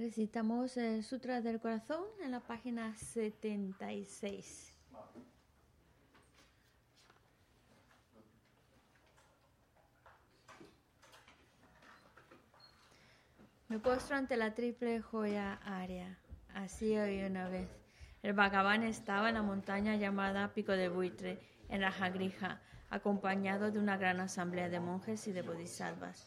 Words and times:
Recitamos 0.00 0.78
el 0.78 1.04
Sutra 1.04 1.42
del 1.42 1.60
Corazón 1.60 2.02
en 2.24 2.30
la 2.30 2.40
página 2.40 2.96
76. 2.96 4.72
Me 13.68 13.78
postro 13.78 14.16
ante 14.16 14.38
la 14.38 14.54
triple 14.54 15.02
joya 15.02 15.60
área. 15.66 16.18
Así 16.54 16.96
hoy 16.96 17.22
una 17.22 17.50
vez. 17.50 17.68
El 18.22 18.32
Bhagavan 18.32 18.84
estaba 18.84 19.28
en 19.28 19.34
la 19.34 19.42
montaña 19.42 19.96
llamada 19.96 20.54
Pico 20.54 20.72
de 20.72 20.88
Buitre, 20.88 21.38
en 21.68 21.82
Rajagrija, 21.82 22.62
acompañado 22.88 23.70
de 23.70 23.78
una 23.78 23.98
gran 23.98 24.20
asamblea 24.20 24.70
de 24.70 24.80
monjes 24.80 25.28
y 25.28 25.32
de 25.32 25.42
bodhisattvas. 25.42 26.26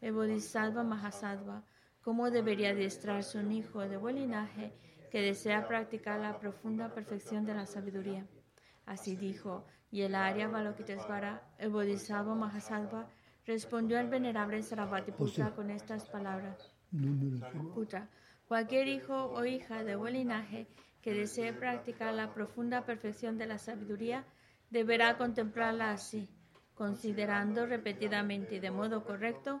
el 0.00 0.12
Bodhisattva 0.12 0.84
Mahasattva, 0.84 1.64
cómo 2.02 2.30
debería 2.30 2.70
adiestrarse 2.70 3.38
un 3.38 3.52
hijo 3.52 3.80
de 3.80 3.96
buen 3.96 4.16
linaje 4.16 4.72
que 5.10 5.22
desea 5.22 5.66
practicar 5.66 6.20
la 6.20 6.38
profunda 6.38 6.92
perfección 6.94 7.44
de 7.44 7.54
la 7.54 7.66
sabiduría. 7.66 8.26
Así 8.86 9.16
dijo, 9.16 9.66
y 9.90 10.02
el 10.02 10.14
Arya 10.14 10.48
Balokitesvara, 10.48 11.42
el 11.58 11.70
Bodhisattva 11.70 12.34
Mahasattva, 12.34 13.08
respondió 13.46 13.98
al 13.98 14.08
venerable 14.08 14.62
Sarabhatiputra 14.62 15.54
con 15.54 15.70
estas 15.70 16.08
palabras. 16.08 16.70
Putra, 17.74 18.08
cualquier 18.46 18.88
hijo 18.88 19.26
o 19.26 19.44
hija 19.44 19.84
de 19.84 19.96
buen 19.96 20.14
linaje 20.14 20.66
que 21.02 21.14
desee 21.14 21.52
practicar 21.52 22.14
la 22.14 22.32
profunda 22.34 22.84
perfección 22.84 23.38
de 23.38 23.46
la 23.46 23.58
sabiduría 23.58 24.24
deberá 24.70 25.16
contemplarla 25.16 25.92
así, 25.92 26.28
considerando 26.74 27.66
repetidamente 27.66 28.56
y 28.56 28.60
de 28.60 28.70
modo 28.70 29.04
correcto 29.04 29.60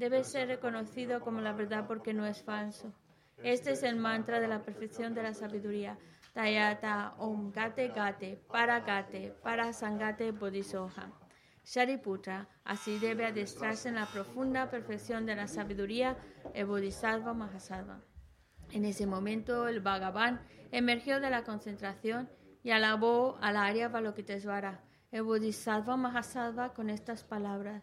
debe 0.00 0.24
ser 0.24 0.48
reconocido 0.48 1.20
como 1.20 1.42
la 1.42 1.52
verdad 1.52 1.84
porque 1.86 2.14
no 2.14 2.24
es 2.24 2.42
falso. 2.42 2.94
Este 3.42 3.72
es 3.72 3.82
el 3.82 3.96
mantra 3.96 4.40
de 4.40 4.48
la 4.48 4.62
perfección 4.62 5.12
de 5.14 5.22
la 5.22 5.34
sabiduría. 5.34 5.98
Tayata 6.32 7.14
Om 7.18 7.52
Gate 7.52 7.88
Gate 7.88 8.42
Para 8.50 8.80
Gate 8.80 9.34
Para 9.42 9.74
Sangate 9.74 10.32
Bodhisoha. 10.32 11.12
Shariputra, 11.64 12.48
así 12.64 12.98
debe 12.98 13.26
adestrarse 13.26 13.90
en 13.90 13.96
la 13.96 14.06
profunda 14.06 14.70
perfección 14.70 15.26
de 15.26 15.36
la 15.36 15.46
sabiduría 15.46 16.16
el 16.54 16.64
Bodhisattva 16.64 17.34
Mahasattva. 17.34 18.00
En 18.72 18.86
ese 18.86 19.06
momento 19.06 19.68
el 19.68 19.80
Bhagavan 19.80 20.40
emergió 20.72 21.20
de 21.20 21.28
la 21.28 21.44
concentración 21.44 22.30
y 22.62 22.70
alabó 22.70 23.36
al 23.42 23.58
Arya 23.58 23.88
Balokitesvara, 23.88 24.82
el 25.10 25.24
Bodhisattva 25.24 25.98
Mahasattva, 25.98 26.72
con 26.72 26.88
estas 26.88 27.22
palabras. 27.22 27.82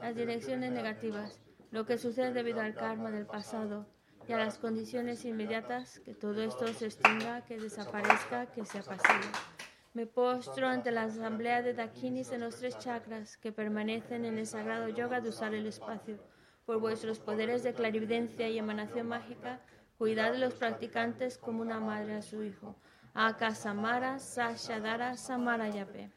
las 0.00 0.14
direcciones 0.14 0.72
negativas, 0.72 1.40
lo 1.70 1.86
que 1.86 1.98
sucede 1.98 2.32
debido 2.32 2.60
al 2.60 2.74
karma 2.74 3.10
del 3.10 3.26
pasado 3.26 3.86
y 4.28 4.32
a 4.32 4.38
las 4.38 4.58
condiciones 4.58 5.24
inmediatas, 5.24 6.00
que 6.00 6.14
todo 6.14 6.42
esto 6.42 6.66
se 6.68 6.86
extinga, 6.86 7.44
que 7.44 7.58
desaparezca, 7.58 8.46
que 8.46 8.64
se 8.64 8.78
apacigue. 8.78 9.28
Me 9.92 10.06
postro 10.06 10.66
ante 10.66 10.90
la 10.90 11.04
asamblea 11.04 11.62
de 11.62 11.74
Dakinis 11.74 12.32
en 12.32 12.40
los 12.40 12.56
tres 12.56 12.78
chakras 12.78 13.36
que 13.36 13.52
permanecen 13.52 14.24
en 14.24 14.38
el 14.38 14.46
sagrado 14.46 14.88
yoga 14.88 15.20
de 15.20 15.28
usar 15.28 15.54
el 15.54 15.66
espacio. 15.66 16.18
Por 16.66 16.80
vuestros 16.80 17.20
poderes 17.20 17.62
de 17.62 17.74
clarividencia 17.74 18.48
y 18.48 18.58
emanación 18.58 19.06
mágica, 19.06 19.60
cuidad 19.98 20.32
de 20.32 20.38
los 20.38 20.54
practicantes 20.54 21.38
como 21.38 21.62
una 21.62 21.78
madre 21.78 22.16
a 22.16 22.22
su 22.22 22.42
hijo. 22.42 22.74
Aka 23.12 23.54
Samara 23.54 24.18
Sashadara 24.18 25.16
Samara 25.16 25.68
Yape. 25.68 26.10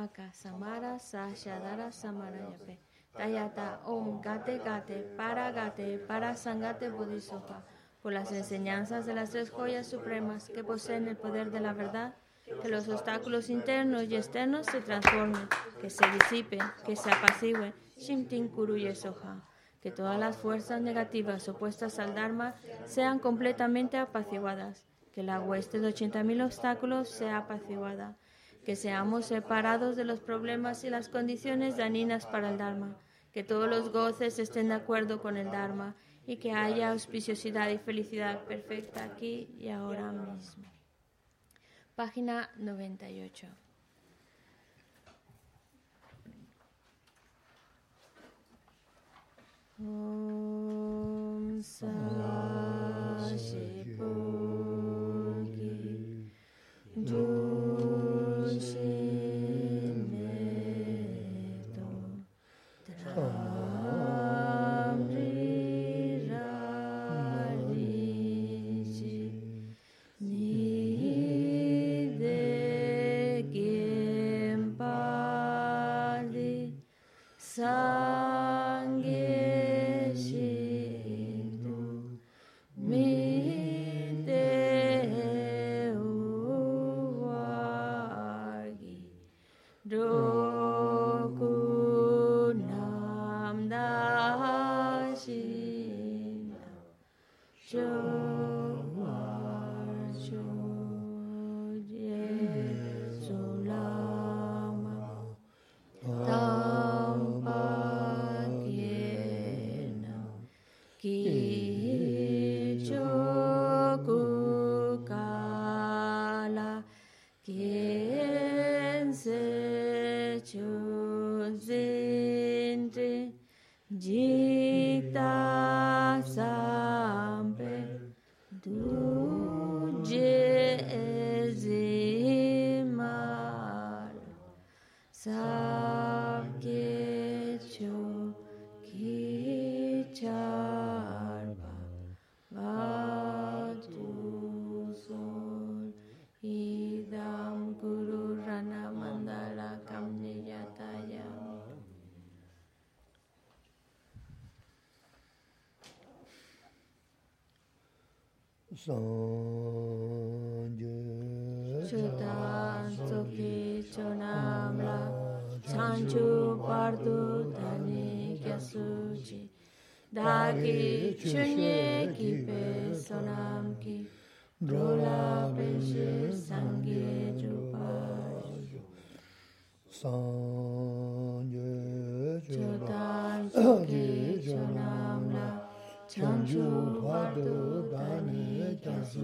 Aka 0.00 0.32
Samara 0.32 0.98
Sashadara 0.98 1.92
Samarayape. 1.92 2.78
Tayata 3.12 3.80
Om 3.84 4.22
Gate 4.22 4.58
Gate 4.64 5.14
Para 5.14 5.52
Gate 5.52 5.98
Para 5.98 6.34
Sangate 6.34 6.88
Bodhisattva. 6.88 7.62
Por 8.00 8.14
las 8.14 8.32
enseñanzas 8.32 9.04
de 9.04 9.12
las 9.12 9.30
tres 9.30 9.50
joyas 9.50 9.86
supremas 9.86 10.48
que 10.48 10.64
poseen 10.64 11.06
el 11.06 11.18
poder 11.18 11.50
de 11.50 11.60
la 11.60 11.74
verdad, 11.74 12.14
que 12.62 12.70
los 12.70 12.88
obstáculos 12.88 13.50
internos 13.50 14.04
y 14.04 14.16
externos 14.16 14.64
se 14.66 14.80
transformen, 14.80 15.46
que 15.82 15.90
se 15.90 16.06
disipen, 16.12 16.62
que 16.86 16.96
se 16.96 17.10
apacigüen. 17.12 17.74
Shimtin 17.98 18.48
Kuru 18.48 18.78
Yesoha. 18.78 19.44
Que 19.82 19.90
todas 19.90 20.18
las 20.18 20.38
fuerzas 20.38 20.80
negativas 20.80 21.46
opuestas 21.46 21.98
al 21.98 22.14
Dharma 22.14 22.54
sean 22.86 23.18
completamente 23.18 23.98
apaciguadas. 23.98 24.86
Que 25.12 25.22
la 25.22 25.40
hueste 25.40 25.78
de 25.78 25.88
80.000 25.88 26.42
obstáculos 26.42 27.10
sea 27.10 27.36
apaciguada 27.36 28.16
que 28.70 28.76
seamos 28.76 29.26
separados 29.26 29.96
de 29.96 30.04
los 30.04 30.20
problemas 30.20 30.84
y 30.84 30.90
las 30.90 31.08
condiciones 31.08 31.76
dañinas 31.76 32.24
para 32.24 32.50
el 32.50 32.56
Dharma, 32.56 32.96
que 33.32 33.42
todos 33.42 33.68
los 33.68 33.90
goces 33.90 34.38
estén 34.38 34.68
de 34.68 34.74
acuerdo 34.74 35.20
con 35.20 35.36
el 35.36 35.50
Dharma 35.50 35.96
y 36.24 36.36
que 36.36 36.52
haya 36.52 36.92
auspiciosidad 36.92 37.68
y 37.70 37.78
felicidad 37.78 38.44
perfecta 38.44 39.02
aquí 39.02 39.56
y 39.58 39.70
ahora 39.70 40.12
mismo. 40.12 40.70
Página 41.96 42.48
98. 42.58 43.48
Chuta 57.04 57.49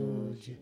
조지 0.07 0.57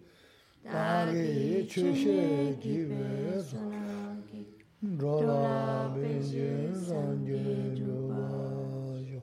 다리 0.65 1.69
추시 1.69 2.57
기베 2.61 3.39
소나기 3.41 4.47
로라 4.81 5.95
베지 5.95 6.73
산제 6.75 7.75
조바요 7.75 9.21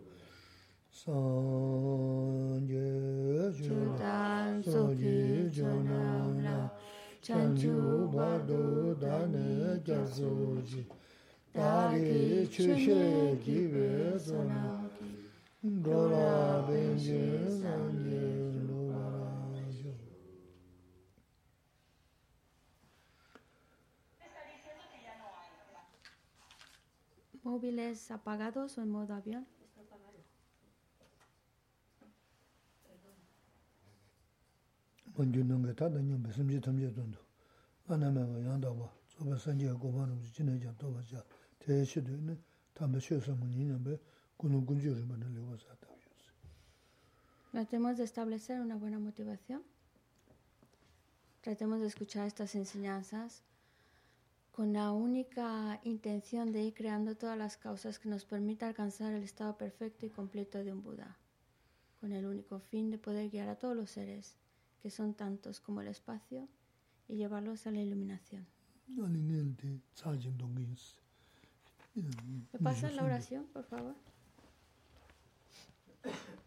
산제 0.92 2.74
주단 3.58 4.62
소기 4.62 5.52
조나나 5.52 6.72
찬주 7.22 8.12
바도 8.14 9.00
다네 9.00 9.84
자소지 9.84 10.86
다리 11.52 12.48
추시 12.48 13.40
기베 13.44 14.20
소나기 14.20 15.32
로라 15.84 16.68
베지 16.68 17.60
산제 17.62 18.51
Móviles 27.43 28.11
apagados 28.11 28.79
o 28.79 28.83
en 28.83 28.91
modo 28.91 29.15
avión. 29.15 29.47
먼저 35.17 35.43
넘게 35.43 35.73
다다니 35.75 36.13
무슨 36.19 36.61
탐제 36.61 36.93
돈도 36.93 37.19
안하면 37.89 38.45
양다고 38.45 38.87
저번 39.09 39.39
선제 39.39 39.73
고만은 39.73 40.21
지내자 40.21 40.75
또 40.77 40.93
봐자 40.93 41.25
대시도 41.59 42.13
있는 42.13 42.39
담배 42.75 43.01
쉬어서 43.01 43.35
문이냐면 43.35 43.99
군은 44.37 44.67
군주를 44.67 45.07
만들려고 45.07 45.57
살다 45.57 45.87
Tratemos 47.53 47.97
de 47.97 48.05
establecer 48.05 48.61
una 48.61 48.77
buena 48.77 48.99
motivación. 48.99 49.63
Tratemos 51.41 51.81
de 51.81 51.87
escuchar 51.87 52.27
estas 52.27 52.55
enseñanzas 52.55 53.41
con 54.52 54.74
la 54.74 54.92
única 54.92 55.80
intención 55.84 56.52
de 56.52 56.64
ir 56.64 56.74
creando 56.74 57.16
todas 57.16 57.38
las 57.38 57.58
causas 57.58 58.00
que 58.00 58.10
nos 58.10 58.26
permita 58.26 58.68
alcanzar 58.68 59.14
el 59.14 59.24
estado 59.24 59.58
perfecto 59.58 60.06
y 60.06 60.10
completo 60.10 60.64
de 60.64 60.74
un 60.74 60.84
Buda, 60.84 61.18
con 62.00 62.12
el 62.12 62.26
único 62.26 62.60
fin 62.60 62.92
de 62.92 62.98
poder 62.98 63.30
guiar 63.30 63.48
a 63.48 63.56
todos 63.56 63.76
los 63.76 63.90
seres, 63.90 64.36
que 64.82 64.90
son 64.90 65.14
tantos 65.14 65.60
como 65.60 65.82
el 65.82 65.88
espacio, 65.88 66.48
y 67.08 67.16
llevarlos 67.16 67.66
a 67.68 67.72
la 67.72 67.82
iluminación. 67.82 68.46
¿Me 71.96 72.60
pasa 72.60 72.92
la 72.92 73.04
oración, 73.04 73.46
por 73.54 73.64
favor? 73.64 73.96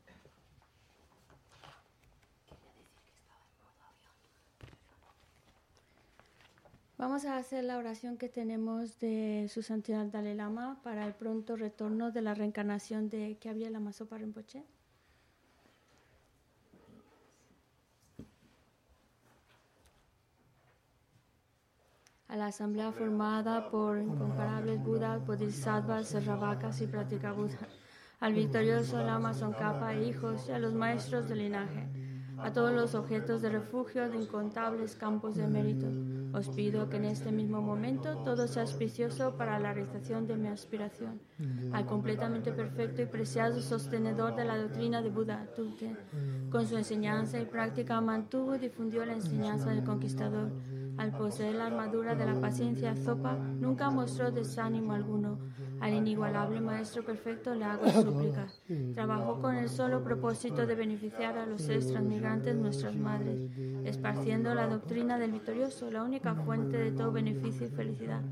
Vamos 6.96 7.24
a 7.24 7.36
hacer 7.36 7.64
la 7.64 7.76
oración 7.76 8.16
que 8.16 8.28
tenemos 8.28 9.00
de 9.00 9.48
su 9.52 9.62
santidad 9.62 10.06
Dalai 10.06 10.36
Lama 10.36 10.80
para 10.84 11.04
el 11.04 11.12
pronto 11.14 11.56
retorno 11.56 12.12
de 12.12 12.22
la 12.22 12.34
reencarnación 12.34 13.10
de 13.10 13.36
que 13.40 13.48
había 13.48 13.68
Lama 13.68 13.92
Sopa 13.92 14.16
Rinpoche. 14.16 14.64
a 22.28 22.36
la 22.36 22.46
asamblea 22.46 22.90
formada 22.90 23.70
por 23.70 23.96
incomparables 23.98 24.82
Budas, 24.82 25.24
Bodhisattvas, 25.24 26.08
Serravakas 26.08 26.80
y 26.80 26.88
Pratikabhudas, 26.88 27.68
al 28.18 28.34
victorioso 28.34 29.04
Lama 29.04 29.30
Tsongkhapa 29.30 29.94
e 29.94 30.08
hijos 30.08 30.48
y 30.48 30.50
a 30.50 30.58
los 30.58 30.74
maestros 30.74 31.28
del 31.28 31.38
linaje, 31.38 31.86
a 32.38 32.52
todos 32.52 32.72
los 32.72 32.96
objetos 32.96 33.40
de 33.40 33.50
refugio 33.50 34.08
de 34.10 34.16
incontables 34.16 34.96
campos 34.96 35.36
de 35.36 35.46
mérito. 35.46 35.86
Os 36.34 36.48
pido 36.48 36.88
que 36.88 36.96
en 36.96 37.04
este 37.04 37.30
mismo 37.30 37.62
momento 37.62 38.16
todo 38.24 38.48
sea 38.48 38.62
auspicioso 38.62 39.36
para 39.36 39.60
la 39.60 39.72
realización 39.72 40.26
de 40.26 40.36
mi 40.36 40.48
aspiración, 40.48 41.20
al 41.72 41.86
completamente 41.86 42.50
perfecto 42.50 43.02
y 43.02 43.06
preciado 43.06 43.60
sostenedor 43.60 44.34
de 44.34 44.44
la 44.44 44.58
doctrina 44.58 45.00
de 45.00 45.10
Buda, 45.10 45.46
Tuten. 45.54 45.96
Con 46.50 46.66
su 46.66 46.76
enseñanza 46.76 47.38
y 47.38 47.44
práctica 47.44 48.00
mantuvo 48.00 48.56
y 48.56 48.58
difundió 48.58 49.06
la 49.06 49.12
enseñanza 49.12 49.70
del 49.70 49.84
conquistador. 49.84 50.50
Al 50.96 51.12
poseer 51.12 51.54
la 51.54 51.66
armadura 51.66 52.16
de 52.16 52.26
la 52.26 52.40
paciencia, 52.40 52.96
Zopa 52.96 53.36
nunca 53.36 53.90
mostró 53.90 54.32
desánimo 54.32 54.92
alguno. 54.92 55.38
Al 55.80 55.94
inigualable 55.94 56.60
Maestro 56.60 57.04
Perfecto 57.04 57.54
le 57.54 57.64
hago 57.64 57.88
súplica. 57.90 58.46
Trabajó 58.94 59.40
con 59.40 59.56
el 59.56 59.68
solo 59.68 60.02
propósito 60.02 60.66
de 60.66 60.74
beneficiar 60.74 61.38
a 61.38 61.46
los 61.46 61.62
seres 61.62 61.88
transmigrantes, 61.88 62.56
nuestras 62.56 62.96
madres, 62.96 63.50
esparciendo 63.84 64.54
la 64.54 64.66
doctrina 64.66 65.18
del 65.18 65.32
victorioso, 65.32 65.90
la 65.90 66.02
única 66.02 66.34
fuente 66.34 66.76
de 66.76 66.92
todo 66.92 67.12
beneficio 67.12 67.66
y 67.66 67.70
felicidad. 67.70 68.22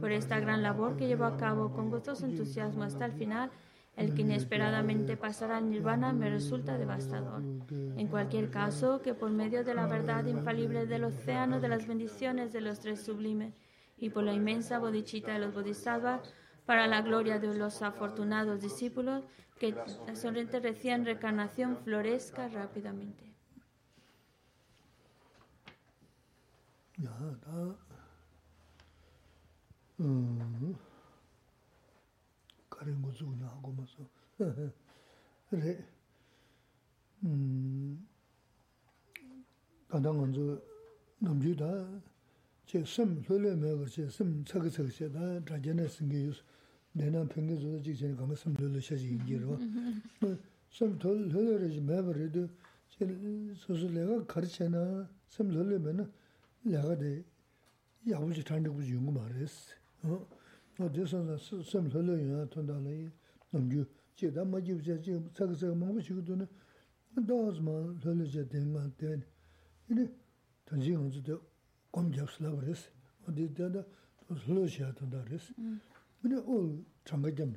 Por 0.00 0.12
esta 0.12 0.38
gran 0.40 0.62
labor 0.62 0.96
que 0.96 1.06
llevó 1.06 1.24
a 1.24 1.36
cabo 1.36 1.72
con 1.72 1.90
gozoso 1.90 2.26
entusiasmo 2.26 2.84
hasta 2.84 3.06
el 3.06 3.12
final, 3.12 3.50
el 3.98 4.14
que 4.14 4.22
inesperadamente 4.22 5.16
pasará 5.16 5.56
al 5.56 5.68
nirvana 5.68 6.12
me 6.12 6.30
resulta 6.30 6.78
devastador. 6.78 7.42
En 7.70 8.06
cualquier 8.06 8.48
caso, 8.48 9.02
que 9.02 9.12
por 9.12 9.30
medio 9.30 9.64
de 9.64 9.74
la 9.74 9.86
verdad 9.86 10.24
infalible 10.26 10.86
del 10.86 11.04
océano 11.04 11.58
de 11.60 11.68
las 11.68 11.86
bendiciones 11.88 12.52
de 12.52 12.60
los 12.60 12.78
tres 12.78 13.02
sublimes 13.02 13.54
y 13.96 14.10
por 14.10 14.22
la 14.22 14.32
inmensa 14.32 14.78
bodichita 14.78 15.32
de 15.32 15.40
los 15.40 15.52
bodhisattvas, 15.52 16.20
para 16.68 16.86
la 16.86 17.00
gloria 17.00 17.38
de 17.38 17.54
los 17.54 17.80
afortunados 17.80 18.60
discípulos, 18.60 19.24
que 19.58 19.74
la 20.06 20.14
sonriente 20.14 20.60
recién 20.60 21.06
reencarnación 21.06 21.78
florezca 21.78 22.46
rápidamente. 22.48 23.32
야, 46.87 47.11
다 47.11 47.19
음. 47.19 47.27
가린 47.27 47.47
거 47.47 47.55
주냐 47.55 48.13
하고 48.13 48.23
맞어. 48.23 48.23
그래. 48.23 48.23
음. 48.23 48.23
간단 48.23 48.23
먼저 48.23 48.23
남주다 48.23 48.23
제섬 48.23 48.23
흘려매 48.23 48.23
그렇지 48.23 48.23
섬 48.23 48.23
차가 48.23 48.23
차가 48.23 48.23
자전에 48.23 48.29
생겨 48.29 48.33
내가 48.33 48.33
평균적으로 48.33 48.33
지금 48.33 48.33
가면 48.33 48.35
섬 48.35 48.53
흘려 48.55 48.79
셔지 48.79 49.09
인기로 49.09 49.59
섬돌 50.71 51.29
흘려지 51.29 51.81
매버리도 51.81 52.47
제 52.89 53.07
소소 53.55 53.89
내가 53.89 54.25
가르쳐나 54.25 55.09
섬 55.27 55.51
흘려면은 55.51 56.11
내가 56.61 56.95
돼 56.97 57.23
야부지 58.09 58.43
단대고 58.43 58.87
연구 58.89 59.11
말했어 59.11 59.75
어 60.03 60.27
어디서 60.79 61.37
섬 61.63 61.87
흘려야 61.87 62.45
돈달이 62.49 63.09
남주 63.51 63.85
제가 64.15 64.43
뭐지 64.45 64.81
지금 65.01 65.29
차가 65.33 65.55
차가 65.55 65.73
먹고 65.75 65.99
싶거든요 66.01 66.47
도즈만 67.15 67.97
흘려져 68.01 68.47
된거 68.47 68.79
같아 68.79 69.07
이제 69.89 70.11
단지 70.65 70.93
언제도 70.95 71.41
꼼 71.91 72.11
잡슬라 72.11 72.51
그랬어 72.55 72.89
어디 73.27 73.53
때다 73.53 73.83
또 74.27 74.35
흘려셔야 74.35 74.93
된다 74.93 75.23
그랬어 75.23 75.53
근데 76.21 76.37
올 76.37 76.83
장가점 77.05 77.55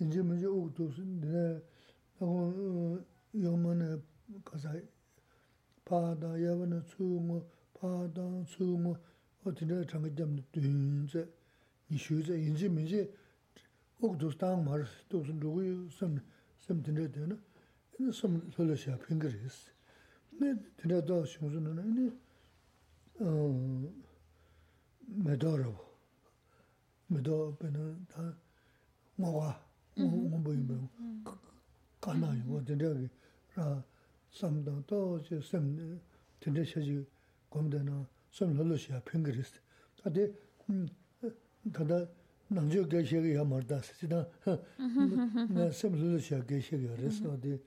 이제 0.00 0.22
먼저 0.22 0.50
오도 0.50 0.92
내 1.20 1.62
하고 2.18 3.00
영만에 3.34 3.96
가서 4.44 4.70
바다 5.84 6.40
야번에 6.42 6.82
추모 6.86 7.44
바다 7.74 8.20
추모 8.46 8.96
어디에 9.44 9.84
장가점 9.86 10.36
든제 10.52 11.28
이 11.90 11.96
쉬제 11.96 12.38
인지 12.38 12.68
민지 12.68 13.12
옥도 14.00 14.30
땅 14.38 14.64
말스 14.64 15.04
또 15.08 15.22
누구 15.22 15.88
섬 15.90 16.20
섬든데 16.60 17.10
되나 17.12 17.36
이제 17.98 18.12
섬 18.12 18.36
흘려셔야 18.54 18.98
핑거리스 18.98 19.72
네 20.40 20.54
드려도 20.76 21.24
shum수는 21.24 21.78
아니 21.78 22.12
어 23.20 23.92
메도로 25.06 25.64
메도 25.64 25.64
베는 25.64 25.66
다 25.66 25.66
뭐가 25.66 25.68
뭐 25.68 25.68
보이면 25.68 25.68
가나요 25.68 25.68
뭐 25.68 25.68
드려기 25.68 25.68
라 25.70 25.90
섬 25.90 25.93
mido 27.09 27.37
pēnā 27.59 27.85
tā 28.11 28.23
ngō 29.21 29.31
wā, 29.35 29.51
ngō 29.99 30.39
bō 30.45 30.53
yō 30.55 30.63
mō, 30.69 31.35
kānā 32.01 32.31
yō 32.39 32.45
mō 32.49 32.61
tēndē 32.69 32.89
kī 32.97 33.07
rā 33.57 33.67
sām 34.33 34.57
tā 34.65 34.73
tō 34.89 35.01
chī 35.27 35.39
sēm 35.49 35.69
tēndē 36.41 36.65
shē 36.71 36.81
chī 36.87 36.97
gōm 37.53 37.69
tē 37.73 37.83
nā 37.85 38.01
sēm 38.35 38.55
lō 38.57 38.67
lō 38.71 38.79
shē 38.81 38.95
yā 38.95 39.01
pēng 39.09 39.25
kī 39.27 39.35
rī 39.37 39.45
sī. 39.45 39.61
Tā 40.01 40.13
tē 40.15 40.27
tā 41.75 41.87
tā 41.91 41.99
nāng 42.57 42.69
chō 42.73 42.85
kē 42.89 43.03
shē 43.05 43.21
kī 43.21 43.35
yā 43.37 43.45
mā 43.45 43.61
rī 43.61 43.69
tā 43.69 43.81
sī, 43.85 43.93
chī 44.01 44.09
tā 44.09 44.25
sēm 45.77 45.99
lō 45.99 46.13
lō 46.15 46.23
shē 46.25 46.39
yā 46.39 46.47
kē 46.49 46.61
shē 46.69 46.81
kī 46.81 46.89
yā 46.89 46.97
rī 47.03 47.13
sī, 47.13 47.57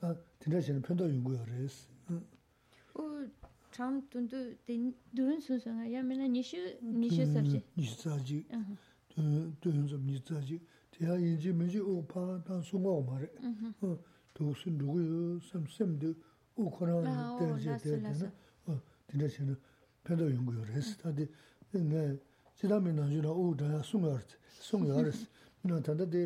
tā 0.00 0.14
tēndē 0.40 0.64
shē 0.64 0.78
nā 0.78 0.86
pēntō 0.88 1.10
yō 1.12 1.20
ngō 1.20 1.36
yā 1.36 1.44
rī 1.52 1.68
sī. 1.68 2.16
chāṁ 3.74 4.00
tūntu 4.12 4.40
dhūrūn 4.68 5.40
sūsū 5.42 5.74
ngā 5.74 5.90
yā 5.96 6.04
mēnā 6.06 6.30
nīshū, 6.30 6.62
nīshū 7.02 7.26
sāpshī? 7.34 7.60
nīshū 7.74 7.96
sāpshī, 8.04 8.38
dhūrūn 9.18 9.88
sāp 9.90 10.06
nīshū 10.06 10.24
sāpshī. 10.30 10.60
Tēyā 10.94 11.16
yīnchī 11.18 11.50
mēnchī 11.58 11.80
ō 11.82 11.94
pā 12.06 12.22
tāng 12.46 12.62
sūngā 12.62 12.90
wā 12.94 13.02
mā 13.02 13.16
rē, 13.18 13.28
tō 14.38 14.52
sūn 14.60 14.76
dhūgu 14.78 15.00
yō 15.02 15.22
sāṁ 15.48 15.64
sēm 15.74 15.96
dhū 15.98 16.12
ō 16.62 16.66
khurā 16.70 17.00
wā 17.02 17.14
tēyā 17.40 17.56
chē 17.64 17.78
tēyā 17.82 18.12
tēyā, 18.14 18.76
tēyā 19.10 19.30
chē 19.34 19.46
nā 19.48 19.56
pēndā 20.06 20.28
yōngu 20.30 20.54
yō 20.54 20.66
rē 20.70 20.82
sī, 20.86 20.94
tā 21.02 21.10
tē 21.18 21.82
ngā 21.82 22.04
jidā 22.60 22.78
mē 22.78 22.94
nā 22.94 23.08
yō 23.10 23.24
rā 23.26 23.34
ō 23.34 23.46
dhāyā 23.58 23.80
sūngā 23.90 24.12
rā 24.14 24.38
sūngā 24.68 25.02
rā 25.02 25.14
sī, 25.18 25.26
nā 25.66 25.80
tāndā 25.82 26.06
tē 26.14 26.22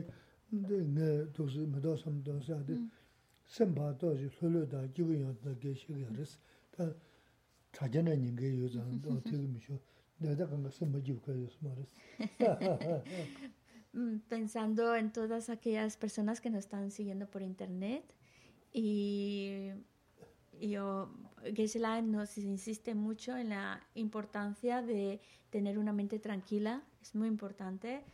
ngā 0.53 1.11
tō 1.33 1.49
sī 1.49 1.65
mē 1.65 1.81
tō 1.81 1.97
sāṁ 2.05 2.21
tō 2.29 2.37
sā 2.45 2.61
tē 2.69 2.77
sēm 3.57 3.73
pā 3.73 3.89
tō 3.97 4.13
shī 4.21 4.29
lō 4.37 4.53
lō 4.53 4.67
dā 4.69 4.85
jīgu 4.93 5.17
yō 5.23 5.33
tā 5.41 5.57
kē 5.65 5.73
shī 5.81 5.97
yō 6.05 6.13
rē 6.13 6.29
sī, 6.29 6.37
tā 6.77 6.93
pensando 14.29 14.95
en 14.95 15.13
todas 15.13 15.49
aquellas 15.49 15.97
personas 15.97 16.41
que 16.41 16.51
nos 16.51 16.61
están 16.61 16.91
siguiendo 16.91 17.27
por 17.27 17.43
internet. 17.43 18.05
Y 18.73 19.71
yo, 20.61 21.11
Gisela 21.55 22.03
nos 22.03 22.37
insiste 22.39 22.95
mucho 22.95 23.37
en 23.37 23.51
la 23.51 23.87
importancia 23.95 24.83
de 24.83 25.21
tener 25.51 25.79
una 25.79 25.93
mente 25.93 26.19
tranquila, 26.19 26.83
es 27.01 27.15
muy 27.15 27.29
importante. 27.29 28.05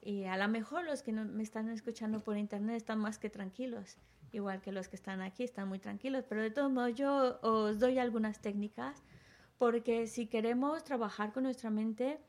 Y 0.00 0.24
a 0.24 0.36
lo 0.36 0.48
mejor 0.48 0.84
los 0.84 1.02
que 1.02 1.12
me 1.12 1.42
están 1.42 1.68
escuchando 1.70 2.20
por 2.20 2.36
internet 2.36 2.76
están 2.76 2.98
más 2.98 3.18
que 3.18 3.30
tranquilos, 3.30 3.96
igual 4.32 4.60
que 4.60 4.72
los 4.72 4.88
que 4.88 4.96
están 4.96 5.20
aquí 5.20 5.44
están 5.44 5.68
muy 5.68 5.78
tranquilos, 5.78 6.24
pero 6.28 6.42
de 6.42 6.50
todos 6.50 6.70
modos 6.70 6.94
yo 6.94 7.38
os 7.42 7.78
doy 7.78 7.98
algunas 7.98 8.40
técnicas 8.40 9.02
porque 9.58 10.06
si 10.06 10.26
queremos 10.26 10.84
trabajar 10.84 11.32
con 11.32 11.42
nuestra 11.42 11.70
mente, 11.70 12.20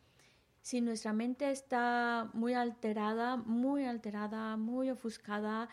si 0.62 0.82
nuestra 0.82 1.14
mente 1.14 1.52
está 1.52 2.30
muy 2.34 2.54
alterada, 2.54 3.38
muy 3.38 3.86
alterada, 3.86 4.58
muy 4.58 4.90
ofuscada, 4.90 5.70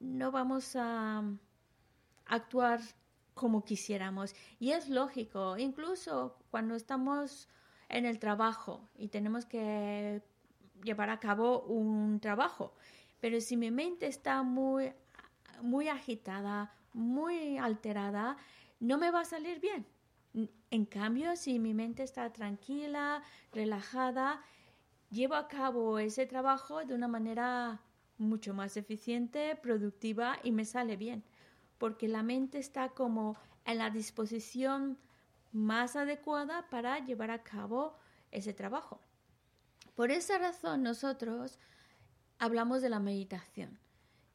no 0.00 0.30
vamos 0.30 0.74
a 0.74 1.22
actuar 2.24 2.80
como 3.34 3.64
quisiéramos. 3.64 4.34
Y 4.58 4.72
es 4.72 4.88
lógico, 4.88 5.58
incluso 5.58 6.38
cuando 6.50 6.74
estamos 6.74 7.48
en 7.88 8.06
el 8.06 8.18
trabajo 8.18 8.88
y 8.96 9.08
tenemos 9.08 9.44
que 9.44 10.22
llevar 10.82 11.10
a 11.10 11.20
cabo 11.20 11.60
un 11.62 12.20
trabajo. 12.20 12.74
Pero 13.20 13.40
si 13.40 13.56
mi 13.56 13.70
mente 13.70 14.06
está 14.06 14.42
muy, 14.42 14.92
muy 15.62 15.88
agitada, 15.88 16.72
muy 16.92 17.58
alterada, 17.58 18.36
no 18.80 18.98
me 18.98 19.10
va 19.10 19.20
a 19.20 19.24
salir 19.24 19.60
bien. 19.60 19.86
En 20.70 20.84
cambio, 20.84 21.36
si 21.36 21.58
mi 21.58 21.74
mente 21.74 22.02
está 22.02 22.32
tranquila, 22.32 23.22
relajada, 23.52 24.42
llevo 25.10 25.34
a 25.34 25.48
cabo 25.48 25.98
ese 25.98 26.26
trabajo 26.26 26.84
de 26.84 26.94
una 26.94 27.08
manera 27.08 27.80
mucho 28.18 28.54
más 28.54 28.76
eficiente, 28.76 29.56
productiva 29.56 30.38
y 30.42 30.52
me 30.52 30.64
sale 30.64 30.96
bien, 30.96 31.24
porque 31.78 32.08
la 32.08 32.22
mente 32.22 32.58
está 32.58 32.90
como 32.90 33.36
en 33.64 33.78
la 33.78 33.90
disposición 33.90 34.98
más 35.52 35.96
adecuada 35.96 36.68
para 36.68 36.98
llevar 36.98 37.30
a 37.30 37.42
cabo 37.42 37.96
ese 38.30 38.52
trabajo. 38.52 39.00
Por 39.94 40.10
esa 40.10 40.38
razón 40.38 40.82
nosotros 40.82 41.58
hablamos 42.38 42.82
de 42.82 42.90
la 42.90 43.00
meditación 43.00 43.78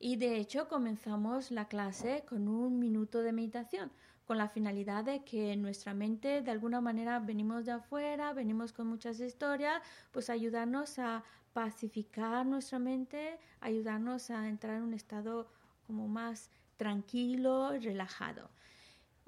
y 0.01 0.17
de 0.17 0.37
hecho 0.37 0.67
comenzamos 0.67 1.51
la 1.51 1.69
clase 1.69 2.25
con 2.27 2.47
un 2.47 2.79
minuto 2.79 3.21
de 3.21 3.31
meditación 3.31 3.91
con 4.31 4.37
la 4.37 4.47
finalidad 4.47 5.03
de 5.03 5.25
que 5.25 5.57
nuestra 5.57 5.93
mente, 5.93 6.41
de 6.41 6.51
alguna 6.51 6.79
manera, 6.79 7.19
venimos 7.19 7.65
de 7.65 7.73
afuera, 7.73 8.31
venimos 8.31 8.71
con 8.71 8.87
muchas 8.87 9.19
historias, 9.19 9.81
pues 10.13 10.29
ayudarnos 10.29 10.99
a 10.99 11.25
pacificar 11.51 12.45
nuestra 12.45 12.79
mente, 12.79 13.37
ayudarnos 13.59 14.29
a 14.29 14.47
entrar 14.47 14.77
en 14.77 14.83
un 14.83 14.93
estado 14.93 15.49
como 15.85 16.07
más 16.07 16.49
tranquilo 16.77 17.71
relajado. 17.73 18.49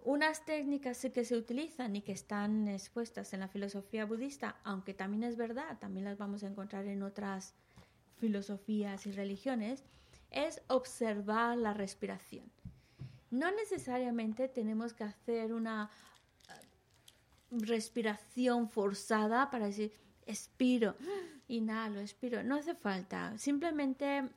Unas 0.05 0.45
técnicas 0.45 1.05
que 1.13 1.25
se 1.25 1.35
utilizan 1.35 1.97
y 1.97 2.01
que 2.01 2.13
están 2.13 2.69
expuestas 2.69 3.33
en 3.33 3.41
la 3.41 3.49
filosofía 3.49 4.05
budista, 4.05 4.55
aunque 4.63 4.93
también 4.93 5.23
es 5.23 5.35
verdad, 5.35 5.79
también 5.79 6.05
las 6.05 6.17
vamos 6.17 6.43
a 6.43 6.47
encontrar 6.47 6.85
en 6.85 7.03
otras 7.03 7.55
filosofías 8.19 9.05
y 9.05 9.11
religiones, 9.11 9.83
es 10.33 10.61
observar 10.67 11.57
la 11.57 11.73
respiración. 11.73 12.51
No 13.31 13.49
necesariamente 13.51 14.47
tenemos 14.47 14.93
que 14.93 15.03
hacer 15.03 15.53
una 15.53 15.89
uh, 17.49 17.59
respiración 17.59 18.69
forzada 18.69 19.49
para 19.49 19.67
decir 19.67 19.91
expiro, 20.25 20.95
inhalo, 21.47 21.99
expiro. 21.99 22.43
No 22.43 22.55
hace 22.55 22.75
falta. 22.75 23.37
Simplemente 23.37 24.29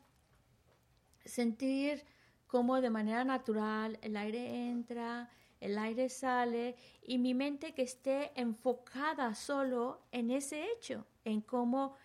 sentir 1.24 2.04
cómo 2.46 2.80
de 2.80 2.90
manera 2.90 3.24
natural 3.24 3.98
el 4.02 4.16
aire 4.16 4.68
entra, 4.70 5.28
el 5.60 5.78
aire 5.78 6.08
sale 6.08 6.76
y 7.02 7.18
mi 7.18 7.34
mente 7.34 7.74
que 7.74 7.82
esté 7.82 8.32
enfocada 8.38 9.34
solo 9.34 10.02
en 10.12 10.30
ese 10.30 10.70
hecho, 10.72 11.06
en 11.24 11.40
cómo 11.40 11.96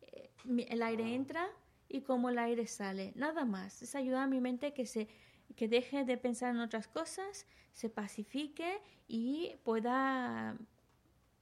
eh, 0.00 0.30
el 0.68 0.82
aire 0.82 1.14
entra 1.14 1.48
y 1.90 2.02
cómo 2.02 2.30
el 2.30 2.38
aire 2.38 2.66
sale. 2.66 3.12
Nada 3.16 3.44
más. 3.44 3.82
Es 3.82 3.94
ayudar 3.94 4.22
a 4.22 4.26
mi 4.26 4.40
mente 4.40 4.72
que 4.72 4.86
se 4.86 5.08
que 5.56 5.68
deje 5.68 6.04
de 6.04 6.16
pensar 6.16 6.54
en 6.54 6.60
otras 6.60 6.86
cosas, 6.88 7.46
se 7.72 7.88
pacifique 7.88 8.80
y 9.08 9.56
pueda, 9.64 10.56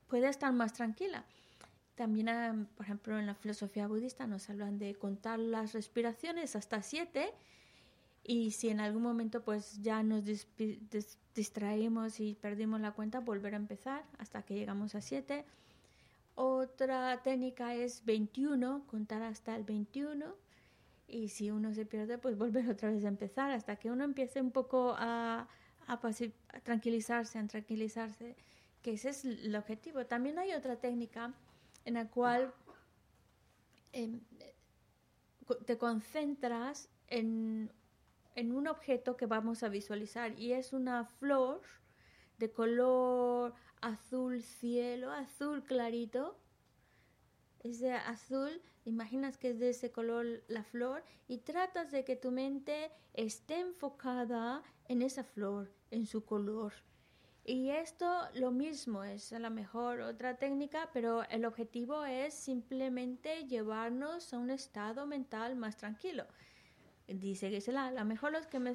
pueda 0.07 0.29
estar 0.31 0.53
más 0.53 0.73
tranquila. 0.73 1.25
También, 1.95 2.29
ah, 2.29 2.67
por 2.77 2.87
ejemplo, 2.87 3.19
en 3.19 3.27
la 3.27 3.35
filosofía 3.35 3.87
budista 3.87 4.27
nos 4.27 4.49
hablan 4.49 4.79
de 4.79 4.95
contar 4.95 5.39
las 5.39 5.73
respiraciones 5.75 6.57
hasta 6.57 6.83
siete 6.83 7.35
y 8.23 8.53
si 8.53 8.69
en 8.69 8.81
algún 8.81 9.03
momento 9.03 9.43
pues 9.43 9.83
ya 9.83 10.03
nos 10.03 10.23
distraemos 11.35 12.21
y 12.21 12.35
perdimos 12.35 12.81
la 12.81 12.93
cuenta, 12.93 13.21
volver 13.21 13.55
a 13.55 13.57
empezar 13.57 14.05
hasta 14.19 14.43
que 14.43 14.55
llegamos 14.55 14.95
a 14.95 15.01
siete. 15.01 15.45
Otra 16.41 17.21
técnica 17.25 17.75
es 17.75 18.05
21, 18.05 18.87
contar 18.87 19.25
hasta 19.25 19.57
el 19.57 19.65
21 19.65 20.37
y 21.09 21.31
si 21.31 21.51
uno 21.51 21.75
se 21.75 21.85
pierde, 21.85 22.17
pues 22.17 22.39
volver 22.39 22.71
otra 22.71 22.93
vez 22.93 23.05
a 23.05 23.09
empezar 23.09 23.51
hasta 23.51 23.75
que 23.75 23.91
uno 23.91 24.05
empiece 24.05 24.41
un 24.41 24.53
poco 24.53 24.95
a, 24.97 25.49
a, 25.89 26.01
tranquilizarse, 26.63 27.41
a 27.41 27.47
tranquilizarse, 27.49 28.37
que 28.83 28.93
ese 28.93 29.09
es 29.09 29.25
el 29.25 29.57
objetivo. 29.57 30.07
También 30.07 30.39
hay 30.39 30.53
otra 30.53 30.77
técnica 30.77 31.35
en 31.85 31.95
la 31.95 32.09
cual 32.09 32.55
em, 33.91 34.21
te 35.67 35.77
concentras 35.77 36.89
en, 37.09 37.69
en 38.37 38.53
un 38.53 38.69
objeto 38.69 39.17
que 39.17 39.27
vamos 39.27 39.65
a 39.65 39.69
visualizar 39.71 40.39
y 40.39 40.53
es 40.53 40.73
una 40.73 41.05
flor 41.05 41.63
de 42.39 42.51
color 42.51 43.55
azul 43.81 44.43
cielo, 44.43 45.13
azul 45.13 45.63
clarito, 45.65 46.37
es 47.61 47.81
de 47.81 47.93
azul, 47.93 48.63
imaginas 48.85 49.37
que 49.37 49.51
es 49.51 49.59
de 49.59 49.71
ese 49.71 49.91
color 49.91 50.43
la 50.49 50.63
flor 50.65 51.05
y 51.27 51.39
tratas 51.39 51.91
de 51.91 52.05
que 52.05 52.17
tu 52.17 52.31
mente 52.31 52.91
esté 53.15 53.61
enfocada 53.61 54.63
en 54.87 55.03
esa 55.03 55.25
flor, 55.25 55.71
en 55.91 56.07
su 56.07 56.25
color. 56.25 56.73
Y 57.45 57.71
esto 57.71 58.07
lo 58.35 58.51
mismo 58.51 59.05
es 59.05 59.33
a 59.33 59.39
lo 59.39 59.51
mejor 59.51 60.01
otra 60.01 60.37
técnica, 60.37 60.91
pero 60.93 61.25
el 61.31 61.47
objetivo 61.47 62.05
es 62.05 62.35
simplemente 62.35 63.47
llevarnos 63.47 64.35
a 64.35 64.39
un 64.39 64.51
estado 64.51 65.07
mental 65.07 65.57
más 65.57 65.77
tranquilo. 65.77 66.27
Dice 67.07 67.49
Gisela, 67.49 67.87
a 67.87 67.91
lo 67.91 68.05
mejor 68.05 68.33
los 68.33 68.47
que 68.47 68.59
me 68.59 68.75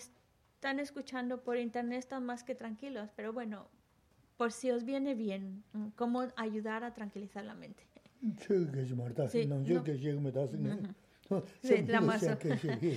están 0.63 0.79
escuchando 0.79 1.43
por 1.43 1.57
internet 1.57 1.99
están 1.99 2.25
más 2.25 2.45
que 2.45 2.55
tranquilos, 2.55 3.09
pero 3.17 3.33
bueno, 3.33 3.67
por 4.37 4.53
si 4.53 4.71
os 4.71 4.85
viene 4.85 5.13
bien, 5.13 5.61
cómo 5.97 6.25
ayudar 6.37 6.85
a 6.85 6.93
tranquilizar 6.93 7.43
la 7.43 7.53
mente. 7.53 7.83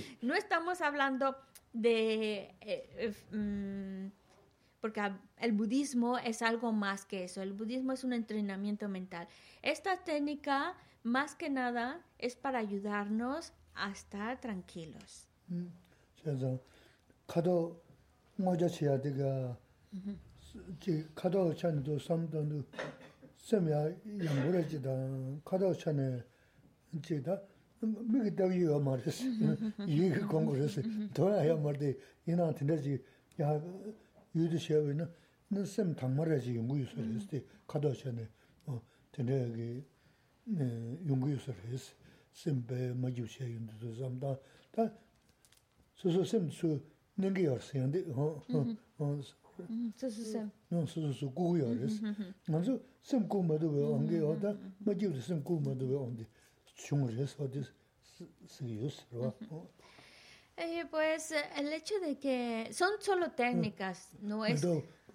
No 0.21 0.33
estamos 0.33 0.79
hablando 0.79 1.35
de... 1.73 2.55
Eh, 2.61 3.13
mm, 3.31 4.11
porque 4.79 5.01
el 5.39 5.51
budismo 5.51 6.17
es 6.19 6.41
algo 6.41 6.71
más 6.71 7.03
que 7.03 7.25
eso. 7.25 7.41
El 7.41 7.51
budismo 7.51 7.91
es 7.91 8.05
un 8.05 8.13
entrenamiento 8.13 8.87
mental. 8.87 9.27
Esta 9.61 9.97
técnica, 10.05 10.75
más 11.03 11.35
que 11.35 11.49
nada, 11.49 11.99
es 12.17 12.37
para 12.37 12.59
ayudarnos 12.59 13.51
a 13.75 13.91
estar 13.91 14.39
tranquilos. 14.39 15.27
카도 17.27 17.81
모자 18.37 18.67
쳐야 18.67 18.99
되가 19.01 19.57
지 20.79 21.05
카도 21.13 21.53
찬도 21.53 21.99
삼도 21.99 22.63
섬야 23.37 23.91
양보라지다. 24.25 24.89
카도 25.45 25.73
찬에 25.73 26.23
지다. 27.01 27.39
미기 27.81 28.35
대기가 28.35 28.79
말했어. 28.79 29.23
이 29.87 30.09
공고에서 30.27 30.81
돌아야 31.13 31.55
말데 31.55 31.95
이나 32.25 32.53
된다지. 32.53 33.01
야 33.39 33.61
유드셔는 34.35 35.07
는섬 35.49 35.95
당말하지 35.95 36.55
연구소에 36.57 37.03
있을 37.15 37.27
때 37.27 37.43
카도 37.67 37.93
찬에. 37.93 38.27
어 38.65 38.81
되게 39.11 39.83
연구소에 41.07 41.55
있을 41.73 41.95
셈베 42.33 42.93
마주셔 42.93 43.45
윤도 43.45 43.95
잠다. 43.95 44.37
다 44.71 44.91
소소셈 45.95 46.49
수 46.51 46.81
능게 47.17 47.45
열었는데 47.45 48.11
어. 48.13 48.41
어. 48.99 49.21
쓰쓰셈. 49.95 50.51
너 50.69 50.85
쓰쓰 50.85 51.25
고고 51.25 51.59
열었어. 51.59 52.01
먼저 52.47 52.79
셈 53.01 53.27
고마도 53.27 53.69
왜 53.69 53.83
온게 53.83 54.19
오다. 54.19 54.55
맞지도 54.79 55.19
셈 55.19 55.43
고마도 55.43 55.85
왜 55.85 55.95
온데. 55.95 56.25
중을 56.75 57.17
해서 57.17 57.43
어디 57.43 57.63
쓰기였어. 58.45 59.33
Eh, 60.59 60.85
pues 60.89 61.33
el 61.55 61.71
hecho 61.71 61.99
de 61.99 62.17
que 62.17 62.67
son 62.71 62.99
solo 62.99 63.29
técnicas, 63.29 64.09
no 64.21 64.43
es... 64.43 64.65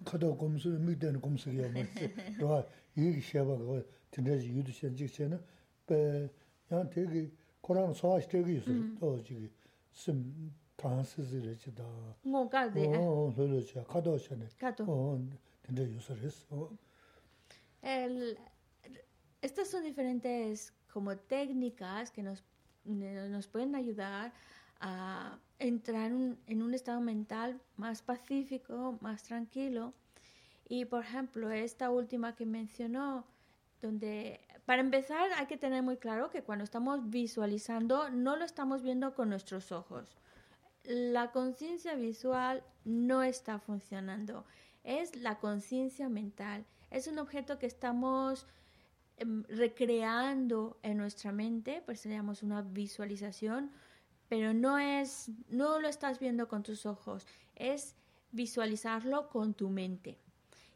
kato 0.05 0.35
kumsu, 0.37 0.69
migdani 0.79 1.19
kumsu 1.19 1.49
kiya 1.51 1.69
marisi. 1.69 2.09
Rwa, 2.39 2.65
yugi 2.95 3.21
sheba 3.21 3.57
kawa, 3.57 3.83
tindaji 4.09 4.55
yudu 4.55 4.71
shen 4.71 4.95
jik 4.95 5.09
shena, 5.11 5.37
pe, 5.85 6.29
yang 6.71 6.89
tegi, 6.89 7.29
Koran 7.61 7.93
sawash 7.93 8.25
tegi 8.27 8.53
yusir, 8.55 8.97
to 8.99 9.21
jigi, 9.23 9.49
sim, 9.91 10.53
chi 11.57 11.71
da. 11.71 11.85
Ngo 12.25 12.49
ka 12.49 12.67
de, 12.67 12.85
chi. 13.65 13.79
Kato. 14.57 14.85
Estas 19.41 19.67
son 19.69 19.83
diferentes 19.83 20.73
como 20.93 21.17
técnicas 21.17 22.11
que 22.11 22.23
nos, 22.23 22.43
nos 22.85 23.47
pueden 23.47 23.75
ayudar 23.75 24.31
a 24.79 25.37
entrar 25.59 26.13
un, 26.13 26.37
en 26.47 26.61
un 26.61 26.73
estado 26.73 27.01
mental 27.01 27.59
más 27.77 28.01
pacífico, 28.01 28.97
más 29.01 29.23
tranquilo. 29.23 29.93
Y 30.67 30.85
por 30.85 31.03
ejemplo, 31.03 31.51
esta 31.51 31.89
última 31.89 32.35
que 32.35 32.45
mencionó, 32.45 33.25
donde 33.81 34.39
para 34.65 34.81
empezar 34.81 35.29
hay 35.37 35.45
que 35.45 35.57
tener 35.57 35.83
muy 35.83 35.97
claro 35.97 36.29
que 36.29 36.41
cuando 36.41 36.63
estamos 36.63 37.09
visualizando 37.09 38.09
no 38.09 38.35
lo 38.35 38.45
estamos 38.45 38.81
viendo 38.81 39.13
con 39.13 39.29
nuestros 39.29 39.71
ojos. 39.71 40.15
La 40.83 41.31
conciencia 41.31 41.95
visual 41.95 42.61
no 42.83 43.23
está 43.23 43.57
funcionando, 43.57 44.45
es 44.83 45.15
la 45.15 45.39
conciencia 45.39 46.09
mental. 46.09 46.65
Es 46.91 47.07
un 47.07 47.19
objeto 47.19 47.57
que 47.57 47.67
estamos 47.67 48.45
em, 49.17 49.43
recreando 49.47 50.77
en 50.83 50.97
nuestra 50.97 51.31
mente, 51.31 51.81
pues 51.85 52.01
seríamos 52.01 52.43
una 52.43 52.61
visualización, 52.61 53.71
pero 54.27 54.53
no 54.53 54.77
es, 54.77 55.31
no 55.47 55.79
lo 55.79 55.87
estás 55.87 56.19
viendo 56.19 56.49
con 56.49 56.63
tus 56.63 56.85
ojos, 56.85 57.25
es 57.55 57.95
visualizarlo 58.31 59.29
con 59.29 59.53
tu 59.53 59.69
mente. 59.69 60.17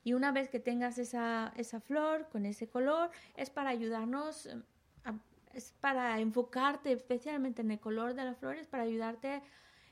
Y 0.06 0.14
una 0.14 0.32
vez 0.32 0.48
que 0.48 0.62
tengas 0.62 1.00
esa, 1.00 1.52
esa 1.58 1.82
flor 1.82 2.30
con 2.30 2.46
ese 2.46 2.70
color, 2.70 3.12
es 3.36 3.50
para 3.50 3.72
ayudarnos, 3.72 4.46
em, 4.46 4.64
a, 5.04 5.16
es 5.54 5.74
para 5.82 6.18
enfocarte 6.22 6.94
especialmente 6.94 7.62
en 7.62 7.72
el 7.72 7.80
color 7.82 8.14
de 8.14 8.24
las 8.24 8.38
flores, 8.38 8.68
para 8.68 8.84
ayudarte 8.84 9.42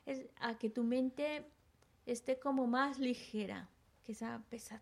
es, 0.06 0.26
a 0.38 0.58
que 0.58 0.70
tu 0.70 0.84
mente 0.84 1.46
esté 2.06 2.40
como 2.40 2.68
más 2.68 3.00
ligera, 3.00 3.70
que 4.04 4.12
esa 4.12 4.44
pesa, 4.50 4.82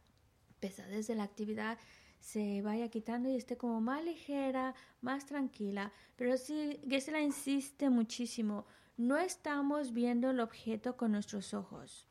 pesadez 0.60 1.08
de 1.08 1.16
la 1.16 1.24
actividad 1.24 1.78
se 2.20 2.62
vaya 2.62 2.88
quitando 2.88 3.30
y 3.30 3.36
esté 3.36 3.58
como 3.58 3.82
más 3.82 4.04
ligera, 4.04 4.76
más 5.02 5.26
tranquila. 5.26 5.92
Pero 6.16 6.38
sí, 6.38 6.80
Gesela 6.88 7.20
insiste 7.20 7.90
muchísimo, 7.90 8.66
no 8.96 9.18
estamos 9.18 9.92
viendo 9.92 10.30
el 10.30 10.40
objeto 10.40 10.96
con 10.96 11.12
nuestros 11.12 11.54
ojos. 11.54 12.08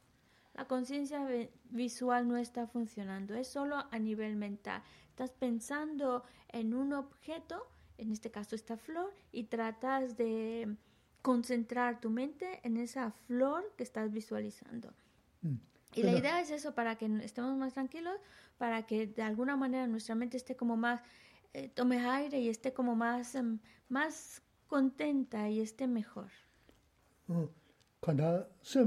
La 0.54 0.66
conciencia 0.66 1.26
visual 1.70 2.28
no 2.28 2.36
está 2.36 2.66
funcionando, 2.66 3.34
es 3.34 3.48
solo 3.48 3.86
a 3.90 3.98
nivel 3.98 4.36
mental. 4.36 4.82
Estás 5.08 5.30
pensando 5.30 6.24
en 6.48 6.74
un 6.74 6.92
objeto, 6.92 7.66
en 7.96 8.12
este 8.12 8.30
caso 8.30 8.54
esta 8.54 8.76
flor, 8.76 9.14
y 9.32 9.44
tratas 9.44 10.18
de 10.18 10.76
concentrar 11.22 12.00
tu 12.00 12.10
mente 12.10 12.60
en 12.64 12.76
esa 12.76 13.12
flor 13.26 13.64
que 13.76 13.84
estás 13.84 14.12
visualizando. 14.12 14.92
Mm. 15.42 15.56
Y 15.94 16.02
la 16.02 16.12
idea 16.12 16.40
es 16.40 16.50
eso, 16.50 16.74
para 16.74 16.96
que 16.96 17.06
estemos 17.22 17.56
más 17.56 17.74
tranquilos, 17.74 18.16
para 18.58 18.86
que 18.86 19.06
de 19.06 19.22
alguna 19.22 19.56
manera 19.56 19.86
nuestra 19.86 20.14
mente 20.14 20.36
esté 20.36 20.56
como 20.56 20.76
más, 20.76 21.00
eh, 21.52 21.68
tome 21.68 21.98
aire 22.00 22.40
y 22.40 22.48
esté 22.48 22.72
como 22.72 22.96
más, 22.96 23.34
um, 23.34 23.58
más 23.88 24.42
contenta 24.68 25.48
y 25.50 25.60
esté 25.60 25.86
mejor. 25.86 26.30
Cuando 28.00 28.48
se 28.62 28.80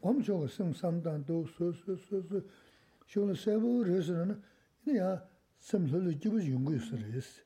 엄청 0.00 0.46
성 0.46 0.72
상담도 0.72 1.46
소소소소 1.46 2.42
쇼는 3.06 3.34
세부 3.34 3.84
레스는 3.84 4.40
이야 4.88 5.22
섬설로 5.58 6.16
집을 6.18 6.52
연구했어 6.52 6.96
레스 6.96 7.42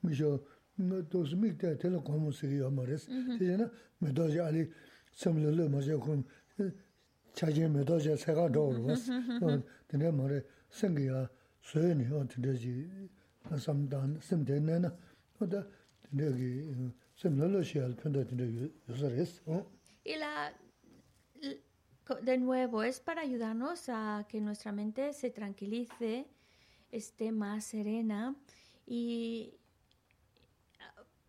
미쇼 0.00 0.38
너 0.76 1.02
도스믹 1.08 1.58
때 1.58 1.76
텔레콤스리 1.76 2.58
요마레스 2.58 3.08
되잖아 3.38 3.70
메도지 3.98 4.40
알이 4.40 4.70
섬설로 5.12 5.68
맞아군 5.68 6.24
자제 7.34 7.68
메도지 7.68 8.16
세가 8.16 8.50
더워스 8.52 9.10
근데 9.86 10.10
말에 10.10 10.42
생기야 10.70 11.28
소연이 11.60 12.06
어떻게지 12.06 13.08
삼단 13.58 14.18
섬되는 14.22 14.84
어다 15.40 15.66
근데 16.08 16.26
여기 16.26 16.92
섬설로 17.16 17.62
시할 17.62 17.94
편도 17.96 18.24
근데 18.26 18.70
요서레스 18.88 19.42
어 19.46 19.66
일라 20.04 20.52
de 22.14 22.38
nuevo, 22.38 22.82
es 22.82 23.00
para 23.00 23.22
ayudarnos 23.22 23.88
a 23.88 24.26
que 24.28 24.40
nuestra 24.40 24.72
mente 24.72 25.12
se 25.12 25.30
tranquilice, 25.30 26.26
esté 26.90 27.32
más 27.32 27.64
serena 27.64 28.34
y 28.86 29.54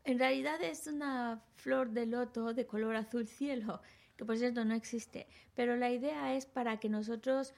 en 0.03 0.19
realidad 0.19 0.61
es 0.61 0.87
una 0.87 1.41
flor 1.55 1.91
de 1.91 2.05
loto 2.05 2.53
de 2.53 2.65
color 2.65 2.95
azul 2.95 3.27
cielo, 3.27 3.81
que 4.17 4.25
por 4.25 4.37
cierto 4.37 4.65
no 4.65 4.73
existe, 4.73 5.27
pero 5.55 5.77
la 5.77 5.91
idea 5.91 6.35
es 6.35 6.45
para 6.45 6.79
que 6.79 6.89
nosotros 6.89 7.53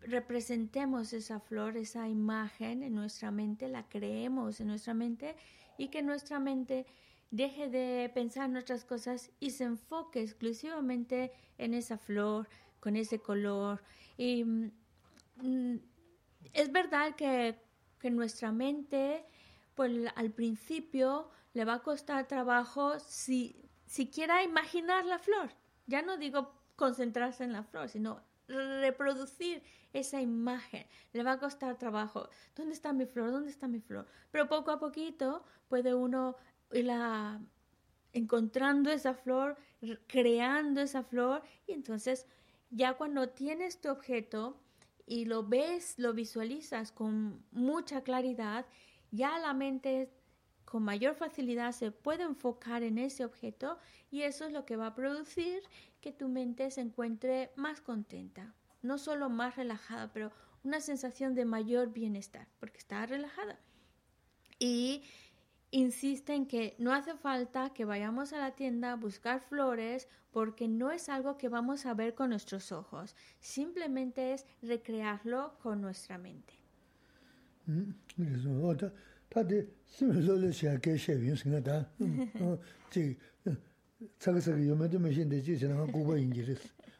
representemos 0.00 1.12
esa 1.12 1.40
flor, 1.40 1.76
esa 1.76 2.08
imagen 2.08 2.82
en 2.82 2.94
nuestra 2.94 3.30
mente, 3.30 3.68
la 3.68 3.88
creemos 3.88 4.60
en 4.60 4.68
nuestra 4.68 4.94
mente 4.94 5.36
y 5.76 5.88
que 5.88 6.02
nuestra 6.02 6.38
mente 6.38 6.86
deje 7.30 7.68
de 7.68 8.10
pensar 8.14 8.48
en 8.48 8.56
otras 8.56 8.84
cosas 8.84 9.30
y 9.40 9.50
se 9.50 9.64
enfoque 9.64 10.22
exclusivamente 10.22 11.32
en 11.58 11.74
esa 11.74 11.98
flor, 11.98 12.48
con 12.80 12.96
ese 12.96 13.20
color. 13.20 13.82
Y 14.16 14.44
mm, 14.44 15.78
es 16.52 16.72
verdad 16.72 17.14
que, 17.14 17.58
que 17.98 18.10
nuestra 18.10 18.52
mente, 18.52 19.24
pues 19.74 19.92
al 20.16 20.30
principio 20.30 21.30
le 21.52 21.64
va 21.64 21.74
a 21.74 21.82
costar 21.82 22.26
trabajo 22.26 22.98
si 22.98 23.68
siquiera 23.86 24.42
imaginar 24.42 25.04
la 25.04 25.18
flor. 25.18 25.50
Ya 25.86 26.02
no 26.02 26.16
digo 26.16 26.52
concentrarse 26.76 27.44
en 27.44 27.52
la 27.52 27.64
flor, 27.64 27.88
sino 27.88 28.22
reproducir 28.46 29.62
esa 29.92 30.20
imagen. 30.20 30.86
Le 31.12 31.22
va 31.22 31.32
a 31.32 31.38
costar 31.38 31.76
trabajo. 31.78 32.28
¿Dónde 32.54 32.74
está 32.74 32.92
mi 32.92 33.06
flor? 33.06 33.30
¿Dónde 33.30 33.50
está 33.50 33.68
mi 33.68 33.80
flor? 33.80 34.06
Pero 34.30 34.48
poco 34.48 34.70
a 34.70 34.78
poquito 34.78 35.44
puede 35.68 35.94
uno 35.94 36.36
ir 36.72 36.90
encontrando 38.12 38.90
esa 38.90 39.14
flor, 39.14 39.56
creando 40.06 40.80
esa 40.80 41.02
flor 41.02 41.42
y 41.66 41.72
entonces 41.72 42.26
ya 42.70 42.94
cuando 42.94 43.28
tienes 43.30 43.80
tu 43.80 43.90
objeto 43.90 44.60
y 45.06 45.24
lo 45.24 45.42
ves, 45.42 45.94
lo 45.98 46.12
visualizas 46.12 46.92
con 46.92 47.42
mucha 47.50 48.02
claridad, 48.02 48.66
ya 49.10 49.38
la 49.38 49.54
mente 49.54 50.10
con 50.64 50.82
mayor 50.82 51.14
facilidad 51.14 51.72
se 51.72 51.90
puede 51.92 52.24
enfocar 52.24 52.82
en 52.82 52.98
ese 52.98 53.24
objeto 53.24 53.78
y 54.10 54.22
eso 54.22 54.44
es 54.44 54.52
lo 54.52 54.66
que 54.66 54.76
va 54.76 54.88
a 54.88 54.94
producir 54.94 55.62
que 56.02 56.12
tu 56.12 56.28
mente 56.28 56.70
se 56.70 56.82
encuentre 56.82 57.50
más 57.56 57.80
contenta, 57.80 58.54
no 58.82 58.98
solo 58.98 59.30
más 59.30 59.56
relajada, 59.56 60.12
pero 60.12 60.30
una 60.64 60.80
sensación 60.80 61.34
de 61.34 61.46
mayor 61.46 61.90
bienestar, 61.92 62.48
porque 62.60 62.78
está 62.78 63.06
relajada. 63.06 63.58
Y 64.58 65.04
insiste 65.70 66.34
en 66.34 66.46
que 66.46 66.74
no 66.78 66.92
hace 66.92 67.14
falta 67.14 67.70
que 67.74 67.84
vayamos 67.84 68.32
a 68.32 68.38
la 68.38 68.54
tienda 68.54 68.92
a 68.92 68.96
buscar 68.96 69.40
flores 69.40 70.08
porque 70.30 70.68
no 70.68 70.90
es 70.90 71.08
algo 71.08 71.36
que 71.36 71.48
vamos 71.48 71.86
a 71.86 71.94
ver 71.94 72.14
con 72.14 72.30
nuestros 72.30 72.72
ojos, 72.72 73.16
simplemente 73.40 74.32
es 74.32 74.46
recrearlo 74.62 75.58
con 75.62 75.80
nuestra 75.80 76.18
mente. 76.18 76.54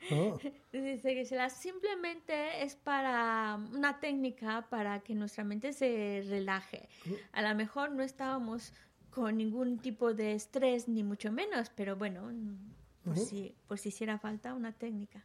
Dice 0.72 1.14
que 1.14 1.50
simplemente 1.50 2.62
es 2.62 2.76
para 2.76 3.58
una 3.72 4.00
técnica 4.00 4.66
para 4.70 5.00
que 5.00 5.14
nuestra 5.14 5.44
mente 5.44 5.72
se 5.72 6.24
relaje. 6.28 6.88
A 7.32 7.42
lo 7.42 7.54
mejor 7.54 7.92
no 7.92 8.02
estábamos 8.02 8.72
con 9.10 9.36
ningún 9.36 9.78
tipo 9.78 10.14
de 10.14 10.34
estrés, 10.34 10.88
ni 10.88 11.02
mucho 11.02 11.32
menos, 11.32 11.70
pero 11.74 11.96
bueno, 11.96 12.30
por, 13.04 13.16
si, 13.16 13.54
por 13.66 13.78
si 13.78 13.88
hiciera 13.88 14.18
falta 14.18 14.54
una 14.54 14.72
técnica. 14.72 15.24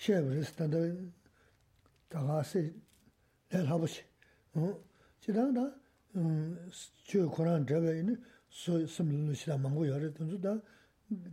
쉐브스 0.00 0.54
단다 0.54 0.78
다가세 2.08 2.72
렐하버시 3.50 4.02
어 4.54 4.82
지다다 5.20 5.76
저 7.06 7.28
코란 7.28 7.66
저베 7.66 7.98
있는 7.98 8.16
소 8.48 8.86
섬르는 8.86 9.34
시라 9.34 9.58
망고 9.58 9.86
여러 9.86 10.10
던주다 10.14 10.58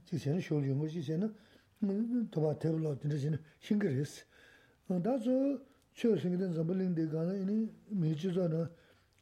지세는 0.04 0.42
쇼리 0.42 0.68
용거 0.68 0.90
지세는 0.90 1.34
도바 2.30 2.60
테블로 2.60 3.00
드는 3.00 3.40
싱글스 3.62 4.26
다저 5.02 5.62
최생된 5.94 6.54
자블링데 6.54 7.08
가는 7.08 7.42
이니 7.42 7.72
미지잖아 7.88 8.70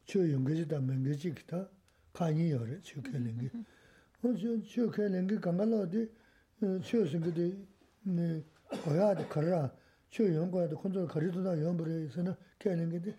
최 0.06 0.34
용거지다 0.34 0.80
맹거지 0.80 1.36
기타 1.36 1.70
간이 2.14 2.50
여러 2.50 2.82
최kel린 2.82 3.38
게 3.38 3.52
어저 4.24 4.60
최kel린 4.66 5.28
게 5.28 5.38
강가로디 5.38 6.10
최생게디 6.84 7.68
네 8.06 8.44
거야도 8.70 9.28
걸라. 9.28 9.72
저 10.10 10.24
연구하도 10.24 10.78
컨트롤 10.78 11.08
거리도다 11.08 11.62
연구를 11.62 12.06
해서는 12.06 12.34
깨는 12.60 12.90
게데 12.90 13.16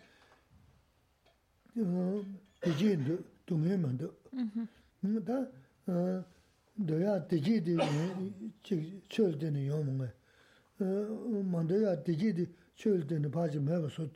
이거 1.77 2.25
이제 2.67 2.97
동해만도 3.45 4.15
뭐다 5.01 5.47
어 5.89 6.25
너야 6.75 7.27
되지디 7.27 7.77
철되는 9.09 9.67
용문에. 9.67 10.11
어 10.81 10.85
만도야 10.85 12.03
되지디 12.03 12.49
철되는 12.77 13.31
바지 13.31 13.59
매고서 13.61 14.09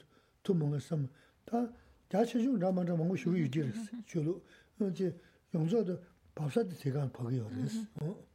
투몽에서 0.42 0.98
다 1.44 1.70
자체중 2.08 2.58
라만다 2.58 2.96
먹고 2.96 3.14
쉬고 3.16 3.38
유지했어. 3.38 3.92
저로 4.06 4.42
이제 4.90 5.14
용서도 5.54 5.98
밥사도 6.34 6.72
제가 6.74 7.10
버기요. 7.12 7.46
그랬어. 7.48 7.80
어. 8.00 8.29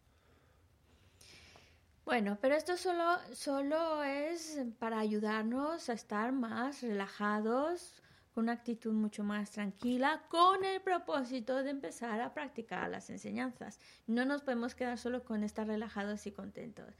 Bueno, 2.05 2.37
pero 2.39 2.55
esto 2.55 2.77
solo, 2.77 3.17
solo 3.33 4.03
es 4.03 4.59
para 4.77 4.99
ayudarnos 4.99 5.89
a 5.89 5.93
estar 5.93 6.31
más 6.31 6.83
relajados, 6.83 8.03
con 8.31 8.43
una 8.43 8.51
actitud 8.51 8.93
mucho 8.93 9.23
más 9.23 9.49
tranquila, 9.49 10.21
con 10.29 10.63
el 10.63 10.81
propósito 10.81 11.63
de 11.63 11.71
empezar 11.71 12.21
a 12.21 12.33
practicar 12.33 12.91
las 12.91 13.09
enseñanzas. 13.09 13.79
No 14.05 14.23
nos 14.23 14.43
podemos 14.43 14.75
quedar 14.75 14.99
solo 14.99 15.25
con 15.25 15.43
estar 15.43 15.65
relajados 15.65 16.27
y 16.27 16.31
contentos. 16.31 16.93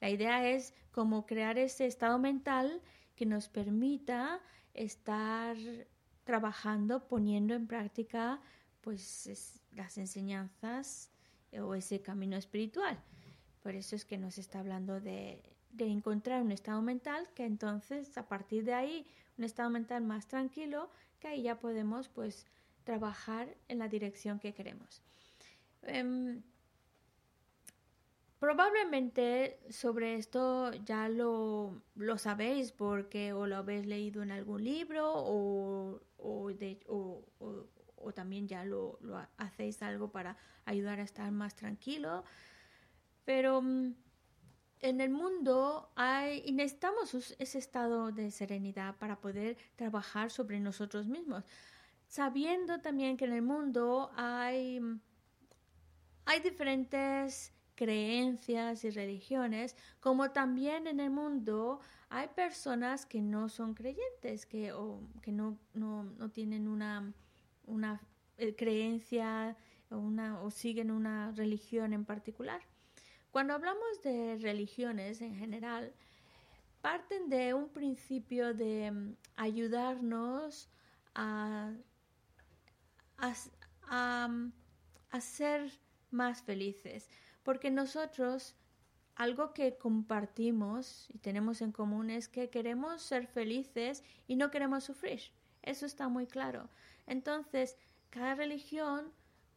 La 0.00 0.10
idea 0.10 0.48
es 0.48 0.74
como 0.90 1.24
crear 1.24 1.56
ese 1.56 1.86
estado 1.86 2.18
mental 2.18 2.82
que 3.14 3.26
nos 3.26 3.48
permita 3.48 4.40
estar 4.74 5.56
trabajando, 6.24 7.06
poniendo 7.06 7.54
en 7.54 7.68
práctica 7.68 8.40
pues 8.80 9.60
las 9.70 9.98
enseñanzas 9.98 11.12
o 11.52 11.74
ese 11.74 12.02
camino 12.02 12.36
espiritual. 12.36 12.98
Por 13.68 13.76
eso 13.76 13.96
es 13.96 14.06
que 14.06 14.16
nos 14.16 14.38
está 14.38 14.60
hablando 14.60 14.98
de, 14.98 15.42
encontrar 15.78 16.40
un 16.40 16.52
estado 16.52 16.80
mental 16.80 17.28
que 17.34 17.44
entonces 17.44 18.16
a 18.16 18.26
partir 18.26 18.64
de 18.64 18.72
ahí 18.72 19.06
un 19.36 19.44
estado 19.44 19.68
mental 19.68 20.02
más 20.04 20.26
tranquilo 20.26 20.88
que 21.20 21.28
ahí 21.28 21.42
ya 21.42 21.60
podemos 21.60 22.08
pues 22.08 22.46
trabajar 22.84 23.54
en 23.68 23.78
la 23.78 23.88
dirección 23.88 24.38
que 24.38 24.54
queremos. 24.54 25.02
Um, 25.82 26.40
Probablemente 28.40 29.60
sobre 29.68 30.14
esto 30.14 30.72
ya 30.86 31.10
lo, 31.10 31.82
lo, 31.94 32.16
sabéis 32.16 32.72
porque 32.72 33.34
o 33.34 33.46
lo 33.46 33.58
habéis 33.58 33.84
leído 33.84 34.22
en 34.22 34.30
algún 34.30 34.64
libro 34.64 35.12
o, 35.14 36.00
o, 36.16 36.50
o 37.96 38.12
también 38.14 38.48
ya 38.48 38.64
lo, 38.64 38.98
lo, 39.02 39.18
hacéis 39.36 39.82
algo 39.82 40.10
para 40.10 40.38
ayudar 40.64 41.00
a 41.00 41.02
estar 41.02 41.30
más 41.32 41.54
tranquilo. 41.54 42.24
Pero 43.28 43.60
mm, 43.60 43.92
en 44.80 45.00
el 45.02 45.10
mundo 45.10 45.92
hay, 45.96 46.42
y 46.46 46.52
necesitamos 46.52 47.34
ese 47.38 47.58
estado 47.58 48.10
de 48.10 48.30
serenidad 48.30 48.96
para 48.96 49.20
poder 49.20 49.58
trabajar 49.76 50.30
sobre 50.30 50.60
nosotros 50.60 51.06
mismos, 51.06 51.44
sabiendo 52.06 52.80
también 52.80 53.18
que 53.18 53.26
en 53.26 53.34
el 53.34 53.42
mundo 53.42 54.10
hay, 54.16 54.80
hay 56.24 56.40
diferentes 56.40 57.52
creencias 57.74 58.82
y 58.84 58.88
religiones, 58.88 59.76
como 60.00 60.30
también 60.30 60.86
en 60.86 60.98
el 60.98 61.10
mundo 61.10 61.80
hay 62.08 62.28
personas 62.28 63.04
que 63.04 63.20
no 63.20 63.50
son 63.50 63.74
creyentes, 63.74 64.46
que, 64.46 64.72
o, 64.72 65.02
que 65.20 65.32
no, 65.32 65.58
no, 65.74 66.04
no, 66.04 66.30
tienen 66.30 66.66
una, 66.66 67.12
una 67.66 68.00
eh, 68.38 68.56
creencia 68.56 69.54
una, 69.90 70.40
o 70.40 70.50
siguen 70.50 70.90
una 70.90 71.30
religión 71.32 71.92
en 71.92 72.06
particular. 72.06 72.62
Cuando 73.30 73.54
hablamos 73.54 74.02
de 74.02 74.38
religiones 74.40 75.20
en 75.20 75.36
general, 75.36 75.92
parten 76.80 77.28
de 77.28 77.54
un 77.54 77.68
principio 77.68 78.54
de 78.54 78.90
um, 78.90 79.14
ayudarnos 79.36 80.68
a, 81.14 81.72
a, 83.18 83.34
a, 83.82 84.28
a 85.10 85.20
ser 85.20 85.70
más 86.10 86.42
felices. 86.42 87.08
Porque 87.42 87.70
nosotros, 87.70 88.54
algo 89.14 89.52
que 89.52 89.76
compartimos 89.76 91.08
y 91.10 91.18
tenemos 91.18 91.60
en 91.60 91.72
común 91.72 92.10
es 92.10 92.28
que 92.28 92.50
queremos 92.50 93.02
ser 93.02 93.26
felices 93.26 94.04
y 94.26 94.36
no 94.36 94.50
queremos 94.50 94.84
sufrir. 94.84 95.20
Eso 95.62 95.86
está 95.86 96.08
muy 96.08 96.26
claro. 96.26 96.68
Entonces, 97.06 97.76
cada 98.10 98.34
religión, 98.34 99.12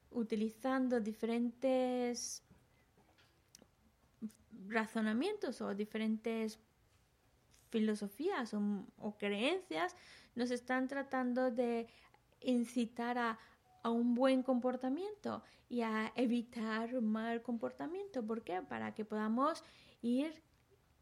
utilizando 0.10 1.00
diferentes 1.00 2.44
razonamientos 4.72 5.62
o 5.62 5.76
diferentes 5.76 6.60
filosofías 7.70 8.54
o, 8.54 8.86
o, 8.98 9.18
creencias, 9.18 9.96
nos 10.36 10.52
están 10.52 10.88
tratando 10.88 11.52
de 11.52 11.88
incitar 12.42 13.18
a 13.18 13.40
a 13.84 13.90
un 13.90 14.14
buen 14.16 14.44
comportamiento 14.44 15.44
y 15.70 15.82
a 15.82 16.12
evitar 16.16 17.02
mal 17.02 17.42
comportamiento. 17.42 18.26
¿Por 18.26 18.44
qué? 18.44 18.62
Para 18.62 18.94
que 18.94 19.06
podamos 19.06 19.64
ir 20.02 20.34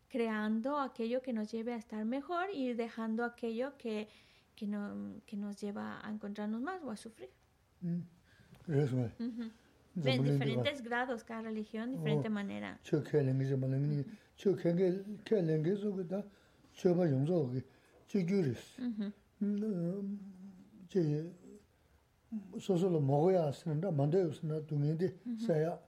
creando 0.08 0.80
aquello 0.80 1.22
que 1.22 1.34
nos 1.34 1.52
lleve 1.52 1.74
a 1.74 1.78
estar 1.78 2.06
mejor 2.06 2.48
y 2.54 2.74
dejando 2.74 3.24
aquello 3.24 3.78
que, 3.78 4.08
que, 4.56 4.68
no, 4.68 5.22
que 5.26 5.38
nos 5.38 5.60
lleva 5.60 6.06
a 6.06 6.10
encontrarnos 6.10 6.62
más 6.62 6.82
o 6.84 6.92
a 6.92 6.98
sufrir. 6.98 7.30
Mm. 7.82 8.02
En 10.06 10.24
diferentes 10.24 10.82
grados 10.82 11.24
cada 11.24 11.42
religión, 11.42 11.90
oh, 11.90 11.98
diferente 11.98 12.30
manera. 12.30 12.80
Yo 12.84 13.04
que 13.04 13.22
le 13.22 13.34
ngi 13.34 13.56
mal 13.58 13.72
ngi, 13.72 14.06
yo 14.38 14.56
que 14.56 14.76
que 14.76 15.04
que 15.24 15.42
le 15.42 15.58
ngi 15.60 15.76
so 15.76 15.96
que 15.96 16.04
da, 16.04 16.24
yo 16.84 16.96
ba 16.96 17.06
yong 17.08 17.28
so 17.28 17.50
que, 17.52 17.64
yo 18.10 18.22
gyuris. 18.26 18.78
Mhm. 18.80 19.14
Je 20.90 21.02
mm, 22.32 22.60
so 22.60 22.78
so 22.78 22.90
lo 22.90 23.00
mogo 23.00 23.32
ya 23.32 23.52
sin 23.52 23.80
da 23.82 23.92
mande 23.92 24.26
us 24.26 24.44
na 24.44 24.60
du 24.60 24.76
ngi 24.76 24.98
de 24.98 25.08
mm-hmm. 25.08 25.46
sa 25.46 25.54
ya. 25.56 25.80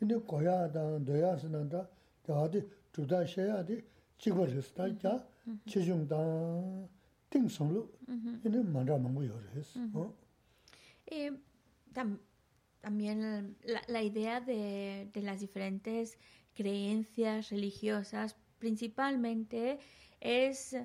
Inde 0.00 0.26
ko 0.26 0.40
ya 0.40 0.68
da 0.68 0.98
do 0.98 1.16
ya 1.16 1.36
sin 1.38 1.52
da 1.52 1.88
da 2.26 2.48
de 2.48 2.64
du 2.92 3.04
da 3.06 3.24
she 3.26 3.42
ya 3.42 3.62
de 3.62 3.84
ji 4.18 4.30
go 4.30 4.44
res 4.44 4.72
da 4.74 4.84
mm-hmm. 4.84 4.98
ja, 5.00 5.12
mm-hmm. 5.12 5.58
che 5.66 5.80
jung 5.80 6.06
da 6.06 6.18
ting 7.28 7.48
song 7.48 7.72
lo. 7.72 7.90
Inde 8.44 8.62
manda 8.62 8.98
mang 8.98 9.14
go 9.14 9.22
yo 9.22 9.34
res. 9.54 9.76
Oh. 9.94 10.12
Eh 11.06 11.30
tam 11.94 12.18
también 12.80 13.56
la, 13.88 14.02
idea 14.02 14.40
de, 14.40 15.10
de 15.12 15.22
las 15.22 15.40
diferentes 15.40 16.18
creencias 16.54 17.50
religiosas 17.50 18.36
principalmente 18.58 19.78
es 20.20 20.76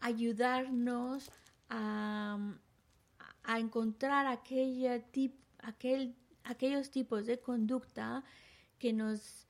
ayudarnos 0.00 1.30
a 1.68 2.38
a 3.48 3.58
encontrar 3.58 4.26
aquellos 4.26 5.00
tipos 6.90 7.24
de 7.24 7.40
conducta 7.40 8.22
que 8.78 8.92
nos, 8.92 9.48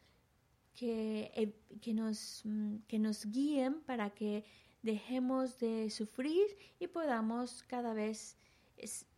que, 0.72 1.32
eh, 1.34 1.52
que, 1.82 1.94
nos, 1.94 2.42
mm, 2.44 2.76
que 2.86 3.00
nos 3.00 3.26
guíen 3.26 3.80
para 3.80 4.10
que 4.10 4.44
dejemos 4.82 5.58
de 5.58 5.90
sufrir 5.90 6.46
y 6.78 6.86
podamos 6.86 7.64
cada 7.64 7.92
vez 7.92 8.36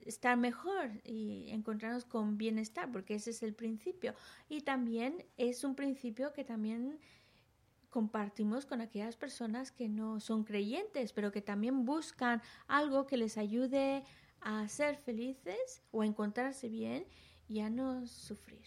estar 0.04 0.36
mejor 0.36 0.90
y 1.04 1.50
encontrarnos 1.50 2.04
con 2.04 2.38
bienestar, 2.38 2.90
porque 2.90 3.14
ese 3.14 3.30
es 3.30 3.42
el 3.42 3.54
principio. 3.54 4.14
Y 4.48 4.62
también 4.62 5.24
es 5.36 5.64
un 5.64 5.74
principio 5.74 6.32
que 6.32 6.44
también 6.44 6.98
compartimos 7.90 8.66
con 8.66 8.80
aquellas 8.80 9.16
personas 9.16 9.72
que 9.72 9.88
no 9.88 10.20
son 10.20 10.44
creyentes, 10.44 11.12
pero 11.12 11.32
que 11.32 11.42
también 11.42 11.84
buscan 11.84 12.40
algo 12.68 13.06
que 13.06 13.16
les 13.16 13.36
ayude 13.36 14.04
a 14.40 14.68
ser 14.68 14.96
felices 14.96 15.82
o 15.90 16.02
a 16.02 16.06
encontrarse 16.06 16.68
bien 16.68 17.04
ya 17.48 17.68
no 17.68 18.06
sufrir. 18.06 18.64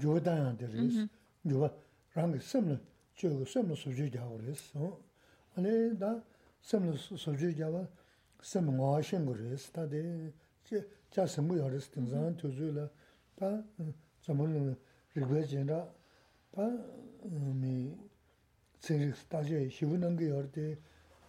Jo 0.00 0.20
da 0.20 0.54
res. 5.57 5.99
Jo 5.99 6.05
rang 6.05 6.21
sim 6.61 6.81
chög 6.81 6.97
sim 6.97 7.17
su 7.17 7.17
ju 7.17 7.17
ja 7.17 7.17
res. 7.17 7.17
Ane 7.17 7.17
da 7.17 7.17
sim 7.17 7.17
su 7.17 7.31
ju 7.33 7.49
ja 7.57 7.71
ba 7.71 7.87
sim 8.41 8.65
ngo 8.65 9.01
shen 9.01 9.25
go 9.25 9.33
res 9.33 9.71
ta 9.71 9.85
de 9.85 10.33
che 10.63 10.87
cha 11.09 11.27
sim 11.27 11.47
mo 11.47 11.55
ya 11.55 11.67
res 11.67 11.89
ting 11.89 12.07
zan 12.07 12.35
tu 12.35 12.51
zu 12.51 12.71
la 12.71 12.89
ta 13.35 13.63
zamo 14.25 14.45
le 14.45 14.77
ri 15.13 15.21
gwe 15.21 15.47
jin 15.47 15.65
da 15.65 15.93
ta 16.51 16.69
mi 17.61 17.97
tsirik 18.79 19.27
ta 19.27 19.41
je 19.41 19.69
shi 19.69 19.85
wu 19.85 19.97
nang 19.97 20.17
ge 20.17 20.25
yor 20.25 20.47
de 20.51 20.77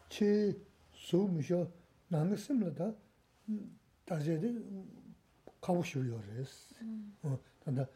chi 0.09 0.55
su 0.93 1.27
mi 1.27 1.43
sho 1.43 1.71
nang 2.09 2.37
sim 2.37 2.61
la 2.63 2.71
da 2.71 2.95
다제데 4.05 4.55
가고 5.61 5.83
싶어요 5.83 6.21
그랬어. 6.21 6.77
어, 7.23 7.39
근데 7.65 7.87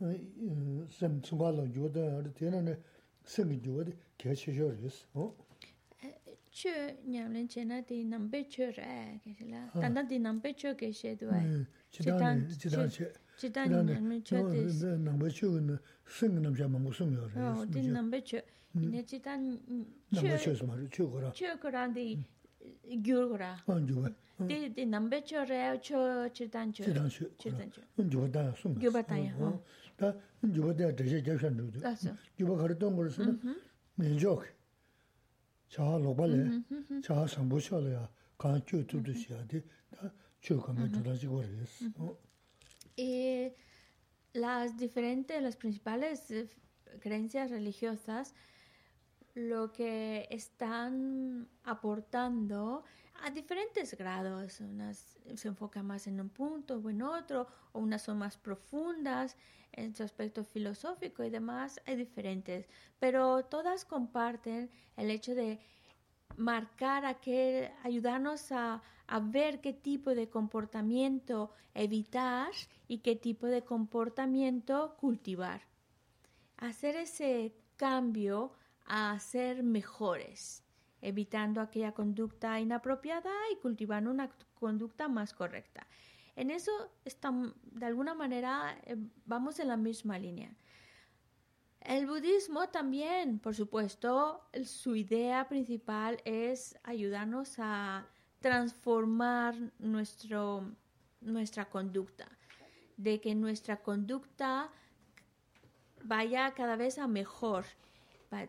sem 0.00 1.20
tsungpa 1.20 1.50
lang 1.50 1.74
yuwa 1.74 1.90
dan 1.92 2.04
yari 2.04 2.32
tena 2.32 2.60
ne 2.60 2.78
sem 3.24 3.50
yuwa 3.50 3.82
di 3.84 3.94
kaya 4.16 4.34
che 4.34 4.52
xio 4.52 4.70
res. 4.80 5.06
chö 6.53 6.69
nyamlen 7.05 7.47
chena 7.47 7.81
di 7.81 8.03
nambe 8.03 8.43
chö 8.49 8.71
ra 8.77 9.19
kese 9.23 9.45
la. 9.49 9.81
Tanda 9.81 10.03
di 10.03 10.19
nambe 10.19 10.53
chö 10.53 10.75
kese 10.75 11.15
duwa 11.19 11.41
chidan 11.89 12.47
chidan 12.59 12.89
chö 12.89 13.05
chidan 13.37 13.69
nyamlen 13.69 14.21
chö 14.21 14.37
di 14.51 15.03
nambe 15.03 15.29
chö 15.29 15.47
gun 15.49 15.79
sing 16.05 16.39
namja 16.41 16.67
mangu 16.67 16.91
sung 16.93 17.13
yo 17.13 17.23
oh, 17.23 17.29
ra 17.35 17.65
di 17.65 17.81
nambe 17.81 18.21
chö 18.21 18.39
ine 18.75 19.03
chidan 19.03 19.59
nambe 20.11 20.37
chö 20.37 20.55
sma 20.55 20.75
chö 20.91 21.05
gora 21.09 21.31
chö 21.31 21.57
gora 21.61 21.87
di 21.87 22.23
gyur 23.01 23.27
gora 23.29 23.59
an 23.67 23.87
juwa 23.87 24.13
di 24.47 24.69
di 24.73 24.85
nambe 24.85 25.21
chö 25.25 25.45
ra 25.45 25.75
chö 25.77 26.29
chidan 26.33 26.71
chö 26.71 26.83
chidan 26.85 27.09
chö 27.09 27.25
chidan 27.37 27.69
chö 27.71 27.81
un 27.97 28.09
juwa 28.09 28.27
da 28.27 28.53
sung. 28.55 28.77
Gyuba 28.79 29.01
da 29.01 29.15
ya 29.15 29.33
da 29.97 30.15
un 30.43 30.53
juwa 30.53 30.73
da 30.73 30.91
de 30.91 31.03
je 31.03 31.21
je 31.21 31.37
shan 31.37 31.57
du 31.57 31.71
du. 31.71 31.79
Juwa 32.37 32.57
gar 32.57 32.77
dong 32.77 32.95
gor 32.95 33.09
sung. 33.09 33.39
Ne 33.97 34.05
mm-hmm. 34.05 34.17
jok 34.17 34.45
Mm-hmm. 36.69 36.85
Mm-hmm. 36.87 37.01
Y 42.95 43.51
las 44.33 44.77
diferentes, 44.77 45.41
las 45.41 45.55
principales 45.55 46.29
eh, 46.31 46.47
creencias 46.99 47.49
religiosas, 47.49 48.33
lo 49.35 49.71
que 49.71 50.27
están 50.29 51.47
aportando 51.63 52.83
a 53.21 53.29
diferentes 53.31 53.95
grados. 53.95 54.59
Unas 54.59 55.17
se 55.35 55.47
enfocan 55.47 55.85
más 55.85 56.07
en 56.07 56.19
un 56.19 56.29
punto 56.29 56.77
o 56.77 56.89
en 56.89 57.01
otro, 57.01 57.47
o 57.71 57.79
unas 57.79 58.01
son 58.01 58.17
más 58.17 58.37
profundas 58.37 59.37
en 59.71 59.95
su 59.95 60.03
aspecto 60.03 60.43
filosófico 60.43 61.23
y 61.23 61.29
demás, 61.29 61.81
hay 61.85 61.95
diferentes. 61.95 62.67
Pero 62.99 63.45
todas 63.45 63.85
comparten 63.85 64.69
el 64.97 65.09
hecho 65.09 65.33
de 65.33 65.59
marcar 66.37 67.05
aquel, 67.05 67.71
ayudarnos 67.83 68.51
a, 68.51 68.81
a 69.07 69.19
ver 69.19 69.61
qué 69.61 69.73
tipo 69.73 70.13
de 70.13 70.29
comportamiento 70.29 71.51
evitar 71.73 72.51
y 72.87 72.99
qué 72.99 73.15
tipo 73.15 73.47
de 73.47 73.63
comportamiento 73.63 74.95
cultivar. 74.99 75.61
Hacer 76.57 76.95
ese 76.95 77.55
cambio 77.77 78.53
a 78.85 79.17
ser 79.19 79.63
mejores 79.63 80.62
evitando 81.03 81.61
aquella 81.61 81.91
conducta 81.91 82.59
inapropiada 82.59 83.31
y 83.51 83.57
cultivando 83.57 84.09
una 84.09 84.29
conducta 84.55 85.07
más 85.07 85.33
correcta. 85.33 85.85
En 86.35 86.49
eso 86.49 86.71
de 87.05 87.85
alguna 87.85 88.15
manera 88.15 88.77
eh, 88.85 88.95
vamos 89.25 89.59
en 89.59 89.67
la 89.67 89.77
misma 89.77 90.17
línea. 90.17 90.55
El 91.81 92.07
budismo 92.07 92.69
también, 92.69 93.39
por 93.39 93.55
supuesto, 93.55 94.47
su 94.63 94.95
idea 94.95 95.49
principal 95.49 96.17
es 96.23 96.79
ayudarnos 96.83 97.55
a 97.59 98.07
transformar 98.39 99.55
nuestro, 99.79 100.71
nuestra 101.19 101.69
conducta, 101.69 102.29
de 102.95 103.19
que 103.19 103.35
nuestra 103.35 103.81
conducta 103.81 104.71
vaya 106.03 106.53
cada 106.53 106.77
vez 106.77 106.97
a 106.99 107.07
mejor 107.07 107.65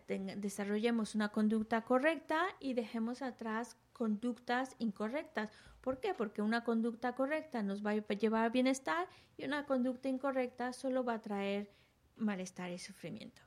desarrollemos 0.07 1.15
una 1.15 1.31
conducta 1.31 1.83
correcta 1.83 2.47
y 2.61 2.75
dejemos 2.75 3.23
atrás 3.23 3.77
conductas 3.93 4.75
incorrectas. 4.79 5.51
¿Por 5.81 6.01
qué? 6.01 6.15
Porque 6.15 6.43
una 6.43 6.65
conducta 6.65 7.15
correcta 7.15 7.63
nos 7.63 7.85
va 7.85 7.91
a 7.91 8.15
llevar 8.15 8.45
a 8.45 8.49
bienestar 8.49 9.09
y 9.37 9.45
una 9.45 9.67
conducta 9.67 10.09
incorrecta 10.09 10.73
solo 10.73 11.05
va 11.05 11.15
a 11.15 11.21
traer 11.21 11.71
malestar 12.17 12.71
y 12.71 12.79
sufrimiento. 12.79 13.43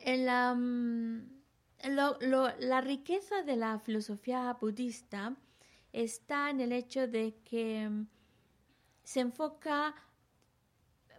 En 0.00 0.26
la, 0.26 0.54
mm, 0.54 1.38
la 1.88 2.80
riqueza 2.80 3.42
de 3.42 3.56
la 3.56 3.78
filosofía 3.78 4.56
budista 4.60 5.36
está 5.92 6.50
en 6.50 6.60
el 6.60 6.72
hecho 6.72 7.08
de 7.08 7.40
que 7.44 7.88
mm, 7.88 8.06
se 9.04 9.20
enfoca 9.20 9.94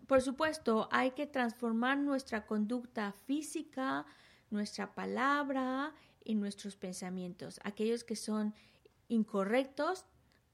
por 0.10 0.24
supuesto, 0.24 0.90
hay 0.92 1.12
que 1.12 1.28
transformar 1.28 2.00
nuestra 2.00 2.48
conducta 2.48 3.12
física, 3.28 4.08
nuestra 4.50 4.96
palabra 4.96 5.94
y 6.24 6.34
nuestros 6.34 6.76
pensamientos. 6.76 7.60
Aquellos 7.64 8.04
que 8.04 8.16
son 8.16 8.56
incorrectos, 9.08 10.08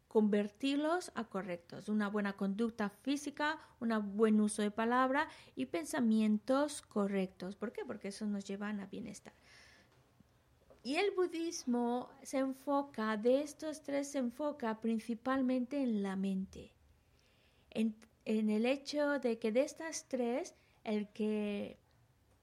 convertirlos 0.10 1.14
a 1.16 1.24
correctos. 1.24 1.88
Una 1.88 2.10
buena 2.10 2.34
conducta 2.34 2.90
física, 2.90 3.58
un 3.80 4.18
buen 4.18 4.42
uso 4.42 4.62
de 4.62 4.72
palabra 4.72 5.30
y 5.56 5.68
pensamientos 5.68 6.82
correctos. 6.82 7.56
¿Por 7.56 7.72
qué? 7.72 7.86
Porque 7.86 8.10
eso 8.10 8.26
nos 8.26 8.44
llevan 8.44 8.82
a 8.82 8.88
bienestar. 8.88 9.34
Y 10.84 10.98
el 10.98 11.12
budismo 11.12 12.10
se 12.24 12.40
enfoca, 12.40 13.16
de 13.16 13.42
estos 13.42 13.84
tres 13.84 14.12
se 14.12 14.18
enfoca 14.18 14.82
principalmente 14.82 15.82
en 15.82 16.04
la 16.04 16.18
mente. 16.18 16.74
En, 17.70 17.96
en 18.26 18.50
el 18.50 18.66
hecho 18.66 19.20
de 19.20 19.40
que 19.40 19.52
de 19.52 19.62
estas 19.62 20.08
tres, 20.08 20.56
el 20.84 21.08
que 21.10 21.78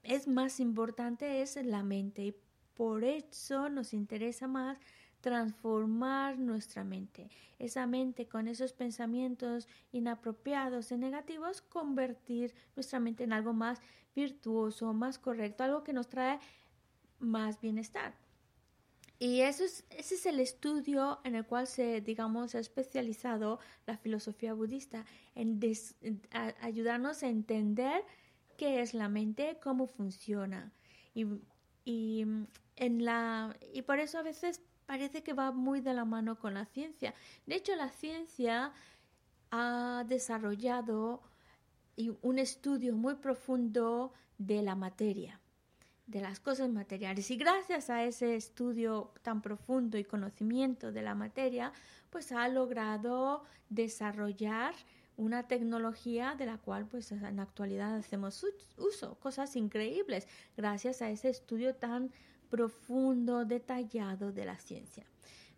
es 0.02 0.26
más 0.28 0.60
importante 0.60 1.42
es 1.42 1.56
la 1.56 1.82
mente 1.82 2.24
y 2.24 2.36
por 2.74 3.04
eso 3.04 3.68
nos 3.68 3.92
interesa 3.92 4.48
más 4.48 4.78
transformar 5.20 6.38
nuestra 6.38 6.82
mente. 6.82 7.30
Esa 7.58 7.86
mente 7.86 8.26
con 8.26 8.48
esos 8.48 8.72
pensamientos 8.72 9.68
inapropiados 9.92 10.90
y 10.90 10.96
negativos, 10.96 11.62
convertir 11.62 12.54
nuestra 12.74 12.98
mente 12.98 13.24
en 13.24 13.32
algo 13.32 13.52
más 13.52 13.80
virtuoso, 14.14 14.92
más 14.92 15.18
correcto, 15.18 15.62
algo 15.62 15.84
que 15.84 15.92
nos 15.92 16.08
trae 16.08 16.40
más 17.20 17.60
bienestar. 17.60 18.21
Y 19.22 19.42
eso 19.42 19.62
es, 19.62 19.84
ese 19.90 20.16
es 20.16 20.26
el 20.26 20.40
estudio 20.40 21.20
en 21.22 21.36
el 21.36 21.46
cual 21.46 21.68
se, 21.68 22.00
digamos, 22.00 22.56
ha 22.56 22.58
especializado 22.58 23.60
la 23.86 23.96
filosofía 23.96 24.52
budista, 24.52 25.04
en, 25.36 25.60
ayudarnos 26.60 27.22
a 27.22 27.28
entender 27.28 28.04
qué 28.56 28.82
es 28.82 28.94
la 28.94 29.08
mente, 29.08 29.60
cómo 29.62 29.86
funciona. 29.86 30.72
Y, 31.14 31.26
y, 31.84 32.26
en 32.74 33.04
la, 33.04 33.56
y 33.72 33.82
por 33.82 34.00
eso 34.00 34.18
a 34.18 34.22
veces 34.22 34.60
parece 34.86 35.22
que 35.22 35.34
va 35.34 35.52
muy 35.52 35.80
de 35.80 35.94
la 35.94 36.04
mano 36.04 36.36
con 36.36 36.54
la 36.54 36.64
ciencia. 36.64 37.14
De 37.46 37.54
hecho, 37.54 37.76
la 37.76 37.90
ciencia 37.90 38.72
ha 39.52 40.04
desarrollado 40.08 41.22
un 42.22 42.40
estudio 42.40 42.96
muy 42.96 43.14
profundo 43.14 44.12
de 44.38 44.62
la 44.62 44.74
materia 44.74 45.41
de 46.12 46.20
las 46.20 46.38
cosas 46.38 46.70
materiales. 46.70 47.30
Y 47.30 47.36
gracias 47.36 47.90
a 47.90 48.04
ese 48.04 48.36
estudio 48.36 49.12
tan 49.22 49.40
profundo 49.40 49.96
y 49.98 50.04
conocimiento 50.04 50.92
de 50.92 51.02
la 51.02 51.14
materia, 51.14 51.72
pues 52.10 52.30
ha 52.32 52.46
logrado 52.48 53.44
desarrollar 53.70 54.74
una 55.16 55.48
tecnología 55.48 56.34
de 56.36 56.46
la 56.46 56.58
cual 56.58 56.86
pues 56.86 57.10
en 57.12 57.36
la 57.36 57.42
actualidad 57.42 57.96
hacemos 57.96 58.44
uso, 58.76 59.14
cosas 59.20 59.56
increíbles, 59.56 60.28
gracias 60.56 61.00
a 61.00 61.10
ese 61.10 61.30
estudio 61.30 61.74
tan 61.74 62.10
profundo, 62.50 63.46
detallado 63.46 64.32
de 64.32 64.44
la 64.44 64.58
ciencia. 64.58 65.04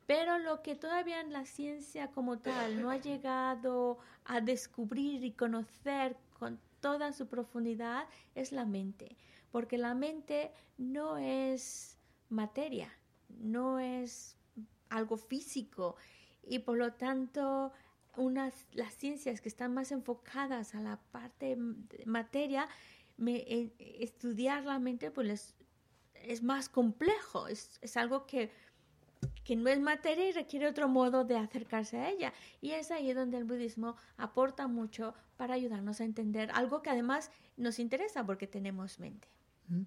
Pero 0.07 0.39
lo 0.39 0.63
que 0.63 0.77
todavía 0.77 1.21
en 1.21 1.33
la 1.33 1.47
ciencia 1.47 2.09
como 2.13 2.39
tal 2.39 2.81
no 2.81 2.91
ha 2.91 2.99
llegado 2.99 3.99
a 4.25 4.41
descubrir 4.41 5.25
y 5.25 5.33
conocer 5.33 6.17
con 6.39 6.61
toda 6.81 7.13
su 7.13 7.27
profundidad 7.27 8.05
es 8.35 8.53
la 8.53 8.67
mente, 8.67 9.17
porque 9.55 9.79
la 9.79 9.95
mente 9.95 10.51
no 10.79 11.17
es 11.17 11.97
materia, 12.29 12.93
no 13.29 13.79
es 13.79 14.37
algo 14.89 15.17
físico 15.17 15.95
y 16.43 16.59
por 16.59 16.77
lo 16.77 16.95
tanto 16.95 17.71
unas, 18.17 18.67
las 18.73 18.93
ciencias 18.95 19.41
que 19.41 19.49
están 19.49 19.73
más 19.73 19.93
enfocadas 19.93 20.75
a 20.75 20.81
la 20.81 20.97
parte 21.13 21.57
materia, 22.05 22.67
eh, 23.25 23.71
estudiar 24.01 24.65
la 24.65 24.81
mente 24.81 25.13
pues 25.13 25.55
es, 26.15 26.43
más 26.43 26.69
complejo, 26.69 27.47
es, 27.47 27.79
es 27.81 27.97
algo 27.97 28.27
que, 28.27 28.51
que, 29.45 29.55
no 29.55 29.71
es 29.71 29.79
materia 29.79 30.29
y 30.29 30.33
requiere 30.33 30.67
otro 30.67 30.89
modo 30.89 31.23
de 31.23 31.37
acercarse 31.37 31.99
a 31.99 32.11
ella. 32.11 32.33
Y 32.61 32.73
es 32.73 32.91
ahí 32.91 33.13
donde 33.13 33.39
el 33.39 33.45
budismo 33.45 33.95
aporta 34.17 34.67
mucho 34.67 35.15
para 35.37 35.55
ayudarnos 35.55 36.01
a 36.01 36.05
entender 36.05 36.51
algo 36.55 36.83
que 36.83 36.91
además 36.91 37.31
nos 37.57 37.79
interesa 37.79 38.27
porque 38.27 38.49
tenemos 38.49 38.99
mente. 38.99 39.34
Mm. 39.72 39.86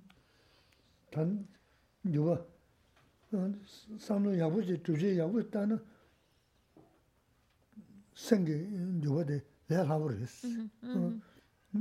생게 8.14 8.54
누구데 9.02 9.42
내가 9.66 9.88
하버렸어. 9.88 10.48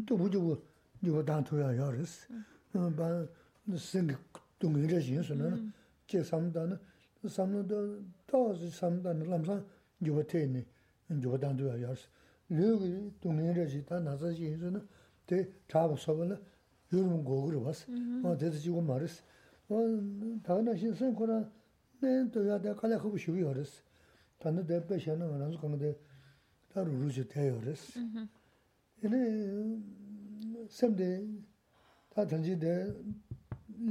또 0.05 0.17
뭐죠? 0.17 0.61
누가 1.01 1.23
단토야 1.25 1.77
야르스. 1.77 2.27
바 2.71 3.27
생게 3.77 4.15
동의를 4.59 5.01
지어서는 5.01 5.73
제 6.07 6.23
삼단은 6.23 6.79
삼노도 7.27 8.03
또지 8.27 8.69
삼단은 8.69 9.29
남사 9.29 9.61
누가 9.99 10.23
테니 10.25 10.65
누가 11.09 11.37
단토야 11.37 11.81
야르스. 11.81 12.07
여기 12.51 13.11
동의를 13.21 13.67
지다 13.67 13.99
나서 13.99 14.31
지어서는 14.33 14.87
대 15.27 15.49
잡서버는 15.67 16.41
요런 16.93 17.23
거를 17.23 17.63
봤어. 17.63 17.91
어 18.23 18.37
대도 18.37 18.57
지고 18.57 18.81
말했어. 18.81 19.23
어 19.69 19.75
다나 20.43 20.75
신선 20.75 21.15
거라 21.15 21.49
네 22.01 22.29
또야 22.31 22.59
내가 22.61 22.75
갈래 22.75 22.95
하고 22.95 23.17
싶이 23.17 23.43
알았어. 23.43 23.81
단도 24.39 24.65
대표 24.65 24.97
시험은 24.97 25.33
안 25.33 25.41
하고 25.41 25.57
근데 25.59 25.95
tā 26.71 26.83
rū 26.87 26.91
rū 27.03 27.11
chū 27.11 27.27
tē 27.27 27.51
yō 27.51 27.57
rēs. 27.65 27.83
Yīne 29.03 29.19
sēm 30.71 30.95
dē, 30.95 31.09
tā 32.15 32.23
tāng 32.31 32.45
jī 32.45 32.55
dē, 32.61 32.75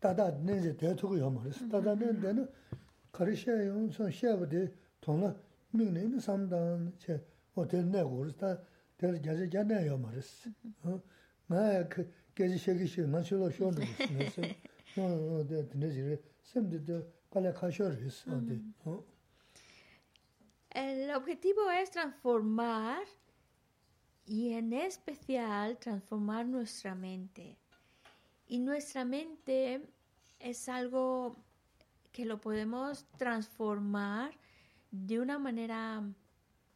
dada 0.00 0.30
nenze 0.42 0.74
dayatuku 0.74 1.16
yamu 1.18 1.40
resi. 1.44 1.68
Dada 1.68 1.94
nenze 1.94 2.20
dayana 2.20 2.48
kari 3.12 3.36
shaya 3.36 3.64
yung 3.64 3.90
son 3.92 4.10
shaya 4.10 4.36
wade 4.36 4.72
tongla 5.00 5.36
mingna 5.72 6.00
ina 6.00 6.18
samdan 6.18 6.92
che 6.98 7.20
o 7.54 7.64
deli 7.64 7.88
nago 7.90 8.24
resi, 8.24 8.36
da 8.38 8.58
deli 8.98 9.20
gyaja 9.20 9.46
gyanaya 9.46 9.84
yamu 9.86 10.08
resi. 10.10 10.54
Maya 11.48 11.86
gyaji 12.34 12.58
shegi 12.58 12.86
shegi 12.86 13.08
man 13.08 13.22
shilo 13.22 13.50
shonu 13.50 13.80
resi. 14.18 14.56
Yung 14.96 15.46
dili 15.46 16.02
resi, 16.02 16.22
samdi 16.42 16.78
dili 16.82 17.04
kala 17.30 17.52
kashio 17.52 17.88
resi. 17.90 18.24
El 20.76 21.10
objetivo 21.12 21.70
es 21.70 21.90
transformar 21.90 23.02
y 24.26 24.52
en 24.52 24.74
especial 24.74 25.78
transformar 25.78 26.44
nuestra 26.44 26.94
mente. 26.94 27.56
Y 28.46 28.58
nuestra 28.58 29.06
mente 29.06 29.80
es 30.38 30.68
algo 30.68 31.34
que 32.12 32.26
lo 32.26 32.42
podemos 32.42 33.06
transformar 33.16 34.32
de 34.90 35.18
una 35.18 35.38
manera, 35.38 36.02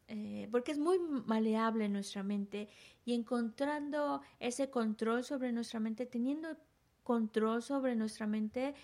eh, 0.08 0.48
porque 0.50 0.72
es 0.72 0.78
muy 0.78 0.98
maleable 0.98 1.86
nuestra 1.90 2.22
mente 2.22 2.70
y 3.04 3.12
encontrando 3.12 4.22
ese 4.38 4.70
control 4.70 5.24
sobre 5.24 5.52
nuestra 5.52 5.78
mente, 5.78 6.06
teniendo 6.06 6.56
control 7.02 7.62
sobre 7.62 7.96
nuestra 7.96 8.26
mente 8.26 8.74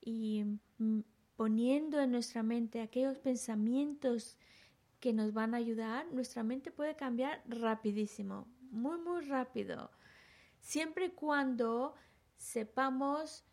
y 0.00 0.42
mm, 0.78 1.00
poniendo 1.36 2.00
en 2.00 2.12
nuestra 2.12 2.42
mente 2.42 2.80
aquellos 2.80 3.18
pensamientos 3.18 4.36
que 5.00 5.12
nos 5.12 5.32
van 5.32 5.54
a 5.54 5.58
ayudar, 5.58 6.06
nuestra 6.12 6.42
mente 6.42 6.70
puede 6.70 6.96
cambiar 6.96 7.42
rapidísimo, 7.46 8.46
muy, 8.70 8.98
muy 8.98 9.24
rápido. 9.26 9.90
Siempre 10.60 11.06
y 11.06 11.10
cuando 11.10 11.94
sepamos 12.36 13.44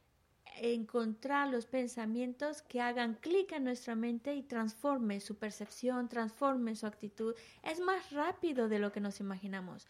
encontrar 0.57 1.49
los 1.49 1.65
pensamientos 1.65 2.61
que 2.61 2.81
hagan 2.81 3.15
clic 3.15 3.51
en 3.53 3.63
nuestra 3.63 3.95
mente 3.95 4.35
y 4.35 4.43
transforme 4.43 5.19
su 5.19 5.37
percepción, 5.37 6.09
transforme 6.09 6.75
su 6.75 6.87
actitud. 6.87 7.35
Es 7.63 7.79
más 7.79 8.11
rápido 8.11 8.67
de 8.67 8.79
lo 8.79 8.91
que 8.91 8.99
nos 8.99 9.19
imaginamos. 9.19 9.87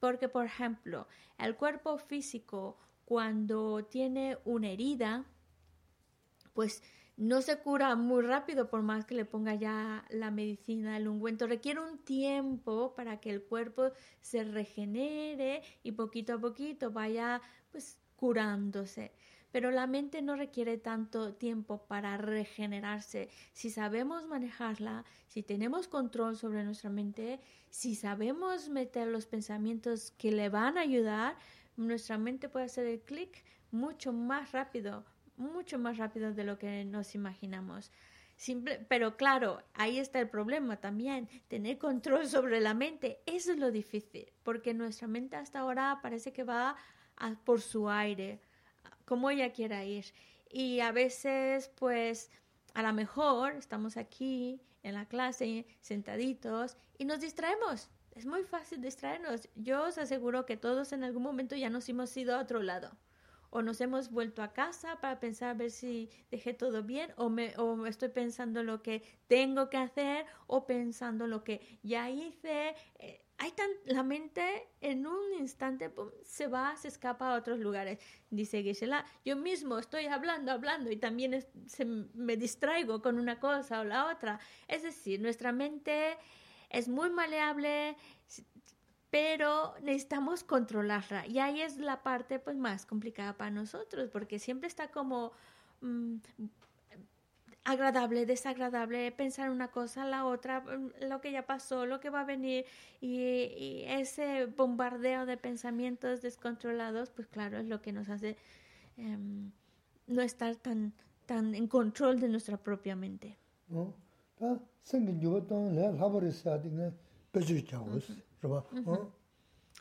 Porque, 0.00 0.28
por 0.28 0.44
ejemplo, 0.44 1.06
el 1.38 1.56
cuerpo 1.56 1.96
físico, 1.98 2.76
cuando 3.04 3.84
tiene 3.84 4.38
una 4.44 4.68
herida, 4.68 5.24
pues 6.52 6.82
no 7.16 7.42
se 7.42 7.58
cura 7.58 7.94
muy 7.96 8.22
rápido 8.22 8.68
por 8.68 8.82
más 8.82 9.04
que 9.04 9.14
le 9.14 9.24
ponga 9.24 9.54
ya 9.54 10.04
la 10.10 10.30
medicina, 10.30 10.96
el 10.96 11.08
ungüento. 11.08 11.46
Requiere 11.46 11.80
un 11.80 11.98
tiempo 11.98 12.94
para 12.94 13.20
que 13.20 13.30
el 13.30 13.42
cuerpo 13.42 13.92
se 14.20 14.44
regenere 14.44 15.62
y 15.82 15.92
poquito 15.92 16.34
a 16.34 16.38
poquito 16.38 16.90
vaya 16.90 17.40
pues 17.70 17.98
curándose 18.16 19.12
pero 19.54 19.70
la 19.70 19.86
mente 19.86 20.20
no 20.20 20.34
requiere 20.34 20.78
tanto 20.78 21.34
tiempo 21.34 21.86
para 21.86 22.16
regenerarse. 22.16 23.28
Si 23.52 23.70
sabemos 23.70 24.26
manejarla, 24.26 25.04
si 25.28 25.44
tenemos 25.44 25.86
control 25.86 26.36
sobre 26.36 26.64
nuestra 26.64 26.90
mente, 26.90 27.38
si 27.70 27.94
sabemos 27.94 28.68
meter 28.68 29.06
los 29.06 29.26
pensamientos 29.26 30.10
que 30.18 30.32
le 30.32 30.48
van 30.48 30.76
a 30.76 30.80
ayudar, 30.80 31.36
nuestra 31.76 32.18
mente 32.18 32.48
puede 32.48 32.64
hacer 32.64 32.84
el 32.86 33.00
clic 33.02 33.44
mucho 33.70 34.12
más 34.12 34.50
rápido, 34.50 35.04
mucho 35.36 35.78
más 35.78 35.98
rápido 35.98 36.32
de 36.32 36.44
lo 36.44 36.58
que 36.58 36.84
nos 36.84 37.14
imaginamos. 37.14 37.90
Pero 38.88 39.16
claro, 39.16 39.62
ahí 39.74 39.98
está 39.98 40.18
el 40.18 40.28
problema 40.28 40.76
también, 40.78 41.28
tener 41.48 41.78
control 41.78 42.26
sobre 42.26 42.60
la 42.60 42.74
mente, 42.74 43.20
eso 43.26 43.52
es 43.52 43.58
lo 43.58 43.70
difícil, 43.70 44.32
porque 44.42 44.74
nuestra 44.74 45.06
mente 45.06 45.36
hasta 45.36 45.60
ahora 45.60 46.00
parece 46.02 46.32
que 46.32 46.42
va 46.42 46.76
por 47.44 47.60
su 47.60 47.88
aire, 47.88 48.40
como 49.04 49.30
ella 49.30 49.52
quiera 49.52 49.84
ir. 49.84 50.06
Y 50.50 50.80
a 50.80 50.90
veces, 50.90 51.68
pues, 51.76 52.30
a 52.74 52.82
lo 52.82 52.92
mejor 52.92 53.54
estamos 53.54 53.96
aquí 53.96 54.60
en 54.82 54.94
la 54.94 55.06
clase 55.06 55.66
sentaditos 55.80 56.76
y 56.98 57.04
nos 57.04 57.20
distraemos. 57.20 57.88
Es 58.12 58.26
muy 58.26 58.42
fácil 58.44 58.80
distraernos. 58.80 59.48
Yo 59.54 59.84
os 59.84 59.98
aseguro 59.98 60.44
que 60.44 60.56
todos 60.56 60.92
en 60.92 61.02
algún 61.02 61.22
momento 61.22 61.56
ya 61.56 61.70
nos 61.70 61.88
hemos 61.88 62.16
ido 62.16 62.36
a 62.36 62.40
otro 62.40 62.62
lado. 62.62 62.96
O 63.56 63.62
nos 63.62 63.80
hemos 63.80 64.10
vuelto 64.10 64.42
a 64.42 64.52
casa 64.52 65.00
para 65.00 65.20
pensar 65.20 65.50
a 65.50 65.54
ver 65.54 65.70
si 65.70 66.10
dejé 66.28 66.54
todo 66.54 66.82
bien, 66.82 67.12
o, 67.16 67.28
me, 67.30 67.56
o 67.56 67.86
estoy 67.86 68.08
pensando 68.08 68.64
lo 68.64 68.82
que 68.82 69.04
tengo 69.28 69.70
que 69.70 69.76
hacer, 69.76 70.26
o 70.48 70.66
pensando 70.66 71.28
lo 71.28 71.44
que 71.44 71.78
ya 71.84 72.10
hice. 72.10 72.74
Eh, 72.98 73.20
hay 73.38 73.52
tan, 73.52 73.70
la 73.84 74.02
mente 74.02 74.42
en 74.80 75.06
un 75.06 75.34
instante 75.38 75.92
se 76.24 76.48
va, 76.48 76.76
se 76.76 76.88
escapa 76.88 77.32
a 77.32 77.38
otros 77.38 77.60
lugares. 77.60 78.00
Dice 78.28 78.60
Gisela, 78.64 79.04
yo 79.24 79.36
mismo 79.36 79.78
estoy 79.78 80.06
hablando, 80.06 80.50
hablando 80.50 80.90
y 80.90 80.96
también 80.96 81.46
se, 81.66 81.84
me 81.84 82.36
distraigo 82.36 83.02
con 83.02 83.20
una 83.20 83.38
cosa 83.38 83.80
o 83.80 83.84
la 83.84 84.10
otra. 84.10 84.40
Es 84.66 84.82
decir, 84.82 85.20
nuestra 85.20 85.52
mente 85.52 86.16
es 86.70 86.88
muy 86.88 87.08
maleable, 87.08 87.96
pero 89.14 89.74
necesitamos 89.80 90.42
controlarla. 90.42 91.24
Y 91.28 91.38
ahí 91.38 91.60
es 91.60 91.78
la 91.78 92.02
parte 92.02 92.40
pues 92.40 92.56
más 92.56 92.84
complicada 92.84 93.36
para 93.36 93.52
nosotros, 93.52 94.10
porque 94.10 94.40
siempre 94.40 94.66
está 94.66 94.88
como 94.88 95.30
mm, 95.82 96.16
agradable, 97.62 98.26
desagradable, 98.26 99.12
pensar 99.12 99.50
una 99.50 99.68
cosa, 99.68 100.04
la 100.04 100.26
otra, 100.26 100.62
mm, 100.62 101.04
lo 101.08 101.20
que 101.20 101.30
ya 101.30 101.46
pasó, 101.46 101.86
lo 101.86 102.00
que 102.00 102.10
va 102.10 102.22
a 102.22 102.24
venir 102.24 102.64
y, 103.00 103.84
ese 103.86 104.46
bombardeo 104.46 105.26
de 105.26 105.36
pensamientos 105.36 106.20
descontrolados, 106.20 107.10
pues 107.10 107.28
claro, 107.28 107.58
es 107.58 107.66
lo 107.66 107.80
que 107.80 107.92
nos 107.92 108.08
hace 108.08 108.36
em, 108.96 109.52
no 110.08 110.22
estar 110.22 110.56
tan, 110.56 110.92
tan 111.24 111.54
en 111.54 111.68
control 111.68 112.18
de 112.18 112.28
nuestra 112.28 112.56
propia 112.56 112.96
mente. 112.96 113.38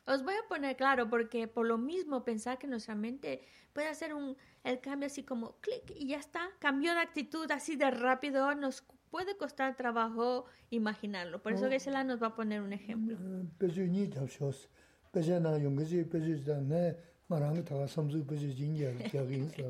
Os 0.05 0.23
voy 0.23 0.33
a 0.33 0.47
poner 0.49 0.75
claro, 0.75 1.09
porque 1.09 1.47
por 1.47 1.65
lo 1.65 1.77
mismo 1.77 2.23
pensar 2.25 2.57
que 2.57 2.67
nuestra 2.67 2.95
mente 2.95 3.41
puede 3.71 3.87
hacer 3.87 4.13
un, 4.13 4.35
el 4.63 4.81
cambio 4.81 5.07
así 5.07 5.23
como 5.23 5.55
clic 5.61 5.91
y 5.95 6.07
ya 6.07 6.17
está, 6.17 6.49
cambió 6.59 6.93
de 6.93 6.99
actitud 6.99 7.49
así 7.51 7.75
de 7.75 7.89
rápido, 7.89 8.53
nos 8.55 8.83
puede 9.09 9.37
costar 9.37 9.75
trabajo 9.75 10.45
imaginarlo. 10.71 11.41
Por 11.41 11.53
eso 11.53 11.69
que 11.69 11.77
nos 12.03 12.21
va 12.21 12.27
a 12.27 12.35
poner 12.35 12.61
un 12.61 12.73
ejemplo. 12.73 13.17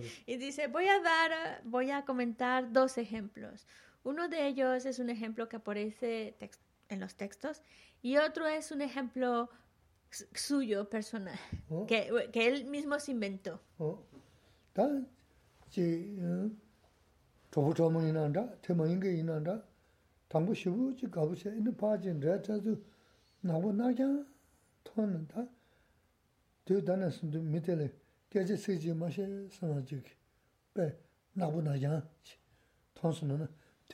y 0.26 0.38
dice, 0.38 0.68
voy 0.68 0.88
a 0.88 1.00
dar, 1.00 1.62
voy 1.66 1.92
a 1.92 2.06
comentar 2.06 2.72
dos 2.72 2.98
ejemplos. 2.98 3.68
Uno 4.04 4.28
de 4.28 4.48
ellos 4.48 4.86
es 4.86 5.00
un 5.00 5.10
ejemplo 5.10 5.48
que 5.48 5.58
aparece 5.58 6.36
en 6.94 7.00
los 7.00 7.16
textos 7.16 7.62
y 8.02 8.18
otro 8.18 8.48
es 8.48 8.72
un 8.72 8.82
ejemplo 8.82 9.50
suyo 10.10 10.90
personal, 10.90 11.40
oh. 11.70 11.86
que, 11.88 12.30
que, 12.32 12.48
él 12.48 12.66
mismo 12.66 13.00
se 13.00 13.12
inventó. 13.12 13.60
Oh. 13.80 14.00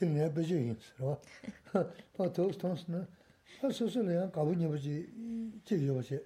tīngi 0.00 0.22
yā 0.22 0.30
bēchī 0.32 0.58
yīn 0.64 0.76
sī 0.80 0.96
rā. 1.00 1.14
Pā 2.16 2.28
tōs 2.36 2.56
tōns 2.60 2.86
nā, 2.88 3.02
pā 3.60 3.68
sō 3.76 3.88
sō 3.92 4.04
lē 4.06 4.16
yā 4.16 4.24
gābu 4.32 4.54
nī 4.56 4.68
bēchī 4.72 4.94
jī 5.68 5.78
yō 5.84 5.96
bēchī. 5.98 6.20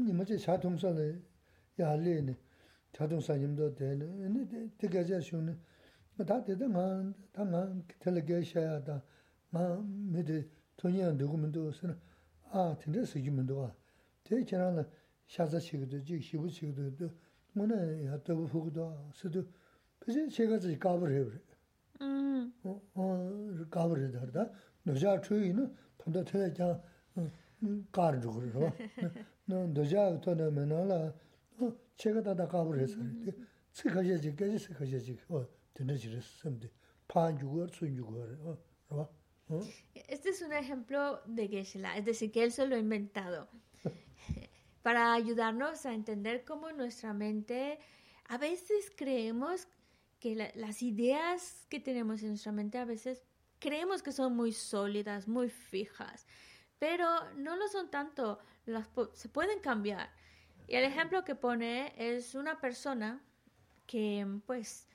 Nī 0.00 0.14
mā 0.16 0.24
chī 0.28 0.38
chā 0.40 0.56
tōng 0.62 0.78
sā 0.80 0.92
lē 0.96 1.06
yā 1.76 1.92
lē 2.00 2.14
nī, 2.28 2.36
chā 2.96 3.08
tōng 3.10 3.20
sā 3.26 3.36
yīm 3.36 3.52
dō 3.58 3.68
tē 3.76 3.92
nī, 4.00 4.08
nī 4.32 4.46
tē 4.80 4.88
kā 4.92 5.04
chā 5.04 5.20
shū 5.20 5.42
nī. 5.44 5.52
Mā 6.16 6.24
tā 6.24 6.40
tē 6.46 6.56
tā 6.56 6.70
ngā, 6.72 6.86
tā 7.36 7.44
ngā 7.44 7.62
tē 8.00 8.16
lē 8.16 8.24
gā 8.24 8.40
shā 8.40 8.64
yā 8.64 8.78
tā, 8.88 8.96
ngā 9.52 9.64
mē 10.16 10.24
tē 10.30 10.38
tō 10.80 10.92
nyā 10.96 11.12
ndō 11.12 11.28
gu 11.28 11.40
mē 11.42 11.52
ndō 11.52 11.66
sī 11.76 11.90
rā, 11.92 11.96
ā 12.56 12.64
tē 12.80 13.04
sī 13.04 13.20
kī 13.24 13.34
mē 13.36 13.44
ndō 13.44 13.58
wā. 13.60 13.68
Tē 14.24 14.40
kē 14.48 14.56
rā 14.56 14.72
lā 14.78 14.86
shā 15.28 15.44
sā 15.52 15.60
chī 15.60 15.82
kī 15.84 15.90
tō, 15.92 16.00
jī 16.00 16.22
kī 16.24 16.40
bū 16.40 16.48
chī 16.48 16.72
kī 16.72 16.88
tō, 16.96 17.10
ngō 17.56 17.68
nā 17.68 17.78
yā 18.08 18.16
tō 18.24 18.40
bū 18.40 18.48
hū 18.52 18.64
kī 18.68 18.72
tō, 18.80 18.88
sī 19.20 19.32
tō, 19.36 19.44
pē 20.00 20.16
chē 20.16 20.24
chē 20.32 20.48
kā 20.48 20.56
chī 20.64 20.78
gābu 20.80 21.12
rē 21.12 21.20
rē. 21.28 21.45
가 21.99 22.11
지 22.63 22.71
까버 22.71 22.75
해 22.75 22.91
그래 22.91 22.91
음어 22.95 23.69
까버 23.69 23.97
해 23.97 24.11
더다 24.11 24.51
너자 24.83 25.21
추이는 25.21 25.75
돈도 25.97 26.23
텔레자 26.25 26.81
까르 27.91 28.19
주고 28.19 28.39
그러 28.39 28.71
너 29.45 29.67
너자 29.67 30.19
돈에 30.21 30.49
맨날 30.51 31.13
어 31.59 31.73
제가 31.97 32.21
다다 32.23 32.47
까버 32.47 32.75
해서 32.75 32.97
쓰가지 33.71 34.35
깨지 34.35 34.57
쓰가지 34.57 35.17
어 35.29 35.45
Este 40.07 40.29
es 40.29 40.41
un 40.41 40.53
ejemplo 40.53 41.21
de 41.25 41.47
geshe 41.49 41.81
es 41.97 42.05
decir, 42.05 42.31
que 42.31 42.43
él 42.43 42.51
se 42.51 42.65
lo 42.65 42.75
ha 42.75 42.79
inventado 42.79 43.47
para 44.81 45.13
ayudarnos 45.13 45.85
a 45.85 45.93
entender 45.93 46.43
cómo 46.45 46.71
nuestra 46.71 47.13
mente, 47.13 47.79
a 48.29 48.37
veces 48.37 48.91
creemos 48.95 49.67
que 50.20 50.52
las 50.54 50.82
ideas 50.82 51.66
que 51.68 51.80
tenemos 51.80 52.22
en 52.22 52.28
nuestra 52.28 52.52
mente, 52.52 52.78
a 52.78 52.84
veces 52.84 53.22
creemos 53.58 54.02
que 54.02 54.12
son 54.12 54.34
muy 54.34 54.52
sólidas, 54.52 55.28
muy 55.28 55.48
fijas, 55.48 56.26
pero 56.78 57.06
no 57.36 57.56
lo 57.56 57.68
son 57.68 57.90
tanto, 57.90 58.38
las, 58.64 58.88
se 59.12 59.28
pueden 59.28 59.60
cambiar. 59.60 60.10
Y 60.66 60.76
el 60.76 60.84
ejemplo 60.84 61.24
que 61.24 61.34
pone 61.34 61.92
es 61.96 62.34
una 62.34 62.60
persona 62.60 63.22
que 63.86 64.26
pues 64.46 64.88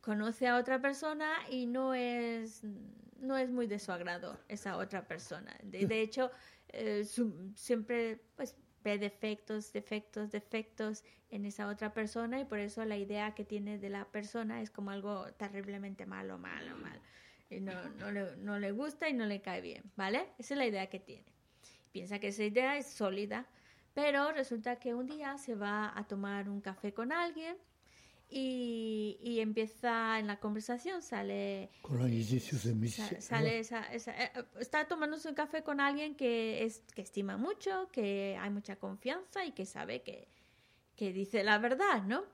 conoce 0.00 0.46
a 0.46 0.56
otra 0.56 0.80
persona 0.80 1.32
y 1.50 1.66
no 1.66 1.92
es, 1.92 2.62
no 3.18 3.36
es 3.36 3.50
muy 3.50 3.66
de 3.66 3.78
su 3.78 3.90
agrado 3.90 4.38
esa 4.48 4.76
otra 4.76 5.06
persona. 5.06 5.56
De, 5.62 6.00
hecho, 6.02 6.30
eh, 6.68 7.04
siempre 7.54 8.20
pues, 8.36 8.54
ve 8.86 8.98
defectos, 8.98 9.72
defectos, 9.72 10.30
defectos 10.30 11.02
en 11.30 11.44
esa 11.44 11.66
otra 11.66 11.92
persona 11.92 12.38
y 12.38 12.44
por 12.44 12.60
eso 12.60 12.84
la 12.84 12.96
idea 12.96 13.34
que 13.34 13.44
tiene 13.44 13.78
de 13.78 13.90
la 13.90 14.04
persona 14.04 14.62
es 14.62 14.70
como 14.70 14.92
algo 14.92 15.26
terriblemente 15.32 16.06
malo, 16.06 16.38
malo, 16.38 16.76
malo. 16.76 17.00
Y 17.50 17.58
no, 17.58 17.72
no, 17.98 18.12
le, 18.12 18.36
no 18.36 18.60
le 18.60 18.70
gusta 18.70 19.08
y 19.08 19.12
no 19.12 19.26
le 19.26 19.42
cae 19.42 19.60
bien, 19.60 19.82
¿vale? 19.96 20.28
Esa 20.38 20.54
es 20.54 20.58
la 20.58 20.66
idea 20.66 20.86
que 20.86 21.00
tiene. 21.00 21.26
Piensa 21.90 22.20
que 22.20 22.28
esa 22.28 22.44
idea 22.44 22.78
es 22.78 22.86
sólida, 22.86 23.48
pero 23.92 24.30
resulta 24.30 24.76
que 24.76 24.94
un 24.94 25.06
día 25.08 25.36
se 25.36 25.56
va 25.56 25.92
a 25.98 26.06
tomar 26.06 26.48
un 26.48 26.60
café 26.60 26.94
con 26.94 27.10
alguien 27.10 27.56
y, 28.28 29.18
y, 29.22 29.40
empieza 29.40 30.18
en 30.18 30.26
la 30.26 30.40
conversación, 30.40 31.00
sale, 31.00 31.70
sale 33.20 33.60
esa, 33.60 33.84
esa, 33.92 34.12
eh, 34.20 34.32
está 34.58 34.88
tomándose 34.88 35.28
un 35.28 35.36
café 35.36 35.62
con 35.62 35.80
alguien 35.80 36.16
que, 36.16 36.64
es, 36.64 36.82
que 36.92 37.02
estima 37.02 37.36
mucho, 37.36 37.88
que 37.92 38.36
hay 38.40 38.50
mucha 38.50 38.76
confianza 38.76 39.44
y 39.44 39.52
que 39.52 39.64
sabe 39.64 40.02
que, 40.02 40.26
que 40.96 41.12
dice 41.12 41.44
la 41.44 41.58
verdad, 41.58 42.02
¿no? 42.02 42.24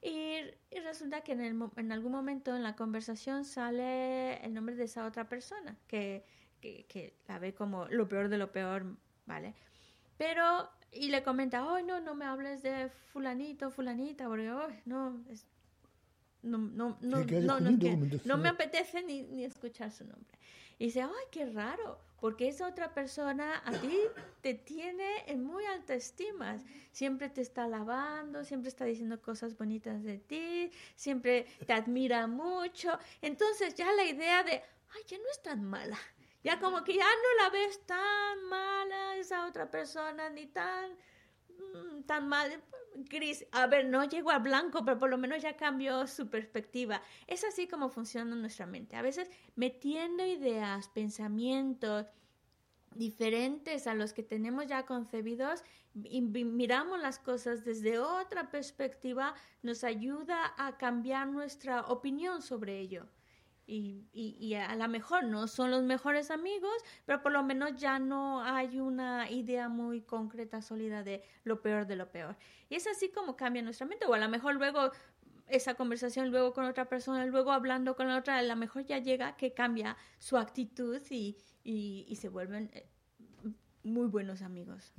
Y, 0.00 0.36
y 0.70 0.78
resulta 0.84 1.22
que 1.22 1.32
en, 1.32 1.40
el, 1.40 1.60
en, 1.76 1.90
algún 1.90 2.12
momento 2.12 2.54
en 2.54 2.62
la 2.62 2.76
conversación 2.76 3.44
sale 3.44 4.36
el 4.44 4.54
nombre 4.54 4.76
de 4.76 4.84
esa 4.84 5.04
otra 5.04 5.28
persona, 5.28 5.76
que, 5.88 6.24
que, 6.60 6.86
que 6.86 7.16
la 7.26 7.40
ve 7.40 7.54
como 7.54 7.86
lo 7.88 8.06
peor 8.06 8.28
de 8.28 8.38
lo 8.38 8.52
peor, 8.52 8.96
¿vale? 9.26 9.54
Pero 10.16 10.70
y 10.94 11.08
le 11.08 11.22
comenta, 11.22 11.64
oh, 11.66 11.80
no, 11.82 12.00
no 12.00 12.14
me 12.14 12.24
hables 12.24 12.62
de 12.62 12.88
fulanito, 13.12 13.70
fulanita, 13.70 14.26
porque 14.28 14.50
oh, 14.50 14.68
no, 14.84 15.24
es, 15.30 15.46
no, 16.42 16.58
no, 16.58 16.98
no, 17.00 17.24
no, 17.24 17.60
no, 17.60 17.70
no, 18.24 18.36
me 18.38 18.48
apetece 18.48 19.02
ni, 19.02 19.22
ni, 19.22 19.44
escuchar 19.44 19.90
su 19.90 20.04
nombre. 20.04 20.38
Y 20.78 20.86
dice, 20.86 21.02
ay, 21.02 21.24
qué 21.30 21.46
raro, 21.46 21.98
porque 22.20 22.48
esa 22.48 22.68
otra 22.68 22.92
persona 22.92 23.62
a 23.64 23.72
ti 23.72 23.96
te 24.40 24.54
tiene 24.54 25.24
en 25.26 25.44
muy 25.44 25.64
alta 25.64 25.94
estima. 25.94 26.58
Siempre 26.92 27.28
te 27.28 27.40
está 27.40 27.64
alabando, 27.64 28.44
siempre 28.44 28.68
está 28.68 28.84
diciendo 28.84 29.20
cosas 29.20 29.56
bonitas 29.56 30.02
de 30.02 30.18
ti, 30.18 30.70
siempre 30.96 31.46
te 31.66 31.72
admira 31.72 32.26
mucho. 32.26 32.98
Entonces 33.22 33.74
ya 33.74 33.90
la 33.92 34.04
idea 34.04 34.42
de, 34.42 34.52
ay, 34.52 35.02
ya 35.06 35.18
no 35.18 35.24
es 35.30 35.42
tan 35.42 35.64
mala. 35.64 35.98
Ya 36.44 36.60
como 36.60 36.84
que 36.84 36.94
ya 36.94 37.06
no 37.06 37.42
la 37.42 37.50
ves 37.50 37.84
tan 37.86 38.44
mala 38.44 39.16
esa 39.16 39.46
otra 39.46 39.70
persona, 39.70 40.28
ni 40.28 40.46
tan, 40.46 40.92
mm, 41.48 42.02
tan 42.02 42.28
mal, 42.28 42.62
gris. 42.94 43.46
A 43.50 43.66
ver, 43.66 43.86
no 43.86 44.04
llegó 44.04 44.30
a 44.30 44.38
blanco, 44.38 44.84
pero 44.84 44.98
por 44.98 45.10
lo 45.10 45.18
menos 45.18 45.42
ya 45.42 45.56
cambió 45.56 46.06
su 46.06 46.28
perspectiva. 46.28 47.02
Es 47.26 47.44
así 47.44 47.66
como 47.66 47.88
funciona 47.88 48.36
nuestra 48.36 48.66
mente. 48.66 48.94
A 48.96 49.02
veces 49.02 49.30
metiendo 49.56 50.24
ideas, 50.24 50.88
pensamientos 50.88 52.06
diferentes 52.94 53.86
a 53.86 53.94
los 53.94 54.12
que 54.12 54.22
tenemos 54.22 54.66
ya 54.66 54.86
concebidos 54.86 55.64
y 55.94 56.20
miramos 56.22 57.00
las 57.00 57.18
cosas 57.18 57.64
desde 57.64 57.98
otra 57.98 58.50
perspectiva, 58.50 59.34
nos 59.62 59.82
ayuda 59.82 60.54
a 60.58 60.76
cambiar 60.76 61.28
nuestra 61.28 61.86
opinión 61.86 62.42
sobre 62.42 62.78
ello. 62.78 63.06
Y, 63.66 64.08
y, 64.12 64.54
a 64.54 64.76
lo 64.76 64.88
mejor 64.88 65.24
no 65.24 65.48
son 65.48 65.70
los 65.70 65.82
mejores 65.82 66.30
amigos, 66.30 66.74
pero 67.06 67.22
por 67.22 67.32
lo 67.32 67.42
menos 67.42 67.74
ya 67.76 67.98
no 67.98 68.42
hay 68.42 68.78
una 68.78 69.30
idea 69.30 69.70
muy 69.70 70.02
concreta, 70.02 70.60
sólida 70.60 71.02
de 71.02 71.22
lo 71.44 71.62
peor 71.62 71.86
de 71.86 71.96
lo 71.96 72.10
peor. 72.10 72.36
Y 72.68 72.74
es 72.74 72.86
así 72.86 73.08
como 73.10 73.36
cambia 73.36 73.62
nuestra 73.62 73.86
mente, 73.86 74.04
o 74.04 74.12
a 74.12 74.18
lo 74.18 74.28
mejor 74.28 74.56
luego 74.56 74.90
esa 75.46 75.74
conversación, 75.74 76.30
luego 76.30 76.52
con 76.52 76.66
otra 76.66 76.88
persona, 76.88 77.24
luego 77.26 77.52
hablando 77.52 77.96
con 77.96 78.08
la 78.08 78.18
otra, 78.18 78.38
a 78.38 78.42
lo 78.42 78.56
mejor 78.56 78.84
ya 78.84 78.98
llega 78.98 79.36
que 79.36 79.54
cambia 79.54 79.96
su 80.18 80.36
actitud 80.36 81.00
y, 81.10 81.36
y, 81.62 82.04
y 82.08 82.16
se 82.16 82.28
vuelven 82.28 82.70
eh, 82.74 82.86
muy 83.82 84.08
buenos 84.08 84.42
amigos. 84.42 84.92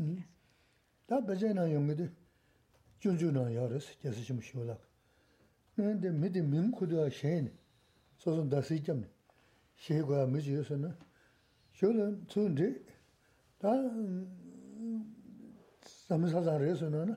소소 8.25 8.49
다시 8.49 8.83
좀 8.83 9.05
시고야 9.77 10.27
미지요서는 10.27 10.95
쇼는 11.73 12.27
춘지 12.29 12.85
다 13.59 13.69
삼사자래서는 15.83 17.17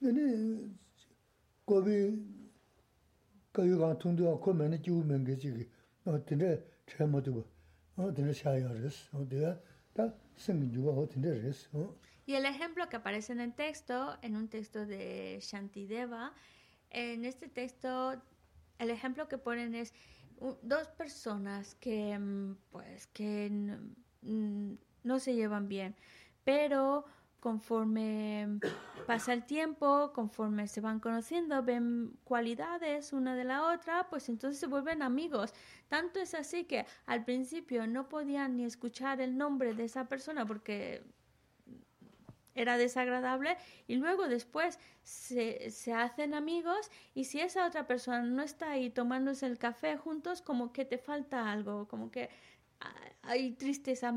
근데 0.00 0.74
거기 1.64 2.22
거기가 3.52 3.96
통도가 3.96 4.38
코면에 4.38 4.82
지우면 4.82 5.24
되지 5.24 5.70
어떤데 6.04 6.62
잘못도 6.86 7.44
어 7.96 8.12
되는 8.12 8.32
샤야르스 8.32 9.16
어디가 9.16 9.60
다 9.94 10.12
생기고 10.36 10.90
어떤데 10.90 11.28
그랬어 11.40 11.94
Y 12.26 12.36
el 12.36 12.46
ejemplo 12.46 12.88
que 12.88 12.96
aparece 12.96 13.34
en 13.34 13.40
el 13.40 13.52
texto, 13.54 14.16
en 14.22 14.34
un 14.34 14.48
texto 14.48 14.86
de 14.86 15.38
Shantideva, 15.42 16.32
en 16.90 17.26
este 17.26 17.48
texto 17.48 18.16
el 18.79 18.89
ejemplo 18.89 19.27
que 19.27 19.37
ponen 19.37 19.75
es 19.75 19.93
dos 20.61 20.87
personas 20.89 21.75
que, 21.75 22.17
mm, 22.17 22.55
pues, 22.71 23.07
que 23.07 23.49
no 24.21 25.19
se 25.19 25.35
llevan 25.35 25.67
bien, 25.67 25.95
pero 26.43 27.05
conforme 27.39 28.59
pasa 29.07 29.33
el 29.33 29.45
tiempo, 29.45 30.11
conforme 30.13 30.67
se 30.67 30.81
van 30.81 30.99
conociendo, 30.99 31.63
ven 31.63 32.17
cualidades 32.23 33.13
una 33.13 33.35
de 33.35 33.45
la 33.45 33.71
otra, 33.73 34.07
pues 34.09 34.29
entonces 34.29 34.59
se 34.59 34.67
vuelven 34.67 35.01
amigos. 35.01 35.53
Tanto 35.87 36.19
es 36.19 36.33
así 36.33 36.65
que 36.65 36.85
al 37.05 37.23
principio 37.23 37.87
no 37.87 38.09
podían 38.09 38.57
ni 38.57 38.65
escuchar 38.65 39.21
el 39.21 39.37
nombre 39.37 39.73
de 39.73 39.85
esa 39.85 40.09
persona 40.09 40.45
porque 40.45 41.03
era 42.61 42.77
desagradable 42.77 43.57
y 43.87 43.95
luego 43.95 44.27
después 44.27 44.79
se, 45.03 45.69
se, 45.71 45.93
hacen 45.93 46.33
amigos 46.33 46.91
y 47.13 47.25
si 47.25 47.39
esa 47.39 47.65
otra 47.65 47.87
persona 47.87 48.21
no 48.21 48.43
está 48.43 48.71
ahí 48.71 48.89
tomándose 48.89 49.45
el 49.45 49.57
café 49.57 49.97
juntos, 49.97 50.41
como 50.41 50.71
que 50.73 50.85
te 50.85 50.97
falta 50.97 51.51
algo, 51.51 51.87
como 51.87 52.11
que 52.11 52.29
hay 53.23 53.51
tristeza 53.51 54.13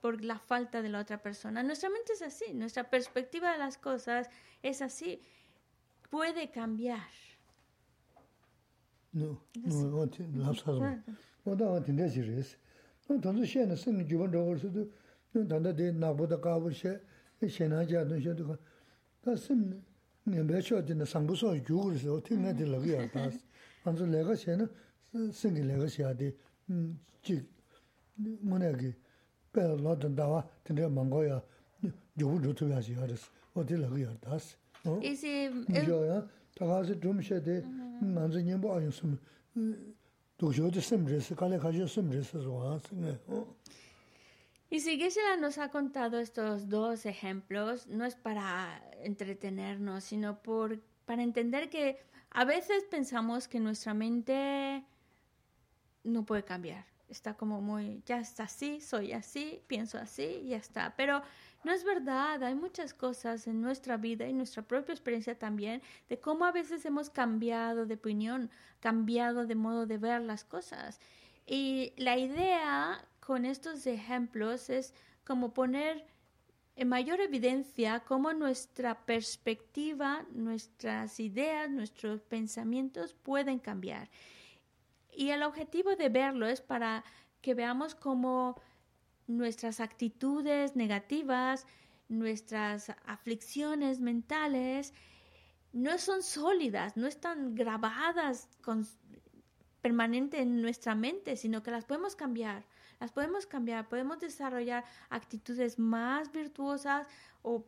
por 0.00 0.22
la 0.22 0.38
falta 0.38 0.82
de 0.82 0.88
la 0.88 1.00
otra 1.00 1.22
persona. 1.22 1.62
Nuestra 1.62 1.90
mente 1.90 2.12
es 2.12 2.22
así, 2.22 2.52
nuestra 2.54 2.88
perspectiva 2.90 3.52
de 3.52 3.58
las 3.58 3.78
cosas 3.78 4.28
es 4.62 4.82
así. 4.82 5.20
Puede 6.10 6.50
cambiar. 6.50 7.08
No, 9.12 9.40
no, 9.54 9.88
no, 9.88 10.06
xénángyá 17.44 18.04
dōng 18.08 18.22
xé 18.22 18.32
dōgā, 18.32 18.56
tā 19.24 19.36
sīm 19.36 19.60
ngiānbē 20.24 20.60
chō 20.64 20.80
dīna 20.88 21.04
sāngbō 21.04 21.34
sō 21.36 21.52
yō 21.58 21.64
gō 21.68 21.80
rī 21.92 21.98
sō, 22.00 22.16
tī 22.24 22.38
ngā 22.40 22.54
dī 22.56 22.64
lā 22.64 22.78
gā 22.80 22.96
yā 22.96 23.08
tā 23.12 23.26
sī. 23.30 23.42
Ānzō 23.84 24.08
lē 24.08 24.22
gā 24.24 24.36
xé 24.40 24.56
na, 24.56 24.66
sīngi 25.12 25.62
lē 25.68 25.76
gā 25.82 25.88
xé 25.92 26.02
yā 26.02 26.12
dī, 26.16 26.30
jī, 27.26 27.36
ngō 28.40 28.60
nā 28.62 28.72
gī, 28.80 28.92
bē 29.52 29.66
lō 29.84 29.92
dōng 30.00 30.16
dā 30.16 30.28
wā, 30.32 30.40
tī 30.64 30.78
rā 30.80 30.88
māng 30.88 31.12
gō 31.12 31.20
yā, 31.28 31.38
yō 32.16 32.24
gō 32.24 32.40
rō 32.46 32.54
tō 32.56 32.70
yā 32.72 32.80
xé 32.80 32.96
yā 32.96 33.10
rī 33.10 33.18
sī, 33.20 33.28
wā 33.52 33.66
dī 33.68 33.80
lā 33.82 33.92
gā 33.92 33.98
yā 34.06 34.16
tā 34.24 34.40
sī. 34.40 34.56
Yō 34.86 36.00
yā, 36.08 36.18
tā 36.56 36.64
gā 36.72 36.80
sī 36.88 36.96
dōm 37.04 37.20
xé 37.20 37.42
dī, 37.44 37.60
ānzō 38.00 38.40
ngiānbō 38.48 38.72
ā 38.72 38.80
yō 38.86 38.96
sīm, 38.96 39.12
dōg 40.40 40.56
xō 40.56 40.72
dī 40.72 40.82
sīm 40.88 41.04
rī 41.04 41.20
sī, 41.20 41.36
kā 41.36 41.52
lē 41.52 41.60
kā 41.60 41.70
xé 41.76 41.84
sīm 41.84 42.08
rī 42.10 42.24
sī 42.24 42.40
sō 42.40 42.56
wā 42.56 42.78
sī 42.88 42.96
ngā. 43.04 43.14
Y 44.68 44.80
si 44.80 44.98
Geshe-la 44.98 45.36
nos 45.36 45.58
ha 45.58 45.70
contado 45.70 46.18
estos 46.18 46.68
dos 46.68 47.06
ejemplos, 47.06 47.86
no 47.86 48.04
es 48.04 48.16
para 48.16 48.82
entretenernos, 49.02 50.04
sino 50.04 50.42
por, 50.42 50.80
para 51.04 51.22
entender 51.22 51.70
que 51.70 51.98
a 52.30 52.44
veces 52.44 52.84
pensamos 52.90 53.46
que 53.46 53.60
nuestra 53.60 53.94
mente 53.94 54.84
no 56.02 56.24
puede 56.24 56.44
cambiar 56.44 56.84
está 57.08 57.34
como 57.34 57.60
muy, 57.60 58.02
ya 58.06 58.18
está 58.18 58.44
así, 58.44 58.80
soy 58.80 59.12
así, 59.12 59.62
pienso 59.66 59.98
así, 59.98 60.44
ya 60.48 60.56
está. 60.56 60.94
Pero 60.96 61.22
no 61.64 61.72
es 61.72 61.84
verdad, 61.84 62.42
hay 62.42 62.54
muchas 62.54 62.94
cosas 62.94 63.46
en 63.46 63.60
nuestra 63.60 63.96
vida 63.96 64.26
y 64.26 64.32
nuestra 64.32 64.62
propia 64.62 64.92
experiencia 64.92 65.38
también 65.38 65.82
de 66.08 66.18
cómo 66.18 66.44
a 66.44 66.52
veces 66.52 66.84
hemos 66.84 67.10
cambiado 67.10 67.86
de 67.86 67.94
opinión, 67.94 68.50
cambiado 68.80 69.46
de 69.46 69.54
modo 69.54 69.86
de 69.86 69.98
ver 69.98 70.22
las 70.22 70.44
cosas. 70.44 71.00
Y 71.46 71.92
la 71.96 72.18
idea 72.18 73.04
con 73.26 73.44
estos 73.44 73.88
ejemplos 73.88 74.70
es 74.70 74.94
como 75.24 75.52
poner 75.52 76.06
en 76.76 76.88
mayor 76.88 77.20
evidencia 77.20 78.04
cómo 78.04 78.32
nuestra 78.32 79.04
perspectiva, 79.04 80.24
nuestras 80.30 81.18
ideas, 81.18 81.68
nuestros 81.68 82.20
pensamientos 82.20 83.14
pueden 83.14 83.58
cambiar. 83.58 84.08
Y 85.12 85.30
el 85.30 85.42
objetivo 85.42 85.96
de 85.96 86.08
verlo 86.08 86.46
es 86.46 86.60
para 86.60 87.02
que 87.40 87.54
veamos 87.54 87.96
cómo 87.96 88.60
nuestras 89.26 89.80
actitudes 89.80 90.76
negativas, 90.76 91.66
nuestras 92.08 92.90
aflicciones 93.06 93.98
mentales, 93.98 94.94
no 95.72 95.98
son 95.98 96.22
sólidas, 96.22 96.96
no 96.96 97.08
están 97.08 97.56
grabadas 97.56 98.48
con, 98.62 98.86
permanente 99.82 100.40
en 100.40 100.62
nuestra 100.62 100.94
mente, 100.94 101.36
sino 101.36 101.64
que 101.64 101.72
las 101.72 101.84
podemos 101.84 102.14
cambiar. 102.14 102.64
Las 103.00 103.12
podemos 103.12 103.46
cambiar, 103.46 103.88
podemos 103.88 104.18
desarrollar 104.18 104.84
actitudes 105.10 105.78
más 105.78 106.32
virtuosas 106.32 107.06
o 107.42 107.64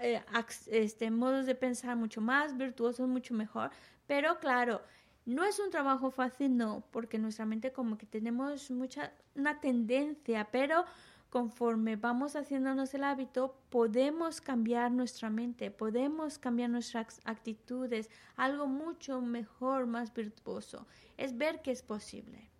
eh, 0.00 0.22
este, 0.66 1.10
modos 1.10 1.46
de 1.46 1.54
pensar 1.54 1.96
mucho 1.96 2.20
más 2.20 2.56
virtuosos, 2.56 3.08
mucho 3.08 3.34
mejor. 3.34 3.70
Pero 4.06 4.38
claro, 4.38 4.82
no 5.24 5.44
es 5.44 5.58
un 5.60 5.70
trabajo 5.70 6.10
fácil, 6.10 6.56
no, 6.56 6.84
porque 6.90 7.18
nuestra 7.18 7.46
mente 7.46 7.72
como 7.72 7.96
que 7.96 8.06
tenemos 8.06 8.70
mucha, 8.70 9.12
una 9.34 9.60
tendencia, 9.60 10.48
pero 10.50 10.84
conforme 11.28 11.94
vamos 11.94 12.34
haciéndonos 12.34 12.92
el 12.94 13.04
hábito, 13.04 13.54
podemos 13.70 14.40
cambiar 14.40 14.90
nuestra 14.90 15.30
mente, 15.30 15.70
podemos 15.70 16.38
cambiar 16.38 16.70
nuestras 16.70 17.20
actitudes, 17.24 18.10
algo 18.36 18.66
mucho 18.66 19.20
mejor, 19.20 19.86
más 19.86 20.12
virtuoso. 20.12 20.86
Es 21.16 21.38
ver 21.38 21.62
que 21.62 21.70
es 21.70 21.82
posible. 21.82 22.50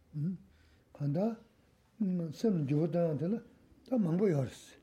뭐되 1.01 1.50
sem 2.33 2.67
jiwa 2.67 2.89
dāna 2.89 3.17
tila, 3.19 3.41
tā 3.89 3.99
māngbo 4.01 4.29
yārisi. 4.31 4.77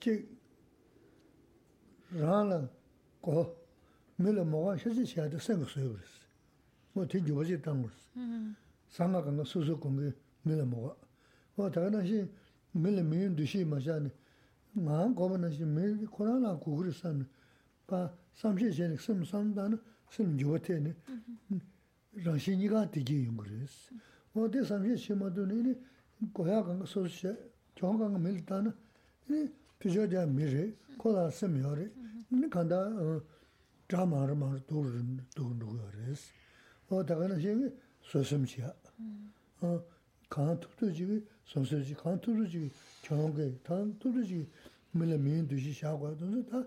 Chik 0.00 0.24
rāna 2.16 2.62
kō, 3.24 3.44
mīla 4.24 4.46
mōgā 4.48 4.78
shasi 4.80 5.04
shiādi 5.10 5.40
sēngu 5.40 5.68
suyabirisi. 5.68 6.22
Mō 6.96 7.06
tī 7.10 7.20
jiwa 7.26 7.44
jī 7.44 7.60
tāngurisi. 7.64 8.24
Sāngā 8.96 9.20
kāngā 9.26 9.44
sūsū 9.44 9.76
kōngi 9.82 10.12
mīla 10.48 10.64
mōgā. 10.70 10.94
Mō 11.58 11.68
tā 11.74 11.84
kāna 11.84 12.00
shī 12.06 12.22
mīla 12.80 13.04
mīyun 13.04 13.36
dushī 13.36 13.66
ma 13.68 13.80
shāni, 13.84 14.10
māngā 14.76 15.12
kōpa 15.18 15.40
na 15.42 15.52
shī 15.52 15.68
mīla 15.68 16.08
kōrā 16.08 16.38
nā 16.40 16.54
kūgurī 16.64 16.94
sāni, 16.96 17.28
pā 17.86 18.06
samshī 18.40 18.72
shēni 18.72 18.96
sem 18.98 19.20
sāndāna 19.28 19.76
sem 20.10 20.32
jiwa 20.38 20.58
tēni, 20.64 20.94
rāngshī 22.24 22.56
nīgā 22.56 22.86
tīgī 22.96 23.26
yungurisi. 23.26 24.00
어 24.33 24.41
어디 24.41 24.63
삼시 24.63 24.97
심어도니 24.97 25.75
고야 26.33 26.63
간 26.63 26.85
소시 26.85 27.27
정강가 27.75 28.19
밀다는 28.19 28.73
이 29.29 29.49
비저자 29.79 30.25
미래 30.25 30.73
코라 30.97 31.29
스미어리 31.29 31.89
니 32.31 32.49
간다 32.49 32.89
드라마를 33.87 34.35
말 34.35 34.59
도르는 34.67 35.19
도르는 35.35 36.15
어 36.89 37.05
다가는 37.05 37.39
신이 37.39 37.69
소심치야. 38.01 38.73
어 39.61 39.83
간투도지 40.29 41.25
소소지 41.45 41.93
간투도지 41.95 42.71
경계 43.03 43.57
단투도지 43.63 44.49
밀레 44.91 45.17
미인도지 45.17 45.73
샤과도 45.73 46.45
다 46.45 46.63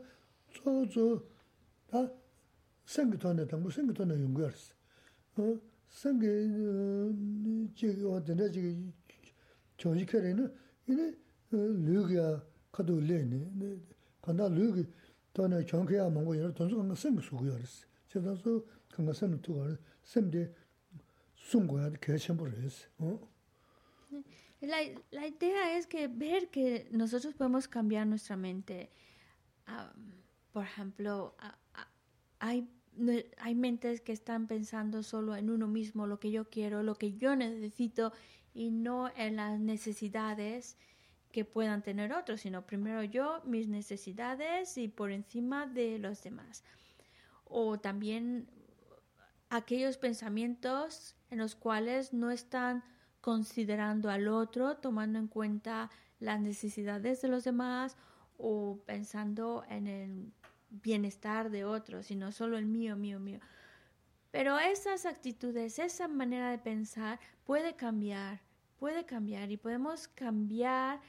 저저 0.54 1.22
다 1.90 2.08
생기토네 2.86 3.46
다 3.46 3.56
무슨 3.56 3.86
기토네 3.88 4.14
연구했어. 4.14 4.74
어 5.92 5.92
생기 5.92 6.26
지금 7.74 8.10
어디나 8.10 8.50
지금 8.50 8.92
조직해는 9.76 10.54
이네 10.88 11.14
류기야 11.50 12.42
가도 12.72 13.00
레네 13.00 13.80
간다 14.20 14.48
류기 14.48 14.86
돈에 15.32 15.64
정해야 15.64 16.10
먹고 16.10 16.36
여러 16.36 16.52
돈수 16.52 16.76
간 16.76 16.94
생기 16.94 17.22
수고요. 17.22 17.56
제가 18.08 18.36
그 18.42 18.66
것은 18.90 19.40
또 19.42 19.76
La, 24.60 24.78
la 25.12 25.26
idea 25.26 25.76
es 25.76 25.86
que 25.86 26.08
ver 26.08 26.50
que 26.50 26.88
nosotros 26.90 27.34
podemos 27.34 27.68
cambiar 27.68 28.06
nuestra 28.06 28.36
mente. 28.36 28.90
por 30.52 30.64
ejemplo, 30.64 31.34
hay, 32.40 32.68
hay 33.39 33.55
mentes 33.55 34.01
que 34.01 34.11
están 34.11 34.47
pensando 34.47 35.03
solo 35.03 35.35
en 35.35 35.49
uno 35.49 35.67
mismo, 35.67 36.07
lo 36.07 36.19
que 36.19 36.31
yo 36.31 36.49
quiero, 36.49 36.83
lo 36.83 36.95
que 36.95 37.13
yo 37.13 37.35
necesito, 37.35 38.13
y 38.53 38.71
no 38.71 39.09
en 39.15 39.35
las 39.35 39.59
necesidades 39.59 40.77
que 41.31 41.45
puedan 41.45 41.81
tener 41.81 42.13
otros, 42.13 42.41
sino 42.41 42.65
primero 42.65 43.03
yo, 43.03 43.41
mis 43.45 43.67
necesidades 43.67 44.77
y 44.77 44.87
por 44.87 45.11
encima 45.11 45.65
de 45.65 45.97
los 45.97 46.21
demás. 46.21 46.63
O 47.45 47.79
también 47.79 48.47
aquellos 49.49 49.97
pensamientos 49.97 51.15
en 51.31 51.39
los 51.39 51.55
cuales 51.55 52.13
no 52.13 52.29
están 52.29 52.83
considerando 53.21 54.09
al 54.09 54.27
otro, 54.27 54.77
tomando 54.77 55.17
en 55.17 55.27
cuenta 55.27 55.89
las 56.19 56.39
necesidades 56.39 57.21
de 57.21 57.27
los 57.29 57.43
demás 57.43 57.97
o 58.37 58.79
pensando 58.85 59.63
en 59.69 59.87
el 59.87 60.33
bienestar 60.81 61.49
de 61.49 61.65
otros, 61.65 62.07
sino 62.07 62.31
solo 62.31 62.57
el 62.57 62.65
mío, 62.65 62.95
mío, 62.95 63.19
mío. 63.19 63.39
Pero 64.31 64.57
esas 64.57 65.05
actitudes, 65.05 65.77
esa 65.77 66.07
manera 66.07 66.49
de 66.49 66.57
pensar 66.57 67.19
puede 67.43 67.75
cambiar, 67.75 68.41
puede 68.77 69.05
cambiar 69.05 69.51
y 69.51 69.57
podemos 69.57 70.07
cambiar 70.07 70.99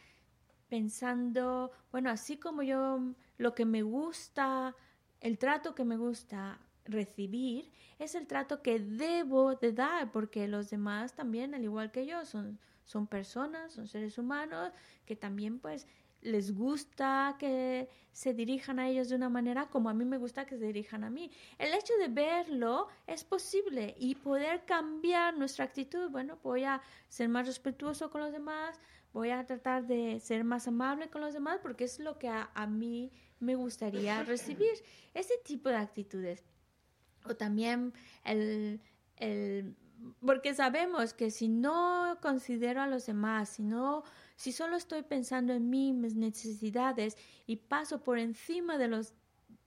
pensando, 0.69 1.73
bueno, 1.91 2.11
así 2.11 2.37
como 2.37 2.63
yo 2.63 3.15
lo 3.39 3.55
que 3.55 3.65
me 3.65 3.83
gusta, 3.83 4.77
el 5.21 5.39
trato 5.39 5.75
que 5.75 5.85
me 5.85 5.97
gusta 5.97 6.61
recibir 6.85 7.73
es 7.99 8.15
el 8.15 8.27
trato 8.27 8.61
que 8.61 8.79
debo 8.79 9.55
de 9.55 9.73
dar, 9.73 10.13
porque 10.13 10.47
los 10.47 10.69
demás 10.69 11.15
también, 11.15 11.55
al 11.55 11.65
igual 11.65 11.91
que 11.91 12.07
yo, 12.07 12.27
son, 12.27 12.59
son 12.85 13.07
personas, 13.07 13.73
son 13.73 13.89
seres 13.89 14.19
humanos, 14.19 14.73
que 15.07 15.17
también 15.17 15.61
pues 15.61 15.87
les 16.25 16.53
gusta 16.53 17.37
que 17.39 17.89
se 18.13 18.33
dirijan 18.33 18.79
a 18.79 18.89
ellos 18.89 19.09
de 19.09 19.17
una 19.17 19.29
manera 19.29 19.69
como 19.69 19.89
a 19.89 19.95
mí 19.95 20.05
me 20.05 20.19
gusta 20.19 20.47
que 20.47 20.57
se 20.57 20.67
dirijan 20.67 21.05
a 21.05 21.11
mí. 21.11 21.31
El 21.59 21.73
hecho 21.75 21.93
de 21.99 22.09
verlo 22.09 22.89
es 23.07 23.25
posible 23.25 23.95
y 23.99 24.15
poder 24.17 24.65
cambiar 24.65 25.37
nuestra 25.37 25.65
actitud. 25.65 26.11
Bueno, 26.11 26.39
voy 26.43 26.65
a 26.65 26.81
ser 27.09 27.29
más 27.29 27.47
respetuoso 27.47 28.11
con 28.11 28.23
los 28.23 28.33
demás, 28.33 28.81
voy 29.13 29.31
a 29.31 29.45
tratar 29.45 29.87
de 29.87 30.19
ser 30.21 30.45
más 30.45 30.67
amable 30.67 31.09
con 31.09 31.21
los 31.21 31.35
demás 31.35 31.61
porque 31.63 31.85
es 31.85 31.99
lo 32.01 32.19
que 32.19 32.29
a, 32.29 32.51
a 32.55 32.67
mí 32.67 33.13
me 33.39 33.55
gustaría 33.55 34.23
recibir. 34.25 34.73
Ese 35.13 35.35
tipo 35.45 35.69
de 35.69 35.77
actitudes. 35.77 36.43
O 37.25 37.35
también 37.37 37.93
el, 38.25 38.81
el 39.17 39.77
porque 40.25 40.55
sabemos 40.55 41.15
que 41.15 41.31
si 41.31 41.49
no 41.49 42.19
considero 42.21 42.83
a 42.83 42.87
los 42.87 43.07
demás, 43.07 43.49
si 43.49 43.63
no 43.63 44.05
si 44.37 44.53
solo 44.53 44.77
estoy 44.77 45.03
pensando 45.03 45.53
en 45.53 45.71
mí, 45.71 45.93
mis 45.93 46.17
necesidades 46.17 47.17
y 47.47 47.57
paso 47.57 48.03
por 48.03 48.19
encima 48.19 48.79
de 48.79 48.89
los, 48.89 49.15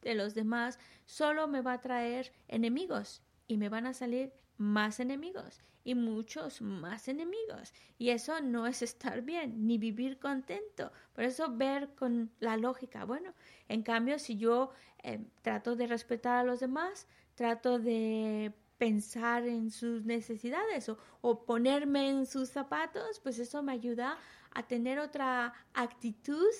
de 0.01 0.15
los 0.15 0.33
demás, 0.33 0.79
solo 1.05 1.47
me 1.47 1.61
va 1.61 1.73
a 1.73 1.81
traer 1.81 2.33
enemigos 2.47 3.21
y 3.47 3.57
me 3.57 3.69
van 3.69 3.87
a 3.87 3.93
salir 3.93 4.33
más 4.57 4.99
enemigos 4.99 5.61
y 5.83 5.95
muchos 5.95 6.61
más 6.61 7.07
enemigos. 7.07 7.73
Y 7.97 8.09
eso 8.09 8.41
no 8.41 8.67
es 8.67 8.81
estar 8.81 9.21
bien, 9.21 9.65
ni 9.65 9.77
vivir 9.77 10.19
contento. 10.19 10.91
Por 11.13 11.23
eso 11.23 11.55
ver 11.55 11.95
con 11.95 12.29
la 12.39 12.57
lógica, 12.57 13.05
bueno, 13.05 13.33
en 13.69 13.83
cambio, 13.83 14.19
si 14.19 14.35
yo 14.35 14.71
eh, 15.01 15.25
trato 15.43 15.77
de 15.77 15.87
respetar 15.87 16.39
a 16.39 16.43
los 16.43 16.59
demás, 16.59 17.07
trato 17.35 17.79
de 17.79 18.51
pensar 18.77 19.47
en 19.47 19.71
sus 19.71 20.05
necesidades 20.05 20.89
o, 20.89 20.97
o, 21.21 21.45
ponerme 21.45 22.09
en 22.09 22.25
sus 22.25 22.49
zapatos, 22.49 23.19
pues 23.21 23.39
eso 23.39 23.63
me 23.63 23.71
ayuda 23.71 24.17
a 24.51 24.63
tener 24.63 24.99
otra 24.99 25.53
actitud 25.73 26.53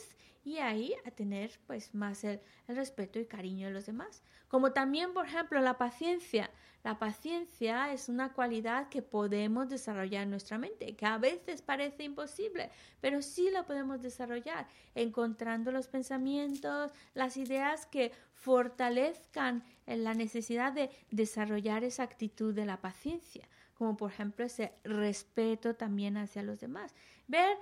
y 0.48 0.60
ahí 0.60 0.96
a 1.06 1.12
tener 1.12 1.60
pues 1.68 1.94
más 1.94 2.24
el, 2.24 2.40
respeto 2.70 3.20
y 3.20 3.26
cariño 3.26 3.68
de 3.68 3.74
los 3.74 3.86
demás. 3.86 4.24
Como 4.48 4.72
también, 4.72 5.14
por 5.14 5.26
ejemplo, 5.26 5.60
la 5.60 5.78
paciencia. 5.78 6.50
La 6.88 6.98
paciencia 6.98 7.92
es 7.92 8.08
una 8.08 8.32
cualidad 8.32 8.88
que 8.88 9.02
podemos 9.02 9.68
desarrollar 9.68 10.24
en 10.24 10.30
nuestra 10.30 10.58
mente, 10.58 10.96
que 10.96 11.06
a 11.06 11.18
veces 11.18 11.62
parece 11.62 12.06
imposible, 12.06 12.70
pero 13.02 13.22
sí 13.22 13.50
la 13.52 13.66
podemos 13.66 14.02
desarrollar, 14.02 14.70
encontrando 14.96 15.74
los 15.74 15.90
pensamientos, 15.90 16.94
las 17.14 17.36
ideas 17.36 17.86
que 17.88 18.14
fortalezcan 18.32 19.66
la 19.86 20.14
necesidad 20.14 20.72
de 20.72 20.90
desarrollar 21.12 21.84
esa 21.84 22.04
actitud 22.04 22.54
de 22.54 22.66
la 22.66 22.80
paciencia, 22.80 23.50
como 23.74 23.98
por 23.98 24.10
ejemplo 24.10 24.46
ese 24.46 24.72
respeto 24.86 25.76
también 25.76 26.16
hacia 26.16 26.42
los 26.42 26.62
demás. 26.62 26.96
Ver 27.28 27.58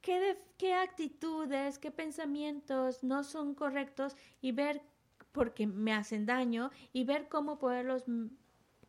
qué, 0.00 0.38
qué 0.56 0.72
actitudes, 0.72 1.78
qué 1.78 1.90
pensamientos 1.90 3.04
no 3.04 3.22
son 3.22 3.54
correctos 3.54 4.16
y 4.40 4.52
ver 4.52 4.80
porque 5.32 5.66
me 5.66 5.92
hacen 5.92 6.24
daño 6.24 6.70
y 6.94 7.04
ver 7.04 7.28
cómo 7.28 7.58
poderlos 7.58 8.04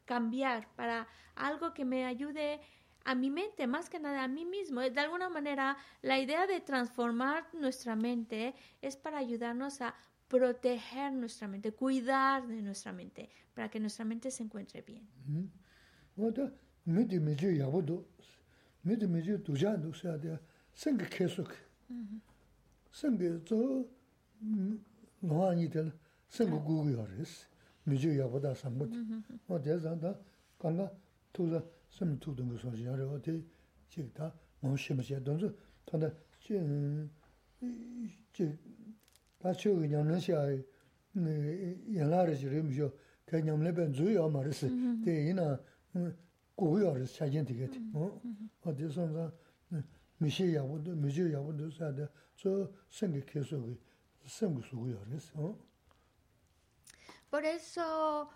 cambiar 0.06 0.68
para 0.76 1.08
algo 1.36 1.74
que 1.74 1.86
me 1.86 2.06
ayude 2.06 2.60
a 3.06 3.16
mi 3.16 3.30
mente, 3.30 3.68
más 3.68 3.89
que 3.89 3.99
nada 3.99 4.24
a 4.24 4.28
mí 4.28 4.45
mismo. 4.45 4.82
De 4.82 4.99
alguna 4.99 5.30
manera, 5.30 5.78
la 6.01 6.20
idea 6.20 6.47
de 6.47 6.62
transformar 6.62 7.47
nuestra 7.54 7.95
mente 7.95 8.56
es 8.82 8.95
para 8.95 9.18
ayudarnos 9.18 9.82
a 9.82 9.95
proteger 10.28 11.12
nuestra 11.12 11.47
mente, 11.47 11.74
cuidar 11.74 12.47
de 12.47 12.62
nuestra 12.62 12.91
mente, 12.93 13.30
para 13.54 13.70
que 13.70 13.80
nuestra 13.80 14.06
mente 14.06 14.32
se 14.32 14.43
encuentre 14.43 14.82
bien. 14.82 15.08
생게 20.74 21.08
계속 27.84 28.11
생게 28.14 28.18
저 28.18 28.18
노안이 28.18 28.18
될 28.18 28.18
생고 28.18 28.18
구구여스 28.18 28.18
미주 28.18 28.18
야보다 28.18 28.55
상고 28.55 28.89
어 29.49 29.61
대산다 29.61 30.18
간다 30.59 30.91
투자 31.32 31.62
심 31.89 32.18
투든 32.18 32.49
거 32.49 32.57
소리 32.57 32.86
하려 32.86 33.11
어디 33.11 33.45
지다 33.89 34.32
뭐 34.61 34.76
심지 34.76 35.22
돈도 35.22 35.57
돈다 35.86 36.11
진 36.41 37.11
이제 38.32 38.59
다시 39.39 39.68
그냥 39.68 40.09
내셔 40.09 40.34
네 41.12 41.76
연락을 41.95 42.36
지르면서 42.36 42.93
그냥 43.24 43.62
내변 43.62 43.93
주요 43.93 44.28
말스 44.28 44.68
대이나 45.05 45.59
구구여스 46.55 47.14
찾긴 47.14 47.45
되겠지 47.45 47.91
어 47.95 48.20
어디선가 48.62 49.32
Por 57.34 57.45
eso 57.45 58.29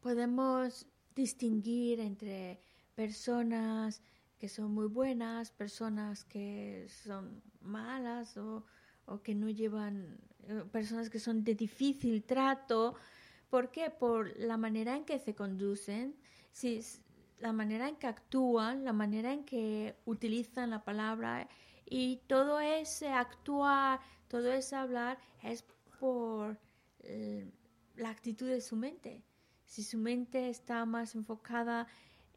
podemos 0.00 0.88
distinguir 1.14 2.00
entre 2.00 2.60
personas 2.96 4.02
que 4.40 4.48
son 4.48 4.74
muy 4.74 4.88
buenas, 4.88 5.52
personas 5.52 6.24
que 6.24 6.88
son 7.04 7.40
malas 7.60 8.36
o, 8.36 8.64
que 9.22 9.36
no 9.36 9.48
llevan, 9.48 10.18
eh, 10.48 10.64
personas 10.72 11.10
que 11.10 11.20
son 11.20 11.44
de 11.44 11.54
difícil 11.54 12.24
trato. 12.24 12.96
¿Por 13.48 13.70
qué? 13.70 13.88
Por 13.90 14.36
la 14.36 14.56
manera 14.56 14.96
en 14.96 15.04
que 15.04 15.20
se 15.20 15.36
conducen. 15.36 16.16
Si, 16.50 16.80
la 17.38 17.52
manera 17.52 17.88
en 17.88 17.94
que 17.94 18.08
actúan, 18.08 18.82
la 18.82 18.92
manera 18.92 19.32
en 19.32 19.44
que 19.44 19.94
utilizan 20.06 20.70
la 20.70 20.82
palabra 20.82 21.48
y 21.88 22.16
todo 22.26 22.58
ese 22.58 23.10
actuar, 23.10 24.00
todo 24.26 24.52
ese 24.52 24.74
hablar 24.74 25.20
es 25.44 25.64
por 26.00 26.58
eh, 26.98 27.48
la 28.02 28.10
actitud 28.10 28.48
de 28.48 28.60
su 28.60 28.76
mente. 28.76 29.24
Si 29.64 29.82
su 29.82 29.98
mente 29.98 30.48
está 30.48 30.84
más 30.84 31.14
enfocada 31.14 31.86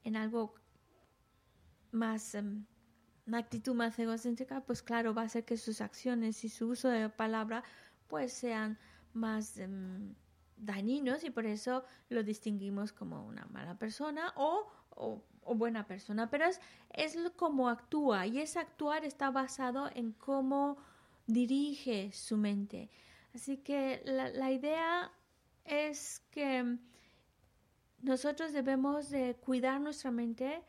en 0.03 0.16
algo 0.16 0.55
más, 1.91 2.36
em, 2.36 2.66
una 3.28 3.39
actitud 3.39 3.74
más 3.74 3.97
egocéntrica, 3.99 4.61
pues 4.61 4.82
claro, 4.82 5.13
va 5.13 5.24
a 5.24 5.26
hacer 5.26 5.43
que 5.43 5.57
sus 5.57 5.82
acciones 5.82 6.43
y 6.43 6.49
su 6.49 6.68
uso 6.70 6.89
de 6.89 7.01
la 7.01 7.16
palabra 7.16 7.63
pues 8.07 8.32
sean 8.34 8.78
más 9.13 9.57
em, 9.57 10.13
dañinos 10.57 11.24
y 11.24 11.32
por 11.32 11.45
eso 11.45 11.84
lo 12.09 12.24
distinguimos 12.24 12.93
como 12.93 13.26
una 13.26 13.45
mala 13.45 13.78
persona 13.78 14.32
o 14.36 14.70
o, 14.95 15.22
buena 15.55 15.86
persona, 15.86 16.30
pero 16.30 16.45
es, 16.45 16.59
es 16.91 17.18
como 17.36 17.70
actúa 17.70 18.26
y 18.26 18.39
ese 18.39 18.59
actuar 18.59 19.05
está 19.05 19.30
basado 19.30 19.89
en 19.93 20.11
cómo 20.13 20.78
dirige 21.28 22.11
su 22.13 22.38
mente. 22.38 22.89
Así 23.34 23.57
que 23.57 24.01
la, 24.05 24.30
la 24.30 24.51
idea 24.51 25.11
es 25.66 26.22
que 26.32 26.78
nosotros 28.01 28.53
debemos 28.53 29.09
de 29.09 29.36
cuidar 29.36 29.82
nuestra 29.82 30.11
mente, 30.11 30.61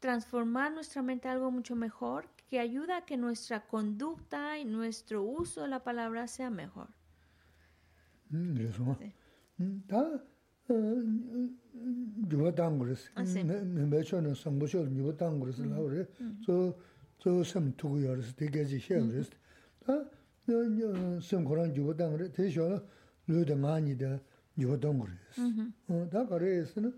transformar 0.00 0.72
nuestra 0.72 1.02
mente 1.02 1.28
a 1.28 1.32
algo 1.32 1.50
mucho 1.50 1.76
mejor, 1.76 2.28
que 2.48 2.58
ayuda 2.58 2.98
a 2.98 3.04
que 3.06 3.16
nuestra 3.16 3.66
conducta 3.66 4.58
y 4.58 4.64
nuestro 4.64 5.22
uso 5.22 5.62
de 5.62 5.68
la 5.68 5.82
palabra 5.82 6.26
sea 6.26 6.50
mejor. 6.50 6.88
Mm, 8.30 8.56
yuwa 12.28 12.54
tanguris, 12.54 13.10
mimbacho 13.16 14.20
lūda 23.28 23.56
ngāñi 23.56 23.94
dā 23.98 24.12
yodōngu 24.60 25.08
rēs. 25.08 25.36
Dā 26.12 26.24
kā 26.28 26.38
rēs 26.40 26.74
nā, 26.78 26.90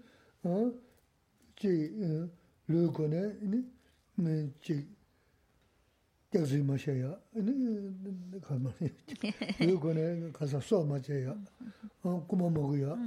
chī 1.61 1.73
lūgu 2.69 3.09
nā, 3.13 3.23
chī 4.67 4.77
gyāzui 6.33 6.63
mā 6.67 6.77
shayā, 6.81 7.13
lūgu 9.63 9.95
nā 9.97 10.07
kāsā 10.37 10.61
sō 10.61 10.83
mā 10.89 10.99
shayā, 11.05 11.37
kumā 12.03 12.51
mā 12.51 12.67
gu 12.73 12.83
yā, 12.83 12.99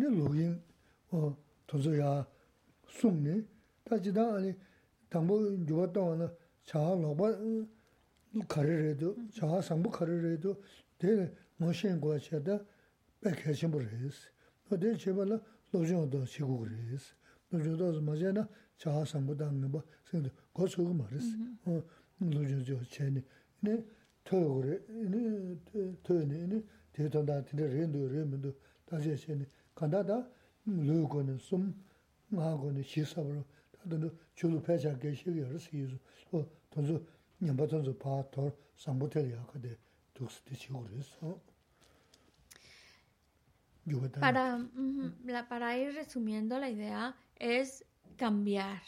nā 0.00 0.06
lūgu 0.16 0.36
yīn 0.40 0.56
tōnsu 1.68 1.96
yā 2.00 2.16
sūng 2.98 3.20
nī, 3.22 3.40
dā 3.86 4.00
chī 4.00 4.16
dā 4.16 4.26
tāngbō 5.12 5.34
yodōngu 5.68 6.20
nā 6.24 6.28
chā 6.66 6.82
lōkba 7.04 7.28
kārī 8.50 8.74
rē 8.82 8.92
dō, 9.00 9.12
chā 9.36 9.60
sāngbu 9.62 9.92
kārī 9.94 10.16
rē 10.24 10.32
dō, 10.42 10.56
tō, 11.55 11.55
tē 11.57 11.63
ngō 11.63 11.71
shēng 11.79 11.99
guā 12.03 12.17
chā 12.19 12.39
tā 12.43 12.57
bē 13.23 13.31
kēshīng 13.39 13.71
bō 13.71 13.79
rē 13.81 14.11
sī. 14.11 14.27
Nō 14.67 14.79
tē 14.81 14.89
chē 14.99 15.13
bā 15.15 15.23
nā 15.29 15.37
lōgīng 15.71 16.09
tō 16.11 16.21
chī 16.27 16.43
gu 16.43 16.57
rē 16.67 16.99
sī. 16.99 17.13
Lōgīng 17.51 17.77
tō 17.79 17.87
sī 17.95 18.01
mā 18.03 18.13
chā 18.19 18.31
nā 18.35 18.43
chāhā 18.81 19.03
sāngbō 19.07 19.33
tā 19.39 19.47
ngā 19.47 19.69
bā 19.71 19.81
sēng 20.09 20.27
tō 20.27 20.31
gō 20.55 20.67
chō 20.73 20.85
gu 20.85 20.93
mā 20.99 21.05
rē 21.11 21.19
sī. 21.23 21.35
Lōgīng 22.21 22.63
tō 22.67 22.77
chē 22.91 23.09
nē, 23.15 23.21
nē 23.63 23.73
tō 24.27 24.37
gu 24.41 24.59
rē, 24.67 24.75
nē 25.11 25.21
tō 26.03 26.19
nē, 26.27 26.39
nē 26.51 26.59
tē 26.93 27.09
tō 27.13 27.23
tā 27.25 27.39
tē 27.47 27.63
rē 27.65 27.87
ndō 27.87 28.01
rē 28.11 28.25
mē 28.27 28.37
ndō 28.41 28.51
tā 28.89 29.01
chē 29.01 29.15
chē 29.15 29.39
nē, 29.39 29.45
간다다 29.75 30.27
루고는 30.65 31.37
숨 31.39 31.73
나고는 32.29 32.83
시사로 32.83 33.43
다들 33.71 34.11
줄을 34.35 34.61
패자 34.61 34.97
계시게 34.99 35.45
알았어요. 35.45 35.97
어 36.31 36.45
돈 36.71 36.85
도 40.16 40.26
Para, 44.18 44.58
para 45.48 45.78
ir 45.78 45.94
resumiendo 45.94 46.58
la 46.58 46.70
idea 46.70 47.14
es 47.36 47.84
cambiar. 48.16 48.82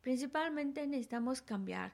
Principalmente 0.00 0.86
necesitamos 0.86 1.42
cambiar, 1.42 1.92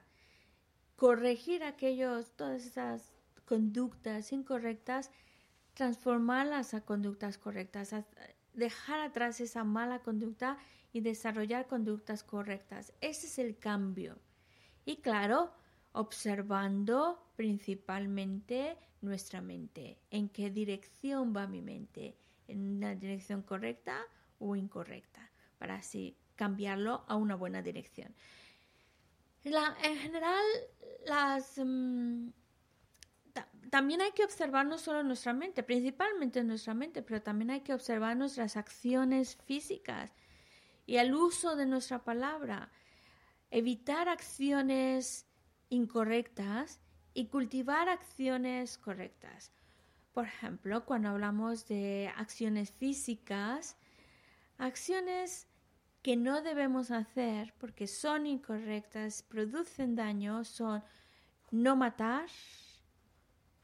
corregir 0.95 1.63
aquellos, 1.63 2.31
todas 2.35 2.65
esas 2.65 3.15
conductas 3.45 4.31
incorrectas, 4.31 5.09
transformarlas 5.73 6.75
a 6.75 6.81
conductas 6.81 7.39
correctas, 7.39 7.95
dejar 8.53 8.99
atrás 9.01 9.41
esa 9.41 9.63
mala 9.63 9.99
conducta 9.99 10.57
y 10.93 11.01
desarrollar 11.01 11.67
conductas 11.67 12.23
correctas. 12.23 12.93
Ese 13.01 13.25
es 13.27 13.39
el 13.39 13.57
cambio. 13.57 14.17
Y 14.85 14.97
claro, 14.97 15.51
observando 15.95 17.31
principalmente 17.35 18.77
nuestra 19.01 19.41
mente, 19.41 19.97
en 20.09 20.29
qué 20.29 20.49
dirección 20.49 21.33
va 21.35 21.47
mi 21.47 21.61
mente, 21.61 22.17
en 22.47 22.77
una 22.77 22.95
dirección 22.95 23.41
correcta 23.41 24.01
o 24.39 24.55
incorrecta, 24.55 25.31
para 25.57 25.75
así 25.75 26.17
cambiarlo 26.35 27.05
a 27.07 27.15
una 27.15 27.35
buena 27.35 27.61
dirección. 27.61 28.13
en 29.43 29.97
general, 29.97 30.43
mm, 31.57 32.29
también 33.69 34.01
hay 34.01 34.11
que 34.11 34.23
observar 34.23 34.65
no 34.65 34.77
solo 34.77 35.03
nuestra 35.03 35.33
mente, 35.33 35.63
principalmente 35.63 36.43
nuestra 36.43 36.73
mente, 36.73 37.01
pero 37.03 37.21
también 37.21 37.51
hay 37.51 37.61
que 37.61 37.73
observar 37.73 38.17
nuestras 38.17 38.57
acciones 38.57 39.35
físicas 39.45 40.11
y 40.85 40.97
el 40.97 41.13
uso 41.13 41.55
de 41.55 41.65
nuestra 41.65 42.03
palabra. 42.03 42.71
Evitar 43.51 44.09
acciones 44.09 45.27
incorrectas 45.69 46.79
y 47.13 47.27
cultivar 47.27 47.89
acciones 47.89 48.77
correctas. 48.77 49.51
Por 50.13 50.25
ejemplo, 50.25 50.85
cuando 50.85 51.09
hablamos 51.09 51.67
de 51.67 52.11
acciones 52.15 52.71
físicas, 52.71 53.77
acciones 54.57 55.47
que 56.01 56.15
no 56.15 56.41
debemos 56.41 56.91
hacer 56.91 57.53
porque 57.57 57.87
son 57.87 58.27
incorrectas, 58.27 59.23
producen 59.23 59.95
daño, 59.95 60.43
son 60.43 60.83
no 61.51 61.75
matar, 61.75 62.29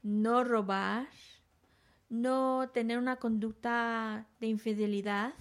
no 0.02 0.44
robar, 0.44 1.06
no 2.08 2.68
tener 2.74 2.98
una 2.98 3.16
conducta 3.16 4.26
de 4.40 4.48
infidelidad. 4.48 5.34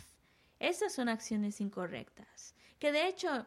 Esas 0.60 0.94
son 0.94 1.10
acciones 1.10 1.60
incorrectas. 1.60 2.56
Que 2.80 2.92
de 2.92 3.08
hecho, 3.08 3.46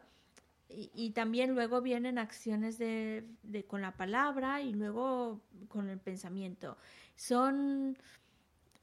y, 0.67 1.11
también 1.11 1.53
luego 1.53 1.81
vienen 1.81 2.17
acciones 2.17 2.77
de, 2.77 3.25
con 3.67 3.81
la 3.81 3.95
palabra 3.95 4.61
y 4.61 4.73
luego 4.73 5.41
con 5.67 5.89
el 5.89 5.99
pensamiento. 5.99 6.77
Son 7.15 7.97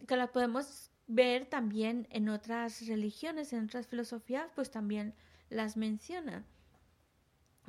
que 0.07 0.17
las 0.17 0.31
podemos 0.31 0.91
ver 1.07 1.47
también 1.47 2.07
en 2.11 2.29
otras 2.29 2.87
religiones, 2.87 3.53
en 3.53 3.65
otras 3.65 3.87
filosofías, 3.87 4.51
pues 4.55 4.71
también 4.71 5.15
las 5.51 5.77
mencionan. 5.77 6.47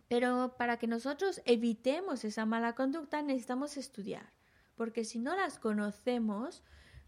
Pero 0.07 0.55
para 0.57 0.77
que 0.77 0.87
nosotros 0.87 1.41
evitemos 1.45 2.23
esa 2.23 2.45
mala 2.45 2.75
conducta 2.75 3.21
necesitamos 3.21 3.77
estudiar, 3.77 4.31
porque 4.75 5.05
si 5.05 5.19
no 5.19 5.35
las 5.35 5.57
conocemos, 5.57 6.63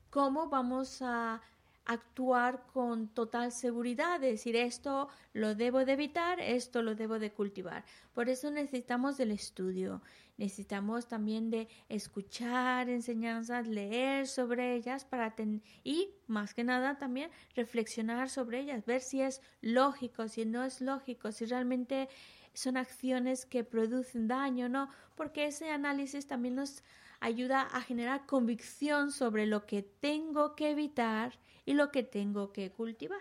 ¿cómo 0.10 0.50
vamos 0.50 1.02
a 1.02 1.42
actuar 1.86 2.66
con 2.74 3.08
total 3.10 3.52
seguridad, 3.52 4.20
decir 4.20 4.56
esto 4.56 5.08
lo 5.34 5.56
debo 5.56 5.86
de 5.86 5.94
evitar, 5.94 6.40
esto 6.40 6.82
lo 6.82 6.96
debo 6.96 7.20
de 7.20 7.32
cultivar. 7.32 7.86
Por 8.14 8.30
eso 8.30 8.50
necesitamos 8.50 9.18
del 9.18 9.32
estudio, 9.32 10.02
necesitamos 10.38 11.08
también 11.08 11.50
de 11.50 11.68
escuchar 11.90 12.90
enseñanzas, 12.90 13.68
leer 13.68 14.28
sobre 14.28 14.76
ellas 14.76 15.06
para 15.06 15.36
y 15.84 16.10
más 16.28 16.54
que 16.54 16.64
nada 16.64 16.98
también 16.98 17.30
reflexionar 17.56 18.30
sobre 18.30 18.62
ellas, 18.62 18.86
ver 18.86 19.02
si 19.02 19.22
es 19.22 19.42
lógico, 19.62 20.28
si 20.28 20.46
no 20.46 20.64
es 20.64 20.82
lógico, 20.82 21.32
si 21.32 21.46
realmente 21.46 22.10
son 22.54 22.78
acciones 22.78 23.46
que 23.46 23.64
producen 23.64 24.28
daño 24.28 24.70
no, 24.70 24.90
porque 25.16 25.46
ese 25.46 25.70
análisis 25.70 26.26
también 26.26 26.56
nos 26.56 26.84
ayuda 27.20 27.62
a 27.62 27.82
generar 27.82 28.26
convicción 28.26 29.12
sobre 29.12 29.46
lo 29.46 29.66
que 29.66 29.82
tengo 29.82 30.56
que 30.56 30.72
evitar 30.72 31.34
y 31.66 31.74
lo 31.74 31.92
que 31.92 32.04
tengo 32.04 32.52
que 32.52 32.72
cultivar. 32.72 33.20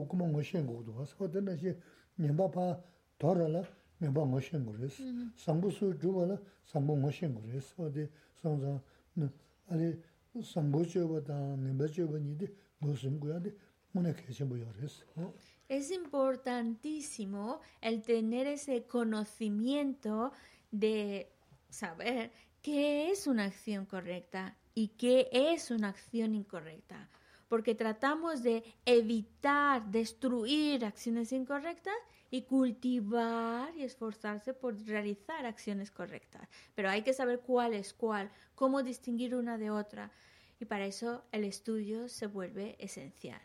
Es 15.69 15.91
importantísimo 15.91 17.61
el 17.81 18.03
tener 18.03 18.47
ese 18.47 18.85
conocimiento 18.85 20.33
de 20.71 21.33
saber 21.71 22.31
qué 22.63 23.11
es 23.11 23.27
una 23.27 23.45
acción 23.45 23.87
correcta 23.87 24.57
y 24.75 24.89
qué 24.89 25.29
es 25.33 25.71
una 25.71 25.89
acción 25.89 26.35
incorrecta. 26.35 27.09
Porque 27.49 27.75
tratamos 27.75 28.43
de 28.43 28.65
evitar, 28.85 29.87
destruir 29.91 30.85
acciones 30.85 31.33
incorrectas 31.33 31.97
y 32.31 32.43
cultivar 32.43 33.75
y 33.77 33.83
esforzarse 33.83 34.53
por 34.53 34.77
realizar 34.85 35.47
acciones 35.47 35.91
correctas. 35.91 36.49
Pero 36.75 36.91
hay 36.91 37.03
que 37.03 37.13
saber 37.13 37.41
cuál 37.41 37.75
es 37.75 37.95
cuál, 37.95 38.31
cómo 38.55 38.83
distinguir 38.83 39.35
una 39.35 39.59
de 39.59 39.71
otra 39.71 40.11
y 40.59 40.65
para 40.65 40.87
eso 40.87 41.25
el 41.33 41.45
estudio 41.45 42.09
se 42.09 42.27
vuelve 42.27 42.77
esencial. 42.79 43.41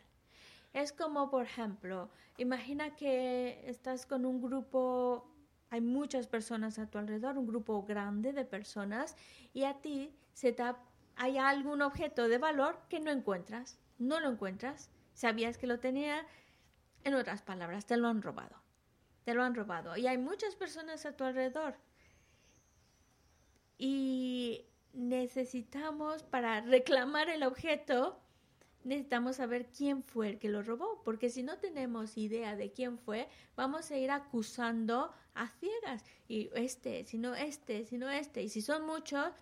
Es 0.72 0.92
como, 0.92 1.30
por 1.30 1.44
ejemplo, 1.44 2.10
imagina 2.38 2.96
que 2.96 3.62
estás 3.66 4.06
con 4.06 4.24
un 4.24 4.40
grupo, 4.40 5.30
hay 5.68 5.82
muchas 5.82 6.26
personas 6.26 6.78
a 6.78 6.88
tu 6.88 6.98
alrededor, 6.98 7.36
un 7.36 7.46
grupo 7.46 7.82
grande 7.82 8.32
de 8.32 8.46
personas, 8.46 9.14
y 9.52 9.64
a 9.64 9.74
ti 9.74 10.14
se 10.32 10.52
te 10.52 10.62
hay 11.14 11.36
algún 11.36 11.82
objeto 11.82 12.26
de 12.26 12.38
valor 12.38 12.78
que 12.88 12.98
no 12.98 13.10
encuentras, 13.10 13.78
no 14.08 14.20
lo 14.20 14.30
encuentras, 14.30 14.90
sabías 15.14 15.58
que 15.58 15.66
lo 15.66 15.80
tenía, 15.80 16.26
en 17.04 17.14
otras 17.14 17.42
palabras, 17.42 17.86
te 17.86 17.96
lo 17.96 18.08
han 18.08 18.22
robado, 18.22 18.56
te 19.24 19.34
lo 19.34 19.42
han 19.42 19.54
robado, 19.54 19.96
y 19.96 20.06
hay 20.06 20.18
muchas 20.18 20.54
personas 20.54 21.04
a 21.06 21.16
tu 21.16 21.24
alrededor. 21.24 21.76
Y 23.78 24.66
necesitamos, 24.92 26.22
para 26.22 26.60
reclamar 26.60 27.28
el 27.28 27.42
objeto, 27.42 28.20
necesitamos 28.84 29.36
saber 29.36 29.66
quién 29.66 30.02
fue 30.02 30.28
el 30.28 30.38
que 30.38 30.48
lo 30.48 30.62
robó, 30.62 31.02
porque 31.04 31.30
si 31.30 31.42
no 31.42 31.58
tenemos 31.58 32.16
idea 32.16 32.56
de 32.56 32.72
quién 32.72 32.98
fue, 32.98 33.28
vamos 33.56 33.90
a 33.90 33.96
ir 33.96 34.10
acusando 34.10 35.12
a 35.34 35.48
ciegas. 35.48 36.04
Y 36.28 36.50
este, 36.54 37.04
si 37.04 37.18
no 37.18 37.34
este, 37.34 37.84
si 37.86 37.98
no 37.98 38.10
este, 38.10 38.42
y 38.42 38.48
si 38.48 38.62
son 38.62 38.86
muchos, 38.86 39.32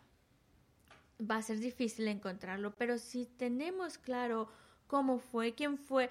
va 1.20 1.36
a 1.36 1.42
ser 1.42 1.58
difícil 1.58 2.08
encontrarlo. 2.08 2.74
Pero 2.76 2.98
si 2.98 3.26
tenemos 3.26 3.98
claro 3.98 4.48
cómo 4.86 5.18
fue, 5.18 5.54
quién 5.54 5.78
fue, 5.78 6.10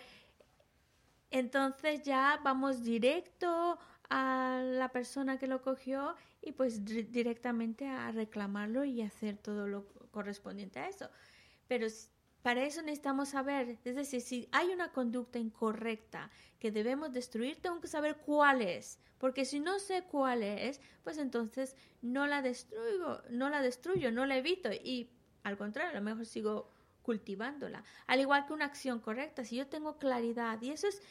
entonces 1.32 2.02
ya 2.04 2.40
vamos 2.44 2.84
directo 2.84 3.78
a 4.10 4.62
la 4.64 4.90
persona 4.90 5.38
que 5.38 5.48
lo 5.48 5.62
cogió 5.62 6.16
y 6.42 6.52
pues 6.52 6.84
directamente 6.86 7.88
a 7.88 8.12
reclamarlo 8.12 8.84
y 8.84 9.02
hacer 9.02 9.38
todo 9.38 9.68
lo 9.68 9.86
correspondiente 10.12 10.80
a 10.80 10.88
eso. 10.90 11.10
Pero 11.68 11.86
para 12.42 12.64
eso 12.64 12.82
necesitamos 12.82 13.30
saber, 13.30 13.78
es 13.84 13.96
decir, 13.96 14.22
si 14.22 14.48
hay 14.52 14.70
una 14.70 14.92
conducta 14.92 15.40
incorrecta 15.40 16.30
que 16.60 16.72
debemos 16.72 17.12
destruir, 17.12 17.62
tengo 17.62 17.82
que 17.82 17.88
saber 17.88 18.18
cuál 18.26 18.62
es, 18.62 18.98
porque 19.18 19.44
si 19.44 19.60
no 19.60 19.80
sé 19.80 20.04
cuál 20.04 20.44
es, 20.44 20.80
pues 21.04 21.18
entonces 21.18 21.76
no 22.02 22.28
la 22.28 22.42
destruyo, 22.42 23.22
no 23.30 23.50
la 23.50 23.62
destruyo, 23.62 24.12
no 24.12 24.26
la 24.26 24.38
evito 24.38 24.72
y 24.72 25.10
al 25.44 25.58
contrario, 25.58 25.92
a 25.92 25.96
lo 25.96 26.02
mejor 26.02 26.26
sigo 26.26 26.70
cultivándola. 27.02 27.84
Al 28.08 28.20
igual 28.20 28.46
que 28.46 28.54
una 28.54 28.66
acción 28.66 29.00
correcta, 29.00 29.44
si 29.44 29.56
yo 29.56 29.68
tengo 29.68 29.98
claridad 29.98 30.62
y 30.62 30.70
eso 30.70 30.88
es 30.88 31.02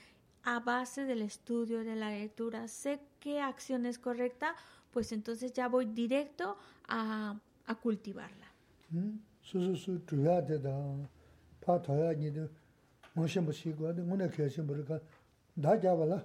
a 0.45 0.61
base 0.61 1.05
del 1.05 1.23
estudio, 1.23 1.85
de 1.85 1.97
la 1.97 2.11
lectura, 2.11 2.69
sé 2.69 3.01
qué 3.21 3.41
acción 3.41 3.85
es 3.85 3.99
correcta, 3.99 4.55
pues 4.93 5.13
entonces 5.13 5.53
ya 5.53 5.69
voy 5.69 5.87
directo 5.87 6.57
a, 6.89 7.39
a 7.67 7.75
cultivarla. 7.75 8.47
Su 9.43 10.01
pā 11.69 11.77
tāyā 11.85 12.13
nī 12.17 12.33
tū 12.33 12.45
ngō 13.15 13.27
shēmbu 13.33 13.53
shī 13.59 13.75
guwa 13.77 13.93
tū 13.97 14.05
ngō 14.09 14.17
nā 14.21 14.29
kia 14.33 14.49
shēmbu 14.55 14.77
rī 14.79 14.85
kā 14.89 14.97
dā 15.65 15.75
jā 15.83 15.93
wā 16.01 16.07
lā 16.13 16.19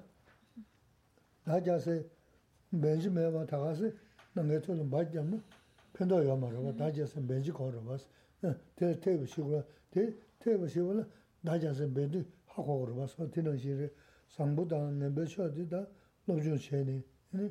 dā 1.47 1.59
jā 1.67 1.75
sē 1.85 1.95
bēnjī 2.85 3.11
mē 3.17 3.27
wā 3.35 3.43
tā 3.51 3.59
kā 3.59 3.73
sē 3.79 3.91
nā 4.35 4.45
ngē 4.47 4.59
tū 4.63 4.77
lō 4.79 4.87
mbā 4.87 5.03
jā 5.15 5.23
mō 5.27 5.39
pēndō 5.97 6.21
yā 6.27 6.37
mā 6.39 6.51
rā 6.53 6.63
wā 6.63 6.71
dā 6.79 6.87
jā 6.95 7.07
sē 7.11 7.23
bēnjī 7.31 7.55
kō 7.59 7.67
rā 7.75 7.83
wā 7.89 7.99
sē 7.99 8.53
tē 8.79 8.93
tē 9.03 9.17
wā 9.19 9.27
shī 9.33 9.43
guwa 9.43 9.61
tē 9.91 10.07
tē 10.39 10.55
wā 10.61 10.71
shī 10.71 10.85
guwa 10.85 11.01
lā 11.01 11.05
dā 11.49 11.59
jā 11.65 11.75
sē 11.79 11.89
bēnjī 11.97 12.23
hā 12.55 12.67
kō 12.67 12.79
rā 12.87 12.95
wā 13.01 13.07
sē 13.11 13.27
tē 13.35 13.43
nā 13.43 13.55
shī 13.59 13.75
rī 13.81 13.89
sāngbū 14.37 14.67
tā 14.71 14.79
ngē 14.99 15.09
bē 15.17 15.23
shō 15.33 15.49
tī 15.57 15.67
tā 15.73 15.83
lō 16.27 16.39
chū 16.39 16.55
shē 16.67 16.83
nī 16.87 17.49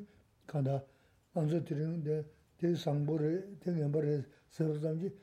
kā 0.49 0.65
tā 0.65 0.79
ānzō 1.37 1.61
tī 1.67 1.77
rī 1.77 1.85
ngē 1.93 2.17
tē 2.59 2.73
sāngbū 2.85 3.19
rī 3.21 3.33
tē 3.61 3.75
ngē 3.77 3.89
mbā 3.91 4.01
rī 4.07 4.15
sē 4.55 4.67
rā 4.71 4.79
sāng 4.81 5.03
jī 5.03 5.13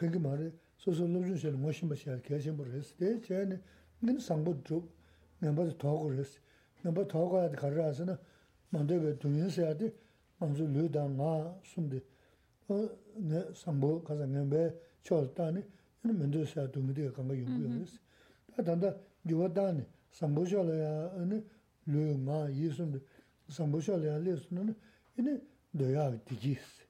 pēngi 0.00 0.22
mā 0.24 0.32
rī 0.40 0.50
대 0.75 0.93
상부를 0.93 1.01
대년벌에 1.01 1.01
서서잠지 1.01 1.01
뱅기 1.01 1.01
말에 1.01 1.01
소소 1.01 1.07
노중 1.07 1.37
체는 1.37 1.61
뭐신 1.61 1.89
것이야 1.89 2.21
계신 2.21 2.57
분 2.57 2.71
했을 2.71 2.97
때 2.97 3.21
제는 3.21 3.61
민 3.99 4.19
상부 4.19 4.63
쪽 4.63 4.91
넘버 5.39 5.77
더 5.77 5.99
그랬어 5.99 6.39
넘버 6.83 7.07
더 7.07 7.29
가야 7.29 7.51
가라서는 7.51 8.17
먼저 8.69 8.99
그 8.99 9.17
동인세야 9.19 9.77
돼 9.77 9.93
먼저 10.39 10.63
류다가 10.63 11.59
숨데 11.63 12.01
어네 12.67 13.53
상부 13.53 14.03
가서 14.03 14.25
넘베 14.25 14.73
철다니 15.03 15.63
이는 16.03 16.17
먼저서야 16.17 16.71
동이가 16.71 17.11
간거 17.13 17.37
연구였어 17.37 17.99
다 18.55 18.63
단다 18.63 18.95
요다니 19.29 19.85
상부절이야 20.11 21.13
아니 21.13 21.43
류마 21.85 22.49
이숨데 22.49 22.99
상부절이야 23.49 24.17
레스는 24.19 24.75
이네 25.17 25.41
너야 25.71 26.17
디지스 26.25 26.83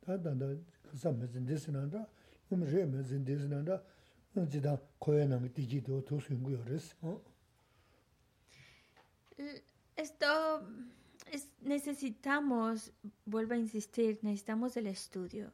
다 0.00 0.20
단다 0.20 0.46
그 0.82 0.96
삼메진 0.96 1.46
데스난다 1.46 2.06
esto 9.95 10.67
es, 11.31 11.49
necesitamos 11.61 12.91
vuelvo 13.25 13.53
a 13.53 13.57
insistir 13.57 14.19
necesitamos 14.21 14.77
el 14.77 14.87
estudio 14.87 15.53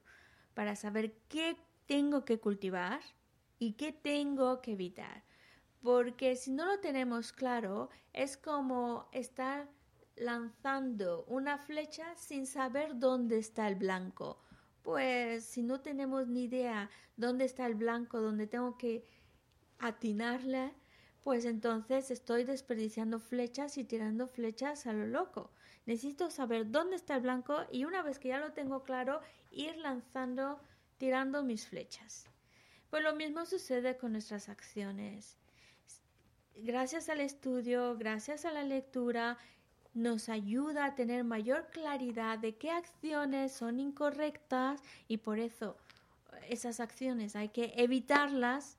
para 0.54 0.76
saber 0.76 1.16
qué 1.28 1.58
tengo 1.86 2.26
que 2.26 2.40
cultivar 2.40 3.00
y 3.60 3.74
qué 3.74 3.92
tengo 3.92 4.62
que 4.62 4.74
evitar. 4.74 5.24
Porque 5.82 6.36
si 6.36 6.52
no 6.52 6.66
lo 6.66 6.80
tenemos 6.80 7.32
claro 7.34 7.90
es 8.14 8.38
como 8.38 9.10
estar 9.12 9.70
lanzando 10.16 11.26
una 11.26 11.58
flecha 11.58 12.16
sin 12.16 12.46
saber 12.46 13.00
dónde 13.00 13.38
está 13.38 13.68
el 13.68 13.76
blanco. 13.76 14.40
Pues 14.84 15.46
si 15.46 15.64
no 15.64 15.80
tenemos 15.80 16.28
ni 16.28 16.44
idea 16.44 16.90
dónde 17.18 17.46
está 17.46 17.66
el 17.66 17.76
blanco, 17.76 18.22
dónde 18.22 18.48
tengo 18.48 18.78
que 18.78 19.06
atinarle, 19.80 20.74
pues 21.24 21.46
entonces 21.46 22.12
estoy 22.12 22.44
desperdiciando 22.44 23.20
flechas 23.20 23.78
y 23.78 23.86
tirando 23.86 24.28
flechas 24.28 24.86
a 24.86 24.94
lo 24.94 25.08
loco. 25.08 25.52
Necesito 25.86 26.30
saber 26.30 26.70
dónde 26.70 26.98
está 26.98 27.16
el 27.16 27.22
blanco 27.22 27.66
y 27.72 27.86
una 27.86 28.04
vez 28.04 28.20
que 28.20 28.30
ya 28.30 28.40
lo 28.40 28.52
tengo 28.52 28.84
claro, 28.84 29.22
ir 29.52 29.78
lanzando, 29.78 30.60
tirando 30.98 31.44
mis 31.44 31.66
flechas. 31.66 32.30
Pues 32.90 33.04
lo 33.04 33.16
mismo 33.16 33.46
sucede 33.46 33.98
con 33.98 34.12
nuestras 34.12 34.50
acciones. 34.50 35.38
Gracias 36.56 37.10
al 37.10 37.22
estudio, 37.22 37.98
gracias 37.98 38.46
a 38.46 38.52
la 38.52 38.64
lectura, 38.64 39.38
nos 39.94 40.30
ayuda 40.30 40.86
a 40.86 40.96
tener 40.96 41.24
mayor 41.24 41.68
claridad 41.72 42.40
de 42.40 42.56
qué 42.56 42.72
acciones 42.72 43.52
son 43.52 43.80
incorrectas 43.80 44.82
y 45.08 45.18
por 45.18 45.40
eso 45.40 45.78
esas 46.50 46.80
acciones 46.80 47.36
hay 47.36 47.50
que 47.50 47.74
evitarlas 47.78 48.78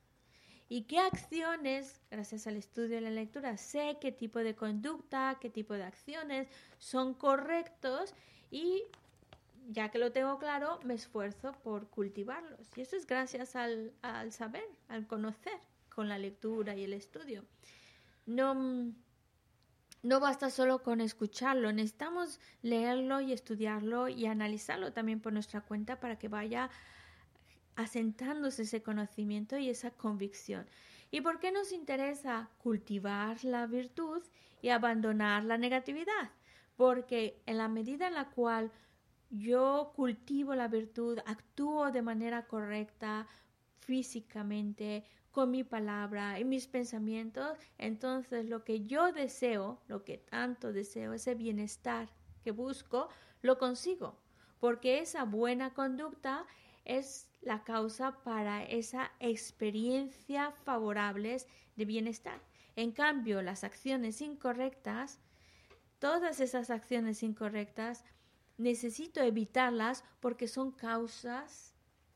y 0.68 0.82
qué 0.82 0.98
acciones, 0.98 2.00
gracias 2.10 2.46
al 2.46 2.56
estudio 2.56 2.98
y 2.98 3.00
la 3.00 3.10
lectura, 3.10 3.56
sé 3.56 3.98
qué 4.00 4.12
tipo 4.12 4.38
de 4.38 4.54
conducta, 4.54 5.38
qué 5.40 5.50
tipo 5.50 5.74
de 5.74 5.84
acciones 5.84 6.48
son 6.78 7.14
correctos 7.14 8.14
y 8.50 8.82
ya 9.68 9.90
que 9.90 9.98
lo 9.98 10.12
tengo 10.12 10.38
claro, 10.38 10.78
me 10.84 10.94
esfuerzo 10.94 11.52
por 11.62 11.88
cultivarlos. 11.88 12.68
Y 12.76 12.82
eso 12.82 12.96
es 12.96 13.06
gracias 13.06 13.56
al, 13.56 13.92
al 14.02 14.32
saber, 14.32 14.64
al 14.88 15.06
conocer 15.06 15.58
con 15.94 16.08
la 16.08 16.18
lectura 16.18 16.74
y 16.74 16.84
el 16.84 16.92
estudio. 16.92 17.44
No, 18.26 18.92
no 20.04 20.20
basta 20.20 20.50
solo 20.50 20.82
con 20.82 21.00
escucharlo, 21.00 21.72
necesitamos 21.72 22.38
leerlo 22.60 23.22
y 23.22 23.32
estudiarlo 23.32 24.08
y 24.08 24.26
analizarlo 24.26 24.92
también 24.92 25.18
por 25.18 25.32
nuestra 25.32 25.62
cuenta 25.62 25.98
para 25.98 26.18
que 26.18 26.28
vaya 26.28 26.68
asentándose 27.74 28.62
ese 28.62 28.82
conocimiento 28.82 29.56
y 29.56 29.70
esa 29.70 29.90
convicción. 29.92 30.66
¿Y 31.10 31.22
por 31.22 31.40
qué 31.40 31.52
nos 31.52 31.72
interesa 31.72 32.50
cultivar 32.58 33.42
la 33.44 33.66
virtud 33.66 34.22
y 34.60 34.68
abandonar 34.68 35.42
la 35.44 35.56
negatividad? 35.56 36.30
Porque 36.76 37.40
en 37.46 37.56
la 37.56 37.68
medida 37.68 38.06
en 38.06 38.14
la 38.14 38.28
cual 38.28 38.70
yo 39.30 39.92
cultivo 39.96 40.54
la 40.54 40.68
virtud, 40.68 41.18
actúo 41.24 41.90
de 41.90 42.02
manera 42.02 42.46
correcta 42.46 43.26
físicamente, 43.80 45.04
con 45.34 45.50
mi 45.50 45.64
palabra 45.64 46.38
y 46.38 46.44
mis 46.44 46.68
pensamientos, 46.68 47.58
entonces 47.76 48.48
lo 48.48 48.62
que 48.62 48.86
yo 48.86 49.12
deseo, 49.12 49.80
lo 49.88 50.04
que 50.04 50.16
tanto 50.16 50.72
deseo, 50.72 51.12
ese 51.12 51.34
bienestar 51.34 52.08
que 52.44 52.52
busco, 52.52 53.08
lo 53.42 53.58
consigo. 53.58 54.16
Porque 54.60 55.00
esa 55.00 55.24
buena 55.24 55.74
conducta 55.74 56.46
es 56.84 57.28
la 57.42 57.64
causa 57.64 58.22
para 58.22 58.62
esa 58.62 59.10
experiencia 59.18 60.52
favorables 60.52 61.48
de 61.74 61.84
bienestar. 61.84 62.40
En 62.76 62.92
cambio, 62.92 63.42
las 63.42 63.64
acciones 63.64 64.20
incorrectas, 64.20 65.18
todas 65.98 66.38
esas 66.38 66.70
acciones 66.70 67.24
incorrectas, 67.24 68.04
necesito 68.56 69.20
evitarlas 69.20 70.04
porque 70.20 70.46
son 70.46 70.70
causas 70.70 71.73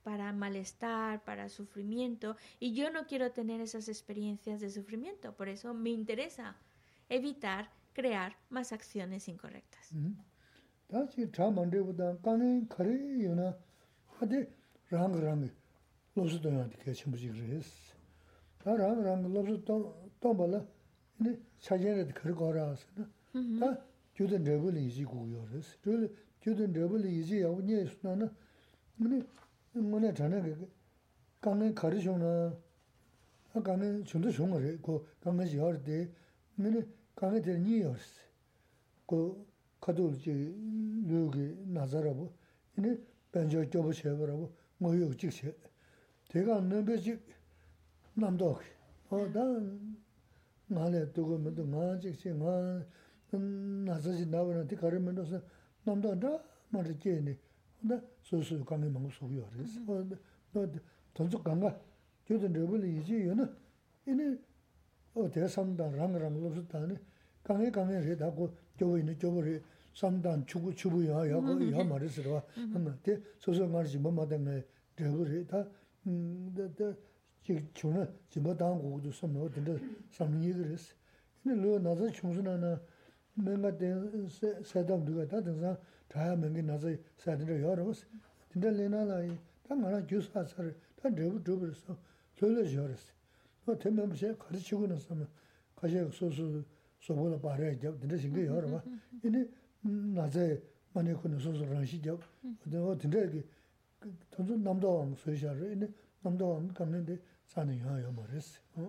para 0.09 0.33
malestar, 0.33 1.23
para 1.23 1.51
sufrimiento, 1.51 2.35
y 2.59 2.73
yo 2.73 2.91
no 2.91 3.07
quiero 3.07 3.31
tener 3.31 3.61
esas 3.61 3.91
experiencias 3.91 4.59
de 4.59 4.71
sufrimiento. 4.71 5.35
Por 5.35 5.51
eso 5.51 5.75
me 5.75 5.91
interesa 5.91 6.57
evitar 7.11 7.69
crear 7.93 8.35
más 8.49 8.73
acciones 8.73 9.29
incorrectas. 9.29 9.93
nye 27.61 27.85
na 28.03 28.17
na, 28.17 28.33
뭐네 29.81 30.15
전에 30.15 30.57
강내 31.41 31.73
가르쇼나 31.73 32.57
아 33.55 33.63
강내 33.63 34.05
전도 34.05 34.31
종을 34.31 34.79
그 34.83 35.07
강내 35.21 35.47
지할 35.47 35.83
때 35.83 36.11
뭐네 36.57 36.83
강에 37.15 37.41
대 37.43 37.59
니어.스 37.59 38.29
그 39.07 39.47
가도지 39.81 40.55
여기 41.11 41.57
나자라고. 41.67 42.33
이네 42.77 42.99
변조 43.33 43.69
접어 43.71 43.93
세버라고. 43.93 44.53
뭐 44.79 44.97
요직 44.97 45.33
세. 45.33 45.55
대가 46.29 46.61
넘베지 46.61 47.19
남도 48.15 48.61
어다 49.09 49.41
말에 50.67 51.11
두고 51.13 51.39
뭐도 51.39 51.65
나직 51.65 52.15
세가 52.15 52.85
나서지 53.33 54.27
나오는데 54.27 54.77
가르면서 54.77 55.41
남도다 55.85 56.43
말이지 56.69 57.39
근데 57.81 58.01
소소 58.23 58.65
강에 58.65 58.89
먹고 58.89 59.11
소요 59.11 59.49
그래서 59.53 59.81
근데 60.53 60.79
던적 61.15 61.45
강가 61.45 61.79
교전 62.27 62.53
레벨이 62.53 63.01
이제 63.01 63.29
얘는 63.29 63.55
이네 64.07 64.39
어 65.15 65.31
대삼단 65.31 65.97
랑랑 65.97 66.41
로스다니 66.41 66.97
강에 67.43 67.71
강에 67.71 67.97
해다고 67.97 68.55
교회 68.77 69.01
있는 69.01 69.19
교회 69.19 69.61
삼단 69.95 70.47
추구 70.47 70.75
추부야 70.75 71.29
야고 71.31 71.73
야 71.73 71.83
말이스라. 71.83 72.43
근데 72.55 73.21
소소 73.39 73.67
말지 73.67 73.99
뭐 73.99 74.13
마당에 74.13 74.63
레벨이 74.97 75.47
다음데 75.47 76.95
지금 77.43 78.07
지금 78.29 78.57
당고도 78.57 79.11
섬노 79.11 79.51
근데 79.51 79.79
삼이 80.11 80.53
그랬어. 80.53 80.95
근데 81.43 81.61
로 81.61 81.79
나서 81.79 82.11
총선하나 82.13 82.81
내가 83.35 83.77
된 83.77 84.29
세담 84.63 85.05
누가 85.05 85.27
다 85.27 85.43
등산 85.43 85.77
dhāyā 86.13 86.37
mēngi 86.41 86.65
nāsā 86.65 86.95
sādhīndā 87.23 87.59
yā 87.61 87.75
rōs, 87.79 88.05
dhīndā 88.53 88.73
lēnā 88.77 89.03
lā 89.09 89.19
yī, 89.27 89.35
tā 89.67 89.77
ngā 89.77 89.93
rā 89.93 90.01
gyū 90.09 90.21
sā 90.25 90.45
sā 90.49 90.65
rī, 90.65 90.73
tā 91.01 91.13
dhēbu 91.13 91.43
dhūbu 91.45 91.69
rī 91.69 91.77
sō, 91.77 91.97
lō 92.41 92.51
lō 92.55 92.65
yā 92.73 92.87
rī 92.89 92.97
sī. 93.03 93.13
Nō 93.67 93.77
tē 93.83 93.93
mēmbu 93.93 94.17
shē 94.17 94.33
kārī 94.41 94.63
chīgu 94.65 94.89
nā 94.89 94.97
sā 95.03 95.17
mā, 95.19 95.27
kāshē 95.81 96.07
sō 96.19 96.31
sō 96.39 96.47
sō 97.05 97.17
bō 97.19 97.29
lā 97.35 97.41
pā 97.43 97.57
rā 97.61 97.69
yā 97.73 97.81
gyab, 97.85 97.99
dhīndā 98.01 98.21
shīngi 98.25 98.47
yā 98.49 98.63
rā 98.65 98.73
mā, 98.73 98.81
yīni 99.25 99.45
nāsā 100.17 100.47
mā 100.95 101.05
nē 101.05 101.17
khu 101.21 101.33
nā 101.33 101.41
sō 101.45 101.55
sō 101.59 101.69
rā 101.75 101.83
shī 101.85 102.01
gyab, 102.07 102.25
dhīndā 102.65 103.25
yā 103.27 103.29
kī, 103.35 103.45
tānsū 104.33 104.57
nāmdā 104.65 104.95
wāng 104.97 105.13
sō 105.21 105.37
yā 105.37 105.53
rī, 105.59 105.75
yīni 105.75 105.93
nāmdā 106.25 106.49
wāng 106.55 106.73
kā 106.73 106.89
nē 106.89 107.05
dē 107.11 107.21
sā 107.53 107.69
nē 107.69 107.77
yā 107.83 108.01
yā 108.07 108.15
mā 108.17 108.25
rī 108.33 108.41
sī. 108.41 108.89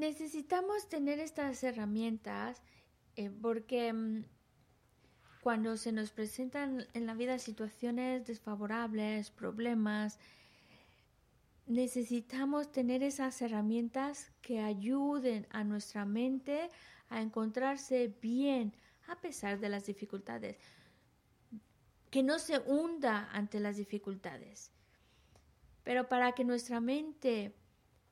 Necesitamos 0.00 0.86
tener 0.88 1.18
estas 1.18 1.62
herramientas 1.62 2.62
eh, 3.16 3.28
porque 3.42 3.92
mm, 3.92 4.24
cuando 5.42 5.76
se 5.76 5.92
nos 5.92 6.10
presentan 6.10 6.86
en 6.92 7.06
la 7.06 7.14
vida 7.14 7.38
situaciones 7.38 8.26
desfavorables, 8.26 9.30
problemas, 9.30 10.18
necesitamos 11.66 12.70
tener 12.72 13.02
esas 13.02 13.40
herramientas 13.40 14.30
que 14.42 14.60
ayuden 14.60 15.46
a 15.50 15.64
nuestra 15.64 16.04
mente 16.04 16.68
a 17.08 17.22
encontrarse 17.22 18.14
bien 18.20 18.74
a 19.08 19.20
pesar 19.20 19.58
de 19.58 19.68
las 19.68 19.86
dificultades, 19.86 20.56
que 22.10 22.22
no 22.22 22.38
se 22.38 22.58
hunda 22.58 23.28
ante 23.32 23.60
las 23.60 23.76
dificultades. 23.76 24.70
Pero 25.84 26.08
para 26.08 26.32
que 26.32 26.44
nuestra 26.44 26.80
mente 26.80 27.54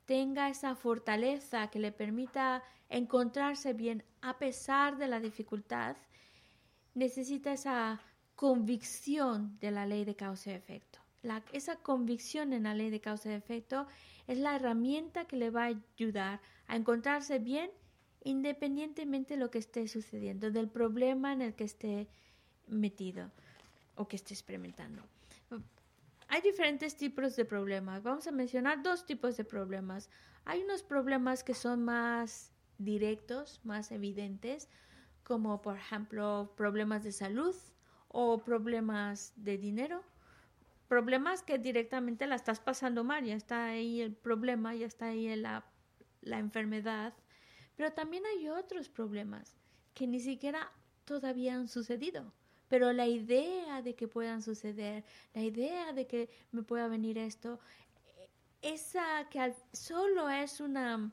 tenga 0.07 0.49
esa 0.49 0.74
fortaleza 0.74 1.68
que 1.68 1.79
le 1.79 1.93
permita 1.93 2.62
encontrarse 2.89 3.74
bien 3.74 4.03
a 4.22 4.39
pesar 4.39 4.97
de 4.97 5.09
la 5.09 5.20
dificultad, 5.20 5.97
necesita 6.99 7.53
esa 7.53 8.01
convicción 8.35 9.59
de 9.61 9.71
la 9.71 9.87
ley 9.87 10.05
de 10.05 10.15
causa 10.15 10.51
y 10.51 10.55
efecto. 10.55 11.01
esa 11.53 11.77
convicción 11.77 12.53
en 12.53 12.65
la 12.65 12.75
ley 12.75 12.91
de 12.91 13.01
causa 13.01 13.31
y 13.31 13.35
efecto 13.35 13.87
es 14.27 14.39
la 14.39 14.57
herramienta 14.57 15.27
que 15.27 15.37
le 15.37 15.51
va 15.51 15.65
a 15.65 15.75
ayudar 15.97 16.41
a 16.67 16.77
encontrarse 16.77 17.39
bien 17.39 17.71
independientemente 18.25 19.35
de 19.35 19.41
lo 19.41 19.51
que 19.51 19.59
esté 19.59 19.89
sucediendo, 19.89 20.51
del 20.51 20.69
problema 20.69 21.33
en 21.33 21.43
el 21.43 21.55
que 21.55 21.65
esté 21.65 22.09
metido 22.67 23.31
o 23.97 24.07
que 24.07 24.17
esté 24.17 24.35
experimentando. 24.35 25.03
Hay 26.29 26.43
diferentes 26.43 26.97
tipos 26.97 27.37
de 27.37 27.45
problemas. 27.47 28.03
Vamos 28.03 28.27
a 28.27 28.33
mencionar 28.33 28.83
dos 28.83 29.07
tipos 29.07 29.37
de 29.37 29.45
problemas. 29.45 30.11
Hay 30.45 30.63
unos 30.63 30.83
problemas 30.83 31.43
que 31.43 31.55
son 31.55 31.85
más 31.85 32.53
directos, 32.77 33.61
más 33.65 33.91
evidentes, 33.93 34.69
como 35.29 35.62
por 35.62 35.76
ejemplo 35.76 36.53
problemas 36.57 37.05
de 37.05 37.12
salud 37.12 37.55
o 38.09 38.39
problemas 38.39 39.33
de 39.37 39.59
dinero. 39.59 40.03
Problemas 40.89 41.43
que 41.43 41.59
directamente 41.59 42.26
la 42.26 42.35
estás 42.35 42.61
pasando 42.61 43.05
mal, 43.05 43.24
ya 43.24 43.35
está 43.37 43.66
ahí 43.66 44.01
el 44.01 44.14
problema, 44.14 44.74
ya 44.74 44.87
está 44.87 45.07
ahí 45.09 45.37
la, 45.37 45.66
la 46.22 46.39
enfermedad. 46.39 47.12
Pero 47.76 47.93
también 47.93 48.24
hay 48.26 48.49
otros 48.49 48.89
problemas 48.89 49.55
que 49.93 50.07
ni 50.07 50.18
siquiera 50.18 50.72
todavía 51.05 51.55
han 51.55 51.68
sucedido 51.68 52.33
pero 52.68 52.93
la 52.93 53.07
idea 53.07 53.83
de 53.83 53.95
que 53.95 54.09
puedan 54.09 54.43
suceder, 54.43 55.03
la 55.35 55.43
idea 55.43 55.93
de 55.93 56.07
que 56.07 56.29
me 56.53 56.62
pueda 56.62 56.87
venir 56.87 57.16
esto, 57.16 57.59
esa 58.61 59.29
que 59.31 59.55
solo 59.72 60.29
es 60.29 60.61
una 60.61 61.11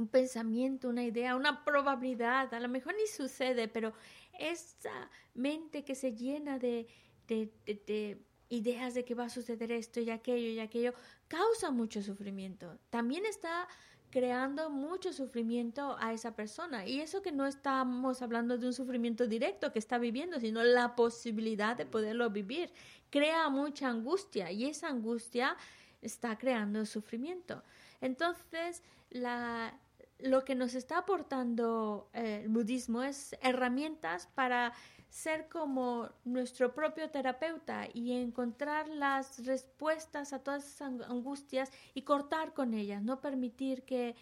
un 0.00 0.08
pensamiento, 0.08 0.88
una 0.88 1.04
idea, 1.04 1.36
una 1.36 1.64
probabilidad, 1.64 2.52
a 2.52 2.60
lo 2.60 2.68
mejor 2.68 2.94
ni 2.96 3.06
sucede, 3.06 3.68
pero 3.68 3.92
esa 4.38 5.10
mente 5.34 5.84
que 5.84 5.94
se 5.94 6.14
llena 6.14 6.58
de, 6.58 6.86
de, 7.28 7.52
de, 7.66 8.22
ideas 8.48 8.94
de 8.94 9.04
que 9.04 9.14
va 9.14 9.26
a 9.26 9.30
suceder 9.30 9.70
esto 9.70 10.00
y 10.00 10.10
aquello 10.10 10.48
y 10.48 10.58
aquello, 10.58 10.94
causa 11.28 11.70
mucho 11.70 12.02
sufrimiento. 12.02 12.78
También 12.90 13.24
está 13.26 13.68
creando 14.10 14.70
mucho 14.70 15.12
sufrimiento 15.12 15.96
a 16.00 16.12
esa 16.12 16.34
persona. 16.34 16.86
Y 16.86 17.00
eso 17.00 17.22
que 17.22 17.30
no 17.30 17.46
estamos 17.46 18.22
hablando 18.22 18.58
de 18.58 18.66
un 18.66 18.72
sufrimiento 18.72 19.26
directo 19.26 19.72
que 19.72 19.78
está 19.78 19.98
viviendo, 19.98 20.40
sino 20.40 20.64
la 20.64 20.96
posibilidad 20.96 21.76
de 21.76 21.86
poderlo 21.86 22.28
vivir. 22.30 22.72
Crea 23.10 23.48
mucha 23.48 23.88
angustia 23.88 24.50
y 24.50 24.66
esa 24.66 24.88
angustia 24.88 25.56
está 26.02 26.36
creando 26.36 26.84
sufrimiento. 26.86 27.62
Entonces, 28.00 28.82
la, 29.10 29.78
lo 30.24 30.44
que 30.44 30.54
nos 30.54 30.74
está 30.74 30.98
aportando 30.98 32.10
eh, 32.12 32.42
el 32.44 32.48
budismo 32.48 33.02
es 33.02 33.36
herramientas 33.42 34.28
para 34.34 34.72
ser 35.08 35.48
como 35.48 36.08
nuestro 36.24 36.72
propio 36.72 37.10
terapeuta 37.10 37.88
y 37.92 38.12
encontrar 38.12 38.88
las 38.88 39.44
respuestas 39.44 40.32
a 40.32 40.38
todas 40.42 40.64
esas 40.64 41.00
angustias 41.08 41.70
y 41.94 42.02
cortar 42.02 42.54
con 42.54 42.74
ellas, 42.74 43.02
no 43.02 43.20
permitir 43.20 43.82
que, 43.82 44.14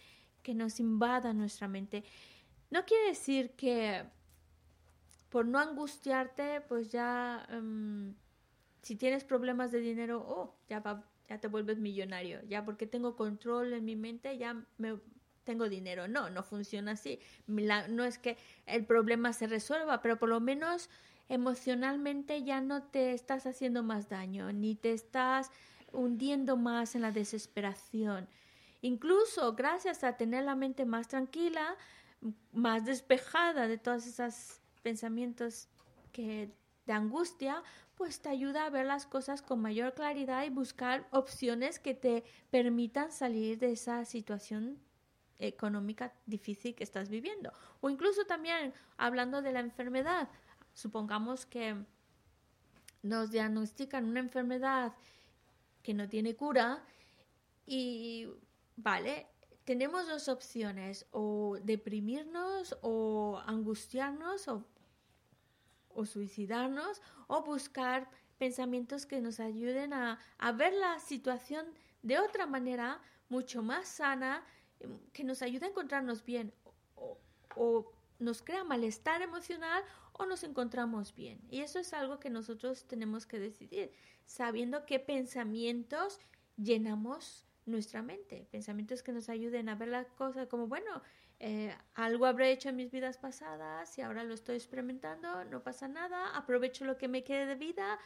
que 0.42 0.54
nos 0.54 0.80
invada 0.80 1.34
nuestra 1.34 1.68
mente. 1.68 2.04
No 2.70 2.84
quiere 2.84 3.08
decir 3.08 3.50
que 3.52 4.04
por 5.28 5.46
no 5.46 5.58
angustiarte, 5.58 6.62
pues 6.62 6.90
ya, 6.90 7.46
em, 7.50 8.14
si 8.82 8.96
tienes 8.96 9.24
problemas 9.24 9.70
de 9.72 9.80
dinero, 9.80 10.24
oh, 10.26 10.56
ya, 10.68 10.82
ya 11.28 11.38
te 11.38 11.48
vuelves 11.48 11.78
millonario, 11.78 12.42
ya 12.44 12.64
porque 12.64 12.86
tengo 12.86 13.14
control 13.14 13.74
en 13.74 13.84
mi 13.84 13.96
mente, 13.96 14.38
ya 14.38 14.64
me 14.78 14.98
tengo 15.48 15.70
dinero. 15.70 16.08
No, 16.08 16.28
no 16.28 16.42
funciona 16.42 16.92
así. 16.92 17.18
no 17.46 18.04
es 18.04 18.18
que 18.18 18.36
el 18.66 18.84
problema 18.84 19.32
se 19.32 19.46
resuelva, 19.46 20.02
pero 20.02 20.18
por 20.18 20.28
lo 20.28 20.40
menos 20.40 20.90
emocionalmente 21.30 22.42
ya 22.42 22.60
no 22.60 22.82
te 22.82 23.14
estás 23.14 23.46
haciendo 23.46 23.82
más 23.82 24.10
daño, 24.10 24.52
ni 24.52 24.74
te 24.74 24.92
estás 24.92 25.50
hundiendo 25.90 26.58
más 26.58 26.94
en 26.94 27.00
la 27.00 27.12
desesperación. 27.12 28.28
Incluso 28.82 29.54
gracias 29.54 30.04
a 30.04 30.18
tener 30.18 30.44
la 30.44 30.54
mente 30.54 30.84
más 30.84 31.08
tranquila, 31.08 31.76
más 32.52 32.84
despejada 32.84 33.68
de 33.68 33.78
todos 33.78 34.06
esos 34.06 34.60
pensamientos 34.82 35.68
que 36.12 36.50
de 36.84 36.92
angustia, 36.92 37.62
pues 37.94 38.20
te 38.20 38.28
ayuda 38.28 38.66
a 38.66 38.70
ver 38.70 38.84
las 38.84 39.06
cosas 39.06 39.40
con 39.40 39.62
mayor 39.62 39.94
claridad 39.94 40.44
y 40.44 40.50
buscar 40.50 41.08
opciones 41.10 41.78
que 41.78 41.94
te 41.94 42.22
permitan 42.50 43.12
salir 43.12 43.58
de 43.58 43.72
esa 43.72 44.04
situación 44.04 44.78
económica 45.38 46.12
difícil 46.26 46.74
que 46.74 46.84
estás 46.84 47.08
viviendo. 47.08 47.52
O 47.80 47.90
incluso 47.90 48.24
también 48.24 48.72
hablando 48.96 49.42
de 49.42 49.52
la 49.52 49.60
enfermedad, 49.60 50.28
supongamos 50.74 51.46
que 51.46 51.76
nos 53.02 53.30
diagnostican 53.30 54.04
una 54.04 54.20
enfermedad 54.20 54.94
que 55.82 55.94
no 55.94 56.08
tiene 56.08 56.34
cura 56.34 56.84
y, 57.66 58.26
vale, 58.76 59.26
tenemos 59.64 60.08
dos 60.08 60.28
opciones, 60.28 61.06
o 61.10 61.58
deprimirnos 61.62 62.76
o 62.80 63.40
angustiarnos 63.46 64.48
o, 64.48 64.64
o 65.90 66.06
suicidarnos 66.06 67.02
o 67.26 67.42
buscar 67.42 68.08
pensamientos 68.38 69.04
que 69.04 69.20
nos 69.20 69.40
ayuden 69.40 69.92
a, 69.92 70.18
a 70.38 70.52
ver 70.52 70.72
la 70.72 70.98
situación 71.00 71.66
de 72.02 72.18
otra 72.18 72.46
manera 72.46 73.02
mucho 73.28 73.62
más 73.62 73.88
sana 73.88 74.42
que 75.12 75.24
nos 75.24 75.42
ayuda 75.42 75.66
a 75.66 75.70
encontrarnos 75.70 76.24
bien 76.24 76.52
o, 77.56 77.90
nos 78.18 78.42
crea 78.42 78.64
malestar 78.64 79.22
emocional 79.22 79.82
o 80.12 80.26
nos 80.26 80.42
encontramos 80.42 81.14
bien. 81.14 81.40
Y 81.50 81.60
eso 81.60 81.78
es 81.78 81.92
algo 81.92 82.18
que 82.18 82.30
nosotros 82.30 82.84
tenemos 82.86 83.26
que 83.26 83.38
decidir, 83.38 83.92
sabiendo 84.26 84.84
qué 84.86 84.98
pensamientos 84.98 86.18
llenamos 86.56 87.46
nuestra 87.64 88.02
mente, 88.02 88.48
pensamientos 88.50 89.02
que 89.02 89.12
nos 89.12 89.28
ayuden 89.28 89.68
a 89.68 89.76
ver 89.76 89.88
las 89.88 90.10
cosas 90.12 90.48
como, 90.48 90.66
bueno, 90.66 91.02
eh, 91.38 91.76
algo 91.94 92.26
habré 92.26 92.50
hecho 92.50 92.70
en 92.70 92.76
mis 92.76 92.90
vidas 92.90 93.18
pasadas 93.18 93.96
y 93.96 94.02
ahora 94.02 94.24
lo 94.24 94.34
estoy 94.34 94.56
experimentando, 94.56 95.44
no 95.44 95.62
pasa 95.62 95.86
nada, 95.86 96.36
aprovecho 96.36 96.84
lo 96.84 96.98
que 96.98 97.06
me 97.06 97.22
quede 97.22 97.46
de 97.46 97.54
vida 97.54 98.00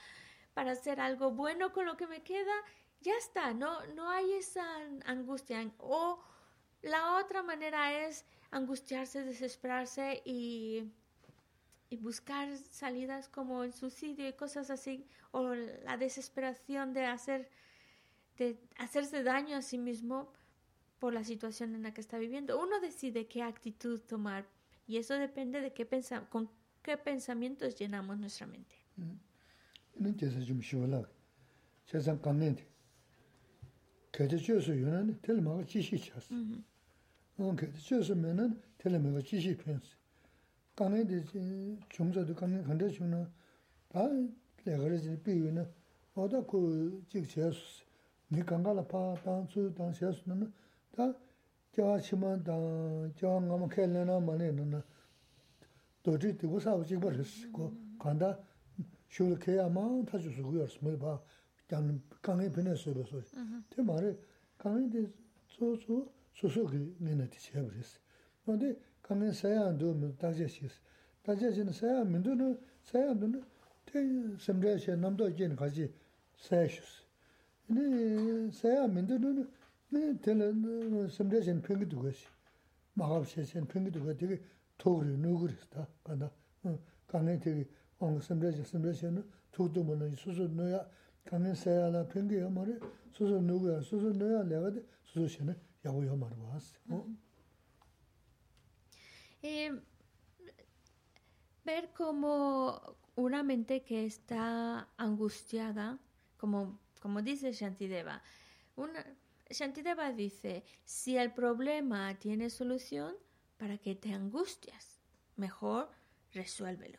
para 0.53 0.73
hacer 0.73 1.01
algo 1.01 1.31
bueno 1.31 1.73
con 1.73 1.87
lo 1.87 1.97
que 1.97 2.07
me 2.07 2.23
queda, 2.23 2.53
ya 3.01 3.17
está, 3.17 3.55
no, 3.55 3.87
no 3.95 4.11
hay 4.11 4.33
esa 4.35 4.65
angustia 5.07 5.67
o 5.79 6.23
la 6.83 7.17
otra 7.17 7.43
manera 7.43 8.07
es 8.07 8.25
angustiarse, 8.51 9.25
desesperarse 9.25 10.23
y, 10.25 10.91
buscar 12.01 12.57
salidas 12.57 13.29
como 13.29 13.65
el 13.65 13.75
suicidio 13.75 14.27
y 14.27 14.33
cosas 14.33 14.71
así, 14.71 15.07
o 15.31 15.55
la 15.55 15.99
desesperación 15.99 16.95
de, 16.95 17.05
hacer, 17.05 17.51
de 18.39 18.59
hacerse 18.79 19.23
daño 19.23 19.59
a 19.59 19.63
sí 19.63 19.77
mismo 19.77 20.33
por 20.99 21.13
la 21.13 21.23
situación 21.23 21.75
en 21.75 21.83
la 21.83 21.93
que 21.93 22.01
está 22.01 22.17
viviendo. 22.19 22.59
Uno 22.59 22.81
decide 22.81 23.27
qué 23.27 23.43
actitud 23.43 24.01
tomar 24.01 24.49
y 24.87 24.97
eso 24.97 25.15
depende 25.15 25.61
de 25.61 25.75
qué 25.75 25.87
con 26.31 26.51
qué 26.83 26.97
pensamientos 26.97 27.77
llenamos 27.77 28.19
nuestra 28.19 28.47
mente. 28.47 28.75
온게 37.39 37.73
최소면은 37.73 38.61
텔레메가 38.79 39.21
지식 39.23 39.59
편스 39.65 39.97
강에 40.77 41.07
대지 41.07 41.79
중저도 41.89 42.35
강에 42.35 42.63
간데 42.63 42.89
주는 42.91 43.27
다 43.89 44.09
레거지 44.65 45.21
비유는 45.23 45.67
어다 46.15 46.45
그 46.45 47.03
직제스 47.09 47.59
니 48.31 48.45
강가라 48.45 48.87
파 48.87 49.15
단수 49.25 49.75
단세스는 49.75 50.53
다 50.93 51.15
자치만 51.73 52.45
다 52.45 52.53
자앙암 53.17 53.69
켈레나 53.69 54.21
마네는 54.21 54.83
도지 56.03 56.37
되고 56.37 56.59
사고 56.61 56.85
지고 56.85 57.09
그랬고 57.09 57.73
간다 57.99 58.39
쇼르케야마 59.11 60.05
타주스 60.07 60.43
고여스 60.43 60.79
뭐봐 60.83 61.21
간 61.69 62.03
강에 62.21 62.51
변했어요 62.51 62.95
그래서 62.95 63.21
대 63.71 63.83
말에 63.83 64.17
강에 64.59 64.89
대해서 64.91 65.13
소소 65.47 66.11
기 66.34 66.96
내내티 67.00 67.40
쳬브리스 67.40 68.00
근데 68.46 68.76
가면 69.02 69.32
사야도 69.32 70.16
다제시스 70.18 70.80
다제시는 71.24 71.74
사야 71.74 72.04
민도는 72.04 72.60
사야도 72.84 73.42
대 73.86 74.00
섬레시 74.40 74.96
남도 74.98 75.30
이제 75.30 75.48
가지 75.56 75.92
사야슈스 76.38 77.04
네 77.68 78.52
사야 78.52 78.88
민도는 78.88 79.50
네 79.90 80.18
텔은 80.22 81.10
섬레시 81.10 81.62
평기도 81.62 82.02
것이 82.02 82.26
마합시신 82.94 83.66
평기도 83.66 84.04
거 84.04 84.14
되게 84.16 84.42
도그리 84.78 85.18
누구리스다 85.18 85.88
간다 86.04 86.32
어 86.64 86.80
가면 87.08 87.40
되게 87.40 87.66
어 88.00 88.20
섬레시 88.22 88.64
섬레시는 88.64 89.24
도도 89.52 89.84
뭐는 89.84 90.16
소소 90.16 90.48
넣어야 90.48 90.88
가면 91.26 91.56
사야라 91.56 92.08
평기야 92.08 92.50
말이 92.50 92.78
소소 93.12 93.42
누구야 93.42 93.82
소소 93.82 94.12
넣어야 94.12 94.44
내가 94.44 94.72
소소시는 95.06 95.56
Eh, 99.43 99.83
ver 101.65 101.93
como 101.93 102.97
una 103.17 103.43
mente 103.43 103.83
que 103.83 104.07
está 104.07 104.89
angustiada, 104.97 105.99
como, 106.37 106.79
como 107.01 107.23
dice 107.23 107.53
Shantideva, 107.53 108.23
Shantideva 109.51 110.13
dice, 110.13 110.65
si 110.85 111.17
el 111.17 111.33
problema 111.33 112.15
tiene 112.19 112.49
solución, 112.49 113.15
¿para 113.59 113.79
qué 113.79 113.95
te 113.95 114.13
angustias? 114.13 115.01
Mejor 115.37 115.91
resuélvelo. 116.33 116.99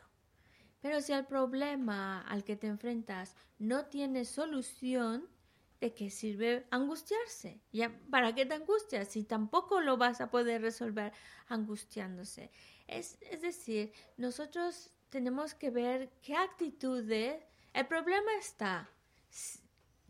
Pero 0.80 1.00
si 1.00 1.12
el 1.12 1.26
problema 1.26 2.20
al 2.20 2.44
que 2.44 2.56
te 2.56 2.66
enfrentas 2.66 3.34
no 3.58 3.86
tiene 3.86 4.24
solución, 4.24 5.28
¿de 5.80 5.94
qué 5.94 6.10
sirve 6.10 6.66
angustiarse? 6.70 7.60
¿Ya, 7.72 7.92
¿Para 8.10 8.34
qué 8.34 8.46
te 8.46 8.54
angustias 8.54 9.08
si 9.08 9.24
tampoco 9.24 9.80
lo 9.80 9.96
vas 9.96 10.20
a 10.20 10.30
poder 10.30 10.62
resolver 10.62 11.12
angustiándose? 11.48 12.50
Es, 12.86 13.18
es 13.20 13.42
decir, 13.42 13.92
nosotros 14.16 14.90
tenemos 15.10 15.54
que 15.54 15.70
ver 15.70 16.10
qué 16.22 16.36
actitud 16.36 17.04
de... 17.04 17.46
El 17.72 17.86
problema 17.86 18.30
está. 18.38 18.88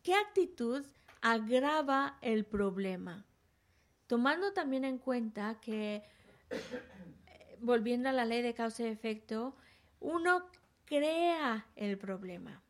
¿Qué 0.03 0.15
actitud 0.15 0.87
agrava 1.21 2.19
el 2.21 2.45
problema? 2.45 3.25
Tomando 4.07 4.53
también 4.53 4.85
en 4.85 4.99
cuenta 4.99 5.61
que, 5.61 6.05
volviendo 7.61 8.11
a 8.11 8.13
la 8.13 8.27
ley 8.27 8.43
de 8.43 8.55
causa 8.55 8.83
y 8.83 8.87
efecto, 8.87 9.57
uno 10.01 10.51
crea 10.85 11.67
el 11.77 11.97
problema. 11.99 12.63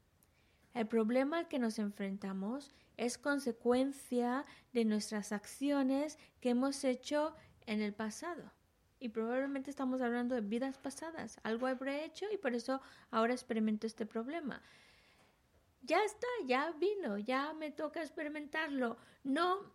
El 0.74 0.86
problema 0.86 1.38
al 1.38 1.48
que 1.48 1.58
nos 1.58 1.78
enfrentamos 1.78 2.72
es 2.96 3.18
consecuencia 3.18 4.44
de 4.72 4.84
nuestras 4.84 5.32
acciones 5.32 6.18
que 6.40 6.50
hemos 6.50 6.84
hecho 6.84 7.34
en 7.66 7.80
el 7.80 7.92
pasado. 7.92 8.52
Y 9.00 9.08
probablemente 9.10 9.70
estamos 9.70 10.00
hablando 10.00 10.34
de 10.34 10.40
vidas 10.40 10.78
pasadas. 10.78 11.38
Algo 11.42 11.66
habré 11.66 12.04
hecho 12.04 12.26
y 12.32 12.38
por 12.38 12.54
eso 12.54 12.80
ahora 13.10 13.34
experimento 13.34 13.86
este 13.86 14.06
problema. 14.06 14.62
Ya 15.82 16.02
está, 16.02 16.26
ya 16.46 16.72
vino, 16.72 17.18
ya 17.18 17.52
me 17.52 17.70
toca 17.70 18.00
experimentarlo. 18.00 18.96
No, 19.22 19.74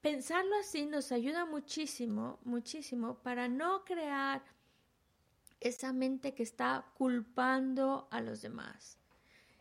pensarlo 0.00 0.56
así 0.58 0.86
nos 0.86 1.12
ayuda 1.12 1.44
muchísimo, 1.44 2.40
muchísimo 2.42 3.22
para 3.22 3.46
no 3.46 3.84
crear 3.84 4.42
esa 5.60 5.92
mente 5.92 6.34
que 6.34 6.42
está 6.42 6.90
culpando 6.94 8.08
a 8.10 8.20
los 8.20 8.42
demás 8.42 8.98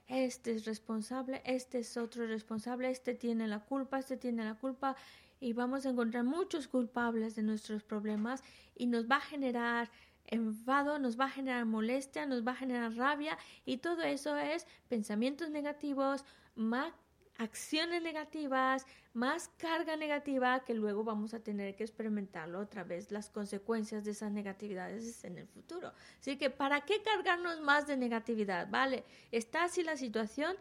este 0.07 0.51
es 0.51 0.65
responsable, 0.65 1.41
este 1.45 1.80
es 1.80 1.97
otro 1.97 2.27
responsable, 2.27 2.89
este 2.89 3.13
tiene 3.13 3.47
la 3.47 3.59
culpa, 3.59 3.99
este 3.99 4.17
tiene 4.17 4.43
la 4.43 4.55
culpa 4.55 4.95
y 5.39 5.53
vamos 5.53 5.85
a 5.85 5.89
encontrar 5.89 6.23
muchos 6.23 6.67
culpables 6.67 7.35
de 7.35 7.43
nuestros 7.43 7.84
problemas 7.84 8.43
y 8.75 8.88
nos 8.88 9.09
va 9.09 9.17
a 9.17 9.21
generar 9.21 9.89
enfado, 10.25 10.99
nos 10.99 11.19
va 11.19 11.25
a 11.25 11.30
generar 11.30 11.65
molestia, 11.65 12.25
nos 12.25 12.45
va 12.45 12.51
a 12.53 12.55
generar 12.55 12.95
rabia 12.95 13.38
y 13.65 13.77
todo 13.77 14.03
eso 14.03 14.38
es 14.38 14.67
pensamientos 14.88 15.49
negativos, 15.49 16.23
más 16.55 16.93
acciones 17.38 18.01
negativas, 18.01 18.85
más 19.14 19.49
carga 19.57 19.95
negativa 19.95 20.64
que 20.64 20.73
luego 20.73 21.03
vamos 21.03 21.34
a 21.34 21.39
tener 21.39 21.76
que 21.76 21.84
experimentarlo 21.84 22.60
otra 22.60 22.84
vez, 22.84 23.11
las 23.11 23.30
consecuencias 23.30 24.03
de 24.03 24.11
esas 24.11 24.31
negatividades 24.31 25.23
en 25.23 25.38
el 25.38 25.47
futuro. 25.47 25.93
Así 26.19 26.38
que, 26.38 26.49
¿para 26.49 26.81
qué 26.81 27.01
cargarnos 27.01 27.60
más 27.61 27.88
de 27.88 27.97
negatividad? 27.97 28.69
Vale, 28.69 29.03
está 29.31 29.65
así 29.65 29.84
la 29.84 29.97
situación, 29.97 30.55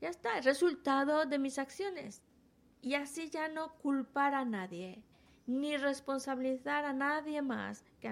ya 0.00 0.08
está, 0.08 0.38
el 0.38 0.44
resultado 0.44 1.26
de 1.26 1.38
mis 1.38 1.58
acciones. 1.58 2.22
Y 2.80 2.94
así 2.94 3.30
ya 3.30 3.48
no 3.48 3.74
culpar 3.78 4.34
a 4.34 4.44
nadie, 4.44 5.02
ni 5.46 5.76
responsabilizar 5.76 6.84
a 6.84 6.92
nadie 6.92 7.42
más 7.42 7.84
que 8.00 8.08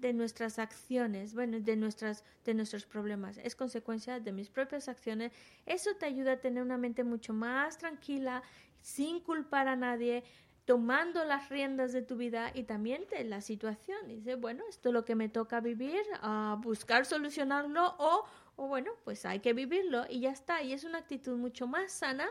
de 0.00 0.12
nuestras 0.12 0.58
acciones, 0.58 1.34
bueno, 1.34 1.60
de, 1.60 1.76
nuestras, 1.76 2.24
de 2.44 2.54
nuestros 2.54 2.86
problemas, 2.86 3.38
es 3.38 3.54
consecuencia 3.56 4.20
de 4.20 4.32
mis 4.32 4.50
propias 4.50 4.88
acciones. 4.88 5.32
Eso 5.66 5.90
te 5.96 6.06
ayuda 6.06 6.32
a 6.32 6.40
tener 6.40 6.62
una 6.62 6.78
mente 6.78 7.04
mucho 7.04 7.32
más 7.32 7.78
tranquila, 7.78 8.42
sin 8.80 9.20
culpar 9.20 9.68
a 9.68 9.76
nadie, 9.76 10.24
tomando 10.64 11.24
las 11.24 11.48
riendas 11.48 11.92
de 11.92 12.02
tu 12.02 12.16
vida 12.16 12.50
y 12.54 12.64
también 12.64 13.06
de 13.10 13.24
la 13.24 13.40
situación. 13.40 14.08
Dice, 14.08 14.34
bueno, 14.34 14.64
esto 14.68 14.88
es 14.88 14.92
lo 14.92 15.04
que 15.04 15.14
me 15.14 15.28
toca 15.28 15.60
vivir, 15.60 16.02
a 16.20 16.58
buscar 16.60 17.06
solucionarlo 17.06 17.94
o, 17.98 18.24
o 18.56 18.68
bueno, 18.68 18.92
pues 19.04 19.26
hay 19.26 19.40
que 19.40 19.52
vivirlo 19.52 20.04
y 20.08 20.20
ya 20.20 20.30
está. 20.30 20.62
Y 20.62 20.72
es 20.72 20.84
una 20.84 20.98
actitud 20.98 21.36
mucho 21.36 21.66
más 21.66 21.92
sana 21.92 22.26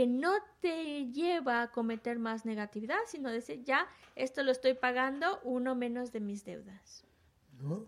que 0.00 0.06
no 0.06 0.32
te 0.62 1.12
lleva 1.12 1.60
a 1.60 1.70
cometer 1.70 2.18
más 2.18 2.46
negatividad, 2.46 2.96
sino 3.06 3.30
decir, 3.30 3.62
ya, 3.64 3.86
esto 4.16 4.42
lo 4.42 4.50
estoy 4.50 4.72
pagando, 4.72 5.40
uno 5.44 5.74
menos 5.74 6.10
de 6.10 6.20
mis 6.20 6.42
deudas. 6.42 7.04
No, 7.60 7.86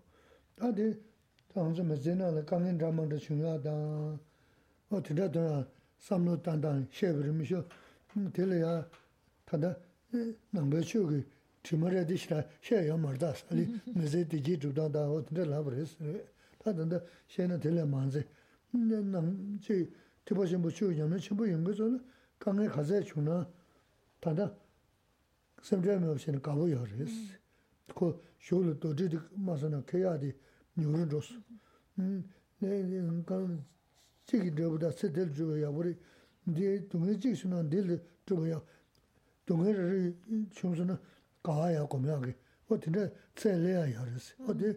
tiba 20.24 20.47
chenpo 20.47 20.70
chiyo 20.70 20.93
nyamna 20.93 21.19
chenpo 21.19 21.44
yunga 21.47 21.73
zolo 21.73 22.01
kange 22.39 22.69
khazaya 22.69 23.03
chungna 23.03 23.47
tanda 24.20 24.57
semchaya 25.62 25.99
mewa 25.99 26.19
shena 26.19 26.40
kabu 26.40 26.69
yaw 26.69 26.85
res. 26.85 27.11
Ko 27.94 28.20
shoglo 28.39 28.74
dodri 28.74 29.09
di 29.09 29.19
masa 29.36 29.69
na 29.69 29.82
kaya 29.82 30.19
di 30.19 30.35
nyurun 30.77 31.09
ros. 31.09 31.39
Hmm, 31.97 32.23
kan 33.24 33.65
chigi 34.27 34.51
drabu 34.51 34.78
da 34.78 34.90
se 34.90 35.11
del 35.11 35.31
druba 35.31 35.57
yaw 35.59 35.73
wari 35.73 35.97
di 36.43 36.86
dungi 36.89 37.19
chigi 37.19 37.36
shuna 37.36 37.62
del 37.62 38.01
druba 38.24 38.47
yaw 38.47 38.62
dungi 39.47 39.73
rari 39.73 40.16
chumsana 40.51 40.99
kaha 41.43 41.70
yaw 41.70 41.86
komyaa 41.86 42.20
ki. 42.20 42.35
O 42.69 42.78
tinda 42.78 43.11
tse 43.35 43.57
leya 43.57 43.86
yaw 43.86 44.05
res. 44.05 44.35
O 44.47 44.53
di 44.53 44.77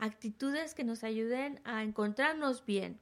actitudes 0.00 0.74
que 0.74 0.84
nos 0.84 1.04
ayuden 1.04 1.60
a 1.64 1.82
encontrarnos 1.82 2.64
bien, 2.64 3.00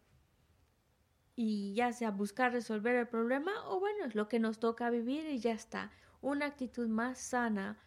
y 1.41 1.73
ya 1.73 1.93
sea 1.93 2.11
buscar 2.11 2.51
resolver 2.51 2.97
el 2.97 3.07
problema 3.07 3.53
o 3.69 3.79
bueno, 3.79 4.07
es 4.07 4.17
lo 4.17 4.29
que 4.29 4.41
nos 4.41 4.59
toca 4.59 4.91
vivir 4.91 5.25
y 5.27 5.39
ya 5.39 5.53
está. 5.53 5.93
Una 6.21 6.47
actitud 6.47 6.89
más 6.89 7.17
sana, 7.17 7.79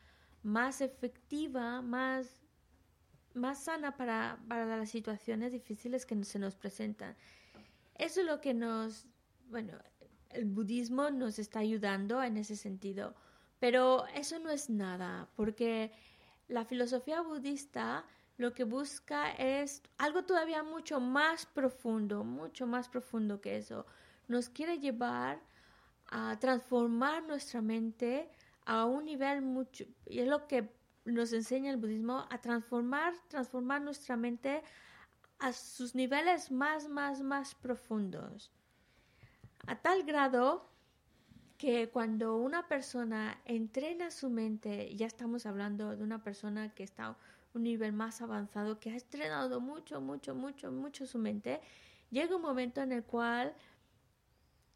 más 0.41 0.79
efectiva, 0.79 1.81
más, 1.81 2.45
más 3.33 3.65
sana 3.65 3.97
para, 3.97 4.39
para 4.47 4.65
las 4.77 4.89
situaciones 4.89 5.51
difíciles 5.51 6.05
que 6.05 6.23
se 6.23 6.39
nos 6.39 6.55
presentan. 6.55 7.17
Eso 7.95 8.21
es 8.21 8.25
lo 8.25 8.39
que 8.39 8.53
nos, 8.53 9.05
bueno, 9.49 9.73
el 10.29 10.45
budismo 10.45 11.09
nos 11.09 11.38
está 11.38 11.59
ayudando 11.59 12.23
en 12.23 12.38
ese 12.38 12.55
sentido. 12.55 13.15
Pero 13.59 14.05
eso 14.15 14.39
no 14.39 14.49
es 14.49 14.69
nada, 14.69 15.27
porque 15.35 15.91
la 16.47 16.63
filosofía 16.63 17.21
budista 17.21 18.05
lo 18.41 18.53
que 18.55 18.63
busca 18.63 19.31
es 19.34 19.84
algo 19.99 20.23
todavía 20.23 20.63
mucho 20.63 20.99
más 20.99 21.45
profundo, 21.45 22.23
mucho 22.23 22.65
más 22.65 22.89
profundo 22.89 23.39
que 23.39 23.55
eso. 23.57 23.85
Nos 24.27 24.49
quiere 24.49 24.80
llevar 24.80 25.39
a 26.07 26.38
transformar 26.39 27.23
nuestra 27.23 27.61
mente, 27.61 28.30
a 28.65 28.85
un 28.85 29.05
nivel 29.05 29.43
mucho, 29.43 29.85
y 30.07 30.19
es 30.19 30.27
lo 30.27 30.47
que 30.47 30.73
nos 31.05 31.31
enseña 31.34 31.69
el 31.69 31.77
budismo, 31.77 32.26
a 32.31 32.41
transformar, 32.41 33.13
transformar 33.27 33.81
nuestra 33.81 34.18
mente 34.18 34.63
a 35.38 35.53
sus 35.53 35.93
niveles 35.93 36.51
más, 36.51 36.89
más, 36.89 37.22
más 37.22 37.53
profundos. 37.53 38.51
A 39.68 39.76
tal 39.76 40.03
grado 40.03 40.68
que 41.59 41.89
cuando 41.91 42.38
una 42.38 42.68
persona 42.68 43.39
entrena 43.45 44.09
su 44.09 44.31
mente, 44.31 44.95
ya 44.95 45.05
estamos 45.05 45.45
hablando 45.45 45.95
de 45.95 46.03
una 46.03 46.23
persona 46.23 46.73
que 46.73 46.84
está 46.84 47.15
un 47.53 47.63
nivel 47.63 47.93
más 47.93 48.21
avanzado, 48.21 48.79
que 48.79 48.91
ha 48.91 48.93
entrenado 48.93 49.59
mucho, 49.59 50.01
mucho, 50.01 50.35
mucho, 50.35 50.71
mucho 50.71 51.05
su 51.05 51.17
mente, 51.17 51.61
llega 52.09 52.35
un 52.35 52.41
momento 52.41 52.81
en 52.81 52.91
el 52.91 53.03
cual 53.03 53.53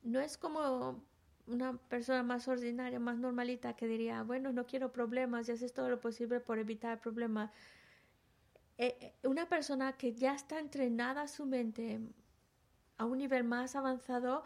no 0.03 0.19
es 0.19 0.37
como 0.37 1.03
una 1.47 1.77
persona 1.77 2.23
más 2.23 2.47
ordinaria, 2.47 2.99
más 2.99 3.17
normalita, 3.17 3.75
que 3.75 3.87
diría, 3.87 4.23
bueno, 4.23 4.51
no 4.51 4.65
quiero 4.65 4.91
problemas 4.91 5.47
y 5.47 5.51
haces 5.51 5.73
todo 5.73 5.89
lo 5.89 5.99
posible 5.99 6.39
por 6.39 6.59
evitar 6.59 6.99
problemas. 6.99 7.51
Eh, 8.77 8.97
eh, 8.99 9.27
una 9.27 9.47
persona 9.47 9.93
que 9.93 10.13
ya 10.13 10.33
está 10.33 10.59
entrenada 10.59 11.27
su 11.27 11.45
mente 11.45 11.99
a 12.97 13.05
un 13.05 13.17
nivel 13.17 13.43
más 13.43 13.75
avanzado, 13.75 14.43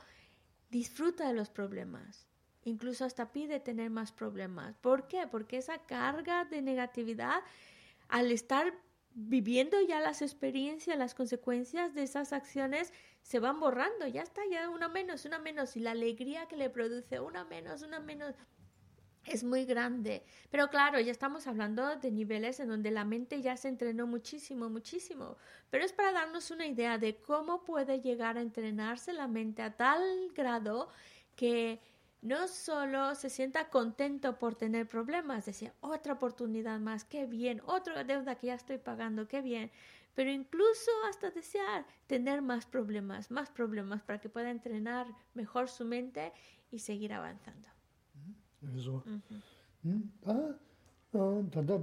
disfruta 0.69 1.27
de 1.27 1.33
los 1.33 1.49
problemas. 1.49 2.27
Incluso 2.63 3.05
hasta 3.05 3.31
pide 3.31 3.59
tener 3.59 3.89
más 3.89 4.11
problemas. 4.11 4.75
¿Por 4.77 5.07
qué? 5.07 5.27
Porque 5.27 5.57
esa 5.57 5.79
carga 5.79 6.45
de 6.45 6.61
negatividad, 6.61 7.41
al 8.09 8.31
estar 8.31 8.73
viviendo 9.13 9.77
ya 9.81 9.99
las 9.99 10.21
experiencias, 10.21 10.97
las 10.97 11.15
consecuencias 11.15 11.93
de 11.93 12.03
esas 12.03 12.33
acciones, 12.33 12.93
se 13.21 13.39
van 13.39 13.59
borrando, 13.59 14.07
ya 14.07 14.21
está, 14.21 14.41
ya 14.49 14.69
una 14.69 14.87
menos, 14.87 15.25
una 15.25 15.39
menos, 15.39 15.75
y 15.75 15.79
la 15.79 15.91
alegría 15.91 16.47
que 16.47 16.57
le 16.57 16.69
produce 16.69 17.19
una 17.19 17.43
menos, 17.45 17.81
una 17.81 17.99
menos, 17.99 18.35
es 19.25 19.43
muy 19.43 19.65
grande. 19.65 20.23
Pero 20.49 20.69
claro, 20.69 20.99
ya 20.99 21.11
estamos 21.11 21.47
hablando 21.47 21.97
de 21.97 22.11
niveles 22.11 22.59
en 22.59 22.69
donde 22.69 22.91
la 22.91 23.05
mente 23.05 23.41
ya 23.41 23.57
se 23.57 23.67
entrenó 23.67 24.07
muchísimo, 24.07 24.69
muchísimo. 24.69 25.37
Pero 25.69 25.83
es 25.83 25.93
para 25.93 26.11
darnos 26.11 26.49
una 26.51 26.65
idea 26.65 26.97
de 26.97 27.17
cómo 27.17 27.63
puede 27.63 28.01
llegar 28.01 28.37
a 28.37 28.41
entrenarse 28.41 29.13
la 29.13 29.27
mente 29.27 29.61
a 29.61 29.75
tal 29.75 30.01
grado 30.33 30.89
que 31.35 31.79
no 32.21 32.47
solo 32.47 33.15
se 33.15 33.29
sienta 33.29 33.69
contento 33.69 34.37
por 34.37 34.55
tener 34.55 34.87
problemas, 34.87 35.45
decía, 35.45 35.73
otra 35.79 36.13
oportunidad 36.13 36.79
más, 36.79 37.05
qué 37.05 37.25
bien, 37.25 37.61
otra 37.65 38.03
deuda 38.03 38.35
que 38.35 38.47
ya 38.47 38.55
estoy 38.55 38.77
pagando, 38.77 39.27
qué 39.27 39.41
bien, 39.41 39.71
pero 40.15 40.31
incluso 40.31 40.91
hasta 41.07 41.31
desear 41.31 41.85
tener 42.07 42.41
más 42.41 42.65
problemas, 42.65 43.31
más 43.31 43.49
problemas 43.49 44.01
para 44.01 44.19
que 44.19 44.29
pueda 44.29 44.51
entrenar 44.51 45.07
mejor 45.33 45.69
su 45.69 45.85
mente 45.85 46.33
y 46.71 46.79
seguir 46.79 47.13
avanzando. 47.13 47.67
Eso. 48.75 49.03
Ah, 50.25 50.55
tanda 51.11 51.77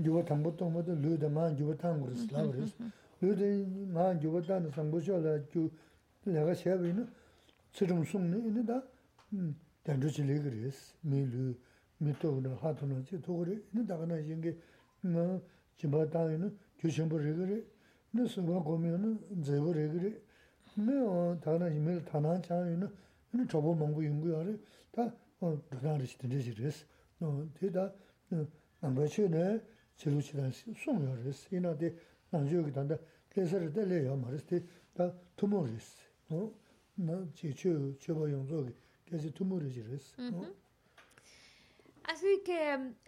gyuwa 0.00 0.22
tangpo 0.22 0.52
tongpo 0.54 0.82
to 0.82 0.94
lu 0.94 1.16
da 1.16 1.28
maa 1.28 1.50
gyuwa 1.50 1.74
tangu 1.76 2.06
ris, 2.06 2.30
labu 2.30 2.52
ris. 2.52 2.74
Lu 3.18 3.34
da 3.34 3.46
maa 3.92 4.14
gyuwa 4.14 4.40
tanga 4.40 4.70
sangpo 4.70 5.00
shio 5.00 5.18
la 5.20 5.38
gyu 5.38 5.70
laga 6.24 6.54
shewa 6.54 6.86
ina, 6.86 7.04
tsirum 7.72 8.04
sung 8.04 8.30
ni 8.30 8.38
ina 8.48 8.62
da 8.62 8.82
dandu 9.82 10.08
chi 10.08 10.24
lega 10.24 10.48
ris, 10.48 10.94
mi 11.00 11.26
lu, 11.28 11.56
mi 11.98 12.12
togu 12.18 12.40
na 12.40 12.54
hatu 12.60 12.86
na 12.86 13.00
chi 13.02 13.18
togu 13.18 13.44
ri, 13.44 13.64
ina 13.72 13.82
daga 13.82 14.06
na 14.06 14.16
yingi 14.16 14.56
nga 15.00 15.40
jimba 15.76 16.06
tanga 16.06 16.32
ina 16.32 16.52
gyu 16.78 16.90
shimbo 16.90 17.16
rega 17.16 17.44
ri, 17.44 17.64
ina 18.12 18.26
sunga 18.26 18.58
gomi 18.60 18.88
ina 18.88 19.18
zaybo 19.40 19.72
rega 19.72 19.98
ri, 19.98 20.20
ina 20.76 21.34
daga 21.40 21.58
na 21.58 21.68
yimil 21.68 22.02
tanan 22.04 22.40
changa 22.42 22.70
ina, 22.70 22.92
ina 23.32 23.44
chobo 23.46 23.74
mangu 23.74 24.00
yungu 24.02 24.28
ya 24.28 24.42
ri, 24.42 24.60
da 24.90 25.12
dhudang 25.40 25.98
rishi 25.98 26.16
dindashi 26.18 26.52
ris. 26.52 26.84
Te 27.58 27.70
da, 27.70 27.92
nangba 28.80 29.06
chi 29.06 29.26
na, 29.28 29.58
chō 29.98 30.10
kī 32.62 32.72
tā 32.74 32.82
ndā 32.84 32.96
kē 33.32 33.44
sā 33.48 33.58
rā 33.62 33.68
tā 33.72 33.82
lē 33.88 34.04
yā 34.04 34.14
mā 34.20 34.30
rēs, 34.30 34.44
tē 34.46 34.60
tā 34.94 35.08
tūmō 35.40 35.64
rēs. 35.64 35.88
Nā 37.08 37.16
chē 37.38 37.52
chē 37.56 37.72
chē 38.02 38.14
bā 38.14 38.28
yōng 38.30 38.46
zō 38.50 38.62
kī, 38.68 38.74
kē 39.08 39.20
sē 39.24 39.32
tūmō 39.38 39.60
rē 39.64 39.72
shī 39.74 39.84
rēs. 39.88 40.12
Así 42.08 42.40
que 42.44 42.58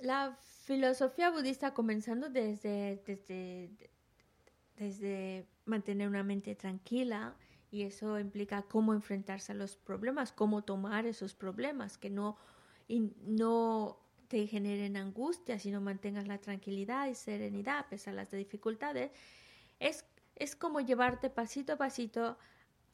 la 0.02 0.36
filosofía 0.66 1.30
budista 1.30 1.72
comenzando 1.72 2.28
desde, 2.28 3.00
desde 3.06 3.70
desde 4.80 5.46
mantener 5.66 6.08
una 6.08 6.22
mente 6.22 6.54
tranquila 6.54 7.34
y 7.70 7.82
eso 7.82 8.18
implica 8.18 8.62
cómo 8.62 8.94
enfrentarse 8.94 9.52
a 9.52 9.54
los 9.54 9.76
problemas, 9.76 10.32
cómo 10.32 10.62
tomar 10.62 11.06
esos 11.06 11.34
problemas, 11.34 11.98
que 11.98 12.08
no, 12.08 12.36
no 12.88 13.99
te 14.31 14.47
generen 14.47 14.97
angustia, 14.97 15.59
sino 15.59 15.81
mantengas 15.81 16.28
la 16.28 16.39
tranquilidad 16.39 17.09
y 17.09 17.16
serenidad 17.16 17.81
a 17.81 17.89
pesar 17.89 18.15
de 18.15 18.19
las 18.19 18.31
dificultades. 18.31 19.11
Es, 19.81 20.05
es 20.36 20.55
como 20.55 20.81
llevarte 20.81 21.31
pasito 21.31 21.73
a 21.73 21.77
pasito 21.77 22.39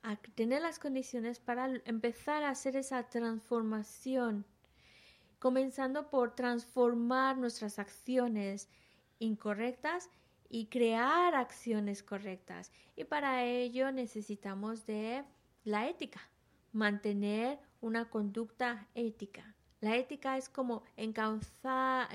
a 0.03 0.17
tener 0.35 0.63
las 0.63 0.79
condiciones 0.79 1.39
para 1.39 1.67
empezar 1.85 2.43
a 2.43 2.49
hacer 2.49 2.75
esa 2.75 3.03
transformación, 3.11 4.47
comenzando 5.39 6.09
por 6.09 6.35
transformar 6.35 7.37
nuestras 7.37 7.79
acciones 7.79 8.71
incorrectas 9.19 10.09
y 10.49 10.69
crear 10.69 11.35
acciones 11.35 12.03
correctas. 12.03 12.73
Y 12.97 13.05
para 13.05 13.45
ello 13.45 13.93
necesitamos 13.93 14.87
de 14.87 15.23
la 15.65 15.87
ética, 15.87 16.31
mantener 16.73 17.59
una 17.83 18.09
conducta 18.09 18.89
ética. 18.95 19.56
La 19.87 19.95
ética 19.95 20.37
es 20.37 20.49
como 20.49 20.83
encauzar, 20.97 22.09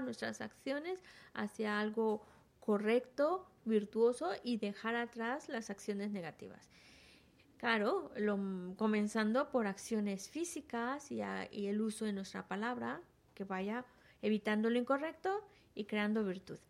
nuestras 0.00 0.40
acciones 0.40 0.98
hacia 1.34 1.78
algo 1.78 2.24
correcto, 2.58 3.46
virtuoso 3.66 4.30
y 4.42 4.56
dejar 4.56 4.96
atrás 4.96 5.50
las 5.50 5.68
acciones 5.68 6.10
negativas. 6.10 6.70
Claro, 7.58 8.10
comenzando 8.78 9.50
por 9.50 9.66
acciones 9.66 10.30
físicas 10.30 11.12
y, 11.12 11.20
y 11.50 11.66
el 11.66 11.82
uso 11.82 12.06
de 12.06 12.14
nuestra 12.14 12.48
palabra, 12.48 13.02
que 13.34 13.44
vaya 13.44 13.84
evitando 14.22 14.70
lo 14.70 14.78
incorrecto 14.78 15.46
y 15.74 15.84
creando 15.84 16.24
virtud. 16.24 16.60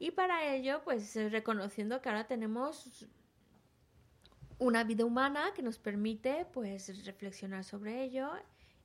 Y 0.00 0.10
para 0.10 0.56
ello, 0.56 0.82
pues 0.82 1.14
reconociendo 1.30 2.02
que 2.02 2.08
ahora 2.08 2.26
tenemos 2.26 3.06
una 4.58 4.82
vida 4.82 5.04
humana 5.04 5.52
que 5.54 5.62
nos 5.62 5.78
permite 5.78 6.46
pues 6.52 7.04
reflexionar 7.04 7.62
sobre 7.62 8.02
ello 8.02 8.32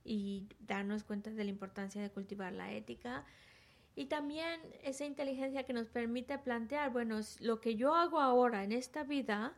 y 0.03 0.47
darnos 0.59 1.03
cuenta 1.03 1.31
de 1.31 1.43
la 1.43 1.49
importancia 1.49 2.01
de 2.01 2.09
cultivar 2.09 2.53
la 2.53 2.71
ética 2.73 3.25
y 3.99 4.05
también 4.05 4.61
esa 4.83 5.05
inteligencia 5.05 5.63
que 5.63 5.73
nos 5.73 5.89
permite 5.89 6.37
plantear, 6.37 6.89
bueno, 6.89 7.19
lo 7.41 7.59
que 7.59 7.75
yo 7.75 7.95
hago 7.95 8.21
ahora 8.21 8.63
en 8.63 8.71
esta 8.71 9.03
vida, 9.03 9.57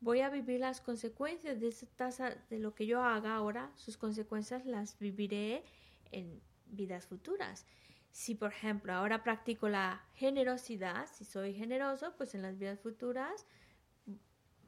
voy 0.00 0.20
a 0.20 0.30
vivir 0.30 0.60
las 0.60 0.80
consecuencias 0.80 1.58
de 1.58 1.66
esa 1.66 2.36
de 2.48 2.58
lo 2.60 2.76
que 2.76 2.86
yo 2.86 3.02
haga 3.02 3.34
ahora, 3.34 3.72
sus 3.74 3.96
consecuencias 3.96 4.64
las 4.66 4.96
viviré 5.00 5.64
en 6.12 6.40
vidas 6.66 7.06
futuras. 7.06 7.66
Si, 8.12 8.36
por 8.36 8.52
ejemplo, 8.52 8.92
ahora 8.92 9.24
practico 9.24 9.68
la 9.68 10.04
generosidad, 10.14 11.08
si 11.12 11.24
soy 11.24 11.54
generoso, 11.54 12.14
pues 12.16 12.36
en 12.36 12.42
las 12.42 12.56
vidas 12.56 12.78
futuras 12.78 13.46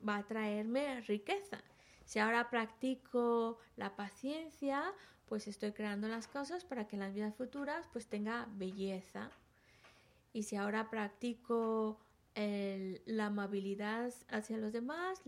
va 0.07 0.17
a 0.17 0.27
traerme 0.27 1.03
riqueza. 1.03 1.63
Si 2.07 2.21
ahora 2.21 2.49
practico 2.51 3.59
la 3.77 3.97
paciencia, 3.97 4.95
pues 5.29 5.49
estoy 5.49 5.73
creando 5.73 6.07
las 6.07 6.29
cosas 6.29 6.65
para 6.65 6.87
que 6.87 6.95
en 6.97 7.01
las 7.01 7.13
vidas 7.13 7.35
futuras 7.35 7.89
pues 7.93 8.07
tenga 8.07 8.47
belleza. 8.53 9.31
Y 10.33 10.45
si 10.45 10.57
ahora 10.57 10.89
practico 10.89 11.99
la 12.37 13.27
amabilidad 13.27 14.13
hacia 14.29 14.59
los 14.59 14.73
demás, 14.73 15.23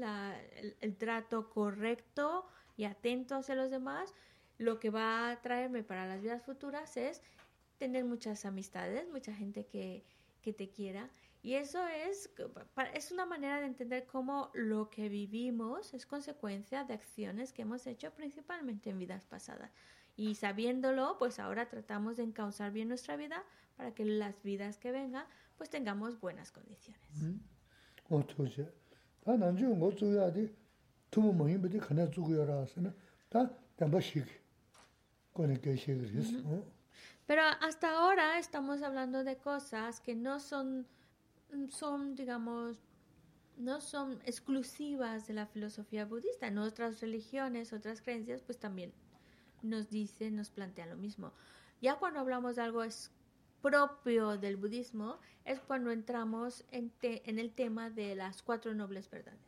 el, 0.81 0.97
trato 0.97 1.51
correcto 1.51 2.47
y 2.77 2.85
atento 2.85 3.35
hacia 3.35 3.55
los 3.55 3.71
demás, 3.71 4.15
lo 4.59 4.79
que 4.79 4.91
va 4.91 5.31
a 5.31 5.41
traerme 5.41 5.83
para 5.83 6.07
las 6.07 6.21
vidas 6.21 6.43
futuras 6.43 6.97
es 6.97 7.23
tener 7.79 8.05
muchas 8.05 8.45
amistades, 8.45 9.09
mucha 9.11 9.35
gente 9.35 9.65
que, 9.67 10.05
que 10.43 10.53
te 10.53 10.69
quiera. 10.69 11.09
Y 11.43 11.55
eso 11.55 11.86
es, 11.86 12.31
es 12.94 13.12
una 13.12 13.24
manera 13.24 13.60
de 13.60 13.66
entender 13.66 14.06
cómo 14.06 14.51
lo 14.55 14.90
que 14.90 15.09
vivimos 15.09 15.94
es 15.94 16.05
consecuencia 16.05 16.85
de 16.85 16.94
acciones 16.94 17.52
que 17.52 17.62
hemos 17.62 17.86
hecho 17.86 18.10
principalmente 18.12 18.90
en 18.90 18.98
vidas 18.98 19.24
pasadas. 19.24 19.70
Y 20.16 20.35
sabiéndolo, 20.35 21.16
pues 21.19 21.39
ahora 21.39 21.69
tratamos 21.69 22.16
de 22.16 22.24
encauzar 22.24 22.73
bien 22.73 22.89
nuestra 22.89 23.16
vida 23.16 23.44
para 23.77 23.94
que 23.94 24.05
las 24.05 24.43
vidas 24.43 24.78
que 24.78 24.90
vengan, 24.90 25.27
pues 25.56 25.70
tengamos 25.70 26.20
buenas 26.20 26.51
condiciones. 26.51 27.01
Pero 37.27 37.43
hasta 37.60 37.90
ahora 37.90 38.39
estamos 38.39 38.82
hablando 38.82 39.23
de 39.23 39.36
cosas 39.36 40.01
que 40.01 40.15
no 40.15 40.40
son, 40.40 40.86
son 41.70 42.15
digamos, 42.15 42.79
no 43.57 43.81
son 43.81 44.20
exclusivas 44.25 45.27
de 45.27 45.35
la 45.35 45.47
filosofía 45.47 46.05
budista. 46.05 46.47
En 46.47 46.59
otras 46.59 47.01
religiones, 47.01 47.73
otras 47.73 48.01
creencias, 48.01 48.43
pues 48.43 48.59
también 48.59 48.93
nos 49.62 49.91
dicen, 49.91 50.37
nos 50.37 50.51
plantean 50.51 50.91
lo 50.91 50.97
mismo. 50.97 51.33
Ya 51.81 51.97
cuando 51.97 52.20
hablamos 52.20 52.57
de 52.57 52.62
algo 52.62 52.83
es 52.83 53.11
propio 53.62 54.37
del 54.37 54.57
budismo, 54.57 55.19
es 55.45 55.61
cuando 55.61 55.91
entramos 55.91 56.65
en, 56.70 56.93
en 57.03 57.39
el 57.39 57.53
tema 57.53 57.91
de 57.91 58.15
las 58.15 58.43
cuatro 58.43 58.75
nobles 58.75 59.11
verdades. 59.11 59.41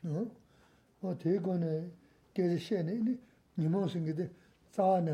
당 4.73 5.07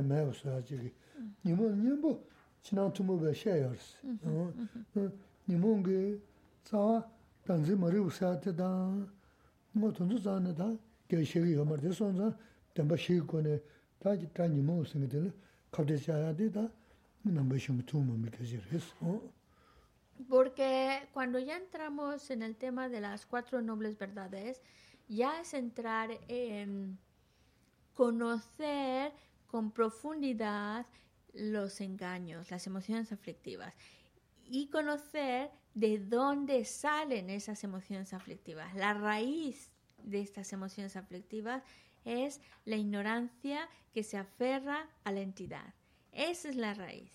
tunzu. 18.99 19.33
Porque 20.29 21.09
cuando 21.13 21.39
ya 21.39 21.57
entramos 21.57 22.31
en 22.31 22.43
el 22.43 22.57
tema 22.57 22.89
de 22.89 23.01
las 23.01 23.27
cuatro 23.27 23.61
nobles 23.61 23.99
verdades, 23.99 24.63
ya 25.09 25.41
es 25.41 25.55
entrar 25.55 26.11
en 26.29 26.99
conocer 27.95 29.13
con 29.47 29.71
profundidad 29.71 30.87
los 31.35 31.81
engaños, 31.81 32.51
las 32.51 32.67
emociones 32.67 33.13
aflictivas 33.13 33.75
y 34.47 34.69
conocer 34.69 35.51
de 35.77 35.98
dónde 35.98 36.65
salen 36.65 37.28
esas 37.28 37.62
emociones 37.62 38.15
aflictivas. 38.15 38.74
La 38.74 38.94
raíz 38.94 39.70
de 39.98 40.23
estas 40.23 40.55
emociones 40.55 40.97
aflictivas 40.97 41.62
es 42.07 42.40
la 42.65 42.77
ignorancia 42.77 43.69
que 43.93 44.03
se 44.03 44.16
aferra 44.16 44.89
a 45.05 45.12
la 45.12 45.20
entidad. 45.20 45.74
Esa 46.12 46.48
es 46.48 46.57
la 46.57 46.73
raíz. 46.73 47.12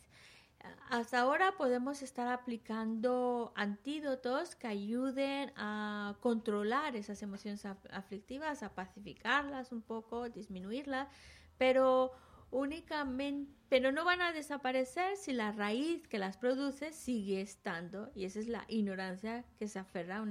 Hasta 0.92 1.22
ahora 1.22 1.58
podemos 1.58 2.04
estar 2.04 2.28
aplicando 2.28 3.52
antídotos 3.56 4.54
que 4.54 4.68
ayuden 4.68 5.52
a 5.56 6.18
controlar 6.20 6.96
esas 6.96 7.24
emociones 7.24 7.66
aflictivas, 7.66 8.62
a 8.62 8.76
pacificarlas 8.76 9.72
un 9.72 9.82
poco, 9.82 10.30
disminuirlas, 10.30 11.08
pero 11.58 12.12
únicamente, 12.52 13.52
pero 13.70 13.92
no 13.92 14.04
van 14.04 14.22
a 14.22 14.34
desaparecer 14.34 15.18
si 15.18 15.34
la 15.34 15.52
raíz 15.52 16.08
que 16.08 16.20
las 16.20 16.38
produce 16.38 16.92
sigue 16.92 17.42
estando 17.42 18.12
y 18.14 18.26
esa 18.26 18.40
es 18.40 18.48
la 18.48 18.66
ignorancia 18.68 19.46
que 19.58 19.68
se 19.68 19.80
aferra 19.80 20.24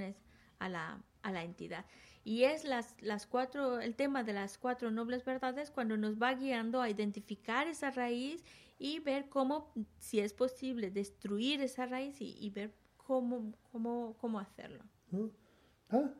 a 0.58 0.68
la, 0.68 1.02
a 1.22 1.32
la 1.32 1.44
entidad. 1.44 1.84
Y 2.22 2.44
es 2.44 2.64
las, 2.64 2.94
las 3.00 3.26
cuatro, 3.26 3.80
el 3.80 3.94
tema 3.96 4.22
de 4.22 4.34
las 4.34 4.58
cuatro 4.58 4.90
nobles 4.90 5.24
verdades 5.24 5.70
cuando 5.70 5.96
nos 5.96 6.20
va 6.20 6.34
guiando 6.34 6.82
a 6.82 6.90
identificar 6.90 7.66
esa 7.66 7.90
raíz 7.90 8.44
y 8.78 9.00
ver 9.00 9.28
cómo, 9.28 9.72
si 9.98 10.20
es 10.20 10.34
posible, 10.34 10.90
destruir 10.90 11.62
esa 11.62 11.86
raíz 11.86 12.20
y, 12.20 12.36
y 12.38 12.50
ver 12.50 12.74
cómo, 12.96 13.52
cómo, 13.72 14.16
cómo 14.20 14.38
hacerlo. 14.38 14.84
¿Ah? 15.90 16.10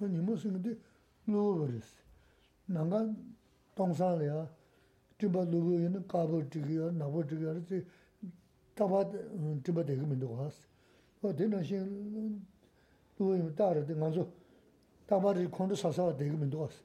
nimo 0.00 0.36
singi 0.36 0.76
lugu 1.26 1.60
waris. 1.62 1.86
Nanga 2.68 3.14
tongsan 3.74 4.18
liya, 4.18 4.48
tiba 5.18 5.44
lugu 5.44 5.72
yin 5.78 6.04
kabo 6.06 6.42
tigiya, 6.42 6.90
nabo 6.92 7.22
tigiya, 7.24 7.54
taba 8.74 9.04
tiba 9.62 9.82
degi 9.82 10.04
mendo 10.04 10.26
waas. 10.28 10.54
O 11.22 11.32
dina 11.32 11.62
shingi 11.62 12.40
lugu 13.18 13.34
yin 13.34 13.54
tari, 13.54 13.80
nganzo 13.80 14.26
taba 15.06 15.32
digi 15.32 15.48
kondo 15.50 15.74
sasawa 15.74 16.12
degi 16.12 16.36
mendo 16.36 16.58
waas. 16.58 16.82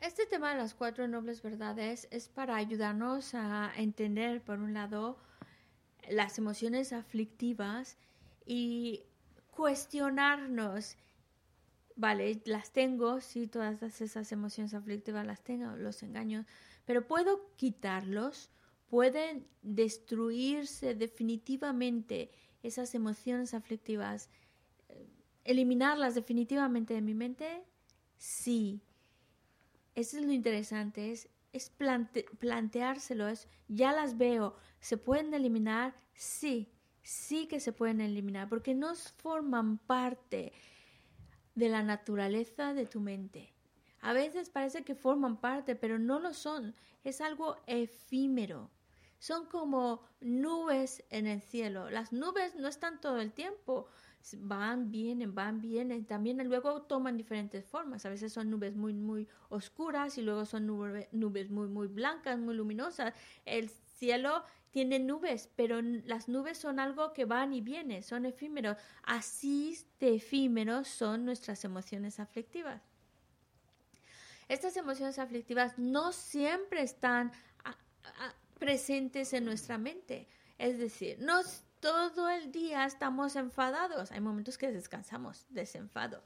Este 0.04 0.26
tema 0.26 0.50
de 0.50 0.58
las 0.58 0.74
cuatro 0.74 1.08
nobles 1.08 1.40
verdades 1.40 2.08
es 2.10 2.28
para 2.28 2.56
ayudarnos 2.56 3.34
a 3.34 3.72
entender, 3.74 4.42
por 4.42 4.58
un 4.58 4.74
lado, 4.74 5.16
las 6.10 6.36
emociones 6.36 6.92
aflictivas 6.92 7.96
y 8.44 9.04
cuestionarnos 9.50 10.98
vale, 11.96 12.42
las 12.44 12.70
tengo, 12.70 13.22
sí, 13.22 13.46
todas 13.46 13.82
esas 14.02 14.30
emociones 14.30 14.74
aflictivas 14.74 15.26
las 15.26 15.42
tengo, 15.42 15.74
los 15.76 16.02
engaños, 16.02 16.44
pero 16.84 17.06
puedo 17.06 17.54
quitarlos, 17.56 18.50
pueden 18.90 19.46
destruirse 19.62 20.94
definitivamente 20.94 22.30
esas 22.62 22.94
emociones 22.94 23.54
aflictivas, 23.54 24.28
eh, 24.90 25.08
eliminarlas 25.44 26.14
definitivamente 26.14 26.92
de 26.92 27.00
mi 27.00 27.14
mente, 27.14 27.64
sí. 28.18 28.82
Eso 29.94 30.18
es 30.18 30.24
lo 30.24 30.32
interesante, 30.32 31.12
es, 31.12 31.28
es 31.52 31.70
planteárselo, 32.38 33.28
es, 33.28 33.48
ya 33.68 33.92
las 33.92 34.18
veo, 34.18 34.56
¿se 34.80 34.96
pueden 34.96 35.32
eliminar? 35.34 35.94
Sí, 36.14 36.72
sí 37.02 37.46
que 37.46 37.60
se 37.60 37.72
pueden 37.72 38.00
eliminar, 38.00 38.48
porque 38.48 38.74
no 38.74 38.94
forman 38.94 39.78
parte 39.78 40.52
de 41.54 41.68
la 41.68 41.82
naturaleza 41.82 42.74
de 42.74 42.86
tu 42.86 43.00
mente. 43.00 43.52
A 44.00 44.12
veces 44.12 44.50
parece 44.50 44.84
que 44.84 44.94
forman 44.94 45.40
parte, 45.40 45.76
pero 45.76 45.98
no 45.98 46.18
lo 46.18 46.34
son. 46.34 46.74
Es 47.04 47.20
algo 47.20 47.56
efímero. 47.66 48.70
Son 49.18 49.46
como 49.46 50.02
nubes 50.20 51.04
en 51.08 51.26
el 51.26 51.40
cielo. 51.40 51.88
Las 51.88 52.12
nubes 52.12 52.54
no 52.56 52.68
están 52.68 53.00
todo 53.00 53.20
el 53.20 53.32
tiempo. 53.32 53.86
Van, 54.38 54.90
vienen, 54.90 55.34
van, 55.34 55.60
vienen. 55.60 56.04
También 56.06 56.46
luego 56.48 56.82
toman 56.82 57.16
diferentes 57.16 57.64
formas. 57.64 58.06
A 58.06 58.08
veces 58.08 58.32
son 58.32 58.50
nubes 58.50 58.74
muy, 58.74 58.94
muy 58.94 59.28
oscuras 59.50 60.16
y 60.18 60.22
luego 60.22 60.46
son 60.46 60.66
nubes 60.66 61.50
muy, 61.50 61.68
muy 61.68 61.88
blancas, 61.88 62.38
muy 62.38 62.54
luminosas. 62.54 63.12
El 63.44 63.68
cielo 63.68 64.44
tiene 64.70 64.98
nubes, 64.98 65.50
pero 65.54 65.80
las 65.82 66.28
nubes 66.28 66.58
son 66.58 66.80
algo 66.80 67.12
que 67.12 67.26
van 67.26 67.52
y 67.52 67.60
vienen, 67.60 68.02
son 68.02 68.26
efímeros. 68.26 68.76
Así 69.04 69.78
de 70.00 70.16
efímeros 70.16 70.88
son 70.88 71.24
nuestras 71.24 71.64
emociones 71.64 72.18
aflictivas. 72.18 72.82
Estas 74.48 74.76
emociones 74.76 75.18
aflictivas 75.18 75.78
no 75.78 76.12
siempre 76.12 76.82
están 76.82 77.30
presentes 78.58 79.32
en 79.32 79.44
nuestra 79.44 79.78
mente. 79.78 80.26
Es 80.58 80.78
decir, 80.78 81.18
no 81.20 81.40
todo 81.84 82.30
el 82.30 82.50
día 82.50 82.86
estamos 82.86 83.36
enfadados. 83.36 84.10
Hay 84.10 84.20
momentos 84.22 84.56
que 84.56 84.72
descansamos 84.72 85.44
desenfado. 85.50 86.22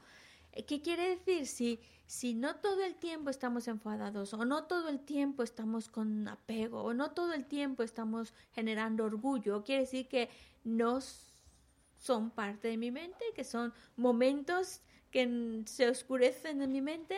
Eh, 0.53 0.63
¿Qué 0.63 0.81
quiere 0.81 1.17
decir? 1.17 1.47
Si, 1.47 1.81
si 2.05 2.33
no 2.33 2.55
todo 2.55 2.81
el 2.81 2.95
tiempo 2.95 3.29
estamos 3.29 3.67
enfadados, 3.67 4.33
o 4.33 4.45
no 4.45 4.63
todo 4.67 4.87
el 4.87 5.01
tiempo 5.01 5.43
estamos 5.43 5.89
con 5.89 6.29
apego, 6.29 6.81
o 6.81 6.93
no 6.93 7.11
todo 7.11 7.33
el 7.33 7.45
tiempo 7.45 7.83
estamos 7.83 8.33
generando 8.53 9.03
orgullo, 9.03 9.65
quiere 9.65 9.81
decir 9.81 10.07
que 10.07 10.29
no 10.63 10.99
son 11.97 12.31
parte 12.31 12.69
de 12.69 12.77
mi 12.77 12.89
mente, 12.89 13.25
que 13.35 13.43
son 13.43 13.73
momentos 13.97 14.79
que 15.11 15.63
se 15.65 15.89
oscurecen 15.89 16.61
en 16.61 16.71
mi 16.71 16.81
mente, 16.81 17.17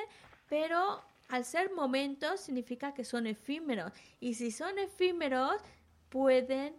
pero 0.49 0.99
al 1.29 1.45
ser 1.45 1.71
momentos 1.73 2.39
significa 2.39 2.95
que 2.95 3.05
son 3.05 3.27
efímeros. 3.27 3.91
Y 4.19 4.33
si 4.33 4.49
son 4.49 4.79
efímeros, 4.79 5.61
pueden 6.09 6.73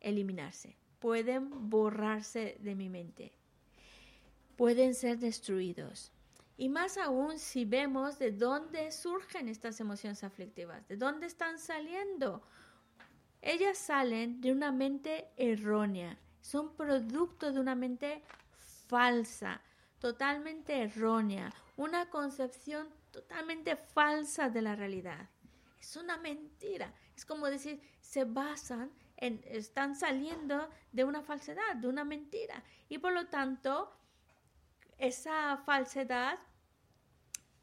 eliminarse, 0.00 0.76
pueden 1.00 1.70
borrarse 1.70 2.56
de 2.60 2.74
mi 2.74 2.88
mente, 2.88 3.32
pueden 4.56 4.94
ser 4.94 5.18
destruidos. 5.18 6.12
Y 6.56 6.68
más 6.68 6.98
aún 6.98 7.38
si 7.38 7.64
vemos 7.64 8.18
de 8.18 8.32
dónde 8.32 8.92
surgen 8.92 9.48
estas 9.48 9.80
emociones 9.80 10.22
aflictivas, 10.22 10.86
de 10.88 10.96
dónde 10.96 11.26
están 11.26 11.58
saliendo. 11.58 12.42
Ellas 13.40 13.78
salen 13.78 14.42
de 14.42 14.52
una 14.52 14.70
mente 14.70 15.30
errónea, 15.38 16.18
son 16.42 16.76
producto 16.76 17.50
de 17.50 17.60
una 17.60 17.74
mente 17.74 18.22
falsa, 18.86 19.62
totalmente 19.98 20.82
errónea, 20.82 21.50
una 21.76 22.10
concepción 22.10 22.88
totalmente 23.10 23.76
falsa 23.76 24.50
de 24.50 24.60
la 24.60 24.76
realidad. 24.76 25.30
Es 25.80 25.96
una 25.96 26.18
mentira. 26.18 26.92
Es 27.16 27.24
como 27.24 27.46
decir, 27.46 27.80
se 28.00 28.24
basan 28.24 28.90
están 29.20 29.94
saliendo 29.94 30.68
de 30.92 31.04
una 31.04 31.22
falsedad, 31.22 31.76
de 31.76 31.88
una 31.88 32.04
mentira. 32.04 32.64
Y 32.88 32.98
por 32.98 33.12
lo 33.12 33.26
tanto, 33.28 33.92
esa 34.98 35.58
falsedad 35.58 36.38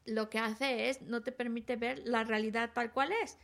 lo 0.06 0.30
que 0.30 0.40
hace 0.40 0.90
es, 0.90 1.02
no 1.02 1.22
te 1.22 1.32
permite 1.32 1.76
ver 1.76 2.00
la 2.06 2.24
realidad 2.24 2.72
tal 2.74 2.92
cual 2.92 3.12
es. 3.24 3.38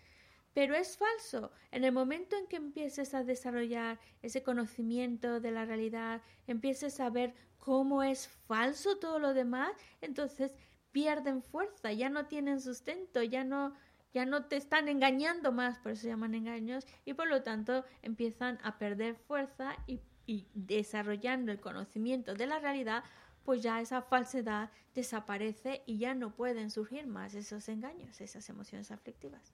Pero 0.54 0.76
es 0.76 0.98
falso. 0.98 1.52
En 1.72 1.84
el 1.84 1.92
momento 1.92 2.38
en 2.38 2.48
que 2.48 2.56
empieces 2.56 3.14
a 3.14 3.24
desarrollar 3.24 4.00
ese 4.22 4.44
conocimiento 4.44 5.40
de 5.40 5.52
la 5.52 5.66
realidad, 5.66 6.22
empieces 6.48 7.00
a 7.00 7.10
ver 7.10 7.34
cómo 7.58 8.04
es 8.04 8.28
falso 8.28 8.98
todo 8.98 9.20
lo 9.20 9.34
demás, 9.34 9.72
entonces 10.02 10.56
pierden 10.92 11.42
fuerza, 11.42 11.92
ya 11.92 12.10
no 12.10 12.28
tienen 12.28 12.62
sustento, 12.62 13.24
ya 13.24 13.44
no, 13.44 13.74
ya 14.14 14.26
no 14.26 14.46
te 14.46 14.56
están 14.58 14.88
engañando 14.88 15.52
más, 15.52 15.80
por 15.80 15.94
eso 15.94 16.04
se 16.04 16.10
llaman 16.10 16.36
engaños, 16.36 16.86
y 17.06 17.14
por 17.14 17.28
lo 17.28 17.44
tanto 17.44 17.84
empiezan 18.02 18.60
a 18.64 18.78
perder 18.78 19.16
fuerza 19.16 19.76
y, 19.88 20.02
y 20.26 20.48
desarrollando 20.54 21.52
el 21.52 21.60
conocimiento 21.60 22.34
de 22.36 22.48
la 22.48 22.60
realidad, 22.60 23.04
pues 23.44 23.62
ya 23.62 23.82
esa 23.82 24.02
falsedad 24.02 24.70
desaparece 24.96 25.82
y 25.86 25.98
ya 25.98 26.14
no 26.14 26.36
pueden 26.36 26.70
surgir 26.70 27.08
más 27.08 27.34
esos 27.34 27.68
engaños, 27.68 28.22
esas 28.22 28.48
emociones 28.50 28.92
aflictivas. 28.92 29.54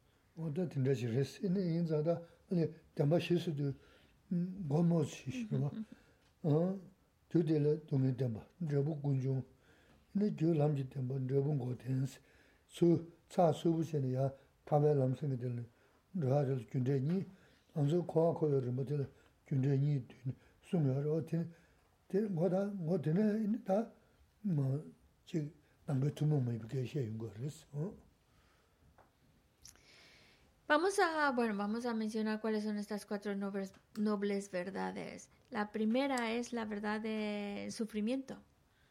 Vamos 30.67 30.99
a, 30.99 31.31
bueno, 31.31 31.57
vamos 31.57 31.85
a 31.85 31.93
mencionar 31.95 32.39
cuáles 32.39 32.63
son 32.63 32.77
estas 32.77 33.05
cuatro 33.05 33.35
nobles, 33.35 33.73
nobles 33.97 34.51
verdades. 34.51 35.29
La 35.49 35.71
primera 35.71 36.31
es 36.31 36.53
la 36.53 36.65
verdad 36.65 37.01
de 37.01 37.69
sufrimiento 37.71 38.37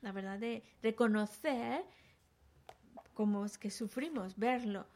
la 0.01 0.13
verdad 0.13 0.39
de 0.39 0.63
reconocer 0.83 1.85
cómo 3.15 3.45
es 3.45 3.59
que 3.59 3.71
sufrimos, 3.71 4.37
verlo. 4.37 4.87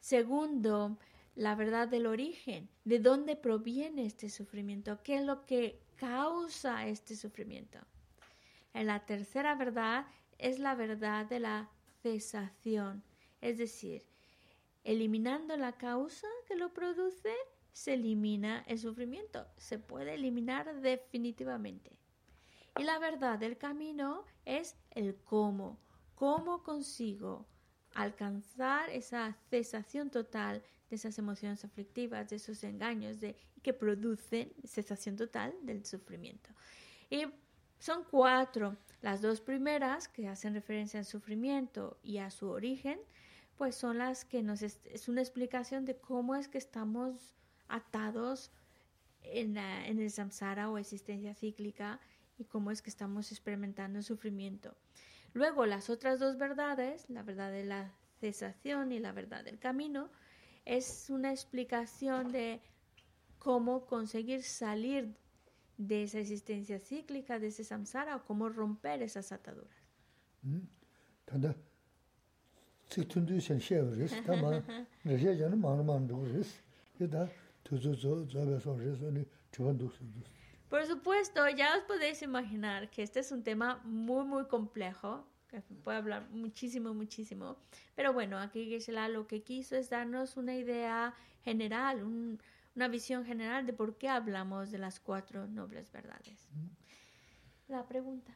Segundo, 0.00 0.98
la 1.34 1.54
verdad 1.54 1.88
del 1.88 2.06
origen, 2.06 2.68
de 2.84 2.98
dónde 2.98 3.36
proviene 3.36 4.06
este 4.06 4.30
sufrimiento, 4.30 5.02
qué 5.02 5.16
es 5.16 5.24
lo 5.24 5.46
que 5.46 5.80
causa 5.96 6.86
este 6.86 7.16
sufrimiento. 7.16 7.78
En 8.74 8.86
la 8.86 9.06
tercera 9.06 9.54
verdad 9.54 10.06
es 10.38 10.58
la 10.58 10.74
verdad 10.74 11.26
de 11.26 11.40
la 11.40 11.70
cesación, 12.02 13.02
es 13.40 13.58
decir, 13.58 14.06
eliminando 14.84 15.56
la 15.56 15.72
causa 15.72 16.26
que 16.46 16.56
lo 16.56 16.72
produce, 16.72 17.34
se 17.72 17.94
elimina 17.94 18.64
el 18.66 18.78
sufrimiento, 18.78 19.46
se 19.56 19.78
puede 19.78 20.14
eliminar 20.14 20.80
definitivamente. 20.80 21.96
Y 22.78 22.84
la 22.84 22.98
verdad 22.98 23.38
del 23.38 23.58
camino 23.58 24.24
es 24.44 24.76
el 24.90 25.16
cómo. 25.16 25.78
¿Cómo 26.14 26.62
consigo 26.62 27.46
alcanzar 28.02 28.90
esa 28.90 29.36
cesación 29.50 30.10
total 30.10 30.62
de 30.88 30.96
esas 30.96 31.18
emociones 31.18 31.64
aflictivas, 31.64 32.28
de 32.28 32.36
esos 32.36 32.62
engaños 32.64 33.20
de, 33.20 33.36
que 33.62 33.72
producen 33.72 34.52
cesación 34.64 35.16
total 35.16 35.54
del 35.62 35.84
sufrimiento? 35.84 36.50
Y 37.10 37.26
son 37.78 38.04
cuatro. 38.10 38.76
Las 39.00 39.22
dos 39.22 39.40
primeras, 39.40 40.08
que 40.08 40.28
hacen 40.28 40.54
referencia 40.54 40.98
al 40.98 41.06
sufrimiento 41.06 41.98
y 42.02 42.18
a 42.18 42.30
su 42.30 42.48
origen, 42.48 42.98
pues 43.56 43.74
son 43.74 43.98
las 43.98 44.24
que 44.24 44.42
nos 44.42 44.62
es, 44.62 45.08
una 45.08 45.20
explicación 45.20 45.84
de 45.84 45.96
cómo 45.96 46.34
es 46.34 46.48
que 46.48 46.58
estamos 46.58 47.34
atados 47.68 48.50
en, 49.22 49.56
el 49.56 50.10
samsara 50.10 50.70
o 50.70 50.78
existencia 50.78 51.34
cíclica 51.34 52.00
y 52.38 52.44
cómo 52.44 52.70
es 52.70 52.82
que 52.82 52.90
estamos 52.90 53.30
experimentando 53.32 54.02
sufrimiento. 54.02 54.76
Luego, 55.34 55.66
las 55.66 55.90
otras 55.90 56.18
dos 56.18 56.38
verdades, 56.38 57.08
la 57.10 57.22
verdad 57.22 57.52
de 57.52 57.64
la 57.64 57.92
cesación 58.20 58.92
y 58.92 58.98
la 58.98 59.12
verdad 59.12 59.44
del 59.44 59.58
camino, 59.58 60.10
es 60.64 61.08
una 61.10 61.30
explicación 61.30 62.32
de 62.32 62.60
cómo 63.38 63.86
conseguir 63.86 64.42
salir 64.42 65.16
de 65.76 66.02
esa 66.02 66.18
existencia 66.18 66.80
cíclica, 66.80 67.38
de 67.38 67.48
ese 67.48 67.64
samsara, 67.64 68.16
o 68.16 68.24
cómo 68.24 68.48
romper 68.48 69.02
esas 69.02 69.32
ataduras. 69.32 69.78
Por 80.68 80.84
supuesto, 80.86 81.48
ya 81.48 81.76
os 81.78 81.84
podéis 81.84 82.20
imaginar 82.22 82.90
que 82.90 83.02
este 83.02 83.20
es 83.20 83.32
un 83.32 83.42
tema 83.42 83.80
muy, 83.84 84.24
muy 84.24 84.46
complejo, 84.46 85.24
que 85.48 85.62
puede 85.62 85.96
hablar 85.96 86.28
muchísimo, 86.30 86.92
muchísimo. 86.92 87.56
Pero 87.94 88.12
bueno, 88.12 88.38
aquí 88.38 88.66
Gisela 88.66 89.08
lo 89.08 89.26
que 89.26 89.42
quiso 89.42 89.76
es 89.76 89.88
darnos 89.88 90.36
una 90.36 90.54
idea 90.54 91.14
general, 91.42 92.04
una 92.04 92.88
visión 92.88 93.24
general 93.24 93.64
de 93.64 93.72
por 93.72 93.96
qué 93.96 94.10
hablamos 94.10 94.70
de 94.70 94.76
las 94.76 95.00
cuatro 95.00 95.46
nobles 95.46 95.90
verdades. 95.90 96.48
La 97.68 97.86
pregunta. 97.86 98.34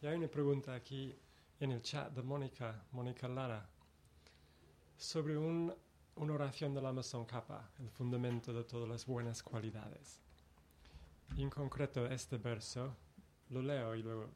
Y 0.00 0.06
hay 0.06 0.16
una 0.16 0.28
pregunta 0.28 0.72
aquí 0.74 1.16
en 1.58 1.72
el 1.72 1.82
chat 1.82 2.12
de 2.12 2.22
Mónica, 2.22 2.84
Mónica 2.92 3.26
Lara, 3.26 3.68
sobre 4.96 5.36
una 5.36 5.74
oración 6.32 6.74
del 6.74 6.86
Amazon 6.86 7.24
Kappa, 7.26 7.70
el 7.80 7.90
fundamento 7.90 8.52
de 8.52 8.62
todas 8.62 8.88
las 8.88 9.04
buenas 9.04 9.42
cualidades. 9.42 10.25
En 11.36 11.50
concreto, 11.50 12.06
este 12.06 12.38
verso 12.38 12.96
lo 13.50 13.62
leo 13.62 13.94
y 13.94 14.02
luego 14.02 14.30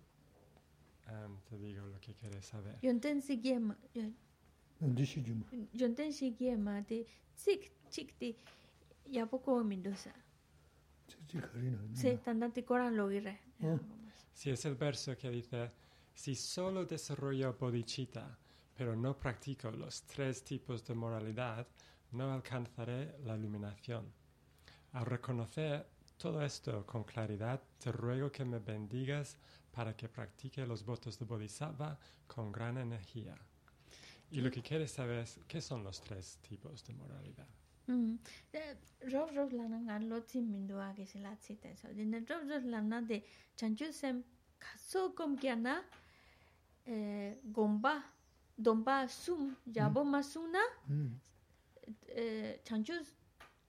um, 1.09 1.41
te 1.49 1.59
digo 1.59 1.87
lo 1.87 2.01
que 2.01 2.15
quieres 2.15 2.45
saber. 2.45 2.79
Yonten 2.83 3.23
sigiema. 3.23 3.77
Yonten 5.73 6.13
sigiema 6.13 6.83
de 6.83 7.07
tsik 7.37 7.73
chik 7.91 8.19
de 8.19 8.37
ya 9.11 9.27
poco 9.27 9.63
mindosa. 9.65 10.15
Sí, 11.95 12.19
tandante 12.25 12.65
coran 12.65 12.97
lo 12.97 13.11
irre. 13.11 13.41
Sí, 14.33 14.51
es 14.51 14.65
el 14.65 14.75
verso 14.75 15.17
que 15.17 15.31
dice, 15.31 15.71
si 16.15 16.35
solo 16.35 16.85
desarrollo 16.85 17.57
bodhicitta, 17.59 18.39
pero 18.75 18.97
no 18.97 19.17
practico 19.17 19.71
los 19.71 20.03
tres 20.03 20.45
tipos 20.45 20.87
de 20.87 20.95
moralidad, 20.95 21.67
no 22.13 22.33
alcanzaré 22.33 23.19
la 23.25 23.37
iluminación. 23.37 24.13
Al 24.93 25.07
reconocer 25.07 25.90
todo 26.21 26.43
esto 26.43 26.85
con 26.85 27.05
claridad, 27.05 27.63
te 27.79 27.91
ruego 27.91 28.31
que 28.31 28.45
me 28.45 28.59
bendigas 28.59 29.39
para 29.73 29.97
que 29.97 30.07
practique 30.09 30.67
los 30.67 30.85
votos 30.85 31.19
de 31.19 31.25
Bodhisattva 31.25 31.99
con 32.27 32.53
gran 32.53 32.77
energía. 32.77 33.35
Y 34.31 34.43
lo 34.43 34.51
que 34.51 34.61
quieres 34.61 34.93
saber 34.93 35.21
es 35.21 35.41
qué 35.49 35.63
son 35.63 35.83
los 35.83 36.03
tres 36.03 36.39
tipos 36.47 36.85
de 36.85 36.93
moralidad. 36.93 37.49
Rov 39.11 39.31
rov 39.35 39.53
lana 39.53 39.81
ngan 39.81 40.09
lo 40.09 40.21
tsin 40.23 40.47
mindu 40.53 40.79
a 40.79 40.93
ke 40.95 41.07
sila 41.07 41.35
tsi 41.37 41.57
ten 41.57 41.77
so. 41.77 41.89
Dine 41.89 42.21
rov 42.29 42.47
rov 42.49 42.65
lana 42.65 43.01
de 43.03 43.25
chanchu 43.57 43.91
sem 43.93 44.23
kaso 44.59 45.11
kom 45.15 45.37
kya 45.37 45.57
na 45.57 45.83
eh, 46.87 47.41
gomba, 47.45 48.05
domba 48.57 49.09
sum, 49.09 49.57
yabo 49.67 50.05
masuna, 50.05 50.63
음. 50.89 51.19
eh, 52.09 52.61
chanchu, 52.63 52.95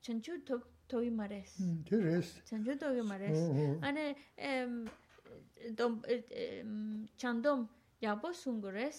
chanchu 0.03 0.45
to, 0.45 0.61
togi 0.91 1.11
mares. 1.19 1.51
Te 1.87 1.95
res. 2.03 2.27
Chanchu 2.49 2.73
togi 2.79 3.03
mares. 3.11 3.39
Ane 3.87 4.05
chandom 7.17 7.59
yabo 8.01 8.29
sungu 8.33 8.69
res. 8.75 8.97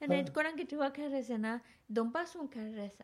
Ane 0.00 0.16
korangi 0.34 0.64
tiwa 0.70 0.88
ka 0.94 1.04
res 1.12 1.28
ena 1.30 1.60
dompa 1.90 2.22
sung 2.26 2.48
ka 2.48 2.60
res. 2.60 2.96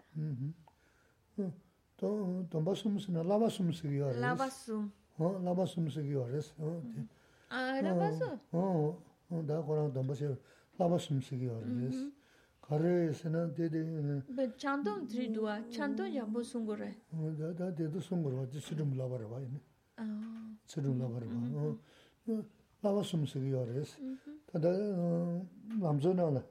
To 1.98 2.06
dompa 2.50 2.76
sum 2.76 2.98
sina 2.98 3.22
lava 3.22 3.50
sum 3.50 3.72
sigi 3.72 4.00
wa 4.00 4.10
res. 4.12 4.20
Lava 4.20 4.48
sum. 4.50 4.92
Lava 5.18 5.66
sum 5.66 5.90
sigi 5.90 6.14
wa 6.14 6.26
res. 6.26 6.52
Lava 7.86 8.08
sum? 8.18 8.34
Da 9.48 9.62
korangi 9.62 9.92
dompa 9.94 10.14
sigi 10.14 10.36
lava 10.78 10.98
sum 10.98 11.20
sigi 11.22 11.48
wa 11.48 11.58
res. 11.60 11.96
kare 12.66 13.12
sena 13.12 13.46
dede... 13.46 14.22
Be 14.28 14.52
chanton 14.56 15.06
triduwa, 15.06 15.62
chanton 15.70 16.06
yambo 16.06 16.42
sungore? 16.42 16.96
Uh, 17.12 17.52
da 17.52 17.70
dede 17.70 18.00
sungore, 18.00 18.48
di 18.48 18.60
sirum 18.60 18.96
labara 18.96 19.24
ah. 19.24 19.38
mm-hmm. 19.38 19.60
uh, 19.96 20.02
uh, 20.02 20.04
mm-hmm. 20.04 20.18
ba 20.30 20.38
ine. 20.46 20.58
Sirum 20.64 20.98
labara 20.98 21.26
ba. 21.26 22.44
Lava 22.80 23.02
sumsigi 23.02 23.48
yores. 23.48 23.96
Tada 24.50 24.68
uh-huh. 24.68 25.80
lamzo 25.80 26.12
nala, 26.12 26.42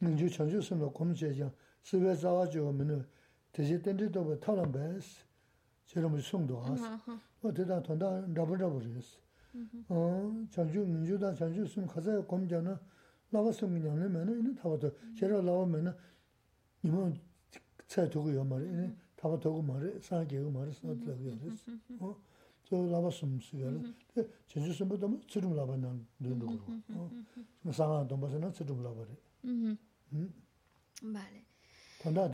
ningju 0.00 0.28
chanju 0.28 0.60
sumla 0.60 0.90
kumche 0.92 1.32
jang, 1.32 1.52
sive 1.82 2.14
zawa 2.14 2.46
jiwa 2.46 2.72
minu, 2.72 3.04
deje 3.52 3.80
tenri 3.80 4.10
doba 4.10 4.36
talam 4.38 4.70
bes, 4.72 5.24
sirum 5.84 6.18
sungdo 6.20 6.62
as. 6.62 6.80
O 7.42 7.50
deda 7.52 7.80
tonda 7.80 8.24
rabu 8.34 8.54
rabu 8.56 8.80
res. 8.80 9.18
Mm-hmm. 9.56 10.48
chanju, 10.50 10.84
ningju 10.84 11.16
da 11.18 11.32
chanju 11.32 11.66
sum 11.66 11.86
kazaya 11.86 12.22
kumjana, 12.22 12.78
Vale. 31.02 31.44
Tanda 32.02 32.28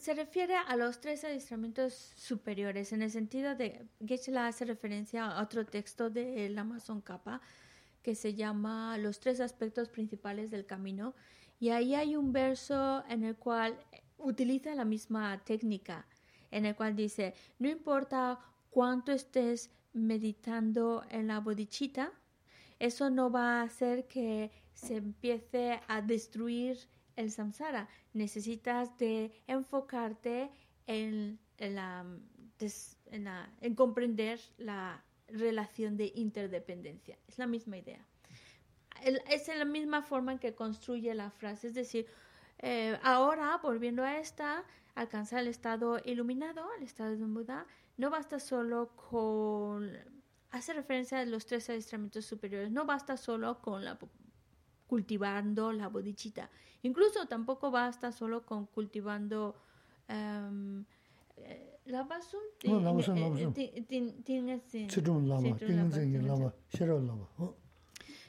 se 0.00 0.14
refiere 0.14 0.54
a 0.56 0.76
los 0.76 1.00
tres 1.00 1.24
adiestramientos 1.24 1.94
superiores, 2.16 2.92
en 2.92 3.02
el 3.02 3.10
sentido 3.10 3.54
de 3.54 3.88
que 4.06 4.18
se 4.18 4.36
hace 4.36 4.64
referencia 4.64 5.26
a 5.26 5.42
otro 5.42 5.64
texto 5.64 6.10
del 6.10 6.58
Amazon 6.58 7.00
Kappa, 7.00 7.40
que 8.08 8.14
se 8.14 8.32
llama 8.32 8.96
Los 8.96 9.20
tres 9.20 9.38
aspectos 9.38 9.90
principales 9.90 10.50
del 10.50 10.64
camino. 10.64 11.14
Y 11.60 11.68
ahí 11.68 11.94
hay 11.94 12.16
un 12.16 12.32
verso 12.32 13.04
en 13.06 13.22
el 13.22 13.36
cual 13.36 13.78
utiliza 14.16 14.74
la 14.74 14.86
misma 14.86 15.44
técnica, 15.44 16.06
en 16.50 16.64
el 16.64 16.74
cual 16.74 16.96
dice, 16.96 17.34
no 17.58 17.68
importa 17.68 18.40
cuánto 18.70 19.12
estés 19.12 19.70
meditando 19.92 21.04
en 21.10 21.26
la 21.26 21.40
bodhicitta, 21.40 22.14
eso 22.78 23.10
no 23.10 23.30
va 23.30 23.60
a 23.60 23.64
hacer 23.64 24.08
que 24.08 24.52
se 24.72 24.96
empiece 24.96 25.78
a 25.86 26.00
destruir 26.00 26.78
el 27.14 27.30
samsara. 27.30 27.90
Necesitas 28.14 28.96
de 28.96 29.32
enfocarte 29.46 30.50
en, 30.86 31.38
en 31.58 31.74
la- 31.74 32.06
en 33.60 33.74
comprender 33.74 34.40
la 34.56 35.04
relación 35.28 35.96
de 35.96 36.12
interdependencia. 36.14 37.18
Es 37.26 37.38
la 37.38 37.46
misma 37.46 37.78
idea. 37.78 38.04
Es 39.30 39.48
la 39.48 39.64
misma 39.64 40.02
forma 40.02 40.32
en 40.32 40.38
que 40.38 40.54
construye 40.54 41.14
la 41.14 41.30
frase. 41.30 41.68
Es 41.68 41.74
decir, 41.74 42.06
eh, 42.58 42.98
ahora, 43.02 43.58
volviendo 43.62 44.02
a 44.02 44.18
esta, 44.18 44.64
alcanzar 44.94 45.40
el 45.40 45.48
estado 45.48 46.00
iluminado, 46.04 46.66
el 46.76 46.82
estado 46.82 47.16
de 47.16 47.22
un 47.22 47.34
Buda, 47.34 47.66
no 47.96 48.10
basta 48.10 48.40
solo 48.40 48.90
con... 48.96 49.90
Hace 50.50 50.72
referencia 50.72 51.20
a 51.20 51.24
los 51.26 51.46
tres 51.46 51.68
adiestramientos 51.68 52.24
superiores. 52.24 52.70
No 52.70 52.86
basta 52.86 53.16
solo 53.16 53.60
con 53.60 53.84
la 53.84 53.98
cultivando 54.88 55.70
la 55.70 55.88
bodhicitta. 55.88 56.50
Incluso 56.82 57.26
tampoco 57.26 57.70
basta 57.70 58.10
solo 58.10 58.44
con 58.44 58.66
cultivando 58.66 59.54
em, 60.08 60.84
eh, 61.36 61.77
la 61.87 62.03
basum. 62.03 62.39
Oh, 62.67 62.79
la 62.79 62.91
basum, 62.91 63.15
la 63.15 63.29
basum. 63.29 63.53
Tiene 63.53 64.61
주름 64.87 65.27
라마, 65.27 65.55
띵생이 65.57 66.25
라마, 66.25 66.51
셔러 66.69 66.99
라마. 66.99 67.27
어. 67.37 67.55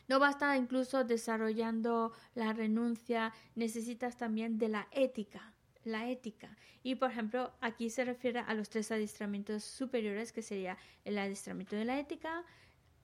No 0.06 0.18
basta 0.18 0.56
incluso 0.56 1.04
desarrollando 1.04 2.12
la 2.34 2.52
renuncia, 2.52 3.32
necesitas 3.54 4.18
también 4.18 4.58
de 4.58 4.68
la 4.68 4.86
ética, 4.92 5.54
la 5.84 6.10
ética. 6.10 6.56
Y 6.82 6.96
por 6.96 7.10
ejemplo, 7.10 7.52
aquí 7.62 7.88
se 7.88 8.04
refiere 8.04 8.40
a 8.40 8.52
los 8.52 8.68
tres 8.68 8.90
adiestramientos 8.90 9.64
superiores, 9.64 10.32
que 10.32 10.42
sería 10.42 10.76
el 11.04 11.16
adiestramiento 11.16 11.74
de 11.76 11.86
la 11.86 11.98
ética, 11.98 12.44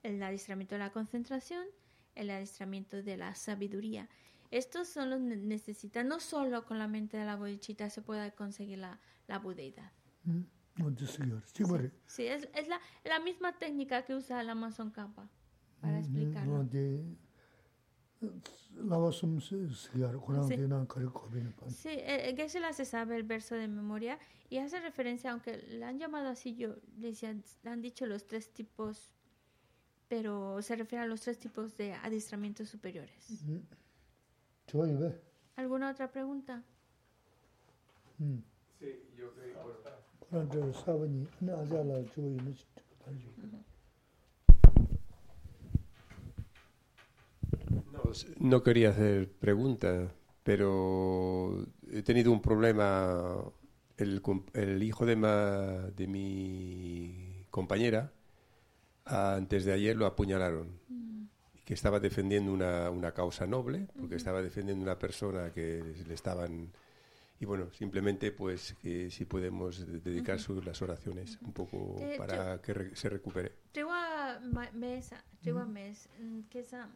el 0.03 0.21
adiestramiento 0.21 0.75
de 0.75 0.79
la 0.79 0.91
concentración, 0.91 1.65
el 2.13 2.29
adiestramiento 2.29 3.01
de 3.01 3.17
la 3.17 3.33
sabiduría. 3.33 4.07
Estos 4.51 4.87
son 4.87 5.09
los 5.09 5.19
que 5.21 5.37
necesitan, 5.37 6.07
no 6.07 6.19
solo 6.19 6.65
con 6.65 6.77
la 6.77 6.87
mente 6.87 7.17
de 7.17 7.25
la 7.25 7.35
bodhicitta 7.35 7.89
se 7.89 8.01
puede 8.01 8.31
conseguir 8.33 8.77
la, 8.77 8.99
la 9.27 9.39
budeidad. 9.39 9.91
Sí, 12.06 12.22
sí. 12.22 12.26
es, 12.26 12.48
es 12.54 12.68
la, 12.68 12.80
la, 13.04 13.20
misma 13.20 13.56
técnica 13.58 14.04
que 14.04 14.14
usa 14.14 14.40
el 14.40 14.50
Amazon 14.50 14.90
Kappa 14.90 15.28
para 15.80 15.98
explicarlo. 15.98 16.66
Sí, 21.70 21.74
sí 21.74 21.88
eh, 21.92 22.34
Geshe-la 22.36 22.72
se 22.72 22.84
sabe 22.84 23.16
el 23.16 23.22
verso 23.22 23.54
de 23.54 23.68
memoria 23.68 24.18
y 24.50 24.58
hace 24.58 24.80
referencia, 24.80 25.32
aunque 25.32 25.62
la 25.68 25.88
han 25.88 25.98
llamado 25.98 26.28
así, 26.28 26.54
yo 26.56 26.76
le 26.98 27.14
han 27.64 27.82
dicho 27.82 28.06
los 28.06 28.26
tres 28.26 28.52
tipos, 28.52 29.12
pero 30.08 30.60
se 30.62 30.76
refiere 30.76 31.04
a 31.04 31.06
los 31.06 31.20
tres 31.22 31.38
tipos 31.38 31.76
de 31.76 31.94
adiestramientos 31.94 32.68
superiores. 32.68 33.42
¿Alguna 35.56 35.90
otra 35.90 36.10
pregunta? 36.10 36.62
Sí, 38.78 39.08
yo 39.16 39.32
creo 39.34 39.82
que... 39.82 40.05
그런 40.29 40.49
저 40.51 40.71
사번이 40.71 41.27
나 41.41 41.53
아자라 41.59 42.03
좋아요. 42.13 42.37
달지. 43.03 43.27
No, 47.91 48.11
s- 48.11 48.27
no 48.39 48.63
quería 48.63 48.89
hacer 48.89 49.29
pregunta, 49.39 50.13
pero 50.43 51.65
he 51.91 52.01
tenido 52.03 52.31
un 52.31 52.41
problema. 52.41 53.43
El, 53.97 54.21
com- 54.21 54.45
el 54.53 54.81
hijo 54.81 55.05
de, 55.05 55.15
ma- 55.15 55.89
de 55.95 56.07
mi 56.07 57.45
compañera, 57.51 58.11
antes 59.05 59.63
de 59.65 59.73
ayer 59.73 59.95
lo 59.95 60.05
apuñalaron. 60.07 60.79
Que 61.65 61.73
estaba 61.75 61.99
defendiendo 61.99 62.51
una, 62.51 62.89
una 62.89 63.13
causa 63.13 63.45
noble, 63.45 63.87
porque 63.99 64.15
estaba 64.15 64.41
defendiendo 64.41 64.83
una 64.83 64.97
persona 64.97 65.51
que 65.51 65.83
le 66.07 66.13
estaban. 66.13 66.71
y 67.38 67.44
bueno, 67.44 67.70
simplemente 67.70 68.32
pues 68.32 68.74
que 68.80 69.10
si 69.10 69.24
podemos 69.26 69.86
de- 69.86 70.00
dedicar 70.00 70.38
sus, 70.40 70.64
las 70.64 70.80
oraciones 70.80 71.38
un 71.42 71.52
poco 71.52 71.96
Eh, 72.00 72.14
para 72.16 72.60
que 72.62 72.72
re- 72.72 72.96
se 72.96 73.08
recupere. 73.10 73.52
Trewa 73.72 74.40
ma- 74.40 74.70
mesa, 74.72 75.22
trewa 75.42 75.66
mes, 75.66 76.08
mm, 76.18 76.40
que 76.48 76.60
esa, 76.60 76.88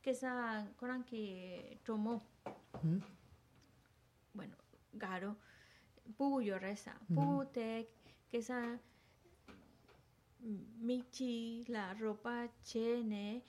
que 0.00 0.10
esa, 0.10 0.70
coran 0.76 1.02
que 1.04 1.78
tomó, 1.84 2.22
음. 2.84 3.00
bueno, 4.32 4.56
garo, 4.92 5.36
pugu 6.16 6.40
yo 6.42 6.58
reza, 6.58 6.96
pugu 7.12 7.46
te, 7.46 7.88
que 8.30 8.38
esa, 8.38 8.78
mm, 10.40 10.86
michi, 10.86 11.64
la 11.68 11.94
ropa 11.94 12.48
chene, 12.62 13.42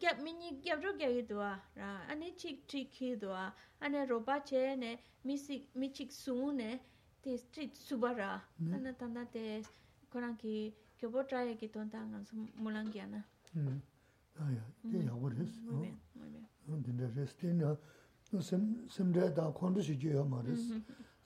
gyab 0.00 0.20
mini 0.22 0.60
gyab 0.62 0.82
ro 0.82 0.92
gyab 0.98 1.28
duwa 1.28 1.60
ra 1.74 2.06
ane 2.08 2.36
chik 2.36 2.66
chik 2.68 2.90
ki 2.90 3.16
duwa 3.16 3.52
ane 3.80 4.06
roba 4.06 4.42
che 4.42 4.76
ne 4.76 4.98
mi 5.24 5.36
sik 5.36 5.74
mi 5.74 5.92
chik 5.92 6.12
su 6.12 6.50
ne 6.52 6.80
te 7.26 7.36
street 7.36 7.74
suba 7.74 8.12
ra. 8.14 8.40
Hmm. 8.58 8.74
Ana 8.74 8.92
tanda 8.92 9.24
te 9.24 9.62
koran 10.10 10.36
ki 10.36 10.74
kyobo 10.98 11.24
traye 11.26 11.56
ki 11.56 11.68
ton 11.68 11.88
ta 11.90 11.98
ngam 11.98 12.24
sum 12.24 12.48
mulang 12.62 12.90
gya 12.92 13.06
na. 13.06 13.24
Hmm. 13.52 13.80
Ya 14.38 14.50
ya 14.50 14.64
te 14.90 14.98
ya 14.98 15.10
hmm. 15.10 15.20
wo 15.20 15.26
oh. 15.26 15.30
res 15.30 15.52
no 16.66 16.76
den 16.84 16.96
de 16.96 17.06
res 17.16 17.34
te 17.34 17.52
na 17.52 17.76
no 18.32 18.40
sem 18.40 18.88
sem 18.88 19.12
de 19.12 19.32
da 19.34 19.50
kon 19.50 19.74
de 19.74 19.82
shi 19.82 19.96
ge 19.98 20.14
ya 20.14 20.22
ma 20.22 20.40
res. 20.42 20.70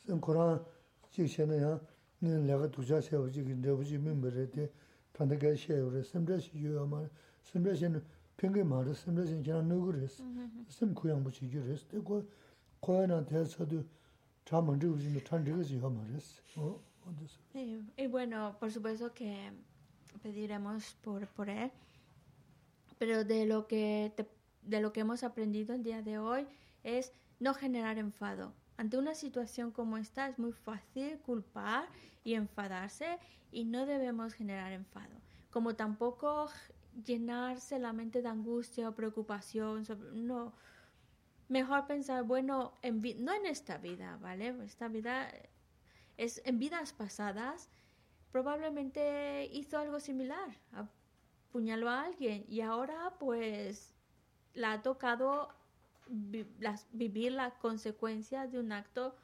Sem 0.07 0.21
koran 0.21 0.61
chik 1.11 1.29
che 1.29 1.45
na 1.45 1.55
ya 1.55 1.81
ne 2.21 2.39
la 2.47 2.59
ga 2.59 2.67
du 2.69 2.83
ja 2.83 3.01
che 3.01 3.17
wo 3.17 3.29
ji 3.29 3.43
ge 3.45 3.61
de 3.61 3.71
wo 3.71 3.83
ji 3.83 3.99
min 3.99 4.21
be 4.21 4.31
re 4.31 4.49
te 4.49 4.71
tanda 5.13 5.37
ge 5.37 5.55
she 5.57 5.83
wo 5.83 5.91
res 5.91 6.09
sem 6.11 6.25
de 6.25 6.41
shi 6.41 6.59
ge 6.63 6.73
ya 6.73 6.85
ma 6.87 7.05
sem 7.43 7.63
de 7.63 7.77
she 7.77 7.89
평균 8.40 8.68
말을 8.68 8.94
심대시 8.94 9.42
지나 9.44 9.62
누구랬어. 9.62 10.24
심 10.68 10.94
고양 10.94 11.24
붙이 11.24 11.50
주랬어. 11.50 11.88
그거 11.90 12.24
고양한 12.80 13.26
대해서도 13.26 13.84
잠은 14.46 14.80
주지 14.80 15.24
찬지가 15.24 15.64
지어 15.64 15.90
말았어. 15.90 16.42
어? 16.58 16.82
어디서? 17.08 17.40
Y, 17.54 17.82
y 17.98 18.08
bueno, 18.08 18.56
por 18.60 18.72
supuesto 18.72 19.14
que 19.14 19.52
pediremos 20.22 20.96
por, 21.02 21.28
por 21.28 21.50
él. 21.50 21.72
Pero 22.98 23.24
de 23.24 23.46
lo 23.46 23.68
que 23.68 24.12
de 24.62 24.82
lo 24.82 24.92
que 24.92 25.02
hemos 25.02 25.24
aprendido 25.24 25.76
el 25.76 25.84
día 25.84 26.02
de 26.02 26.18
hoy 26.18 26.48
es 26.84 27.14
no 27.40 27.54
generar 27.54 27.98
enfado. 27.98 28.54
Ante 28.78 28.98
una 28.98 29.16
situación 29.16 29.72
como 29.72 29.98
esta 29.98 30.28
es 30.28 30.38
muy 30.38 30.52
fácil 30.52 31.20
culpar 31.20 31.88
y 32.24 32.34
enfadarse 32.34 33.18
y 33.52 33.64
no 33.64 33.86
debemos 33.86 34.34
generar 34.34 34.74
enfado. 34.74 35.16
Como 35.52 35.76
tampoco 35.76 36.50
llenarse 37.05 37.79
la 37.79 37.93
mente 37.93 38.23
de 38.23 38.29
angustia 38.29 38.89
o 38.89 38.95
preocupación. 38.95 39.85
no. 40.15 40.53
Mejor 41.49 41.87
pensar, 41.87 42.23
bueno, 42.25 42.75
en 42.83 43.03
no 43.25 43.35
en 43.35 43.47
esta 43.47 43.79
vida, 43.79 44.19
¿vale? 44.23 44.55
Esta 44.65 44.89
vida 44.89 45.33
es 46.17 46.41
en 46.45 46.59
vidas 46.59 46.93
pasadas 46.93 47.71
probablemente 48.31 49.49
hizo 49.53 49.79
algo 49.79 50.01
similar, 50.01 50.57
apuñaló 51.49 51.89
a 51.91 52.05
alguien 52.05 52.45
y 52.49 52.61
ahora 52.61 53.15
pues 53.19 53.95
la 54.55 54.73
ha 54.73 54.83
tocado 54.83 55.49
vivir 56.09 57.33
las 57.33 57.55
consecuencias 57.55 58.51
de 58.51 58.59
un 58.59 58.73
acto 58.73 59.17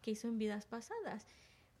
que 0.00 0.12
hizo 0.12 0.28
en 0.28 0.38
vidas 0.38 0.66
pasadas. 0.66 1.26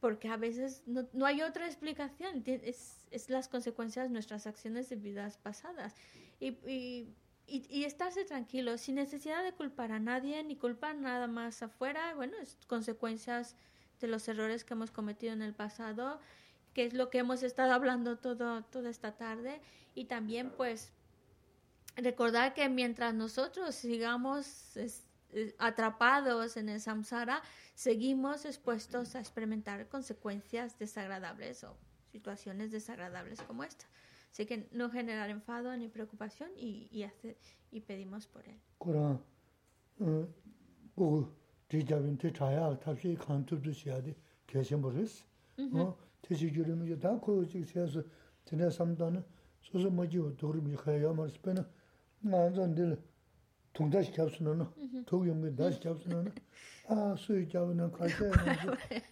Porque 0.02 0.28
a 0.28 0.36
veces 0.36 0.82
no, 0.84 1.06
hay 1.24 1.42
otra 1.42 1.64
explicación, 1.66 2.42
es, 2.44 3.06
es, 3.12 3.30
las 3.30 3.46
consecuencias 3.46 4.08
de 4.08 4.12
nuestras 4.12 4.48
acciones 4.48 4.88
de 4.88 4.96
vidas 4.96 5.38
pasadas. 5.38 5.94
Y, 6.40 6.48
y, 6.68 7.14
y, 7.46 7.84
estarse 7.84 8.24
tranquilo, 8.24 8.78
sin 8.78 8.96
necesidad 8.96 9.44
de 9.44 9.52
culpar 9.52 9.92
a 9.92 10.00
nadie, 10.00 10.42
ni 10.42 10.56
culpar 10.56 10.96
nada 10.96 11.28
más 11.28 11.62
afuera. 11.62 12.16
Bueno, 12.16 12.36
es 12.42 12.58
consecuencias 12.66 13.54
de 14.00 14.08
los 14.08 14.26
errores 14.26 14.64
que 14.64 14.74
hemos 14.74 14.90
cometido 14.90 15.34
en 15.34 15.40
el 15.40 15.54
pasado, 15.54 16.18
que 16.74 16.84
es 16.84 16.94
lo 16.94 17.08
que 17.08 17.18
hemos 17.18 17.44
estado 17.44 17.72
hablando 17.72 18.18
todo, 18.18 18.64
toda 18.64 18.90
esta 18.90 19.12
tarde. 19.12 19.60
Y 19.94 20.06
también, 20.06 20.50
pues, 20.56 20.90
recordar 21.94 22.54
que 22.54 22.68
mientras 22.68 23.14
nosotros 23.14 23.76
sigamos 23.76 24.76
atrapados 25.58 26.56
en 26.56 26.68
el 26.68 26.80
samsara, 26.80 27.42
seguimos 27.74 28.44
expuestos 28.44 29.14
a 29.14 29.20
experimentar 29.20 29.88
consecuencias 29.88 30.78
desagradables 30.78 31.64
o 31.64 31.76
situaciones 32.10 32.70
desagradables 32.70 33.40
como 33.42 33.64
esta. 33.64 33.86
Así 34.30 34.46
que 34.46 34.68
no 34.72 34.90
generar 34.90 35.30
enfado 35.30 35.76
ni 35.76 35.88
preocupación 35.88 36.50
y, 36.56 36.88
y, 36.90 37.02
hacer, 37.02 37.36
y 37.70 37.80
pedimos 37.80 38.26
por 38.26 38.46
él. 38.48 38.58
ngānzān 53.71 53.77
동다시 53.77 54.11
잡수는 54.11 54.65
도경미 55.05 55.55
다시 55.55 55.79
잡수는 55.79 56.31
아 56.87 57.15
수이 57.17 57.47
잡는 57.47 57.91
칼세 57.91 58.31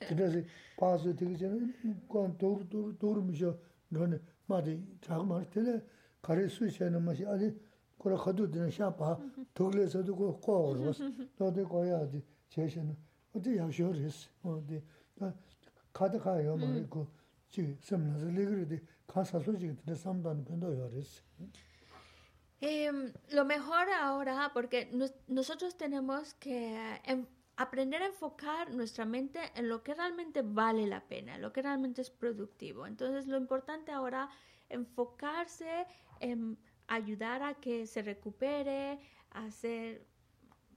그래서 0.07 0.41
봐서 0.75 1.13
되게 1.15 1.37
전에 1.37 1.71
관 2.09 2.35
도르 2.37 2.67
도르 2.67 2.97
도르 2.97 3.21
미셔 3.21 3.55
너네 3.89 4.19
마디 4.47 4.81
자고 5.01 5.23
말 5.23 5.47
때에 5.51 5.81
가래 6.21 6.47
수시하는 6.47 7.01
맛이 7.03 7.25
아니 7.25 7.53
그래 7.99 8.15
가도 8.15 8.49
되는 8.49 8.71
샤파 8.71 9.19
도글에서도 9.53 10.15
그 10.15 10.39
꼬어로 10.39 10.91
너도 11.37 11.67
거야지 11.67 12.23
제시는 12.49 12.95
어디 13.33 13.57
야셔리스 13.57 14.29
어디 14.41 14.81
가다 15.93 16.17
가요 16.19 16.57
말고 16.57 17.07
지 17.49 17.77
섬나서 17.81 18.25
리그르디 18.27 18.81
가서 19.05 19.39
소식이 19.39 19.75
되는 19.75 19.95
삼단 19.95 20.43
변도 20.43 20.75
요리스 20.75 21.21
Em, 22.60 23.12
lo 23.30 23.44
mejor 23.44 23.88
ahora, 23.90 24.50
porque 24.52 24.90
nosotros 25.28 25.76
tenemos 25.78 26.34
que 26.34 27.00
em, 27.04 27.26
aprender 27.56 28.02
a 28.02 28.06
enfocar 28.06 28.74
nuestra 28.74 29.04
mente 29.06 29.40
en 29.54 29.68
lo 29.68 29.82
que 29.82 29.94
realmente 29.94 30.42
vale 30.42 30.86
la 30.86 31.06
pena, 31.08 31.36
en 31.36 31.42
lo 31.42 31.52
que 31.52 31.62
realmente 31.62 32.02
es 32.02 32.10
productivo. 32.10 32.86
Entonces, 32.86 33.26
lo 33.26 33.38
importante 33.38 33.92
ahora 33.92 34.28
enfocarse 34.68 35.86
en 36.20 36.58
ayudar 36.86 37.42
a 37.42 37.54
que 37.54 37.86
se 37.86 38.02
recupere, 38.02 39.00
hacer 39.30 40.06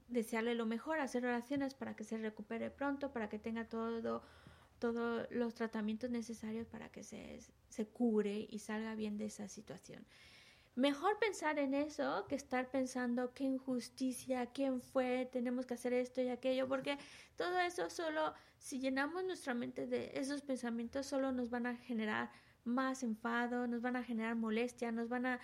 desearle 0.08 0.56
lo 0.56 0.66
mejor, 0.66 1.00
hacer 1.00 1.26
oraciones 1.26 1.74
para 1.74 1.96
que 1.96 2.04
se 2.04 2.18
recupere 2.18 2.70
pronto, 2.70 3.12
para 3.12 3.30
que 3.30 3.40
tenga 3.40 3.68
todo 3.68 4.24
todos 4.80 5.28
los 5.32 5.54
tratamientos 5.54 6.10
necesarios 6.10 6.68
para 6.68 6.90
que 6.90 7.04
se, 7.04 7.40
se 7.70 7.88
cure 7.88 8.46
y 8.50 8.60
salga 8.60 8.96
bien 8.96 9.18
de 9.18 9.28
esa 9.28 9.48
situación. 9.48 10.06
Mejor 10.76 11.20
pensar 11.20 11.60
en 11.60 11.76
eso 11.76 12.26
que 12.28 12.34
estar 12.34 12.72
pensando 12.72 13.32
qué 13.36 13.44
injusticia, 13.44 14.48
quién 14.48 14.82
fue, 14.82 15.30
tenemos 15.32 15.68
que 15.68 15.76
hacer 15.76 15.94
esto 15.94 16.20
y 16.22 16.30
aquello, 16.30 16.68
porque 16.68 16.98
todo 17.36 17.60
eso 17.60 17.92
solo, 17.92 18.34
si 18.58 18.80
llenamos 18.80 19.24
nuestra 19.24 19.54
mente 19.54 19.86
de 19.86 20.12
esos 20.16 20.42
pensamientos, 20.42 21.06
solo 21.06 21.32
nos 21.32 21.52
van 21.52 21.68
a 21.68 21.76
generar 21.76 22.32
más 22.64 23.04
enfado, 23.04 23.68
nos 23.68 23.82
van 23.82 23.98
a 23.98 24.04
generar 24.04 24.36
molestia, 24.36 24.92
nos 24.92 25.10
van 25.10 25.28
a, 25.28 25.40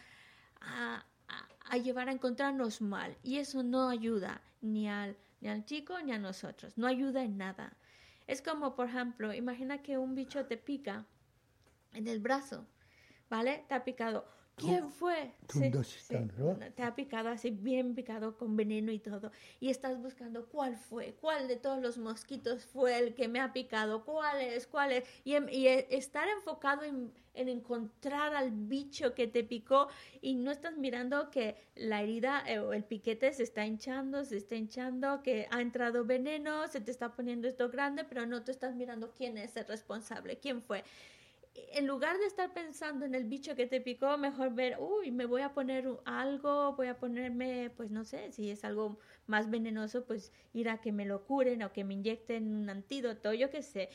a, 0.61 1.77
llevar 1.77 2.09
a 2.09 2.11
encontrarnos 2.11 2.81
mal. 2.81 3.15
Y 3.21 3.37
eso 3.37 3.61
no 3.61 3.87
ayuda 3.89 4.41
ni 4.61 4.89
al, 4.89 5.15
ni 5.41 5.49
al 5.49 5.63
chico 5.63 6.01
ni 6.01 6.11
a 6.11 6.17
nosotros, 6.17 6.75
no 6.75 6.87
ayuda 6.87 7.23
en 7.23 7.37
nada. 7.37 7.77
Es 8.25 8.41
como, 8.41 8.75
por 8.75 8.87
ejemplo, 8.87 9.31
imagina 9.31 9.83
que 9.83 9.99
un 9.99 10.15
bicho 10.15 10.47
te 10.47 10.57
pica 10.57 11.05
en 11.93 12.07
el 12.07 12.19
brazo, 12.19 12.65
¿vale? 13.29 13.63
Te 13.67 13.75
ha 13.75 13.83
picado 13.83 14.38
¿Quién 14.59 14.89
fue? 14.91 15.31
te 16.75 16.83
ha 16.83 16.95
picado 16.95 17.29
así, 17.29 17.49
bien 17.49 17.95
picado 17.95 18.37
con 18.37 18.55
veneno 18.55 18.91
y 18.91 18.99
todo. 18.99 19.31
Y 19.59 19.69
estás 19.69 20.01
buscando 20.01 20.45
cuál 20.47 20.75
fue, 20.75 21.15
cuál 21.19 21.47
de 21.47 21.57
todos 21.57 21.81
los 21.81 21.97
mosquitos 21.97 22.65
fue 22.65 22.97
el 22.99 23.13
que 23.13 23.27
me 23.27 23.39
ha 23.39 23.53
picado, 23.53 24.03
cuál 24.03 24.41
es, 24.41 24.67
cuál 24.67 24.91
es. 24.91 25.03
Y, 25.23 25.35
em, 25.35 25.47
e, 25.49 25.87
estar 25.89 26.27
enfocado 26.27 26.83
en, 26.83 27.11
encontrar 27.33 28.35
al 28.35 28.51
bicho 28.51 29.15
que 29.15 29.25
te 29.25 29.45
picó 29.45 29.87
y 30.21 30.35
no 30.35 30.51
estás 30.51 30.75
mirando 30.75 31.31
que 31.31 31.55
la 31.75 32.01
herida 32.01 32.43
eh, 32.45 32.59
o 32.59 32.73
el 32.73 32.83
piquete 32.83 33.31
se 33.31 33.43
está 33.43 33.65
hinchando, 33.65 34.25
se 34.25 34.35
está 34.35 34.55
hinchando, 34.55 35.23
que 35.23 35.47
ha 35.49 35.61
entrado 35.61 36.03
veneno, 36.03 36.67
se 36.67 36.81
te 36.81 36.91
está 36.91 37.13
poniendo 37.13 37.47
esto 37.47 37.69
grande, 37.69 38.03
pero 38.03 38.25
no 38.25 38.43
te 38.43 38.51
estás 38.51 38.75
mirando 38.75 39.13
quién 39.15 39.37
es 39.37 39.55
el 39.55 39.65
responsable, 39.67 40.37
quién 40.37 40.61
fue 40.61 40.83
en 41.71 41.87
lugar 41.87 42.17
de 42.17 42.25
estar 42.25 42.53
pensando 42.53 43.05
en 43.05 43.15
el 43.15 43.25
bicho 43.25 43.55
que 43.55 43.65
te 43.65 43.81
picó, 43.81 44.17
mejor 44.17 44.53
ver, 44.53 44.77
uy, 44.79 45.11
me 45.11 45.25
voy 45.25 45.41
a 45.41 45.53
poner 45.53 45.87
algo, 46.05 46.73
voy 46.75 46.87
a 46.87 46.97
ponerme, 46.97 47.71
pues 47.75 47.91
no 47.91 48.03
sé, 48.03 48.31
si 48.31 48.49
es 48.49 48.63
algo 48.63 48.99
más 49.27 49.49
venenoso, 49.49 50.05
pues 50.05 50.31
ir 50.53 50.69
a 50.69 50.79
que 50.79 50.91
me 50.91 51.05
lo 51.05 51.25
curen 51.25 51.63
o 51.63 51.71
que 51.71 51.83
me 51.83 51.93
inyecten 51.93 52.55
un 52.55 52.69
antídoto, 52.69 53.33
yo 53.33 53.49
qué 53.49 53.61
sé. 53.61 53.89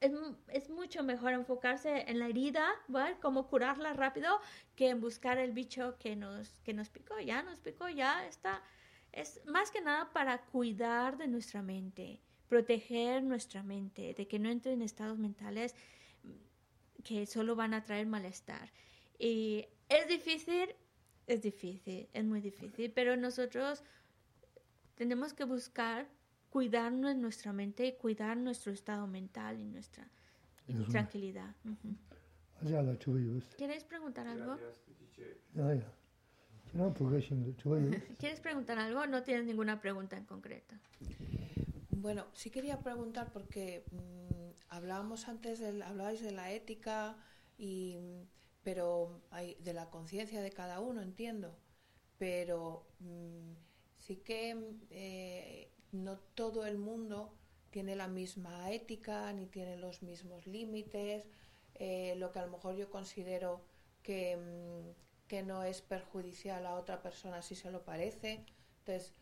Es, 0.00 0.12
es 0.48 0.70
mucho 0.70 1.02
mejor 1.02 1.32
enfocarse 1.32 2.04
en 2.08 2.18
la 2.18 2.28
herida, 2.28 2.66
¿vale? 2.88 3.16
Cómo 3.20 3.48
curarla 3.48 3.92
rápido, 3.92 4.40
que 4.74 4.88
en 4.88 5.00
buscar 5.00 5.38
el 5.38 5.52
bicho 5.52 5.96
que 5.98 6.16
nos, 6.16 6.60
que 6.60 6.74
nos 6.74 6.88
picó. 6.90 7.18
Ya 7.20 7.42
nos 7.42 7.60
picó, 7.60 7.88
ya 7.88 8.26
está. 8.26 8.62
Es 9.12 9.40
más 9.46 9.70
que 9.70 9.80
nada 9.80 10.12
para 10.12 10.38
cuidar 10.46 11.16
de 11.16 11.28
nuestra 11.28 11.62
mente, 11.62 12.20
proteger 12.48 13.22
nuestra 13.22 13.62
mente, 13.62 14.14
de 14.14 14.28
que 14.28 14.38
no 14.38 14.48
entre 14.48 14.72
en 14.72 14.82
estados 14.82 15.18
mentales 15.18 15.74
que 17.04 17.26
solo 17.26 17.56
van 17.56 17.74
a 17.74 17.84
traer 17.84 18.06
malestar. 18.06 18.72
Y 19.18 19.66
es 19.88 20.08
difícil, 20.08 20.74
es 21.26 21.42
difícil, 21.42 22.08
es 22.12 22.24
muy 22.24 22.40
difícil, 22.40 22.92
pero 22.92 23.16
nosotros 23.16 23.82
tenemos 24.94 25.32
que 25.32 25.44
buscar 25.44 26.08
cuidarnos 26.50 27.16
nuestra 27.16 27.52
mente 27.52 27.86
y 27.86 27.92
cuidar 27.92 28.36
nuestro 28.36 28.72
estado 28.72 29.06
mental 29.06 29.60
y 29.60 29.64
nuestra 29.64 30.08
tranquilidad. 30.90 31.54
¿Quieres 33.56 33.84
preguntar 33.84 34.26
algo? 34.26 34.56
¿Quieres 38.18 38.40
preguntar 38.40 38.78
algo? 38.78 39.06
No 39.06 39.22
tienes 39.22 39.46
ninguna 39.46 39.80
pregunta 39.80 40.16
en 40.16 40.24
concreto. 40.24 40.74
Bueno, 41.90 42.26
sí 42.32 42.50
quería 42.50 42.78
preguntar 42.78 43.32
porque 43.32 43.84
mm, 43.90 44.37
hablábamos 44.68 45.28
antes, 45.28 45.58
del, 45.58 45.82
hablabais 45.82 46.22
de 46.22 46.32
la 46.32 46.52
ética, 46.52 47.16
y, 47.56 47.98
pero 48.62 49.22
hay, 49.30 49.54
de 49.60 49.72
la 49.72 49.90
conciencia 49.90 50.42
de 50.42 50.50
cada 50.50 50.80
uno, 50.80 51.02
entiendo, 51.02 51.56
pero 52.18 52.86
mm, 53.00 53.52
sí 53.96 54.16
que 54.16 54.56
eh, 54.90 55.72
no 55.92 56.18
todo 56.18 56.66
el 56.66 56.78
mundo 56.78 57.34
tiene 57.70 57.96
la 57.96 58.08
misma 58.08 58.70
ética 58.72 59.32
ni 59.32 59.46
tiene 59.46 59.76
los 59.76 60.02
mismos 60.02 60.46
límites, 60.46 61.26
eh, 61.74 62.14
lo 62.16 62.32
que 62.32 62.38
a 62.40 62.46
lo 62.46 62.52
mejor 62.52 62.76
yo 62.76 62.90
considero 62.90 63.62
que, 64.02 64.36
mm, 64.36 65.28
que 65.28 65.42
no 65.42 65.62
es 65.64 65.82
perjudicial 65.82 66.66
a 66.66 66.74
otra 66.74 67.02
persona 67.02 67.42
si 67.42 67.54
se 67.54 67.70
lo 67.70 67.84
parece. 67.84 68.44
Entonces, 68.80 69.14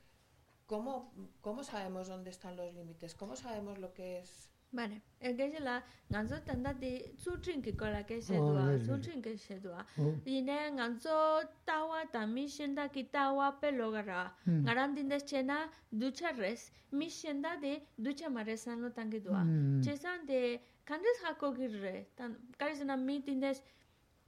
¿cómo, 0.66 1.12
¿cómo 1.40 1.64
sabemos 1.64 2.08
dónde 2.08 2.30
están 2.30 2.56
los 2.56 2.72
límites? 2.74 3.14
¿Cómo 3.14 3.36
sabemos 3.36 3.78
lo 3.78 3.92
que 3.92 4.20
es 4.20 4.50
Vale. 4.73 5.01
El 5.19 5.35
que 5.35 5.47
es 5.47 5.59
la 5.59 5.83
nganzo 6.09 6.41
tanda 6.45 6.73
de 6.73 7.13
su 7.17 7.37
trin 7.41 7.61
que 7.61 7.75
cola 7.75 8.05
que 8.05 8.21
se 8.21 8.39
Oh, 8.39 8.51
dua, 8.53 8.71
right, 8.71 8.81
su 8.85 8.93
right. 8.93 9.03
trin 9.03 9.21
que 9.21 9.37
se 9.37 9.59
dua. 9.59 9.85
어, 9.97 10.15
Y 10.25 10.41
ne 10.41 10.71
nganzo 10.71 11.43
tawa 11.65 12.05
tammi 12.09 12.47
shenda 12.47 12.87
ki 12.89 13.03
tawa 13.11 13.59
pelo 13.59 13.91
gara. 13.91 14.31
음. 14.47 14.63
Ngaran 14.63 14.95
din 14.95 15.09
de 15.09 15.19
chena 15.19 15.69
ducha 15.91 16.31
res, 16.37 16.71
mi 16.91 17.07
shenda 17.09 17.57
de 17.61 17.81
ducha 17.97 18.29
maresan 18.29 18.79
lo 18.81 18.89
tangi 18.91 19.19
dua. 19.19 19.43
음. 19.43 19.81
Chesan 19.83 20.25
de 20.25 20.61
kandes 20.85 21.19
hako 21.25 21.53
girre. 21.53 22.07
Tan 22.15 22.37
karisana 22.57 22.95
mi 22.95 23.19
tindes 23.21 23.61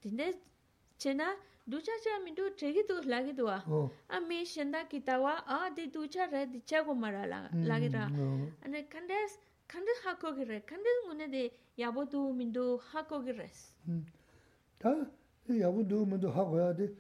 tindes 0.02 0.36
chena 1.00 1.34
ducha 1.66 1.92
cha 2.04 2.20
mi 2.22 2.32
du 2.36 2.50
tregi 2.54 2.84
tu 2.86 2.96
lagi 3.08 3.32
dua. 3.34 3.64
어, 3.66 3.90
A 4.10 4.20
mi 4.20 4.44
shenda 4.44 4.90
ki 4.90 5.00
tawa 5.00 5.42
a 5.48 5.70
di 5.74 5.88
ducha 5.88 6.30
re 6.30 6.46
di 6.52 6.60
chago 6.66 6.94
mara 6.94 7.26
la- 7.26 7.50
음, 7.54 7.64
lagi 7.66 7.88
ra. 7.90 8.10
어, 8.12 8.52
ane 8.66 8.90
kandes 8.90 9.38
kandu 9.69 9.93
hako 10.05 10.33
gire, 10.37 10.61
kandu 10.67 10.89
ngune 11.07 11.29
de 11.31 11.51
yabo 11.77 12.05
du 12.05 12.33
mindu 12.33 12.79
hako 12.93 13.23
gires. 13.25 13.75
Hmm. 13.87 14.05
Ta 14.79 15.07
yabo 15.49 15.83
du 15.83 16.07
mindu 16.07 16.29
hako 16.31 16.59
ya 16.59 16.73
de, 16.73 16.95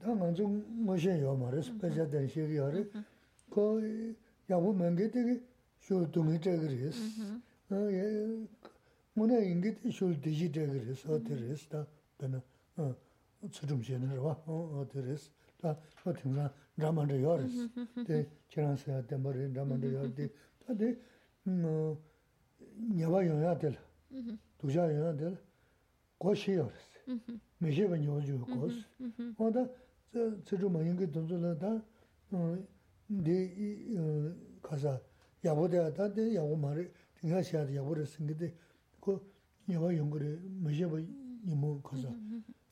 ta 0.00 0.14
nganzu 0.14 0.46
ngoshen 0.84 1.20
yo 1.20 1.34
ma 1.36 1.50
res, 1.50 1.68
mhm. 1.68 1.78
pecha 1.78 2.04
den 2.04 2.28
shiri 2.28 2.54
ya 2.54 2.68
re, 2.70 2.82
mhm. 2.92 3.04
ko 3.50 3.80
yabo 4.48 4.72
menge 4.72 5.10
tegi 5.10 5.42
shul 5.78 6.06
dungi 6.10 6.38
tegi 6.38 6.66
res, 6.66 6.96
mhm. 6.96 7.42
ah, 7.70 7.90
ngune 9.16 9.36
ingi 9.44 9.74
te 9.80 9.90
shul 9.90 10.14
diji 10.20 10.50
tegi 10.50 10.78
res, 10.86 11.04
o 11.06 11.18
te 11.20 11.34
res, 11.34 11.68
ta 11.68 11.86
dana 12.18 12.42
ah, 12.76 12.94
tsutum 13.50 13.82
shen 13.82 14.08
rwa, 14.14 14.32
ah, 14.46 14.50
o 14.52 14.86
te 14.86 15.00
res, 15.00 15.30
ta 15.60 15.76
o 16.04 16.12
timra 16.12 16.52
ramanda 16.76 17.14
yo 17.14 17.36
res, 17.36 17.54
te 18.04 18.26
chiransa 18.48 18.92
ya 18.92 19.02
tenpa 19.02 19.32
re 19.32 19.50
ramanda 19.52 19.86
yo 19.86 20.02
re, 20.02 20.30
ta 20.66 20.72
de 20.74 20.96
nyawa 21.46 23.22
yonyaa 23.24 23.54
dila, 23.54 23.78
dushaa 24.60 24.86
yonyaa 24.86 25.12
dila, 25.12 25.38
go 26.20 26.34
shiyo 26.34 26.68
rasi, 26.70 27.20
misheba 27.60 27.98
nyawa 27.98 28.20
juyo 28.20 28.38
gosi. 28.46 28.84
Wanda 29.38 29.68
tsiru 30.44 30.70
mayingi 30.70 31.06
dunzu 31.06 31.38
la 31.38 31.54
da, 31.54 31.80
di 33.08 33.96
kasa 34.62 35.00
yabu 35.42 35.68
daya 35.68 35.90
da, 35.90 36.08
di 36.08 36.34
yabu 36.34 36.56
mari, 36.56 36.90
tinga 37.20 37.42
shiya 37.42 37.64
di 37.66 37.74
yabu 37.74 37.94
rasi 37.94 38.22
ngi 38.22 38.34
di, 38.34 38.52
go 39.00 39.20
nyawa 39.68 39.92
yongari 39.92 40.38
misheba 40.62 40.98
nimu 41.44 41.80
kasa, 41.82 42.12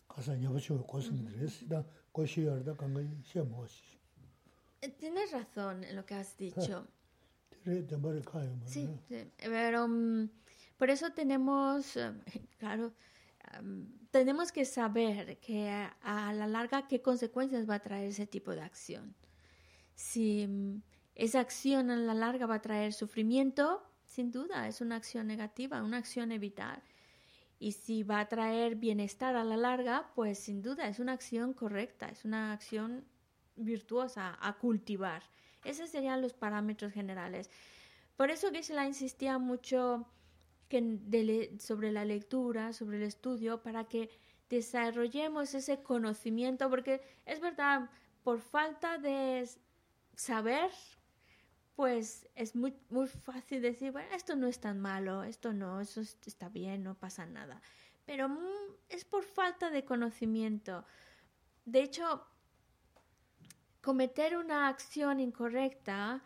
kasa 0.09 0.37
nyawa 0.37 0.59
juyo 0.61 0.83
gosi 0.87 1.13
ngi 1.13 1.39
rasi, 1.41 1.67
da 1.67 1.85
go 2.13 2.27
shiyo 2.27 2.55
rada 2.57 2.75
kanga 2.75 3.01
shiya 3.23 3.45
mo 3.45 3.57
gosi. 3.63 3.99
Tienes 4.99 5.33
razón 5.33 5.83
en 5.85 5.97
lo 5.97 6.05
que 6.05 6.15
has 6.15 6.37
dicho. 6.37 6.85
Sí, 8.66 8.89
pero 9.39 9.89
mm, 9.89 10.28
por 10.77 10.91
eso 10.91 11.12
tenemos, 11.12 11.97
eh, 11.97 12.12
claro, 12.59 12.93
tenemos 14.11 14.53
que 14.53 14.65
saber 14.65 15.39
que 15.39 15.69
a, 15.69 15.97
a, 16.03 16.32
la 16.32 16.47
larga 16.47 16.89
qué 16.89 17.01
consecuencias 17.01 17.69
va 17.69 17.77
a 17.77 17.82
traer 17.82 18.09
ese 18.09 18.27
tipo 18.27 18.53
de 18.53 18.62
acción. 18.62 19.15
Si 19.95 20.47
mm, 20.47 20.82
esa 21.15 21.41
acción 21.41 21.91
a 21.91 21.97
la 21.97 22.15
larga 22.15 22.47
va 22.47 22.57
a 22.57 22.62
traer 22.62 22.93
sufrimiento, 22.93 23.82
sin 24.05 24.31
duda 24.31 24.69
es 24.69 24.81
una 24.81 24.97
acción 24.97 25.27
negativa, 25.27 25.82
una 25.82 25.99
acción 25.99 26.32
evitar. 26.32 26.82
Y 27.59 27.73
si 27.73 28.03
va 28.03 28.20
a 28.20 28.28
traer 28.28 28.77
bienestar 28.77 29.36
a 29.36 29.45
la 29.45 29.57
larga, 29.57 30.11
pues 30.15 30.39
sin 30.39 30.61
duda 30.61 30.89
es 30.89 30.99
una 30.99 31.12
acción 31.12 31.55
correcta, 31.55 32.09
es 32.09 32.24
una 32.24 32.53
acción 32.53 33.05
virtuosa 33.57 34.36
a 34.41 34.59
cultivar. 34.59 35.23
Esos 35.65 35.91
serían 35.91 36.23
los 36.23 36.35
parámetros 36.35 36.93
generales. 36.93 37.51
Por 38.16 38.31
eso 38.31 38.51
Geshe-la 38.51 38.86
insistía 38.86 39.39
mucho 39.39 40.07
sobre 41.59 41.93
la 41.93 42.05
lectura, 42.05 42.73
sobre 42.73 42.97
el 42.97 43.05
estudio, 43.05 43.62
para 43.62 43.85
que 43.85 44.11
desarrollemos 44.51 45.55
ese 45.55 45.82
conocimiento, 45.82 46.69
porque 46.69 47.01
es 47.27 47.41
verdad, 47.41 47.91
por 48.24 48.41
falta 48.41 48.99
de 48.99 49.49
saber, 50.16 50.70
pues 51.77 52.28
es 52.35 52.55
muy, 52.55 52.74
muy 52.89 53.09
fácil 53.09 53.61
decir, 53.62 53.91
bueno, 53.93 54.09
esto 54.15 54.36
no 54.36 54.47
es 54.47 54.61
tan 54.61 54.81
malo, 54.81 55.24
esto 55.24 55.53
no, 55.53 55.81
eso 55.81 56.01
es- 56.01 56.19
está 56.27 56.49
bien, 56.49 56.82
no 56.85 56.95
pasa 56.95 57.27
nada. 57.27 57.61
Pero 58.07 58.28
mm, 58.28 58.39
es 58.89 59.05
por 59.05 59.24
falta 59.24 59.70
de 59.70 59.85
conocimiento. 59.85 60.85
De 61.65 61.82
hecho, 61.82 62.27
cometer 63.85 64.39
una 64.39 64.69
acción 64.69 65.20
incorrecta, 65.20 66.23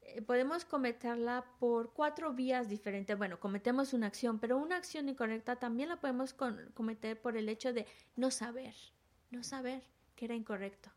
eh, 0.00 0.22
podemos 0.22 0.64
cometerla 0.64 1.44
por 1.60 1.92
cuatro 1.92 2.32
vías 2.32 2.70
diferentes. 2.70 3.16
Bueno, 3.18 3.38
cometemos 3.38 3.92
una 3.92 4.06
acción, 4.06 4.38
pero 4.38 4.56
una 4.56 4.76
acción 4.76 5.10
incorrecta 5.10 5.56
también 5.56 5.90
la 5.90 6.00
podemos 6.00 6.32
cometer 6.32 7.20
por 7.20 7.36
el 7.36 7.50
hecho 7.50 7.74
de 7.74 7.86
no 8.16 8.30
saber, 8.30 8.74
no 9.30 9.44
saber 9.44 9.82
que 10.16 10.24
era 10.24 10.34
incorrecto. 10.34 10.90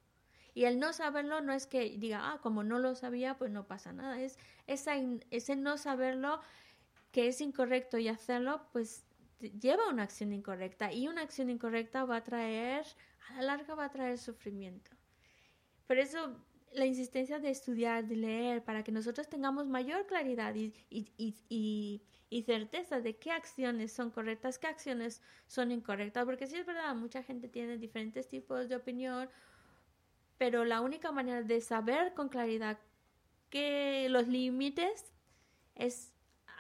Y 0.54 0.64
el 0.64 0.80
no 0.80 0.94
saberlo 0.94 1.42
no 1.42 1.52
es 1.52 1.68
que 1.68 1.98
diga, 1.98 2.32
ah, 2.32 2.40
como 2.42 2.64
no 2.64 2.80
lo 2.80 2.96
sabía, 2.96 3.38
pues 3.38 3.52
no 3.52 3.68
pasa 3.68 3.92
nada. 3.92 4.20
Es 4.22 4.40
ese 4.66 5.56
no 5.58 5.78
saberlo 5.78 6.40
que 7.12 7.28
es 7.28 7.42
incorrecto 7.42 7.98
y 7.98 8.08
hacerlo, 8.08 8.62
pues 8.72 9.06
lleva 9.60 9.90
una 9.90 10.04
acción 10.04 10.32
incorrecta. 10.32 10.94
Y 10.94 11.10
una 11.10 11.22
acción 11.22 11.50
incorrecta 11.50 12.06
va 12.06 12.16
a 12.16 12.24
traer, 12.24 12.86
a 13.30 13.36
la 13.36 13.58
larga 13.58 13.76
va 13.76 13.86
a 13.86 13.92
traer 13.92 14.18
sufrimiento. 14.18 14.97
Por 15.88 15.98
eso 15.98 16.38
la 16.74 16.86
insistencia 16.86 17.40
de 17.40 17.50
estudiar, 17.50 18.06
de 18.06 18.16
leer, 18.18 18.64
para 18.64 18.84
que 18.84 18.92
nosotros 18.92 19.28
tengamos 19.28 19.68
mayor 19.68 20.06
claridad 20.06 20.54
y, 20.56 20.74
y, 20.90 21.12
y, 21.18 22.02
y, 22.30 22.42
certeza 22.44 23.00
de 23.00 23.16
qué 23.16 23.32
acciones 23.32 23.94
son 23.94 24.12
correctas, 24.12 24.60
qué 24.60 24.68
acciones 24.68 25.22
son 25.48 25.72
incorrectas. 25.72 26.26
Porque 26.26 26.46
sí 26.46 26.58
es 26.58 26.66
verdad, 26.66 26.94
mucha 26.96 27.24
gente 27.24 27.48
tiene 27.48 27.78
diferentes 27.78 28.28
tipos 28.28 28.68
de 28.70 28.76
opinión, 28.76 29.30
pero 30.38 30.66
la 30.66 30.82
única 30.82 31.12
manera 31.12 31.42
de 31.42 31.62
saber 31.62 32.14
con 32.14 32.30
claridad 32.30 32.78
que 33.50 34.08
los 34.10 34.28
límites 34.28 35.06
es 35.76 36.14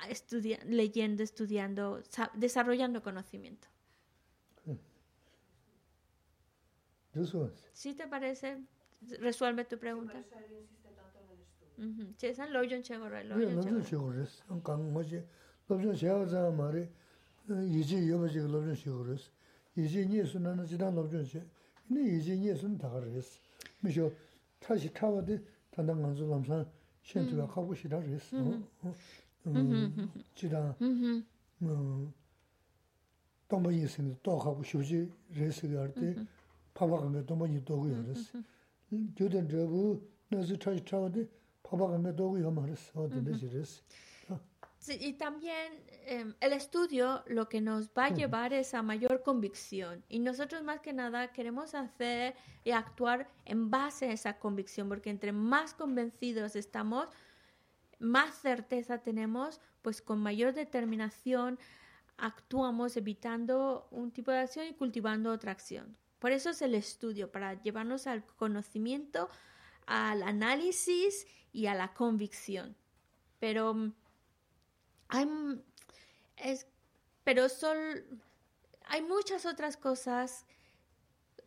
estudia 0.09 0.59
leyendo, 0.65 1.23
estudiando, 1.23 2.01
desarrollando 2.35 3.01
conocimiento. 3.01 3.67
Mm. 4.65 4.75
¿Sí 7.73 7.93
te 7.93 8.07
parece? 8.07 8.57
¿Resuelve 9.20 9.64
tu 9.64 9.78
pregunta? 9.78 10.22
Ujú. 11.78 12.14
Sí, 12.16 12.26
esa 12.26 12.44
es 12.44 12.50
lo 12.50 12.62
yo 12.62 12.80
chego, 12.82 13.08
lo 13.08 13.36
왜 13.36 13.46
yo 13.46 13.54
너무 13.60 13.82
chego. 13.82 13.82
쉬고 13.82 14.06
그랬어. 14.06 14.62
강 14.62 14.92
뭐지? 14.92 15.24
너무 15.66 15.94
쉬어서 15.94 16.50
말이 16.52 16.88
이제 17.70 18.08
여보지 18.08 18.38
너무 18.40 18.74
쉬고 18.74 19.04
그랬어. 19.04 19.30
이제 19.76 20.06
니스 20.06 20.36
나는 20.38 20.66
지난 20.66 20.94
너무 20.94 21.24
쉬. 21.24 21.40
근데 21.88 22.16
이제 22.16 22.36
니스는 22.36 22.78
다 22.78 22.88
그랬어. 22.90 23.40
미쇼 23.80 24.12
다시 24.60 24.92
타워데 24.92 25.42
단단 25.72 26.00
간수 26.00 26.24
남산 26.26 26.64
현주가 27.02 27.46
하고 27.46 27.74
싶다 27.74 28.00
그랬어. 28.00 28.36
어? 28.38 28.94
음. 29.46 30.12
지난 30.36 30.74
Ujú. 30.80 31.24
어 31.62 32.12
동반 33.48 33.74
이승도 33.74 34.18
또 34.22 34.38
하고 34.38 34.62
싶지 34.62 35.10
레스가 35.34 35.80
할때 35.82 36.14
파바간 36.74 37.12
거 37.12 37.24
동반이 37.24 37.64
또고 37.64 37.82
그랬어. 37.84 38.38
y 44.89 45.13
también 45.13 45.83
em, 46.05 46.33
el 46.39 46.53
estudio 46.53 47.23
lo 47.27 47.49
que 47.49 47.61
nos 47.61 47.89
va 47.89 48.05
a 48.05 48.09
llevar 48.09 48.53
es 48.53 48.73
a 48.73 48.81
mayor 48.81 49.21
convicción. 49.21 50.03
Y 50.07 50.19
nosotros 50.19 50.63
más 50.63 50.79
que 50.79 50.93
nada 50.93 51.33
queremos 51.33 51.75
hacer 51.75 52.35
y 52.63 52.71
actuar 52.71 53.29
en 53.45 53.69
base 53.69 54.07
a 54.07 54.13
esa 54.13 54.39
convicción 54.39 54.87
porque 54.87 55.09
entre 55.09 55.31
más 55.31 55.73
convencidos 55.73 56.55
estamos, 56.55 57.09
más 57.99 58.35
certeza 58.35 58.99
tenemos, 58.99 59.59
pues 59.81 60.01
con 60.01 60.19
mayor 60.19 60.53
determinación 60.53 61.59
actuamos 62.17 62.97
evitando 62.97 63.87
un 63.91 64.11
tipo 64.11 64.31
de 64.31 64.39
acción 64.39 64.67
y 64.67 64.73
cultivando 64.73 65.31
otra 65.31 65.51
acción. 65.51 65.97
Por 66.19 66.31
eso 66.31 66.49
es 66.49 66.61
el 66.61 66.75
estudio, 66.75 67.31
para 67.31 67.61
llevarnos 67.61 68.07
al 68.07 68.25
conocimiento, 68.25 69.29
al 69.85 70.23
análisis 70.23 71.27
y 71.53 71.67
a 71.67 71.75
la 71.75 71.93
convicción. 71.93 72.75
Pero 73.39 73.73
mm, 73.73 73.93
hay, 75.09 75.23
m- 75.23 75.61
es, 76.37 76.67
pero 77.23 77.47
hay 78.85 79.01
muchas 79.01 79.45
otras 79.45 79.77
cosas 79.77 80.45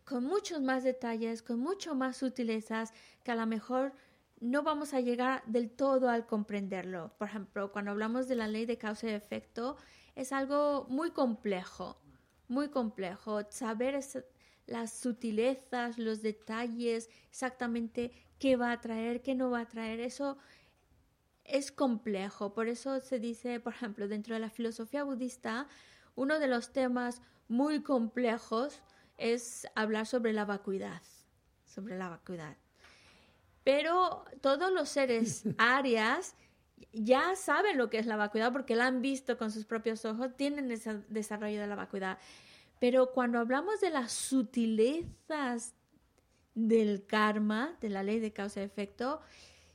con 0.05 0.23
muchos 0.25 0.61
más 0.61 0.83
detalles, 0.83 1.41
con 1.41 1.59
mucho 1.59 1.95
más 1.95 2.17
sutilezas, 2.17 2.93
que 3.23 3.31
a 3.31 3.35
lo 3.35 3.45
mejor 3.45 3.93
no 4.39 4.63
vamos 4.63 4.93
a 4.93 4.99
llegar 4.99 5.43
del 5.45 5.69
todo 5.69 6.09
al 6.09 6.25
comprenderlo. 6.25 7.13
Por 7.17 7.27
ejemplo, 7.29 7.71
cuando 7.71 7.91
hablamos 7.91 8.27
de 8.27 8.35
la 8.35 8.47
ley 8.47 8.65
de 8.65 8.77
causa 8.77 9.07
y 9.07 9.11
efecto, 9.13 9.77
es 10.15 10.31
algo 10.33 10.85
muy 10.89 11.11
complejo, 11.11 11.97
muy 12.47 12.69
complejo. 12.69 13.41
Saber 13.49 13.95
es- 13.95 14.23
las 14.71 14.93
sutilezas, 14.93 15.97
los 15.97 16.21
detalles, 16.21 17.09
exactamente 17.29 18.11
qué 18.39 18.55
va 18.55 18.71
a 18.71 18.81
traer, 18.81 19.21
qué 19.21 19.35
no 19.35 19.51
va 19.51 19.61
a 19.61 19.67
traer, 19.67 19.99
eso 19.99 20.37
es 21.43 21.71
complejo. 21.71 22.53
Por 22.53 22.67
eso 22.67 22.99
se 23.01 23.19
dice, 23.19 23.59
por 23.59 23.73
ejemplo, 23.73 24.07
dentro 24.07 24.33
de 24.33 24.39
la 24.39 24.49
filosofía 24.49 25.03
budista, 25.03 25.67
uno 26.15 26.39
de 26.39 26.47
los 26.47 26.71
temas 26.71 27.21
muy 27.47 27.83
complejos 27.83 28.81
es 29.17 29.67
hablar 29.75 30.07
sobre 30.07 30.33
la 30.33 30.45
vacuidad, 30.45 31.01
sobre 31.65 31.97
la 31.97 32.09
vacuidad. 32.09 32.55
Pero 33.63 34.25
todos 34.41 34.71
los 34.71 34.89
seres 34.89 35.43
arias 35.57 36.35
ya 36.93 37.35
saben 37.35 37.77
lo 37.77 37.89
que 37.89 37.99
es 37.99 38.05
la 38.05 38.15
vacuidad 38.15 38.51
porque 38.51 38.75
la 38.75 38.87
han 38.87 39.01
visto 39.01 39.37
con 39.37 39.51
sus 39.51 39.65
propios 39.65 40.05
ojos, 40.05 40.35
tienen 40.35 40.71
ese 40.71 41.03
desarrollo 41.09 41.59
de 41.59 41.67
la 41.67 41.75
vacuidad. 41.75 42.17
Pero 42.81 43.11
cuando 43.11 43.37
hablamos 43.37 43.79
de 43.79 43.91
las 43.91 44.11
sutilezas 44.11 45.75
del 46.55 47.05
karma, 47.05 47.77
de 47.79 47.89
la 47.89 48.01
ley 48.01 48.19
de 48.19 48.33
causa 48.33 48.59
y 48.59 48.63
efecto, 48.63 49.21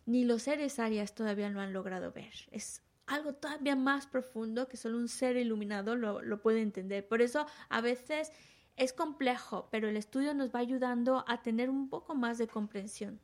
ni 0.07 0.24
los 0.24 0.43
seres 0.43 0.81
arias 0.81 1.15
todavía 1.15 1.49
lo 1.49 1.61
han 1.61 1.73
logrado 1.73 2.11
ver. 2.11 2.35
Es 2.51 2.83
algo 3.07 3.33
todavía 3.33 3.77
más 3.77 4.09
profundo 4.09 4.66
que 4.66 4.77
solo 4.77 4.99
un 4.99 5.07
ser 5.07 5.37
iluminado 5.37 5.95
lo, 5.95 6.20
lo 6.20 6.43
puede 6.43 6.62
entender. 6.62 7.07
Por 7.07 7.23
eso 7.23 7.47
a 7.69 7.81
veces 7.81 8.33
es 8.74 8.93
complejo, 8.93 9.69
pero 9.70 9.89
el 9.89 9.97
estudio 9.97 10.35
nos 10.35 10.53
va 10.53 10.59
ayudando 10.59 11.24
a 11.28 11.43
tener 11.43 11.70
un 11.70 11.89
poco 11.89 12.16
más 12.16 12.39
de 12.39 12.49
comprensión. 12.49 13.20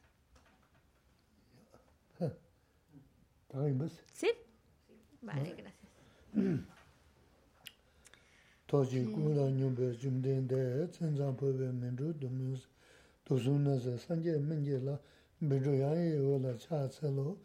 ¿Sí? 4.13 4.31
Vale, 5.23 5.55
gracias. 5.55 5.93
toji 8.73 9.01
kula 9.05 9.51
nyumbe 9.51 9.97
jumdende 10.01 10.89
tsanzang 10.93 11.37
pewe 11.37 11.69
menru 11.73 12.13
dumus 12.21 12.61
tosum 13.25 13.63
nasa 13.65 13.99
sanje 13.99 14.39
menge 14.39 14.79
la 14.81 14.99
menru 15.41 15.75
yaye 15.75 16.17
yo 16.17 16.39
la 16.39 16.57
cha 16.57 16.89
tselo 16.89 17.37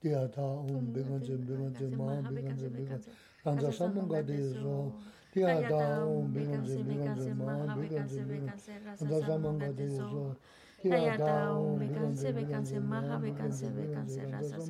diya 0.00 0.28
ta 0.30 0.42
um 0.42 0.92
beganze 0.92 1.34
beganze 1.36 1.88
maa 1.96 2.22
beganze 2.30 2.68
beganze 2.70 3.10
ranza 3.44 3.72
samunga 3.72 4.22
de 4.22 4.38
zo 4.52 4.92
diya 5.34 5.66
ta 5.68 6.04
um 6.06 6.32
beganze 6.32 6.78
beganze 6.84 7.34
maa 7.34 7.74
beganze 7.74 8.20
beganze 8.22 8.72
ranza 8.84 9.26
samunga 9.26 9.72
de 9.72 9.88
zo 9.88 10.36
Tayatao, 10.82 11.76
bekanse, 11.80 12.32
bekanse, 12.32 12.78
maha, 12.80 13.18
bekanse, 13.18 13.66
bekanse, 13.72 14.20
bekanse, 14.28 14.66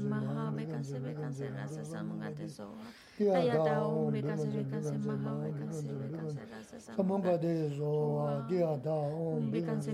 maha, 0.00 0.50
bekanse, 0.52 1.00
bekanse, 1.00 1.48
rasa, 1.56 1.84
samugate, 1.84 2.48
soha. 2.48 2.84
Tayatao, 3.22 4.10
bekanse, 4.12 4.48
bekanse, 4.52 4.98
maha, 4.98 5.32
bekanse, 5.40 5.88
bekanse, 5.96 6.40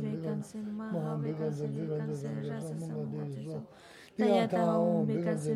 bekanse, 0.00 0.58
maha, 0.62 1.16
bekanse, 1.22 1.66
bekanse, 1.70 2.28
rasa, 2.48 2.74
soha. 3.44 3.62
Tayata 4.20 4.78
om 4.78 5.06
rasa. 5.06 5.54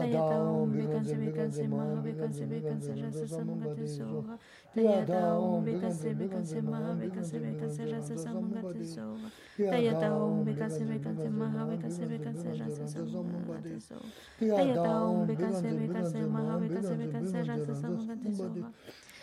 Tayata 0.00 0.40
om 0.40 0.72
bekanse 0.72 1.14
bekanse 1.18 1.68
maha 1.68 2.00
bekanse 2.02 2.46
bekanse 2.46 2.94
rasa 3.02 3.26
samungate 3.26 3.86
soha. 3.88 4.38
Tayata 4.74 5.36
om 5.36 5.64
bekanse 5.64 6.14
bekanse 6.14 6.62
maha 6.62 6.94
bekanse 6.94 7.38
bekanse 7.40 7.84
rasa 7.90 8.14
samungate 8.16 8.86
soha. 8.86 9.30
Tayata 9.58 10.14
om 10.14 10.44
bekanse 10.44 10.84
bekanse 10.86 11.28
maha 11.28 11.66
bekanse 11.66 12.06
bekanse 12.06 12.54
rasa 12.60 12.86
samungate 12.86 13.80
soha. 13.80 14.06
Tayata 14.38 15.02
om 15.02 15.26
bekanse 15.26 15.68
bekanse 15.74 16.20
maha 16.30 16.58
bekanse 16.62 16.94
bekanse 16.94 17.42
rasa 17.48 17.74
samungate 17.74 18.32
soha. 18.32 18.70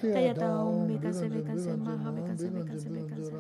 Tayata 0.02 0.50
om 0.60 0.88
bekanse 0.88 1.30
bekanse 1.30 1.78
maha 1.78 2.12
bekanse 2.12 2.50
bekanse 2.52 2.90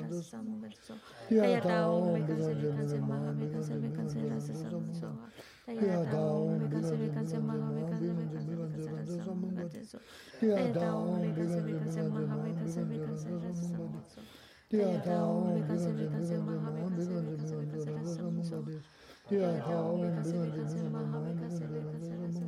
rasa 0.01 0.23
samungate 0.31 0.79
soha. 0.87 0.99
Tayata 1.29 1.89
om 1.91 2.13
bekanse 2.15 2.53
bekanse 2.55 2.99
maha 3.01 3.31
bekanse 3.35 3.73
bekanse 3.83 4.19
rasa 4.31 4.53
samungate 4.53 5.56
soha. 5.75 5.79
Tayata 5.79 6.19
om 6.31 6.59
bekanse 6.59 6.95
bekanse 6.97 7.37
maha 7.39 7.71
bekanse 7.75 8.11
bekanse 8.15 8.55
rasa 8.95 9.23
samungate 9.23 9.83
soha. 9.85 10.03
Tayata 10.39 10.95
om 10.95 11.21
bekanse 11.21 11.59
bekanse 11.67 12.01
maha 12.09 12.35
bekanse 12.43 12.81
bekanse 12.85 12.85
bekanse 12.87 13.29
rasa 13.43 13.63
samungate 13.67 14.09
soha. 14.13 14.25
Tayata 14.69 15.15
om 15.23 15.53
bekanse 15.55 15.89
bekanse 15.97 16.35
maha 16.47 16.69
bekanse 16.71 17.13
bekanse 17.27 17.55
rasa 17.95 18.15
samungate 18.15 18.49
soha. 18.49 18.81
Tayata 19.29 19.75
om 19.83 20.01
bekanse 20.01 20.35
bekanse 20.39 20.79
maha 20.89 21.17
bekanse 21.23 21.63
bekanse 21.67 22.13
rasa 22.23 22.45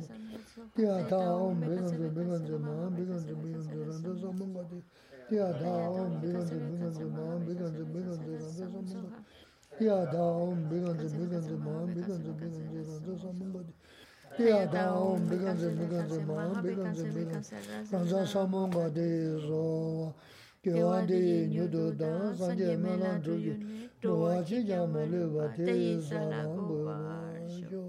Tayata 0.76 1.18
om 1.40 1.60
bekanse 1.60 1.96
bekanse 1.98 2.54
maha 7.14 7.36
bekanse 7.46 7.82
bekanse 7.84 8.32
rasa 8.40 8.64
Tiya 9.78 10.06
daum 10.12 10.68
biganzu 10.70 11.08
biganzu 11.18 11.56
maa 11.64 11.86
biganzu 11.86 12.30
biganzu 12.38 12.60
ranzu 12.88 13.12
samungadi. 13.22 13.72
Tiya 14.36 14.66
daum 14.72 15.20
biganzu 15.28 15.68
biganzu 15.78 16.20
maa 16.28 16.62
biganzu 16.62 17.04
biganzu 17.14 17.54
ranzu 17.92 18.26
samungadi 18.26 19.08
zowa. 19.46 20.12
Tiwa 20.62 21.00
di 21.06 21.46
nyudu 21.48 21.96
dan 21.96 22.36
sanje 22.36 22.76
melan 22.76 23.22
drugi. 23.22 23.56
Tuwa 24.00 24.42
chi 24.44 24.62
jamu 24.64 25.06
liwa 25.06 25.48
ti 25.56 25.96
sarangu 26.02 26.84
yo. 27.70 27.84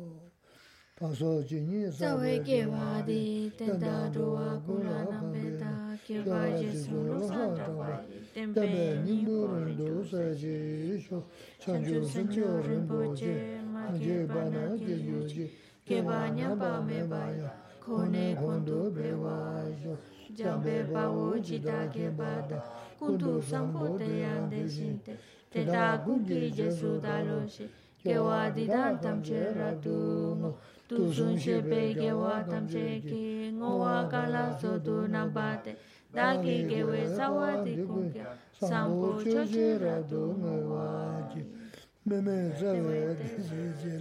Paso 0.95 1.43
chi 1.43 1.59
nyi 1.59 1.91
sawe 1.91 2.39
kewa 2.45 3.01
di 3.05 3.51
tenda 3.57 4.07
tuwa 4.13 4.61
kula 4.65 5.03
nambeta. 5.09 5.80
kibaji 6.11 6.77
sulu 6.77 7.19
sandawa, 7.27 8.03
tenpe 8.33 8.95
nimbu 9.05 9.47
rindu 9.65 10.03
saji 10.05 10.95
isho, 10.95 11.23
chanchu 11.59 12.03
sancho 12.05 12.61
rinpoche, 12.61 13.61
manje 13.73 14.27
bana 14.27 14.77
je 14.77 14.93
yuji, 15.07 15.49
keba 15.85 16.29
nyamba 16.29 16.81
mebaya, 16.81 17.51
kone 17.79 18.35
kondo 18.35 18.91
bewa 18.91 19.63
isho, 19.71 19.97
jambe 20.35 20.83
bawo 20.93 21.37
jita 21.39 21.87
kebata, 21.93 22.61
kundu 22.99 23.41
sampo 23.41 23.97
teyande 23.97 24.67
shinte, 24.69 25.17
teta 25.51 25.97
gugi 26.05 26.51
jesu 26.51 26.99
daloshi, 27.01 27.69
kewa 28.03 28.49
didan 28.51 28.99
tamche 28.99 29.53
ratu 29.53 30.53
tu 30.87 31.13
sun 31.13 31.37
shepe 31.37 31.93
kewa 31.95 32.43
tamche 32.49 32.99
ki, 33.01 33.51
ngowa 33.53 34.07
kala 34.09 34.57
sotu 34.59 35.07
nambate, 35.07 35.75
dagi 36.13 36.67
ke 36.69 36.83
we 36.83 37.07
sawati 37.07 37.75
kuke 37.87 38.21
sampo 38.59 39.23
cho 39.23 39.45
che 39.45 39.77
ratungo 39.77 40.53
wa 40.73 41.21
ji 41.33 41.41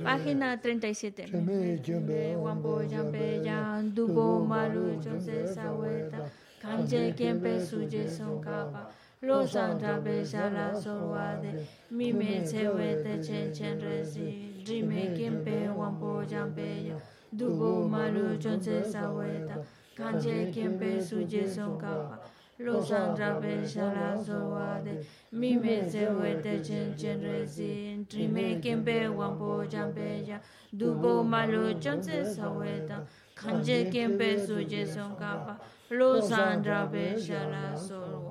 Página 0.02 0.56
37. 0.56 1.28
Cheme 1.82 2.36
wambo 2.36 2.82
jambe 2.88 3.44
yan 3.44 3.94
dubo 3.94 4.40
malu 4.46 4.96
jose 5.04 5.46
saweta 5.54 6.30
kanje 6.62 7.12
kempe 7.14 7.60
suje 7.60 8.08
son 8.08 8.40
kapa 8.40 8.88
lo 9.20 9.46
santa 9.46 10.00
be 10.00 10.24
shala 10.24 10.72
sorwade 10.74 11.66
mi 11.90 12.10
me 12.12 12.40
chewe 12.40 13.02
te 13.04 13.22
chen 13.22 13.52
chen 13.52 13.78
resi 13.78 14.64
drime 14.64 15.12
kempe 15.14 15.68
wambo 15.68 16.24
jambe 16.24 16.86
ya 16.88 16.96
dubo 17.36 17.86
jose 18.40 18.82
saweta 18.82 19.62
kanche 19.96 20.50
kempe 20.54 21.00
suje 21.00 21.42
songka 21.48 22.18
lo 22.58 22.80
sang 22.82 23.14
drape 23.16 23.66
shala 23.66 24.16
sorwa 24.24 24.82
de. 24.84 25.04
mi 25.32 25.56
me 25.56 25.88
se 25.90 26.06
we 26.06 26.34
de 26.42 26.62
chen 26.62 26.94
chen 26.96 27.20
re 27.22 27.44
zin 27.46 28.06
tri 28.06 28.26
me 28.28 28.60
kempe 28.60 29.08
wangpo 29.08 29.64
jampe 29.72 30.26
ya 30.28 30.38
dubo 30.76 31.22
malo 31.24 31.72
chonse 31.80 32.24
sawe 32.36 32.86
da 32.88 32.98
kanche 33.34 33.90
kempe 33.90 34.36
suje 34.46 34.84
songka 34.86 35.56
lo 35.90 36.20
sang 36.20 36.62
drape 36.62 37.18
shala 37.18 37.76
sorwa 37.76 38.30